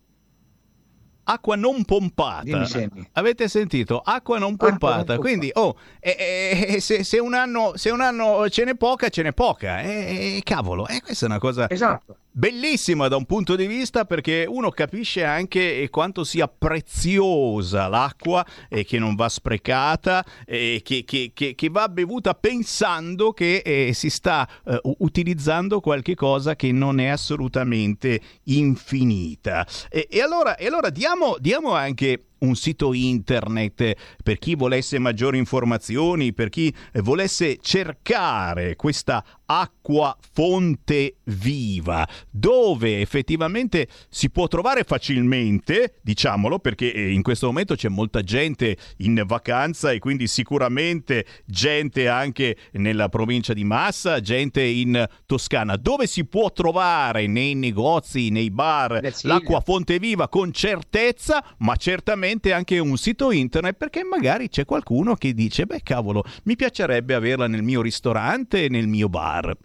Acqua 1.24 1.54
non 1.56 1.84
pompata. 1.84 2.66
Avete 3.12 3.48
sentito? 3.48 3.98
Acqua 4.00 4.38
non 4.38 4.56
pompata. 4.56 5.18
Quindi, 5.18 5.50
oh, 5.54 5.76
eh, 6.00 6.66
eh, 6.68 6.80
se, 6.80 7.04
se 7.04 7.18
un 7.18 7.34
anno, 7.34 7.72
se 7.76 7.90
un 7.90 8.00
anno 8.00 8.48
ce 8.48 8.64
n'è 8.64 8.74
poca, 8.74 9.08
ce 9.08 9.22
n'è 9.22 9.32
poca. 9.32 9.80
Eh, 9.82 10.36
eh, 10.38 10.40
cavolo, 10.42 10.86
eh, 10.88 11.00
questa 11.00 11.26
è 11.26 11.28
una 11.28 11.38
cosa 11.38 11.68
Esatto. 11.70 12.16
bellissima 12.32 13.06
da 13.08 13.16
un 13.16 13.24
punto 13.26 13.54
di 13.56 13.66
vista 13.66 14.04
perché 14.04 14.44
uno 14.48 14.70
capisce 14.70 15.22
anche 15.22 15.82
eh, 15.82 15.90
quanto 15.90 16.24
sia 16.24 16.48
preziosa 16.48 17.86
l'acqua 17.88 18.44
e 18.68 18.84
che 18.84 18.98
non 18.98 19.14
va 19.14 19.28
sprecata 19.28 20.24
e 20.46 20.80
che, 20.82 21.04
che- 21.04 21.30
che- 21.34 21.54
che 21.54 21.68
va 21.68 21.88
bevuta 21.88 22.34
pensando 22.34 23.32
che 23.32 23.56
eh, 23.64 23.92
si 23.92 24.10
sta 24.10 24.48
eh, 24.66 24.80
utilizzando 24.98 25.80
qualche 25.80 26.14
cosa 26.14 26.56
che 26.56 26.72
non 26.72 26.98
è 27.00 27.06
assolutamente 27.08 28.20
infinita. 28.44 29.66
E, 29.90 30.08
e 30.10 30.20
allora, 30.20 30.56
e 30.56 30.66
allora 30.66 30.88
diamo, 30.90 31.10
diamo 31.39 31.72
anche 31.72 32.24
un 32.43 32.55
sito 32.55 32.93
internet. 32.93 33.94
Per 34.23 34.39
chi 34.39 34.55
volesse 34.55 34.98
maggiori 34.98 35.39
informazioni, 35.39 36.32
per 36.32 36.48
chi 36.48 36.73
eh, 36.93 37.01
volesse 37.01 37.59
cercare 37.60 38.77
questa 38.77 39.24
acqua 39.44 40.16
fonte 40.32 41.16
viva, 41.24 42.09
dove 42.31 43.01
effettivamente 43.01 43.86
si 44.09 44.31
può 44.31 44.48
trovare 44.48 44.85
facilmente, 44.85 45.98
diciamolo, 46.02 46.59
perché 46.59 46.93
eh, 46.93 47.10
in 47.10 47.23
questo 47.23 47.47
momento 47.47 47.74
c'è 47.74 47.89
molta 47.89 48.23
gente 48.23 48.77
in 48.98 49.23
vacanza 49.27 49.90
e 49.90 49.98
quindi 49.98 50.27
sicuramente 50.27 51.27
gente 51.44 52.09
anche 52.09 52.56
nella 52.73 53.09
provincia 53.09 53.52
di 53.52 53.64
Massa, 53.64 54.20
gente 54.20 54.62
in 54.62 55.06
Toscana, 55.27 55.77
dove 55.77 56.06
si 56.06 56.24
può 56.24 56.51
trovare 56.52 57.27
nei 57.27 57.55
negozi, 57.55 58.31
nei 58.31 58.51
bar, 58.51 59.01
l'acqua 59.23 59.60
fonte 59.60 59.98
viva? 59.98 60.28
Con 60.28 60.52
certezza, 60.52 61.44
ma 61.59 61.77
certamente 61.77 62.31
anche 62.52 62.78
un 62.78 62.96
sito 62.96 63.30
internet 63.30 63.76
perché 63.76 64.04
magari 64.04 64.48
c'è 64.48 64.64
qualcuno 64.64 65.14
che 65.14 65.34
dice, 65.34 65.66
beh 65.66 65.82
cavolo, 65.82 66.24
mi 66.44 66.56
piacerebbe 66.56 67.14
averla 67.14 67.46
nel 67.46 67.62
mio 67.62 67.82
ristorante, 67.82 68.68
nel 68.68 68.86
mio 68.86 69.09
bar. 69.09 69.56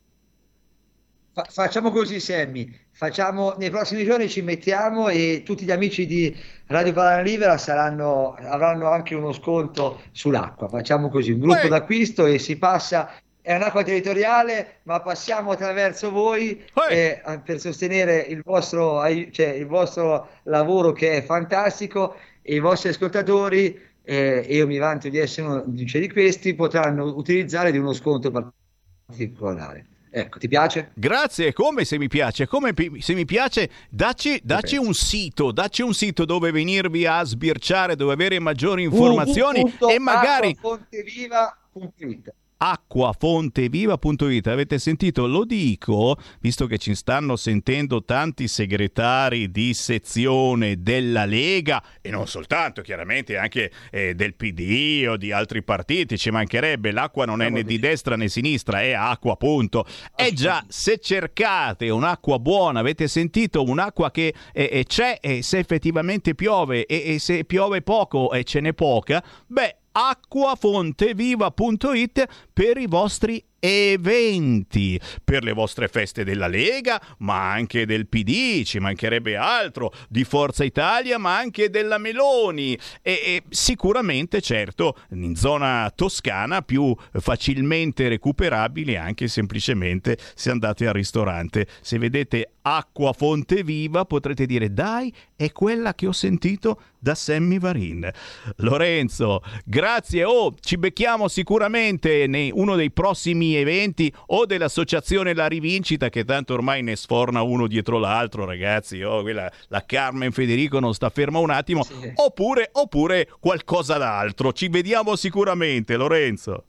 Fa- 1.37 1.45
facciamo 1.49 1.91
così, 1.91 2.19
Sammy. 2.19 2.85
Facciamo, 2.91 3.53
nei 3.59 3.69
prossimi 3.69 4.03
giorni 4.03 4.27
ci 4.27 4.41
mettiamo 4.41 5.07
e 5.07 5.43
tutti 5.45 5.65
gli 5.65 5.71
amici 5.71 6.07
di 6.07 6.35
Radio 6.65 6.93
Padana 6.93 7.21
Libera 7.21 7.55
saranno, 7.59 8.33
avranno 8.33 8.89
anche 8.89 9.13
uno 9.13 9.31
sconto 9.33 10.01
sull'acqua. 10.11 10.67
Facciamo 10.67 11.09
così, 11.09 11.31
un 11.31 11.41
gruppo 11.41 11.67
d'acquisto 11.67 12.25
e 12.25 12.39
si 12.39 12.57
passa. 12.57 13.11
È 13.39 13.55
un'acqua 13.55 13.83
territoriale, 13.83 14.79
ma 14.83 14.99
passiamo 14.99 15.51
attraverso 15.51 16.09
voi 16.09 16.59
eh, 16.89 17.21
per 17.45 17.59
sostenere 17.59 18.17
il 18.17 18.41
vostro, 18.43 19.03
cioè, 19.31 19.45
il 19.49 19.67
vostro 19.67 20.29
lavoro 20.43 20.91
che 20.91 21.17
è 21.17 21.23
fantastico 21.23 22.15
e 22.49 22.55
i 22.55 22.59
vostri 22.59 22.87
ascoltatori, 22.89 23.77
eh, 24.01 24.45
e 24.47 24.55
io 24.55 24.65
mi 24.67 24.77
vanto 24.77 25.09
di 25.09 25.17
essere 25.17 25.47
uno 25.47 25.63
di 25.65 25.83
di 25.83 26.09
questi, 26.09 26.55
potranno 26.55 27.03
utilizzare 27.17 27.73
di 27.73 27.77
uno 27.77 27.91
sconto 27.91 28.31
particolare. 28.31 29.85
Ecco, 30.09 30.39
ti 30.39 30.47
piace? 30.47 30.91
Grazie, 30.93 31.51
come 31.51 31.83
se 31.83 31.97
mi 31.97 32.07
piace, 32.07 32.47
come 32.47 32.73
se 32.99 33.13
mi 33.13 33.25
piace, 33.25 33.69
dacci, 33.89 34.39
dacci 34.41 34.77
un 34.77 34.93
sito, 34.93 35.51
dacci 35.51 35.81
un 35.81 35.93
sito 35.93 36.23
dove 36.23 36.51
venirvi 36.51 37.05
a 37.05 37.21
sbirciare, 37.21 37.97
dove 37.97 38.13
avere 38.13 38.39
maggiori 38.39 38.83
informazioni 38.83 39.61
e 39.91 39.99
magari 39.99 40.57
www.acquafonteviva.it 40.61 42.33
acquafonteviva.it. 42.57 44.47
Avete 44.47 44.79
sentito? 44.79 45.27
Lo 45.27 45.45
dico 45.45 46.17
visto 46.39 46.65
che 46.67 46.77
ci 46.77 46.95
stanno 46.95 47.35
sentendo 47.35 48.03
tanti 48.03 48.47
segretari 48.47 49.51
di 49.51 49.73
sezione 49.73 50.81
della 50.81 51.25
Lega 51.25 51.83
e 52.01 52.09
non 52.09 52.27
soltanto, 52.27 52.81
chiaramente 52.81 53.37
anche 53.37 53.71
eh, 53.91 54.15
del 54.15 54.35
PD 54.35 55.05
o 55.07 55.17
di 55.17 55.31
altri 55.31 55.63
partiti. 55.63 56.17
Ci 56.17 56.31
mancherebbe, 56.31 56.91
l'acqua 56.91 57.25
non 57.25 57.41
è 57.41 57.49
né 57.49 57.63
di 57.63 57.79
destra 57.79 58.15
né 58.15 58.27
sinistra, 58.27 58.81
è 58.81 58.93
acqua, 58.93 59.35
punto. 59.37 59.85
E 60.15 60.33
già, 60.33 60.63
se 60.67 60.99
cercate 60.99 61.89
un'acqua 61.89 62.39
buona, 62.39 62.79
avete 62.79 63.07
sentito 63.07 63.63
un'acqua 63.63 64.11
che 64.11 64.33
eh, 64.53 64.69
eh, 64.71 64.83
c'è 64.85 65.17
e 65.21 65.41
se 65.41 65.59
effettivamente 65.59 66.35
piove 66.35 66.85
e, 66.85 67.13
e 67.13 67.19
se 67.19 67.45
piove 67.45 67.81
poco 67.81 68.31
e 68.31 68.43
ce 68.43 68.59
n'è 68.59 68.73
poca, 68.73 69.23
beh, 69.47 69.75
acquafonteviva.it 69.97 72.29
per 72.53 72.77
i 72.77 72.85
vostri 72.85 73.41
eventi 73.59 74.99
per 75.23 75.43
le 75.43 75.53
vostre 75.53 75.87
feste 75.87 76.23
della 76.23 76.47
Lega, 76.47 77.01
ma 77.19 77.51
anche 77.51 77.85
del 77.85 78.07
PD, 78.07 78.63
ci 78.63 78.79
mancherebbe 78.79 79.35
altro, 79.35 79.91
di 80.09 80.23
Forza 80.23 80.63
Italia, 80.63 81.17
ma 81.17 81.37
anche 81.37 81.69
della 81.69 81.97
Meloni 81.97 82.77
e, 83.01 83.11
e 83.11 83.43
sicuramente, 83.49 84.41
certo, 84.41 84.97
in 85.11 85.35
zona 85.35 85.91
toscana 85.95 86.61
più 86.61 86.95
facilmente 87.19 88.07
recuperabili 88.07 88.95
anche 88.95 89.27
semplicemente 89.27 90.17
se 90.35 90.49
andate 90.49 90.87
al 90.87 90.93
ristorante. 90.93 91.67
Se 91.81 91.97
vedete 91.97 92.51
acqua 92.61 93.13
fonte 93.13 93.63
viva 93.63 94.05
potrete 94.05 94.45
dire 94.45 94.73
dai, 94.73 95.13
è 95.35 95.51
quella 95.51 95.93
che 95.93 96.07
ho 96.07 96.11
sentito 96.11 96.81
da 96.99 97.15
Sammy 97.15 97.59
Varin. 97.59 98.09
Lorenzo, 98.57 99.41
grazie. 99.63 100.23
Oh, 100.25 100.53
ci 100.59 100.77
becchiamo 100.77 101.27
sicuramente 101.27 102.23
in 102.23 102.49
uno 102.53 102.75
dei 102.75 102.91
prossimi 102.91 103.46
eventi 103.55 104.13
o 104.27 104.45
dell'associazione 104.45 105.33
La 105.33 105.47
Rivincita 105.47 106.09
che 106.09 106.25
tanto 106.25 106.53
ormai 106.53 106.83
ne 106.83 106.95
sforna 106.95 107.41
uno 107.41 107.67
dietro 107.67 107.97
l'altro, 107.97 108.45
ragazzi. 108.45 109.01
Oh, 109.01 109.21
quella, 109.21 109.51
la 109.67 109.83
Carmen 109.85 110.31
Federico 110.31 110.79
non 110.79 110.93
sta 110.93 111.09
ferma 111.09 111.39
un 111.39 111.49
attimo. 111.49 111.83
Sì. 111.83 112.11
Oppure, 112.15 112.69
oppure 112.71 113.29
qualcosa 113.39 113.97
d'altro. 113.97 114.53
Ci 114.53 114.67
vediamo 114.67 115.15
sicuramente, 115.15 115.95
Lorenzo. 115.95 116.63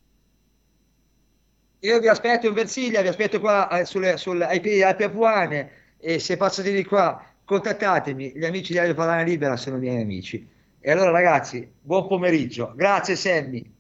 Io 1.80 2.00
vi 2.00 2.08
aspetto 2.08 2.48
in 2.48 2.54
Versilia, 2.54 3.02
vi 3.02 3.08
aspetto 3.08 3.38
qua 3.38 3.68
eh, 3.70 3.84
sulle, 3.84 4.16
sul, 4.16 4.42
ai 4.42 4.60
piedi 4.60 4.78
della 4.78 4.96
Piapuane 4.96 5.70
e 5.98 6.18
se 6.18 6.36
passate 6.36 6.72
di 6.72 6.84
qua 6.84 7.24
contattatemi, 7.44 8.32
gli 8.34 8.44
amici 8.44 8.72
di 8.72 8.78
Radio 8.78 8.94
Padana 8.94 9.22
Libera 9.22 9.56
sono 9.56 9.78
miei 9.78 10.02
amici. 10.02 10.46
E 10.80 10.90
allora 10.90 11.10
ragazzi, 11.10 11.70
buon 11.80 12.08
pomeriggio. 12.08 12.72
Grazie 12.74 13.14
Sammy. 13.16 13.76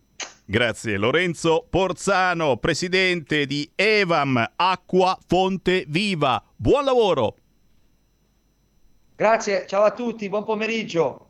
Grazie 0.50 0.96
Lorenzo 0.96 1.66
Porzano, 1.68 2.56
presidente 2.56 3.44
di 3.44 3.70
Evam 3.74 4.42
Acqua 4.56 5.18
Fonte 5.26 5.84
Viva. 5.86 6.42
Buon 6.56 6.84
lavoro. 6.84 7.36
Grazie, 9.14 9.66
ciao 9.66 9.82
a 9.82 9.90
tutti, 9.90 10.26
buon 10.30 10.44
pomeriggio. 10.44 11.28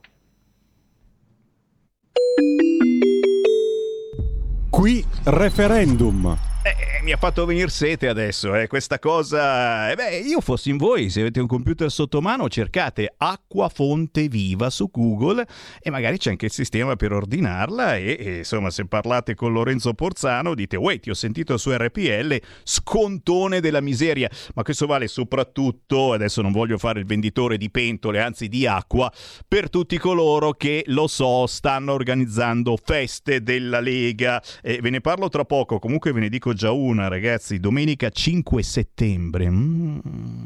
Qui 4.70 5.04
referendum. 5.24 6.38
Eh, 6.76 7.02
mi 7.02 7.12
ha 7.12 7.16
fatto 7.16 7.46
venire 7.46 7.70
sete 7.70 8.08
adesso, 8.08 8.54
eh, 8.54 8.66
questa 8.66 8.98
cosa. 8.98 9.90
Eh, 9.90 9.94
beh, 9.94 10.18
io 10.18 10.42
fossi 10.42 10.68
in 10.68 10.76
voi, 10.76 11.08
se 11.08 11.20
avete 11.20 11.40
un 11.40 11.46
computer 11.46 11.90
sotto 11.90 12.20
mano, 12.20 12.50
cercate 12.50 13.14
acqua 13.16 13.70
fonte 13.70 14.28
viva 14.28 14.68
su 14.68 14.90
Google 14.90 15.46
e 15.80 15.90
magari 15.90 16.18
c'è 16.18 16.30
anche 16.30 16.46
il 16.46 16.52
sistema 16.52 16.94
per 16.96 17.12
ordinarla. 17.12 17.96
E, 17.96 18.16
e, 18.20 18.36
insomma, 18.38 18.68
se 18.68 18.84
parlate 18.84 19.34
con 19.34 19.52
Lorenzo 19.54 19.94
Porzano, 19.94 20.54
dite: 20.54 20.76
Wait, 20.76 21.00
ti 21.00 21.08
ho 21.08 21.14
sentito 21.14 21.56
su 21.56 21.70
RPL, 21.70 22.38
scontone 22.64 23.60
della 23.60 23.80
miseria. 23.80 24.28
Ma 24.54 24.62
questo 24.62 24.86
vale 24.86 25.08
soprattutto, 25.08 26.12
adesso 26.12 26.42
non 26.42 26.52
voglio 26.52 26.76
fare 26.76 27.00
il 27.00 27.06
venditore 27.06 27.56
di 27.56 27.70
pentole, 27.70 28.20
anzi 28.20 28.46
di 28.48 28.66
acqua, 28.66 29.10
per 29.46 29.70
tutti 29.70 29.96
coloro 29.96 30.52
che 30.52 30.82
lo 30.88 31.06
so, 31.06 31.46
stanno 31.46 31.92
organizzando 31.92 32.76
feste 32.76 33.42
della 33.42 33.80
Lega. 33.80 34.42
E 34.60 34.80
ve 34.82 34.90
ne 34.90 35.00
parlo 35.00 35.30
tra 35.30 35.46
poco, 35.46 35.78
comunque 35.78 36.12
ve 36.12 36.20
ne 36.20 36.28
dico 36.28 36.56
già 36.58 36.72
una, 36.72 37.06
ragazzi. 37.06 37.60
Domenica 37.60 38.10
5 38.10 38.62
settembre. 38.64 39.48
Mm, 39.48 40.00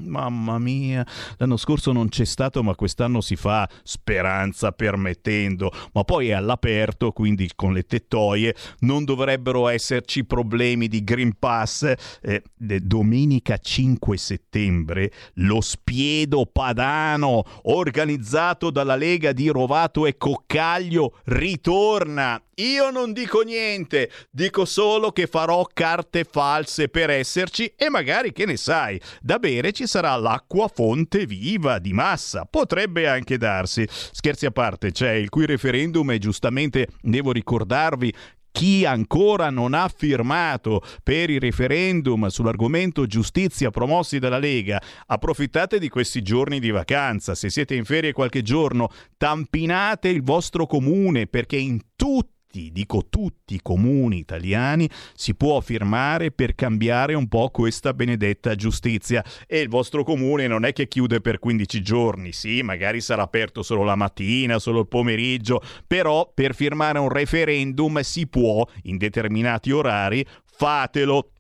mamma 0.07 0.59
mia, 0.59 1.05
l'anno 1.39 1.57
scorso 1.57 1.91
non 1.91 2.11
c'è 2.11 2.27
stato, 2.27 2.63
ma 2.63 2.75
quest'anno 2.75 3.23
si 3.23 3.35
fa 3.35 3.67
speranza 3.83 4.73
permettendo. 4.73 5.73
Ma 5.95 6.05
poi 6.05 6.29
è 6.29 6.33
all'aperto, 6.33 7.13
quindi 7.13 7.51
con 7.57 7.73
le 7.73 7.85
tettoie 7.85 8.55
non 8.81 9.05
dovrebbero 9.05 9.69
esserci 9.69 10.27
problemi 10.27 10.87
di 10.87 11.03
Green 11.03 11.33
Pass. 11.39 11.91
Eh, 12.21 12.43
domenica 12.55 13.57
5 13.57 14.17
settembre 14.19 15.11
lo 15.37 15.63
spiedo 15.63 16.45
padano 16.45 17.43
organizzato 17.63 18.71
dalla 18.71 18.97
Lega 18.97 19.33
di 19.33 19.49
Rovato 19.49 20.05
e 20.05 20.19
Coccaglio 20.19 21.17
ritorna. 21.25 22.39
Io 22.57 22.91
non 22.91 23.15
dico 23.15 23.41
niente, 23.41 24.11
dico 24.31 24.67
solo 24.67 25.11
che 25.11 25.27
farò 25.27 25.67
carte 25.73 26.25
false 26.25 26.89
per 26.89 27.09
esserci 27.09 27.73
e 27.75 27.89
magari, 27.89 28.33
che 28.33 28.45
ne 28.45 28.59
sai, 28.59 29.01
da 29.23 29.39
bere 29.39 29.73
ci 29.73 29.87
sarà 29.87 30.15
l'acqua 30.17 30.69
fonte 30.69 31.25
viva 31.25 31.79
di 31.79 31.95
massa. 31.95 32.45
Potrebbe 32.45 33.09
anche 33.09 33.39
darsi. 33.39 33.89
Scherzi 33.89 34.45
a 34.45 34.51
parte, 34.51 34.93
c'è 34.93 35.13
il 35.13 35.31
cui 35.31 35.47
referendum 35.47 36.11
e 36.11 36.19
giustamente 36.19 36.89
devo 37.01 37.33
ricordarvi 37.33 38.13
chi 38.51 38.85
ancora 38.85 39.49
non 39.49 39.73
ha 39.73 39.89
firmato 39.89 40.83
per 41.03 41.31
i 41.31 41.39
referendum 41.39 42.27
sull'argomento 42.27 43.07
giustizia 43.07 43.71
promossi 43.71 44.19
dalla 44.19 44.39
Lega, 44.39 44.81
approfittate 45.07 45.79
di 45.79 45.89
questi 45.89 46.21
giorni 46.21 46.61
di 46.61 46.71
vacanza. 46.71 47.35
Se 47.35 47.49
siete 47.49 47.75
in 47.75 47.87
ferie 47.87 48.13
qualche 48.13 48.43
giorno, 48.43 48.91
tampinate 49.17 50.09
il 50.09 50.23
vostro 50.23 50.67
comune 50.67 51.27
perché 51.27 51.57
in 51.57 51.81
tutti 51.97 52.41
dico 52.53 53.07
tutti 53.09 53.55
i 53.55 53.61
comuni 53.63 54.19
italiani, 54.19 54.89
si 55.15 55.35
può 55.35 55.61
firmare 55.61 56.31
per 56.31 56.55
cambiare 56.55 57.15
un 57.15 57.29
po' 57.29 57.51
questa 57.51 57.95
benedetta 57.95 58.55
giustizia. 58.55 59.25
E 59.47 59.61
il 59.61 59.69
vostro 59.69 60.05
comune 60.05 60.47
non 60.47 60.65
è 60.65 60.73
che 60.73 60.89
chiude 60.89 61.21
per 61.21 61.39
15 61.39 61.83
giorni, 61.83 62.33
sì, 62.33 62.63
magari 62.63 63.01
sarà 63.01 63.23
aperto 63.23 63.63
solo 63.63 63.85
la 63.85 63.97
mattina, 63.97 64.59
solo 64.59 64.81
il 64.81 64.89
pomeriggio, 64.89 65.63
però 65.87 66.31
per 66.33 66.55
firmare 66.55 66.99
un 66.99 67.09
referendum 67.09 68.01
si 68.01 68.27
può, 68.27 68.67
in 68.83 68.99
determinati 68.99 69.71
orari, 69.71 70.27
fatelo. 70.45 71.31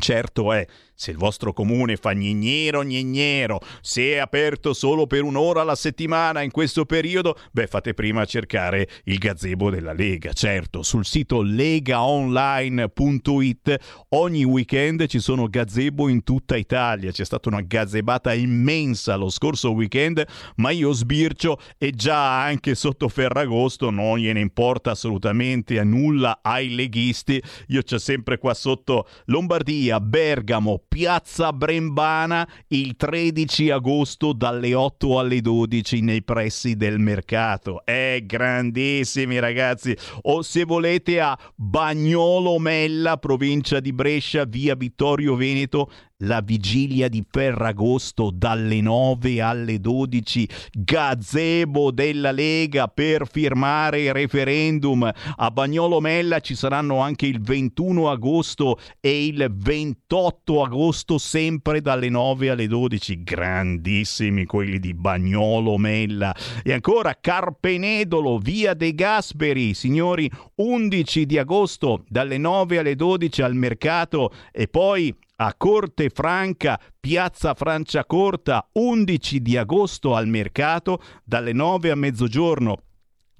Certo 0.00 0.52
è, 0.52 0.64
se 0.98 1.12
il 1.12 1.16
vostro 1.16 1.52
comune 1.52 1.96
fa 1.96 2.10
gnignero 2.10 2.82
gnignero, 2.82 3.60
se 3.80 4.14
è 4.14 4.16
aperto 4.16 4.72
solo 4.72 5.06
per 5.06 5.22
un'ora 5.22 5.60
alla 5.60 5.76
settimana 5.76 6.42
in 6.42 6.50
questo 6.50 6.86
periodo, 6.86 7.38
beh 7.52 7.68
fate 7.68 7.94
prima 7.94 8.22
a 8.22 8.24
cercare 8.24 8.88
il 9.04 9.18
gazebo 9.18 9.70
della 9.70 9.92
Lega. 9.92 10.32
Certo, 10.32 10.82
sul 10.82 11.06
sito 11.06 11.40
legaonline.it 11.40 13.76
ogni 14.08 14.42
weekend 14.42 15.06
ci 15.06 15.20
sono 15.20 15.46
gazebo 15.46 16.08
in 16.08 16.24
tutta 16.24 16.56
Italia. 16.56 17.12
C'è 17.12 17.24
stata 17.24 17.48
una 17.48 17.60
gazebata 17.60 18.34
immensa 18.34 19.14
lo 19.14 19.30
scorso 19.30 19.70
weekend, 19.70 20.26
ma 20.56 20.70
io 20.70 20.90
sbircio 20.90 21.60
e 21.78 21.92
già 21.92 22.42
anche 22.42 22.74
sotto 22.74 23.08
Ferragosto 23.08 23.90
non 23.90 24.18
gliene 24.18 24.40
importa 24.40 24.90
assolutamente 24.90 25.78
a 25.78 25.84
nulla 25.84 26.40
ai 26.42 26.74
leghisti. 26.74 27.40
Io 27.68 27.82
c'ho 27.82 27.98
sempre 27.98 28.38
qua 28.38 28.52
sotto 28.52 29.06
Lombardia, 29.26 30.00
Bergamo, 30.00 30.82
Piazza 30.88 31.52
Brembana 31.52 32.48
il 32.68 32.96
13 32.96 33.70
agosto 33.70 34.32
dalle 34.32 34.74
8 34.74 35.18
alle 35.18 35.40
12 35.40 36.00
nei 36.00 36.22
pressi 36.22 36.74
del 36.76 36.98
mercato. 36.98 37.84
È 37.84 38.20
grandissimi 38.24 39.38
ragazzi. 39.38 39.96
O 40.22 40.42
se 40.42 40.64
volete 40.64 41.20
a 41.20 41.38
Bagnolo 41.54 42.58
Mella, 42.58 43.18
provincia 43.18 43.78
di 43.78 43.92
Brescia, 43.92 44.44
via 44.44 44.74
Vittorio 44.74 45.36
Veneto, 45.36 45.90
la 46.22 46.40
vigilia 46.40 47.08
di 47.08 47.24
Ferragosto 47.28 48.30
dalle 48.34 48.80
9 48.80 49.40
alle 49.40 49.78
12, 49.78 50.48
gazebo 50.72 51.92
della 51.92 52.32
Lega 52.32 52.88
per 52.88 53.28
firmare 53.30 54.02
il 54.02 54.12
referendum. 54.12 55.08
A 55.36 55.50
Bagnolo 55.52 56.00
Mella 56.00 56.40
ci 56.40 56.56
saranno 56.56 56.98
anche 56.98 57.26
il 57.26 57.40
21 57.40 58.10
agosto 58.10 58.80
e 59.00 59.26
il 59.26 59.46
28 59.48 60.62
agosto 60.62 61.18
sempre 61.18 61.80
dalle 61.80 62.08
9 62.08 62.50
alle 62.50 62.66
12. 62.66 63.22
Grandissimi 63.22 64.44
quelli 64.44 64.80
di 64.80 64.94
Bagnolo 64.94 65.76
Mella. 65.78 66.34
E 66.64 66.72
ancora 66.72 67.16
Carpenedolo, 67.20 68.38
via 68.38 68.74
De 68.74 68.92
Gasperi, 68.92 69.72
signori, 69.72 70.28
11 70.56 71.26
di 71.26 71.38
agosto 71.38 72.04
dalle 72.08 72.38
9 72.38 72.78
alle 72.78 72.96
12 72.96 73.42
al 73.42 73.54
mercato 73.54 74.32
e 74.50 74.66
poi 74.66 75.14
a 75.40 75.54
Corte 75.54 76.10
Franca, 76.10 76.80
Piazza 76.98 77.54
Franciacorta, 77.54 78.68
11 78.72 79.40
di 79.40 79.56
agosto 79.56 80.14
al 80.14 80.26
mercato, 80.26 81.00
dalle 81.24 81.52
9 81.52 81.90
a 81.90 81.94
mezzogiorno 81.94 82.82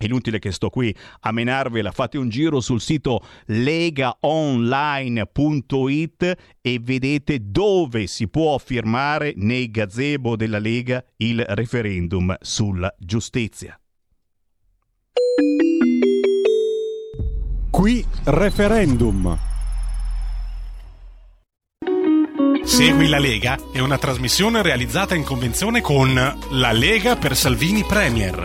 inutile 0.00 0.38
che 0.38 0.52
sto 0.52 0.70
qui 0.70 0.94
a 1.20 1.32
menarvela, 1.32 1.90
fate 1.90 2.18
un 2.18 2.28
giro 2.28 2.60
sul 2.60 2.80
sito 2.80 3.20
legaonline.it 3.46 6.36
e 6.60 6.78
vedete 6.80 7.50
dove 7.50 8.06
si 8.06 8.28
può 8.28 8.56
firmare 8.58 9.32
nei 9.36 9.68
gazebo 9.70 10.36
della 10.36 10.58
Lega 10.58 11.04
il 11.16 11.44
referendum 11.48 12.36
sulla 12.40 12.94
giustizia. 12.98 13.76
Qui 17.70 18.04
referendum. 18.24 19.57
Segui 22.68 23.08
la 23.08 23.18
Lega 23.18 23.58
è 23.72 23.78
una 23.78 23.96
trasmissione 23.96 24.60
realizzata 24.60 25.14
in 25.14 25.24
convenzione 25.24 25.80
con 25.80 26.12
La 26.50 26.70
Lega 26.72 27.16
per 27.16 27.34
Salvini 27.34 27.82
Premier. 27.82 28.44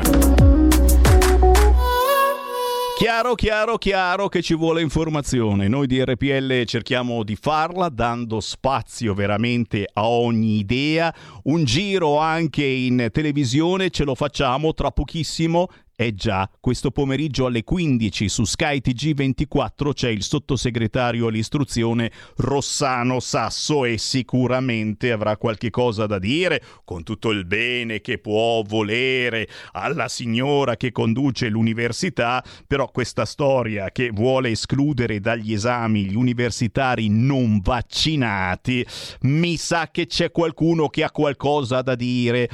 Chiaro, 2.96 3.36
chiaro, 3.36 3.78
chiaro 3.78 4.30
che 4.30 4.42
ci 4.42 4.56
vuole 4.56 4.82
informazione. 4.82 5.68
Noi 5.68 5.88
di 5.88 6.02
RPL 6.02 6.64
cerchiamo 6.64 7.24
di 7.24 7.36
farla 7.36 7.90
dando 7.90 8.40
spazio 8.40 9.14
veramente 9.14 9.86
a 9.92 10.08
ogni 10.08 10.60
idea. 10.60 11.14
Un 11.44 11.66
giro 11.66 12.18
anche 12.20 12.64
in 12.64 13.10
televisione 13.12 13.90
ce 13.90 14.06
lo 14.06 14.16
facciamo 14.16 14.74
tra 14.74 14.92
pochissimo. 14.92 15.68
Eh 15.96 16.16
già, 16.16 16.50
questo 16.60 16.90
pomeriggio 16.90 17.46
alle 17.46 17.64
15 17.64 18.28
su 18.28 18.46
Sky 18.46 18.82
TG24 18.84 19.94
c'è 19.94 20.10
il 20.10 20.24
sottosegretario 20.24 21.28
all'istruzione 21.28 22.12
Rossano 22.38 23.20
Sasso 23.20 23.86
e 23.86 24.00
sicuramente 24.00 25.12
avrà 25.12 25.38
qualche 25.38 25.70
cosa 25.70 26.08
da 26.08 26.18
dire 26.18 26.64
con 26.84 27.04
tutto 27.04 27.30
il 27.30 27.46
bene 27.46 28.02
che 28.02 28.18
può 28.18 28.64
volere 28.64 29.48
alla 29.74 30.08
signora 30.08 30.78
che 30.78 30.92
conduce 30.92 31.48
l'università, 31.48 32.44
però 32.66 32.90
questa 32.90 33.26
storia 33.26 33.92
che 33.92 34.10
vuole 34.10 34.50
escludere 34.50 35.20
dagli 35.20 35.54
esami 35.54 36.06
gli 36.06 36.16
universitari 36.16 37.08
non 37.08 37.60
vaccinati, 37.62 38.84
mi 39.22 39.58
sa 39.58 39.92
che 39.92 40.08
c'è 40.08 40.32
qualcuno 40.32 40.90
che 40.90 41.04
ha 41.04 41.12
qualcosa 41.12 41.84
da 41.84 41.94
dire. 41.94 42.50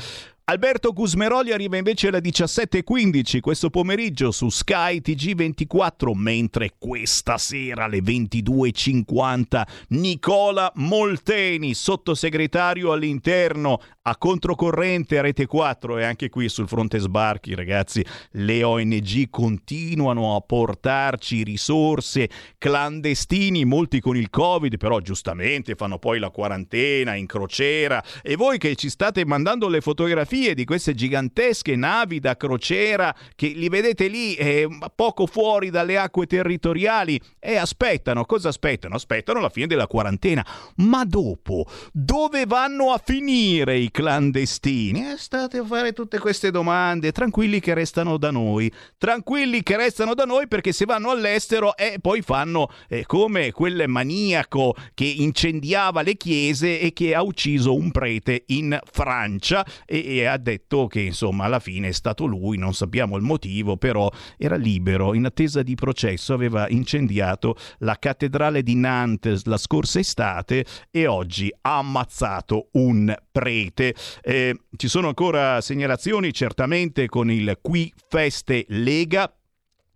Alberto 0.50 0.94
Gusmeroli 0.94 1.52
arriva 1.52 1.78
invece 1.78 2.08
alle 2.08 2.22
17.15 2.22 3.40
questo 3.40 3.70
pomeriggio 3.70 4.32
su 4.32 4.50
Sky 4.50 5.00
TG24, 5.00 6.14
mentre 6.16 6.72
questa 6.80 7.38
sera 7.38 7.84
alle 7.84 8.00
22.50 8.00 9.62
Nicola 9.90 10.72
Molteni, 10.74 11.76
sottosegretario 11.76 12.92
all'interno 12.92 13.80
a 14.02 14.18
controcorrente 14.18 15.20
a 15.20 15.22
Rete 15.22 15.46
4 15.46 16.00
e 16.00 16.04
anche 16.04 16.30
qui 16.30 16.50
sul 16.50 16.68
fronte 16.68 16.98
sbarchi 16.98 17.54
ragazzi 17.54 18.04
le 18.32 18.64
ONG 18.64 19.30
continuano 19.30 20.36
a 20.36 20.42
portarci 20.42 21.44
risorse 21.44 22.28
clandestini, 22.58 23.66
molti 23.66 24.00
con 24.00 24.18
il 24.18 24.32
Covid, 24.32 24.78
però 24.78 25.00
giustamente 25.00 25.76
fanno 25.76 26.00
poi 26.00 26.18
la 26.18 26.32
quarantena 26.32 27.14
in 27.14 27.28
crociera. 27.28 28.04
E 28.24 28.36
voi 28.36 28.58
che 28.58 28.74
ci 28.74 28.90
state 28.90 29.24
mandando 29.26 29.68
le 29.68 29.82
fotografie 29.82 30.38
di 30.40 30.64
queste 30.64 30.96
gigantesche 30.96 31.76
navi 31.76 32.20
da 32.20 32.38
crociera 32.38 33.14
che 33.36 33.48
li 33.48 33.68
vedete 33.68 34.08
lì 34.08 34.36
eh, 34.36 34.68
poco 34.96 35.26
fuori 35.26 35.70
dalle 35.70 35.98
acque 35.98 36.26
territoriali 36.26 37.20
e 37.38 37.58
aspettano, 37.58 38.26
cosa 38.26 38.50
aspettano? 38.50 38.96
Aspettano 38.96 39.42
la 39.42 39.50
fine 39.50 39.68
della 39.68 39.88
quarantena. 39.88 40.46
Ma 40.78 41.04
dopo, 41.04 41.66
dove 41.92 42.46
vanno 42.46 42.92
a 42.94 43.02
finire 43.04 43.78
i 43.78 43.92
clandestini? 43.92 45.12
Eh, 45.12 45.18
state 45.18 45.58
a 45.58 45.66
fare 45.66 45.92
tutte 45.94 46.20
queste 46.20 46.52
domande, 46.52 47.12
tranquilli 47.12 47.60
che 47.60 47.74
restano 47.74 48.18
da 48.18 48.32
noi, 48.32 48.72
tranquilli 48.98 49.62
che 49.62 49.76
restano 49.76 50.14
da 50.14 50.24
noi 50.24 50.48
perché 50.48 50.72
se 50.72 50.86
vanno 50.86 51.12
all'estero 51.12 51.76
e 51.76 51.94
eh, 51.94 52.00
poi 52.00 52.22
fanno 52.22 52.70
eh, 52.88 53.06
come 53.06 53.52
quel 53.52 53.88
maniaco 53.88 54.76
che 54.94 55.06
incendiava 55.06 56.02
le 56.02 56.16
chiese 56.16 56.80
e 56.80 56.94
che 56.94 57.14
ha 57.14 57.22
ucciso 57.22 57.76
un 57.76 57.92
prete 57.92 58.44
in 58.48 58.78
Francia 58.92 59.66
e, 59.86 60.18
e 60.18 60.26
ha 60.30 60.38
detto 60.38 60.88
che 60.88 61.02
insomma 61.02 61.46
alla 61.46 61.60
fine 61.60 61.90
è 61.90 61.92
stato 61.92 62.26
lui, 62.26 62.58
non 62.58 62.74
sappiamo 62.74 63.18
il 63.18 63.24
motivo, 63.24 63.78
però 63.78 64.10
era 64.38 64.56
libero, 64.56 65.14
in 65.14 65.26
attesa 65.26 65.62
di 65.64 65.76
processo, 65.76 66.34
aveva 66.34 66.68
incendiato 66.70 67.56
la 67.80 67.98
cattedrale 67.98 68.64
di 68.64 68.76
Nantes 68.76 69.46
la 69.46 69.58
scorsa 69.58 70.00
estate 70.00 70.66
e 70.92 71.08
oggi 71.08 71.54
ha 71.62 71.78
ammazzato 71.78 72.70
un 72.74 73.14
prete. 73.32 73.96
Eh, 74.22 74.56
ci 74.76 74.88
sono 74.88 75.08
ancora 75.08 75.62
segnalazioni 75.62 76.34
certamente 76.34 77.08
con 77.08 77.32
il 77.32 77.58
Qui 77.62 77.92
Feste 78.08 78.66
Lega 78.70 79.32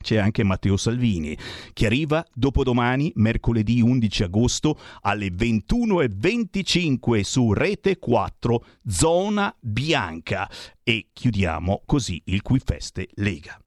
c'è 0.03 0.17
anche 0.17 0.43
Matteo 0.43 0.77
Salvini, 0.77 1.35
che 1.73 1.87
arriva 1.87 2.23
dopodomani, 2.31 3.11
mercoledì 3.15 3.81
11 3.81 4.23
agosto, 4.23 4.77
alle 5.01 5.29
21.25 5.29 7.21
su 7.21 7.53
Rete 7.53 7.97
4, 7.97 8.65
Zona 8.87 9.55
Bianca. 9.59 10.47
E 10.83 11.07
chiudiamo 11.11 11.81
così 11.87 12.21
il 12.25 12.43
Qui 12.43 12.61
Feste 12.63 13.07
Lega. 13.15 13.57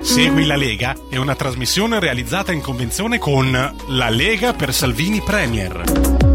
Segui 0.00 0.44
la 0.46 0.56
Lega 0.56 0.94
è 1.08 1.16
una 1.16 1.34
trasmissione 1.34 2.00
realizzata 2.00 2.52
in 2.52 2.60
convenzione 2.60 3.18
con 3.18 3.50
La 3.88 4.10
Lega 4.10 4.52
per 4.52 4.72
Salvini 4.72 5.20
Premier. 5.20 6.33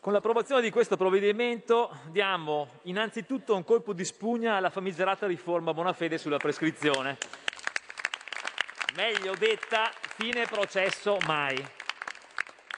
Con 0.00 0.12
l'approvazione 0.12 0.62
di 0.62 0.70
questo 0.70 0.96
provvedimento 0.96 1.90
diamo 2.10 2.68
innanzitutto 2.82 3.56
un 3.56 3.64
colpo 3.64 3.92
di 3.92 4.04
spugna 4.04 4.54
alla 4.54 4.70
famigerata 4.70 5.26
riforma 5.26 5.74
Bonafede 5.74 6.18
sulla 6.18 6.36
prescrizione. 6.36 7.16
Meglio 8.98 9.36
detta, 9.38 9.92
fine 10.16 10.44
processo 10.46 11.18
mai. 11.24 11.56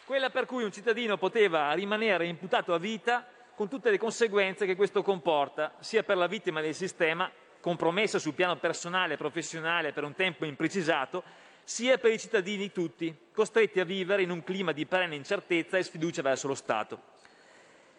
Quella 0.04 0.28
per 0.28 0.44
cui 0.44 0.64
un 0.64 0.70
cittadino 0.70 1.16
poteva 1.16 1.72
rimanere 1.72 2.26
imputato 2.26 2.74
a 2.74 2.78
vita 2.78 3.26
con 3.54 3.70
tutte 3.70 3.88
le 3.88 3.96
conseguenze 3.96 4.66
che 4.66 4.76
questo 4.76 5.02
comporta, 5.02 5.76
sia 5.80 6.02
per 6.02 6.18
la 6.18 6.26
vittima 6.26 6.60
del 6.60 6.74
sistema, 6.74 7.32
compromessa 7.58 8.18
sul 8.18 8.34
piano 8.34 8.58
personale 8.58 9.14
e 9.14 9.16
professionale 9.16 9.94
per 9.94 10.04
un 10.04 10.14
tempo 10.14 10.44
imprecisato, 10.44 11.22
sia 11.64 11.96
per 11.96 12.12
i 12.12 12.18
cittadini 12.18 12.70
tutti, 12.70 13.16
costretti 13.32 13.80
a 13.80 13.86
vivere 13.86 14.20
in 14.20 14.30
un 14.30 14.44
clima 14.44 14.72
di 14.72 14.84
perenne 14.84 15.16
incertezza 15.16 15.78
e 15.78 15.82
sfiducia 15.82 16.20
verso 16.20 16.48
lo 16.48 16.54
Stato. 16.54 17.00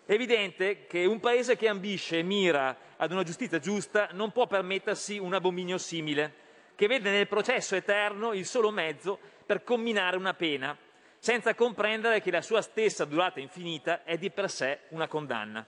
È 0.06 0.14
evidente 0.14 0.86
che 0.86 1.06
un 1.06 1.20
Paese 1.20 1.58
che 1.58 1.68
ambisce 1.68 2.20
e 2.20 2.24
mira 2.24 2.78
ad 2.98 3.12
una 3.12 3.24
giustizia 3.24 3.58
giusta 3.58 4.10
non 4.12 4.32
può 4.32 4.46
permettersi 4.46 5.18
un 5.18 5.34
abominio 5.34 5.80
simile, 5.80 6.50
che 6.76 6.88
vede 6.88 7.12
nel 7.12 7.28
processo 7.28 7.76
eterno 7.76 8.34
il 8.34 8.46
solo 8.46 8.72
mezzo 8.72 9.20
per 9.46 9.64
comminare 9.64 10.18
una 10.18 10.34
pena, 10.34 10.78
senza 11.18 11.54
comprendere 11.54 12.22
che 12.22 12.32
la 12.32 12.42
sua 12.42 12.62
stessa 12.62 13.06
durata 13.06 13.40
infinita 13.40 14.04
è 14.04 14.18
di 14.18 14.32
per 14.32 14.50
sé 14.50 14.80
una 14.90 15.08
condanna. 15.08 15.66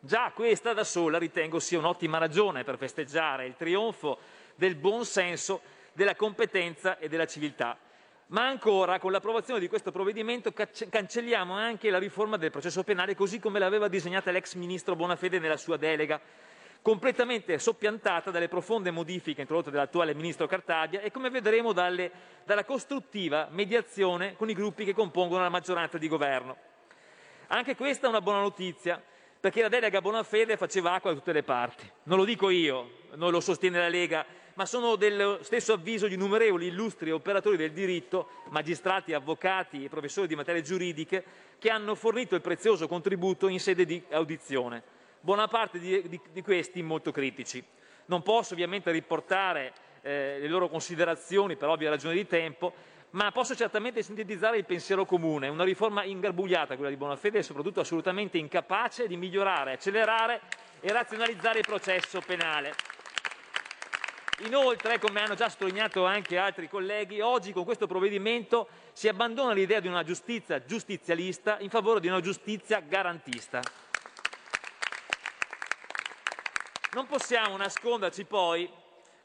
Già 0.00 0.32
questa 0.34 0.72
da 0.72 0.82
sola 0.82 1.18
ritengo 1.18 1.60
sia 1.60 1.78
un'ottima 1.78 2.18
ragione 2.18 2.64
per 2.64 2.76
festeggiare 2.76 3.46
il 3.46 3.54
trionfo 3.56 4.18
del 4.56 4.74
buon 4.74 5.04
senso, 5.04 5.60
della 5.92 6.16
competenza 6.16 6.98
e 6.98 7.08
della 7.08 7.26
civiltà. 7.26 7.78
Ma 8.26 8.46
ancora, 8.46 8.98
con 8.98 9.12
l'approvazione 9.12 9.60
di 9.60 9.68
questo 9.68 9.92
provvedimento, 9.92 10.52
cancelliamo 10.52 11.54
anche 11.54 11.90
la 11.90 11.98
riforma 11.98 12.36
del 12.36 12.50
processo 12.50 12.82
penale 12.82 13.14
così 13.14 13.38
come 13.38 13.58
l'aveva 13.58 13.88
disegnata 13.88 14.30
l'ex 14.30 14.54
ministro 14.54 14.96
Bonafede 14.96 15.38
nella 15.38 15.58
sua 15.58 15.76
delega, 15.76 16.20
completamente 16.82 17.58
soppiantata 17.60 18.32
dalle 18.32 18.48
profonde 18.48 18.90
modifiche 18.90 19.40
introdotte 19.40 19.70
dall'attuale 19.70 20.14
ministro 20.14 20.48
Cartabia 20.48 21.00
e 21.00 21.12
come 21.12 21.30
vedremo 21.30 21.72
dalle, 21.72 22.10
dalla 22.44 22.64
costruttiva 22.64 23.48
mediazione 23.50 24.34
con 24.36 24.50
i 24.50 24.54
gruppi 24.54 24.84
che 24.84 24.92
compongono 24.92 25.42
la 25.42 25.48
maggioranza 25.48 25.96
di 25.96 26.08
governo. 26.08 26.56
Anche 27.46 27.76
questa 27.76 28.06
è 28.06 28.08
una 28.08 28.20
buona 28.20 28.40
notizia, 28.40 29.00
perché 29.38 29.62
la 29.62 29.68
delega 29.68 30.00
Bonafede 30.00 30.56
faceva 30.56 30.92
acqua 30.92 31.10
da 31.10 31.16
tutte 31.16 31.32
le 31.32 31.42
parti. 31.42 31.88
Non 32.04 32.18
lo 32.18 32.24
dico 32.24 32.50
io, 32.50 32.90
non 33.14 33.30
lo 33.30 33.40
sostiene 33.40 33.78
la 33.78 33.88
Lega, 33.88 34.24
ma 34.54 34.66
sono 34.66 34.96
dello 34.96 35.38
stesso 35.42 35.72
avviso 35.72 36.06
di 36.06 36.14
innumerevoli 36.14 36.66
illustri 36.66 37.10
operatori 37.10 37.56
del 37.56 37.72
diritto, 37.72 38.28
magistrati, 38.50 39.12
avvocati 39.12 39.84
e 39.84 39.88
professori 39.88 40.26
di 40.26 40.34
materie 40.34 40.62
giuridiche, 40.62 41.24
che 41.58 41.70
hanno 41.70 41.94
fornito 41.94 42.34
il 42.34 42.40
prezioso 42.40 42.88
contributo 42.88 43.48
in 43.48 43.60
sede 43.60 43.84
di 43.84 44.02
audizione. 44.10 44.82
Buona 45.24 45.46
parte 45.46 45.78
di, 45.78 46.08
di- 46.08 46.20
di 46.32 46.42
questi 46.42 46.82
molto 46.82 47.12
critici. 47.12 47.64
Non 48.06 48.22
posso 48.22 48.54
ovviamente 48.54 48.90
riportare 48.90 49.72
eh, 50.02 50.38
le 50.40 50.48
loro 50.48 50.68
considerazioni 50.68 51.54
per 51.54 51.68
ovvie 51.68 51.88
ragioni 51.88 52.16
di 52.16 52.26
tempo, 52.26 52.72
ma 53.10 53.30
posso 53.30 53.54
certamente 53.54 54.02
sintetizzare 54.02 54.56
il 54.56 54.64
pensiero 54.64 55.04
comune. 55.04 55.46
Una 55.46 55.62
riforma 55.62 56.02
ingarbugliata, 56.02 56.74
quella 56.74 56.90
di 56.90 56.96
Bonafede, 56.96 57.38
e 57.38 57.42
soprattutto 57.44 57.78
assolutamente 57.78 58.36
incapace 58.36 59.06
di 59.06 59.16
migliorare, 59.16 59.74
accelerare 59.74 60.40
e 60.80 60.90
razionalizzare 60.90 61.60
il 61.60 61.66
processo 61.66 62.20
penale. 62.20 62.74
Inoltre, 64.40 64.98
come 64.98 65.20
hanno 65.20 65.36
già 65.36 65.48
sottolineato 65.48 66.04
anche 66.04 66.36
altri 66.36 66.68
colleghi, 66.68 67.20
oggi 67.20 67.52
con 67.52 67.62
questo 67.62 67.86
provvedimento 67.86 68.66
si 68.92 69.06
abbandona 69.06 69.52
l'idea 69.52 69.78
di 69.78 69.86
una 69.86 70.02
giustizia 70.02 70.64
giustizialista 70.64 71.58
in 71.60 71.70
favore 71.70 72.00
di 72.00 72.08
una 72.08 72.20
giustizia 72.20 72.80
garantista. 72.80 73.62
Non 76.94 77.06
possiamo 77.06 77.56
nasconderci 77.56 78.24
poi 78.24 78.70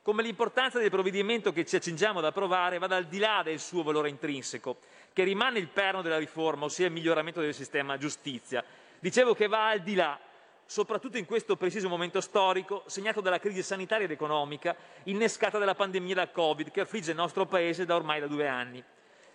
come 0.01 0.23
l'importanza 0.23 0.79
del 0.79 0.89
provvedimento 0.89 1.51
che 1.51 1.65
ci 1.65 1.75
accingiamo 1.75 2.19
ad 2.19 2.25
approvare 2.25 2.77
vada 2.77 2.95
al 2.95 3.07
di 3.07 3.17
là 3.17 3.41
del 3.43 3.59
suo 3.59 3.83
valore 3.83 4.07
intrinseco, 4.07 4.77
che 5.11 5.25
rimane 5.25 5.59
il 5.59 5.67
perno 5.67 6.01
della 6.01 6.17
riforma, 6.17 6.63
ossia 6.63 6.85
il 6.85 6.93
miglioramento 6.93 7.41
del 7.41 7.53
sistema 7.53 7.97
giustizia. 7.97 8.63
Dicevo 8.99 9.33
che 9.33 9.47
va 9.47 9.67
al 9.67 9.81
di 9.81 9.95
là, 9.95 10.17
soprattutto 10.65 11.17
in 11.17 11.25
questo 11.25 11.57
preciso 11.57 11.89
momento 11.89 12.21
storico, 12.21 12.83
segnato 12.85 13.19
dalla 13.19 13.37
crisi 13.37 13.61
sanitaria 13.61 14.05
ed 14.05 14.11
economica 14.11 14.73
innescata 15.03 15.57
dalla 15.57 15.75
pandemia 15.75 16.15
da 16.15 16.29
Covid 16.29 16.71
che 16.71 16.79
affligge 16.79 17.11
il 17.11 17.17
nostro 17.17 17.45
Paese 17.47 17.83
da 17.83 17.97
ormai 17.97 18.21
da 18.21 18.27
due 18.27 18.47
anni. 18.47 18.81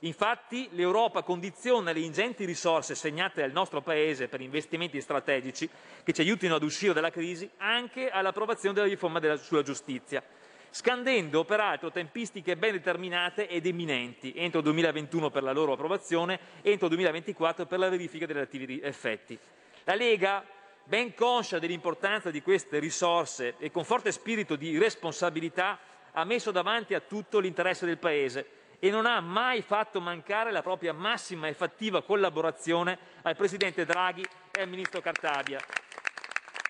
Infatti 0.04 0.68
l'Europa 0.72 1.22
condiziona 1.22 1.92
le 1.92 2.00
ingenti 2.00 2.44
risorse 2.44 2.94
assegnate 2.94 3.42
al 3.42 3.52
nostro 3.52 3.82
Paese 3.82 4.26
per 4.26 4.40
investimenti 4.40 5.00
strategici 5.00 5.68
che 6.02 6.12
ci 6.12 6.22
aiutino 6.22 6.56
ad 6.56 6.62
uscire 6.64 6.92
dalla 6.92 7.10
crisi 7.10 7.48
anche 7.58 8.10
all'approvazione 8.10 8.74
della 8.74 8.88
riforma 8.88 9.20
della, 9.20 9.36
sulla 9.36 9.62
giustizia, 9.62 10.20
scandendo 10.70 11.44
peraltro 11.44 11.92
tempistiche 11.92 12.56
ben 12.56 12.72
determinate 12.72 13.46
ed 13.46 13.64
eminenti, 13.64 14.32
entro 14.34 14.60
2021 14.60 15.30
per 15.30 15.44
la 15.44 15.52
loro 15.52 15.74
approvazione, 15.74 16.40
entro 16.62 16.88
2024 16.88 17.66
per 17.66 17.78
la 17.78 17.88
verifica 17.88 18.26
dei 18.26 18.34
relativi 18.34 18.80
effetti. 18.82 19.38
La 19.84 19.94
Lega, 19.94 20.44
ben 20.82 21.14
conscia 21.14 21.60
dell'importanza 21.60 22.32
di 22.32 22.42
queste 22.42 22.80
risorse 22.80 23.54
e 23.56 23.70
con 23.70 23.84
forte 23.84 24.10
spirito 24.10 24.56
di 24.56 24.76
responsabilità, 24.78 25.78
ha 26.10 26.24
messo 26.24 26.50
davanti 26.50 26.92
a 26.94 27.00
tutto 27.00 27.38
l'interesse 27.38 27.86
del 27.86 27.98
Paese 27.98 28.60
e 28.84 28.90
non 28.90 29.06
ha 29.06 29.20
mai 29.20 29.62
fatto 29.62 30.00
mancare 30.00 30.50
la 30.50 30.60
propria 30.60 30.92
massima 30.92 31.46
e 31.46 31.54
fattiva 31.54 32.02
collaborazione 32.02 32.98
al 33.22 33.36
Presidente 33.36 33.84
Draghi 33.84 34.26
e 34.50 34.60
al 34.60 34.68
Ministro 34.68 35.00
Cartabia 35.00 35.60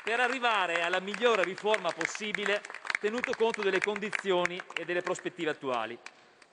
per 0.05 0.21
arrivare 0.21 0.83
alla 0.83 1.01
migliore 1.01 1.43
riforma 1.43 1.91
possibile 1.91 2.61
tenuto 3.01 3.33
conto 3.35 3.63
delle 3.63 3.81
condizioni 3.81 4.61
e 4.75 4.85
delle 4.85 5.01
prospettive 5.01 5.53
attuali. 5.53 5.99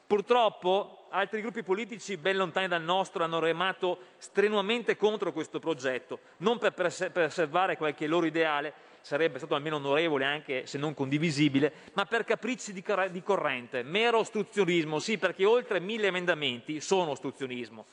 Purtroppo 0.07 1.07
altri 1.09 1.41
gruppi 1.41 1.61
politici 1.61 2.15
ben 2.15 2.37
lontani 2.37 2.69
dal 2.69 2.81
nostro 2.81 3.25
hanno 3.25 3.39
remato 3.39 3.99
strenuamente 4.17 4.95
contro 4.95 5.33
questo 5.33 5.59
progetto, 5.59 6.19
non 6.37 6.57
per 6.57 6.71
preservare 6.73 7.75
qualche 7.75 8.07
loro 8.07 8.25
ideale, 8.25 8.73
sarebbe 9.01 9.37
stato 9.37 9.55
almeno 9.55 9.77
onorevole 9.77 10.25
anche 10.25 10.65
se 10.65 10.77
non 10.77 10.93
condivisibile, 10.93 11.71
ma 11.93 12.05
per 12.05 12.23
capricci 12.23 12.73
di, 12.73 12.81
car- 12.81 13.09
di 13.09 13.21
corrente, 13.21 13.83
mero 13.83 14.19
ostruzionismo, 14.19 14.99
sì 14.99 15.17
perché 15.17 15.45
oltre 15.45 15.79
mille 15.79 16.07
emendamenti 16.07 16.81
sono 16.81 17.11
ostruzionismo, 17.11 17.85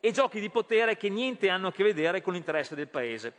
e 0.00 0.10
giochi 0.10 0.40
di 0.40 0.50
potere 0.50 0.96
che 0.96 1.08
niente 1.08 1.48
hanno 1.48 1.68
a 1.68 1.72
che 1.72 1.82
vedere 1.82 2.20
con 2.20 2.34
l'interesse 2.34 2.74
del 2.74 2.88
Paese. 2.88 3.32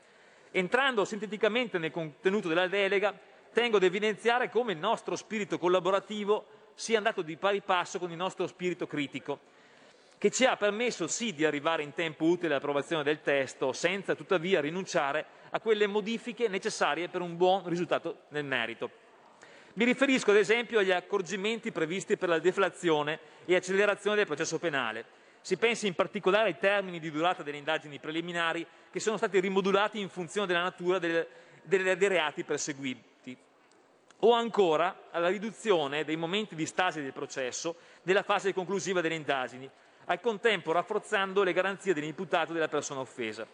Entrando 0.51 1.05
sinteticamente 1.05 1.77
nel 1.77 1.91
contenuto 1.91 2.47
della 2.47 2.67
delega, 2.67 3.13
tengo 3.51 3.77
ad 3.77 3.83
evidenziare 3.83 4.49
come 4.49 4.71
il 4.71 4.77
nostro 4.77 5.15
spirito 5.15 5.57
collaborativo 5.57 6.45
sia 6.73 6.97
andato 6.97 7.21
di 7.21 7.37
pari 7.37 7.61
passo 7.61 7.99
con 7.99 8.11
il 8.11 8.17
nostro 8.17 8.47
spirito 8.47 8.87
critico, 8.87 9.39
che 10.17 10.31
ci 10.31 10.45
ha 10.45 10.55
permesso 10.55 11.07
sì 11.07 11.33
di 11.33 11.45
arrivare 11.45 11.83
in 11.83 11.93
tempo 11.93 12.25
utile 12.25 12.53
all'approvazione 12.53 13.03
del 13.03 13.21
testo, 13.21 13.73
senza 13.73 14.15
tuttavia 14.15 14.61
rinunciare 14.61 15.25
a 15.51 15.59
quelle 15.59 15.87
modifiche 15.87 16.47
necessarie 16.47 17.09
per 17.09 17.21
un 17.21 17.37
buon 17.37 17.67
risultato 17.67 18.23
nel 18.29 18.45
merito. 18.45 19.03
Mi 19.73 19.83
riferisco 19.83 20.31
ad 20.31 20.37
esempio 20.37 20.79
agli 20.79 20.91
accorgimenti 20.91 21.71
previsti 21.71 22.15
per 22.15 22.29
la 22.29 22.39
deflazione 22.39 23.19
e 23.45 23.55
accelerazione 23.55 24.15
del 24.15 24.25
processo 24.25 24.57
penale. 24.57 25.05
Si 25.41 25.57
pensi 25.57 25.85
in 25.85 25.93
particolare 25.93 26.47
ai 26.47 26.57
termini 26.57 26.99
di 26.99 27.11
durata 27.11 27.43
delle 27.43 27.57
indagini 27.57 27.99
preliminari 27.99 28.65
che 28.89 28.99
sono 28.99 29.17
stati 29.17 29.39
rimodulati 29.39 29.99
in 29.99 30.09
funzione 30.09 30.47
della 30.47 30.63
natura 30.63 30.97
del- 30.97 31.27
delle- 31.61 31.97
dei 31.97 32.07
reati 32.07 32.43
perseguiti 32.43 33.37
o 34.19 34.31
ancora 34.31 35.07
alla 35.11 35.27
riduzione 35.27 36.05
dei 36.05 36.15
momenti 36.15 36.55
di 36.55 36.65
stasi 36.65 37.01
del 37.01 37.11
processo 37.11 37.75
della 38.01 38.23
fase 38.23 38.53
conclusiva 38.53 39.01
delle 39.01 39.15
indagini, 39.15 39.69
al 40.05 40.19
contempo 40.19 40.71
rafforzando 40.71 41.43
le 41.43 41.53
garanzie 41.53 41.93
dell'imputato 41.93 42.51
e 42.51 42.53
della 42.53 42.67
persona 42.67 42.99
offesa. 42.99 43.45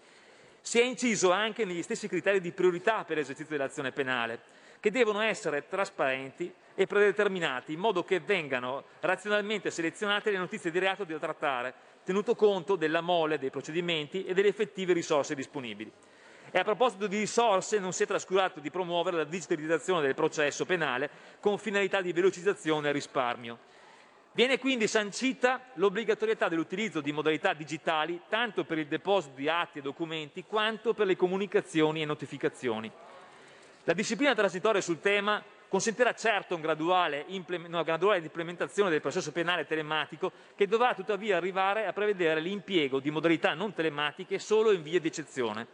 Si 0.60 0.80
è 0.80 0.84
inciso 0.84 1.32
anche 1.32 1.66
negli 1.66 1.82
stessi 1.82 2.08
criteri 2.08 2.40
di 2.40 2.52
priorità 2.52 3.04
per 3.04 3.18
l'esercizio 3.18 3.58
dell'azione 3.58 3.92
penale, 3.92 4.40
che 4.80 4.92
devono 4.92 5.22
essere 5.22 5.68
trasparenti 5.68 6.54
e 6.76 6.88
predeterminati 6.88 7.74
in 7.74 7.80
modo 7.80 8.04
che 8.04 8.20
vengano 8.20 8.84
razionalmente 9.00 9.72
selezionate 9.72 10.32
le 10.32 10.38
notizie 10.38 10.72
di 10.72 10.80
reato 10.80 11.04
da 11.04 11.20
trattare, 11.20 11.74
tenuto 12.04 12.36
conto 12.36 12.76
della 12.76 13.02
mole 13.02 13.38
dei 13.38 13.50
procedimenti 13.50 14.26
e 14.26 14.34
delle 14.34 14.48
effettive 14.48 14.94
risorse 14.94 15.36
disponibili. 15.36 15.92
E 16.54 16.60
a 16.60 16.64
proposito 16.64 17.08
di 17.08 17.18
risorse, 17.18 17.80
non 17.80 17.94
si 17.94 18.04
è 18.04 18.08
trascurato 18.08 18.60
di 18.60 18.70
promuovere 18.70 19.18
la 19.18 19.24
digitalizzazione 19.24 20.02
del 20.02 20.16
processo 20.16 20.66
penale 20.66 21.10
con 21.40 21.58
finalità 21.58 22.02
di 22.02 22.12
velocizzazione 22.12 22.90
e 22.90 22.92
risparmio. 22.92 23.58
Viene 24.34 24.60
quindi 24.60 24.88
sancita 24.88 25.60
l'obbligatorietà 25.74 26.48
dell'utilizzo 26.48 27.02
di 27.02 27.12
modalità 27.12 27.54
digitali 27.54 28.22
tanto 28.30 28.64
per 28.64 28.78
il 28.78 28.88
deposito 28.88 29.36
di 29.36 29.50
atti 29.50 29.80
e 29.80 29.82
documenti 29.82 30.46
quanto 30.46 30.94
per 30.94 31.06
le 31.06 31.18
comunicazioni 31.18 32.02
e 32.02 32.06
notificazioni. 32.06 32.90
La 33.84 33.92
disciplina 33.92 34.34
transitoria 34.34 34.80
sul 34.80 35.02
tema 35.02 35.44
consentirà 35.68 36.14
certo 36.14 36.56
una 36.56 36.64
graduale 36.64 37.26
implementazione 37.28 38.90
del 38.90 39.02
processo 39.02 39.34
penale 39.34 39.66
telematico 39.66 40.32
che 40.56 40.66
dovrà 40.66 40.94
tuttavia 40.94 41.36
arrivare 41.36 41.86
a 41.86 41.92
prevedere 41.92 42.40
l'impiego 42.40 43.02
di 43.02 43.12
modalità 43.12 43.54
non 43.54 43.74
telematiche 43.74 44.40
solo 44.40 44.72
in 44.72 44.82
via 44.82 45.02
di 45.02 45.08
eccezione. 45.08 45.68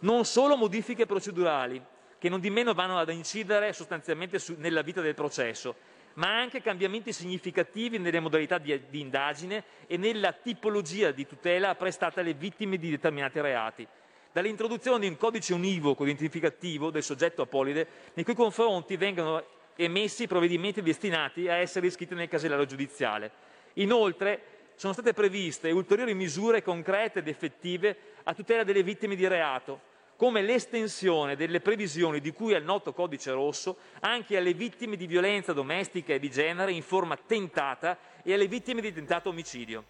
Non 0.00 0.24
solo 0.24 0.56
modifiche 0.56 1.06
procedurali, 1.06 1.80
che 2.18 2.28
non 2.28 2.40
di 2.40 2.50
meno 2.50 2.74
vanno 2.74 2.98
ad 2.98 3.10
incidere 3.10 3.72
sostanzialmente 3.72 4.40
nella 4.56 4.82
vita 4.82 5.00
del 5.00 5.14
processo, 5.14 5.76
ma 6.16 6.38
anche 6.38 6.62
cambiamenti 6.62 7.12
significativi 7.12 7.98
nelle 7.98 8.20
modalità 8.20 8.58
di, 8.58 8.78
di 8.88 9.00
indagine 9.00 9.64
e 9.86 9.96
nella 9.96 10.32
tipologia 10.32 11.10
di 11.10 11.26
tutela 11.26 11.74
prestata 11.74 12.20
alle 12.20 12.34
vittime 12.34 12.78
di 12.78 12.90
determinati 12.90 13.40
reati. 13.40 13.86
Dall'introduzione 14.32 15.00
di 15.00 15.08
un 15.08 15.16
codice 15.16 15.54
univoco 15.54 16.04
identificativo 16.04 16.90
del 16.90 17.02
soggetto 17.02 17.42
apolide, 17.42 17.86
nei 18.14 18.24
cui 18.24 18.34
confronti 18.34 18.96
vengono 18.96 19.42
emessi 19.76 20.26
provvedimenti 20.26 20.82
destinati 20.82 21.48
a 21.48 21.54
essere 21.54 21.86
iscritti 21.86 22.14
nel 22.14 22.28
casellario 22.28 22.64
giudiziale. 22.64 23.30
Inoltre, 23.74 24.54
sono 24.74 24.92
state 24.92 25.12
previste 25.12 25.70
ulteriori 25.70 26.14
misure 26.14 26.62
concrete 26.62 27.20
ed 27.20 27.28
effettive 27.28 27.96
a 28.24 28.34
tutela 28.34 28.62
delle 28.62 28.82
vittime 28.82 29.16
di 29.16 29.26
reato, 29.26 29.80
come 30.16 30.40
l'estensione 30.42 31.36
delle 31.36 31.60
previsioni 31.60 32.20
di 32.20 32.32
cui 32.32 32.54
al 32.54 32.64
noto 32.64 32.92
codice 32.92 33.30
rosso 33.32 33.76
anche 34.00 34.36
alle 34.36 34.54
vittime 34.54 34.96
di 34.96 35.06
violenza 35.06 35.52
domestica 35.52 36.14
e 36.14 36.18
di 36.18 36.30
genere 36.30 36.72
in 36.72 36.82
forma 36.82 37.16
tentata 37.16 37.98
e 38.22 38.32
alle 38.32 38.48
vittime 38.48 38.80
di 38.80 38.92
tentato 38.92 39.28
omicidio. 39.28 39.84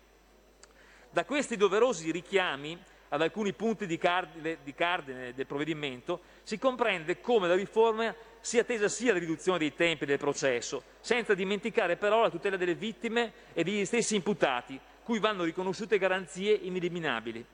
Da 1.10 1.24
questi 1.24 1.56
doverosi 1.56 2.10
richiami 2.10 2.76
ad 3.08 3.22
alcuni 3.22 3.52
punti 3.52 3.86
di 3.86 3.98
cardine, 3.98 4.58
di 4.62 4.74
cardine 4.74 5.32
del 5.32 5.46
provvedimento 5.46 6.20
si 6.42 6.58
comprende 6.58 7.20
come 7.20 7.46
la 7.46 7.54
riforma 7.54 8.14
sia 8.40 8.64
tesa 8.64 8.88
sia 8.88 9.10
alla 9.10 9.20
riduzione 9.20 9.58
dei 9.58 9.74
tempi 9.74 10.06
del 10.06 10.18
processo, 10.18 10.82
senza 11.00 11.34
dimenticare 11.34 11.96
però 11.96 12.22
la 12.22 12.30
tutela 12.30 12.56
delle 12.56 12.74
vittime 12.74 13.32
e 13.52 13.62
degli 13.62 13.84
stessi 13.84 14.16
imputati, 14.16 14.78
cui 15.02 15.20
vanno 15.20 15.44
riconosciute 15.44 15.98
garanzie 15.98 16.52
ineliminabili. 16.52 17.44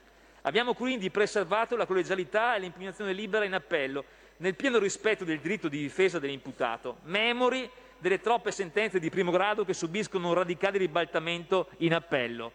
Abbiamo 0.43 0.75
quindi 0.75 1.11
preservato 1.11 1.77
la 1.77 1.87
collegialità 1.87 2.57
e 2.57 2.61
l'impugnazione 2.61 3.13
libera 3.13 3.45
in 3.45 3.55
appello, 3.55 4.05
nel 4.39 4.57
pieno 4.57 4.79
rispetto 4.79 5.25
del 5.25 5.39
diritto 5.39 5.69
di 5.69 5.79
difesa 5.79 6.19
dell'imputato, 6.19 6.99
memori 7.05 7.71
delle 7.99 8.21
troppe 8.21 8.51
sentenze 8.51 8.99
di 8.99 9.09
primo 9.09 9.31
grado 9.31 9.65
che 9.65 9.73
subiscono 9.73 10.29
un 10.29 10.35
radicale 10.35 10.79
ribaltamento 10.79 11.69
in 11.79 11.95
appello. 11.95 12.53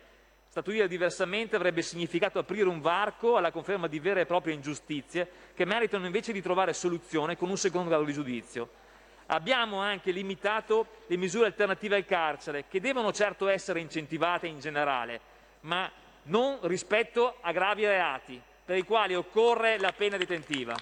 Statuire 0.49 0.89
diversamente 0.89 1.55
avrebbe 1.55 1.81
significato 1.81 2.39
aprire 2.39 2.68
un 2.68 2.81
varco 2.81 3.38
alla 3.38 3.51
conferma 3.51 3.88
di 3.88 3.99
vere 3.99 4.22
e 4.22 4.26
proprie 4.26 4.53
ingiustizie 4.53 5.30
che 5.53 5.64
meritano 5.64 6.05
invece 6.05 6.34
di 6.34 6.41
trovare 6.41 6.73
soluzione 6.73 7.38
con 7.38 7.49
un 7.49 7.57
secondo 7.57 7.88
grado 7.88 8.03
di 8.03 8.11
giudizio. 8.11 8.69
Abbiamo 9.27 9.80
anche 9.80 10.11
limitato 10.11 10.88
le 11.07 11.15
misure 11.15 11.45
alternative 11.45 11.95
al 11.95 12.05
carcere, 12.05 12.65
che 12.68 12.81
devono 12.81 13.14
certo 13.14 13.47
essere 13.47 13.80
incentivate 13.80 14.47
in 14.47 14.59
generale, 14.59 15.22
ma 15.61 15.89
non 16.28 16.60
rispetto 16.64 17.38
a 17.41 17.52
gravi 17.52 17.86
reati, 17.86 18.41
per 18.64 18.78
i 18.78 18.84
quali 18.84 19.16
occorre 19.16 19.78
la 19.78 19.91
pena 19.91 20.18
detentiva. 20.18 20.76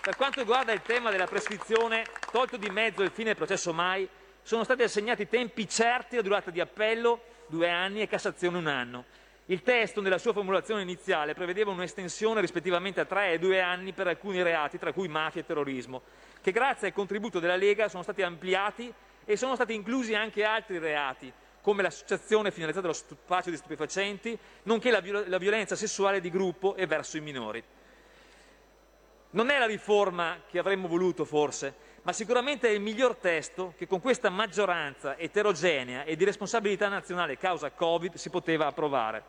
Per 0.00 0.14
quanto 0.14 0.40
riguarda 0.40 0.72
il 0.72 0.82
tema 0.82 1.10
della 1.10 1.26
prescrizione, 1.26 2.04
tolto 2.30 2.56
di 2.56 2.70
mezzo 2.70 3.02
il 3.02 3.10
fine 3.10 3.28
del 3.28 3.36
processo 3.36 3.72
mai, 3.72 4.08
sono 4.42 4.62
stati 4.62 4.82
assegnati 4.84 5.28
tempi 5.28 5.68
certi 5.68 6.14
alla 6.14 6.22
durata 6.22 6.50
di 6.50 6.60
appello, 6.60 7.20
due 7.48 7.68
anni, 7.68 8.02
e 8.02 8.06
Cassazione 8.06 8.58
un 8.58 8.68
anno. 8.68 9.04
Il 9.46 9.62
testo, 9.62 10.00
nella 10.00 10.18
sua 10.18 10.32
formulazione 10.32 10.82
iniziale, 10.82 11.34
prevedeva 11.34 11.72
un'estensione 11.72 12.40
rispettivamente 12.40 13.00
a 13.00 13.04
tre 13.04 13.32
e 13.32 13.38
due 13.38 13.60
anni 13.60 13.92
per 13.92 14.06
alcuni 14.06 14.42
reati, 14.42 14.78
tra 14.78 14.92
cui 14.92 15.08
mafia 15.08 15.40
e 15.40 15.46
terrorismo, 15.46 16.02
che 16.40 16.52
grazie 16.52 16.88
al 16.88 16.92
contributo 16.92 17.40
della 17.40 17.56
Lega 17.56 17.88
sono 17.88 18.04
stati 18.04 18.22
ampliati 18.22 18.92
e 19.24 19.36
sono 19.36 19.56
stati 19.56 19.74
inclusi 19.74 20.14
anche 20.14 20.44
altri 20.44 20.78
reati, 20.78 21.32
come 21.66 21.82
l'associazione 21.82 22.52
finalizzata 22.52 22.86
allo 22.86 22.94
spaccio 22.94 23.50
di 23.50 23.56
stupefacenti, 23.56 24.38
nonché 24.62 24.92
la, 24.92 25.00
viol- 25.00 25.24
la 25.26 25.36
violenza 25.36 25.74
sessuale 25.74 26.20
di 26.20 26.30
gruppo 26.30 26.76
e 26.76 26.86
verso 26.86 27.16
i 27.16 27.20
minori. 27.20 27.60
Non 29.30 29.50
è 29.50 29.58
la 29.58 29.66
riforma 29.66 30.42
che 30.48 30.60
avremmo 30.60 30.86
voluto 30.86 31.24
forse, 31.24 31.74
ma 32.02 32.12
sicuramente 32.12 32.68
è 32.68 32.70
il 32.70 32.80
miglior 32.80 33.16
testo 33.16 33.74
che 33.76 33.88
con 33.88 34.00
questa 34.00 34.30
maggioranza 34.30 35.18
eterogenea 35.18 36.04
e 36.04 36.14
di 36.14 36.24
responsabilità 36.24 36.86
nazionale 36.86 37.36
causa 37.36 37.72
Covid 37.72 38.14
si 38.14 38.30
poteva 38.30 38.66
approvare. 38.66 39.24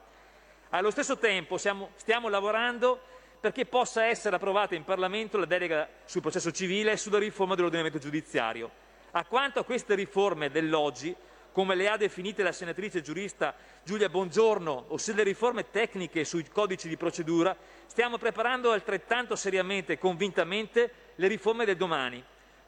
Allo 0.69 0.91
stesso 0.91 1.17
tempo 1.17 1.57
siamo- 1.57 1.89
stiamo 1.95 2.29
lavorando 2.29 3.01
perché 3.39 3.65
possa 3.65 4.05
essere 4.05 4.35
approvata 4.35 4.75
in 4.75 4.83
Parlamento 4.83 5.39
la 5.39 5.45
delega 5.45 5.89
sul 6.05 6.21
processo 6.21 6.51
civile 6.51 6.91
e 6.91 6.97
sulla 6.97 7.17
riforma 7.17 7.55
dell'ordinamento 7.55 7.97
giudiziario. 7.97 8.69
A 9.09 9.25
quanto 9.25 9.57
a 9.57 9.63
queste 9.63 9.95
riforme 9.95 10.51
dell'oggi, 10.51 11.15
come 11.57 11.73
le 11.73 11.89
ha 11.89 11.97
definite 11.97 12.43
la 12.43 12.51
senatrice 12.51 13.01
giurista 13.01 13.55
Giulia 13.83 14.09
Bongiorno, 14.09 14.85
ossia 14.89 15.15
le 15.15 15.23
riforme 15.23 15.71
tecniche 15.71 16.23
sui 16.23 16.47
codici 16.47 16.87
di 16.87 16.97
procedura, 16.97 17.57
stiamo 17.87 18.19
preparando 18.19 18.69
altrettanto 18.69 19.35
seriamente 19.35 19.93
e 19.93 19.97
convintamente 19.97 20.91
le 21.15 21.27
riforme 21.27 21.65
del 21.65 21.75
domani. 21.75 22.23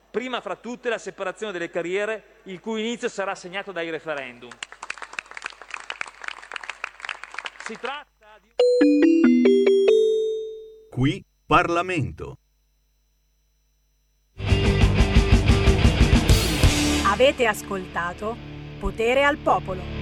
Prima 0.10 0.42
fra 0.42 0.56
tutte 0.56 0.90
la 0.90 0.98
separazione 0.98 1.52
delle 1.52 1.70
carriere, 1.70 2.38
il 2.46 2.60
cui 2.60 2.82
inizio 2.82 3.10
sarà 3.10 3.36
segnato 3.36 3.72
dai 3.72 3.92
referendum. 3.92 4.50
Si 7.66 7.78
tratta 7.80 8.40
di... 8.42 8.50
Qui 10.90 11.24
Parlamento. 11.46 12.40
Avete 17.06 17.46
ascoltato 17.46 18.49
Potere 18.80 19.24
al 19.24 19.38
Popolo. 19.38 19.99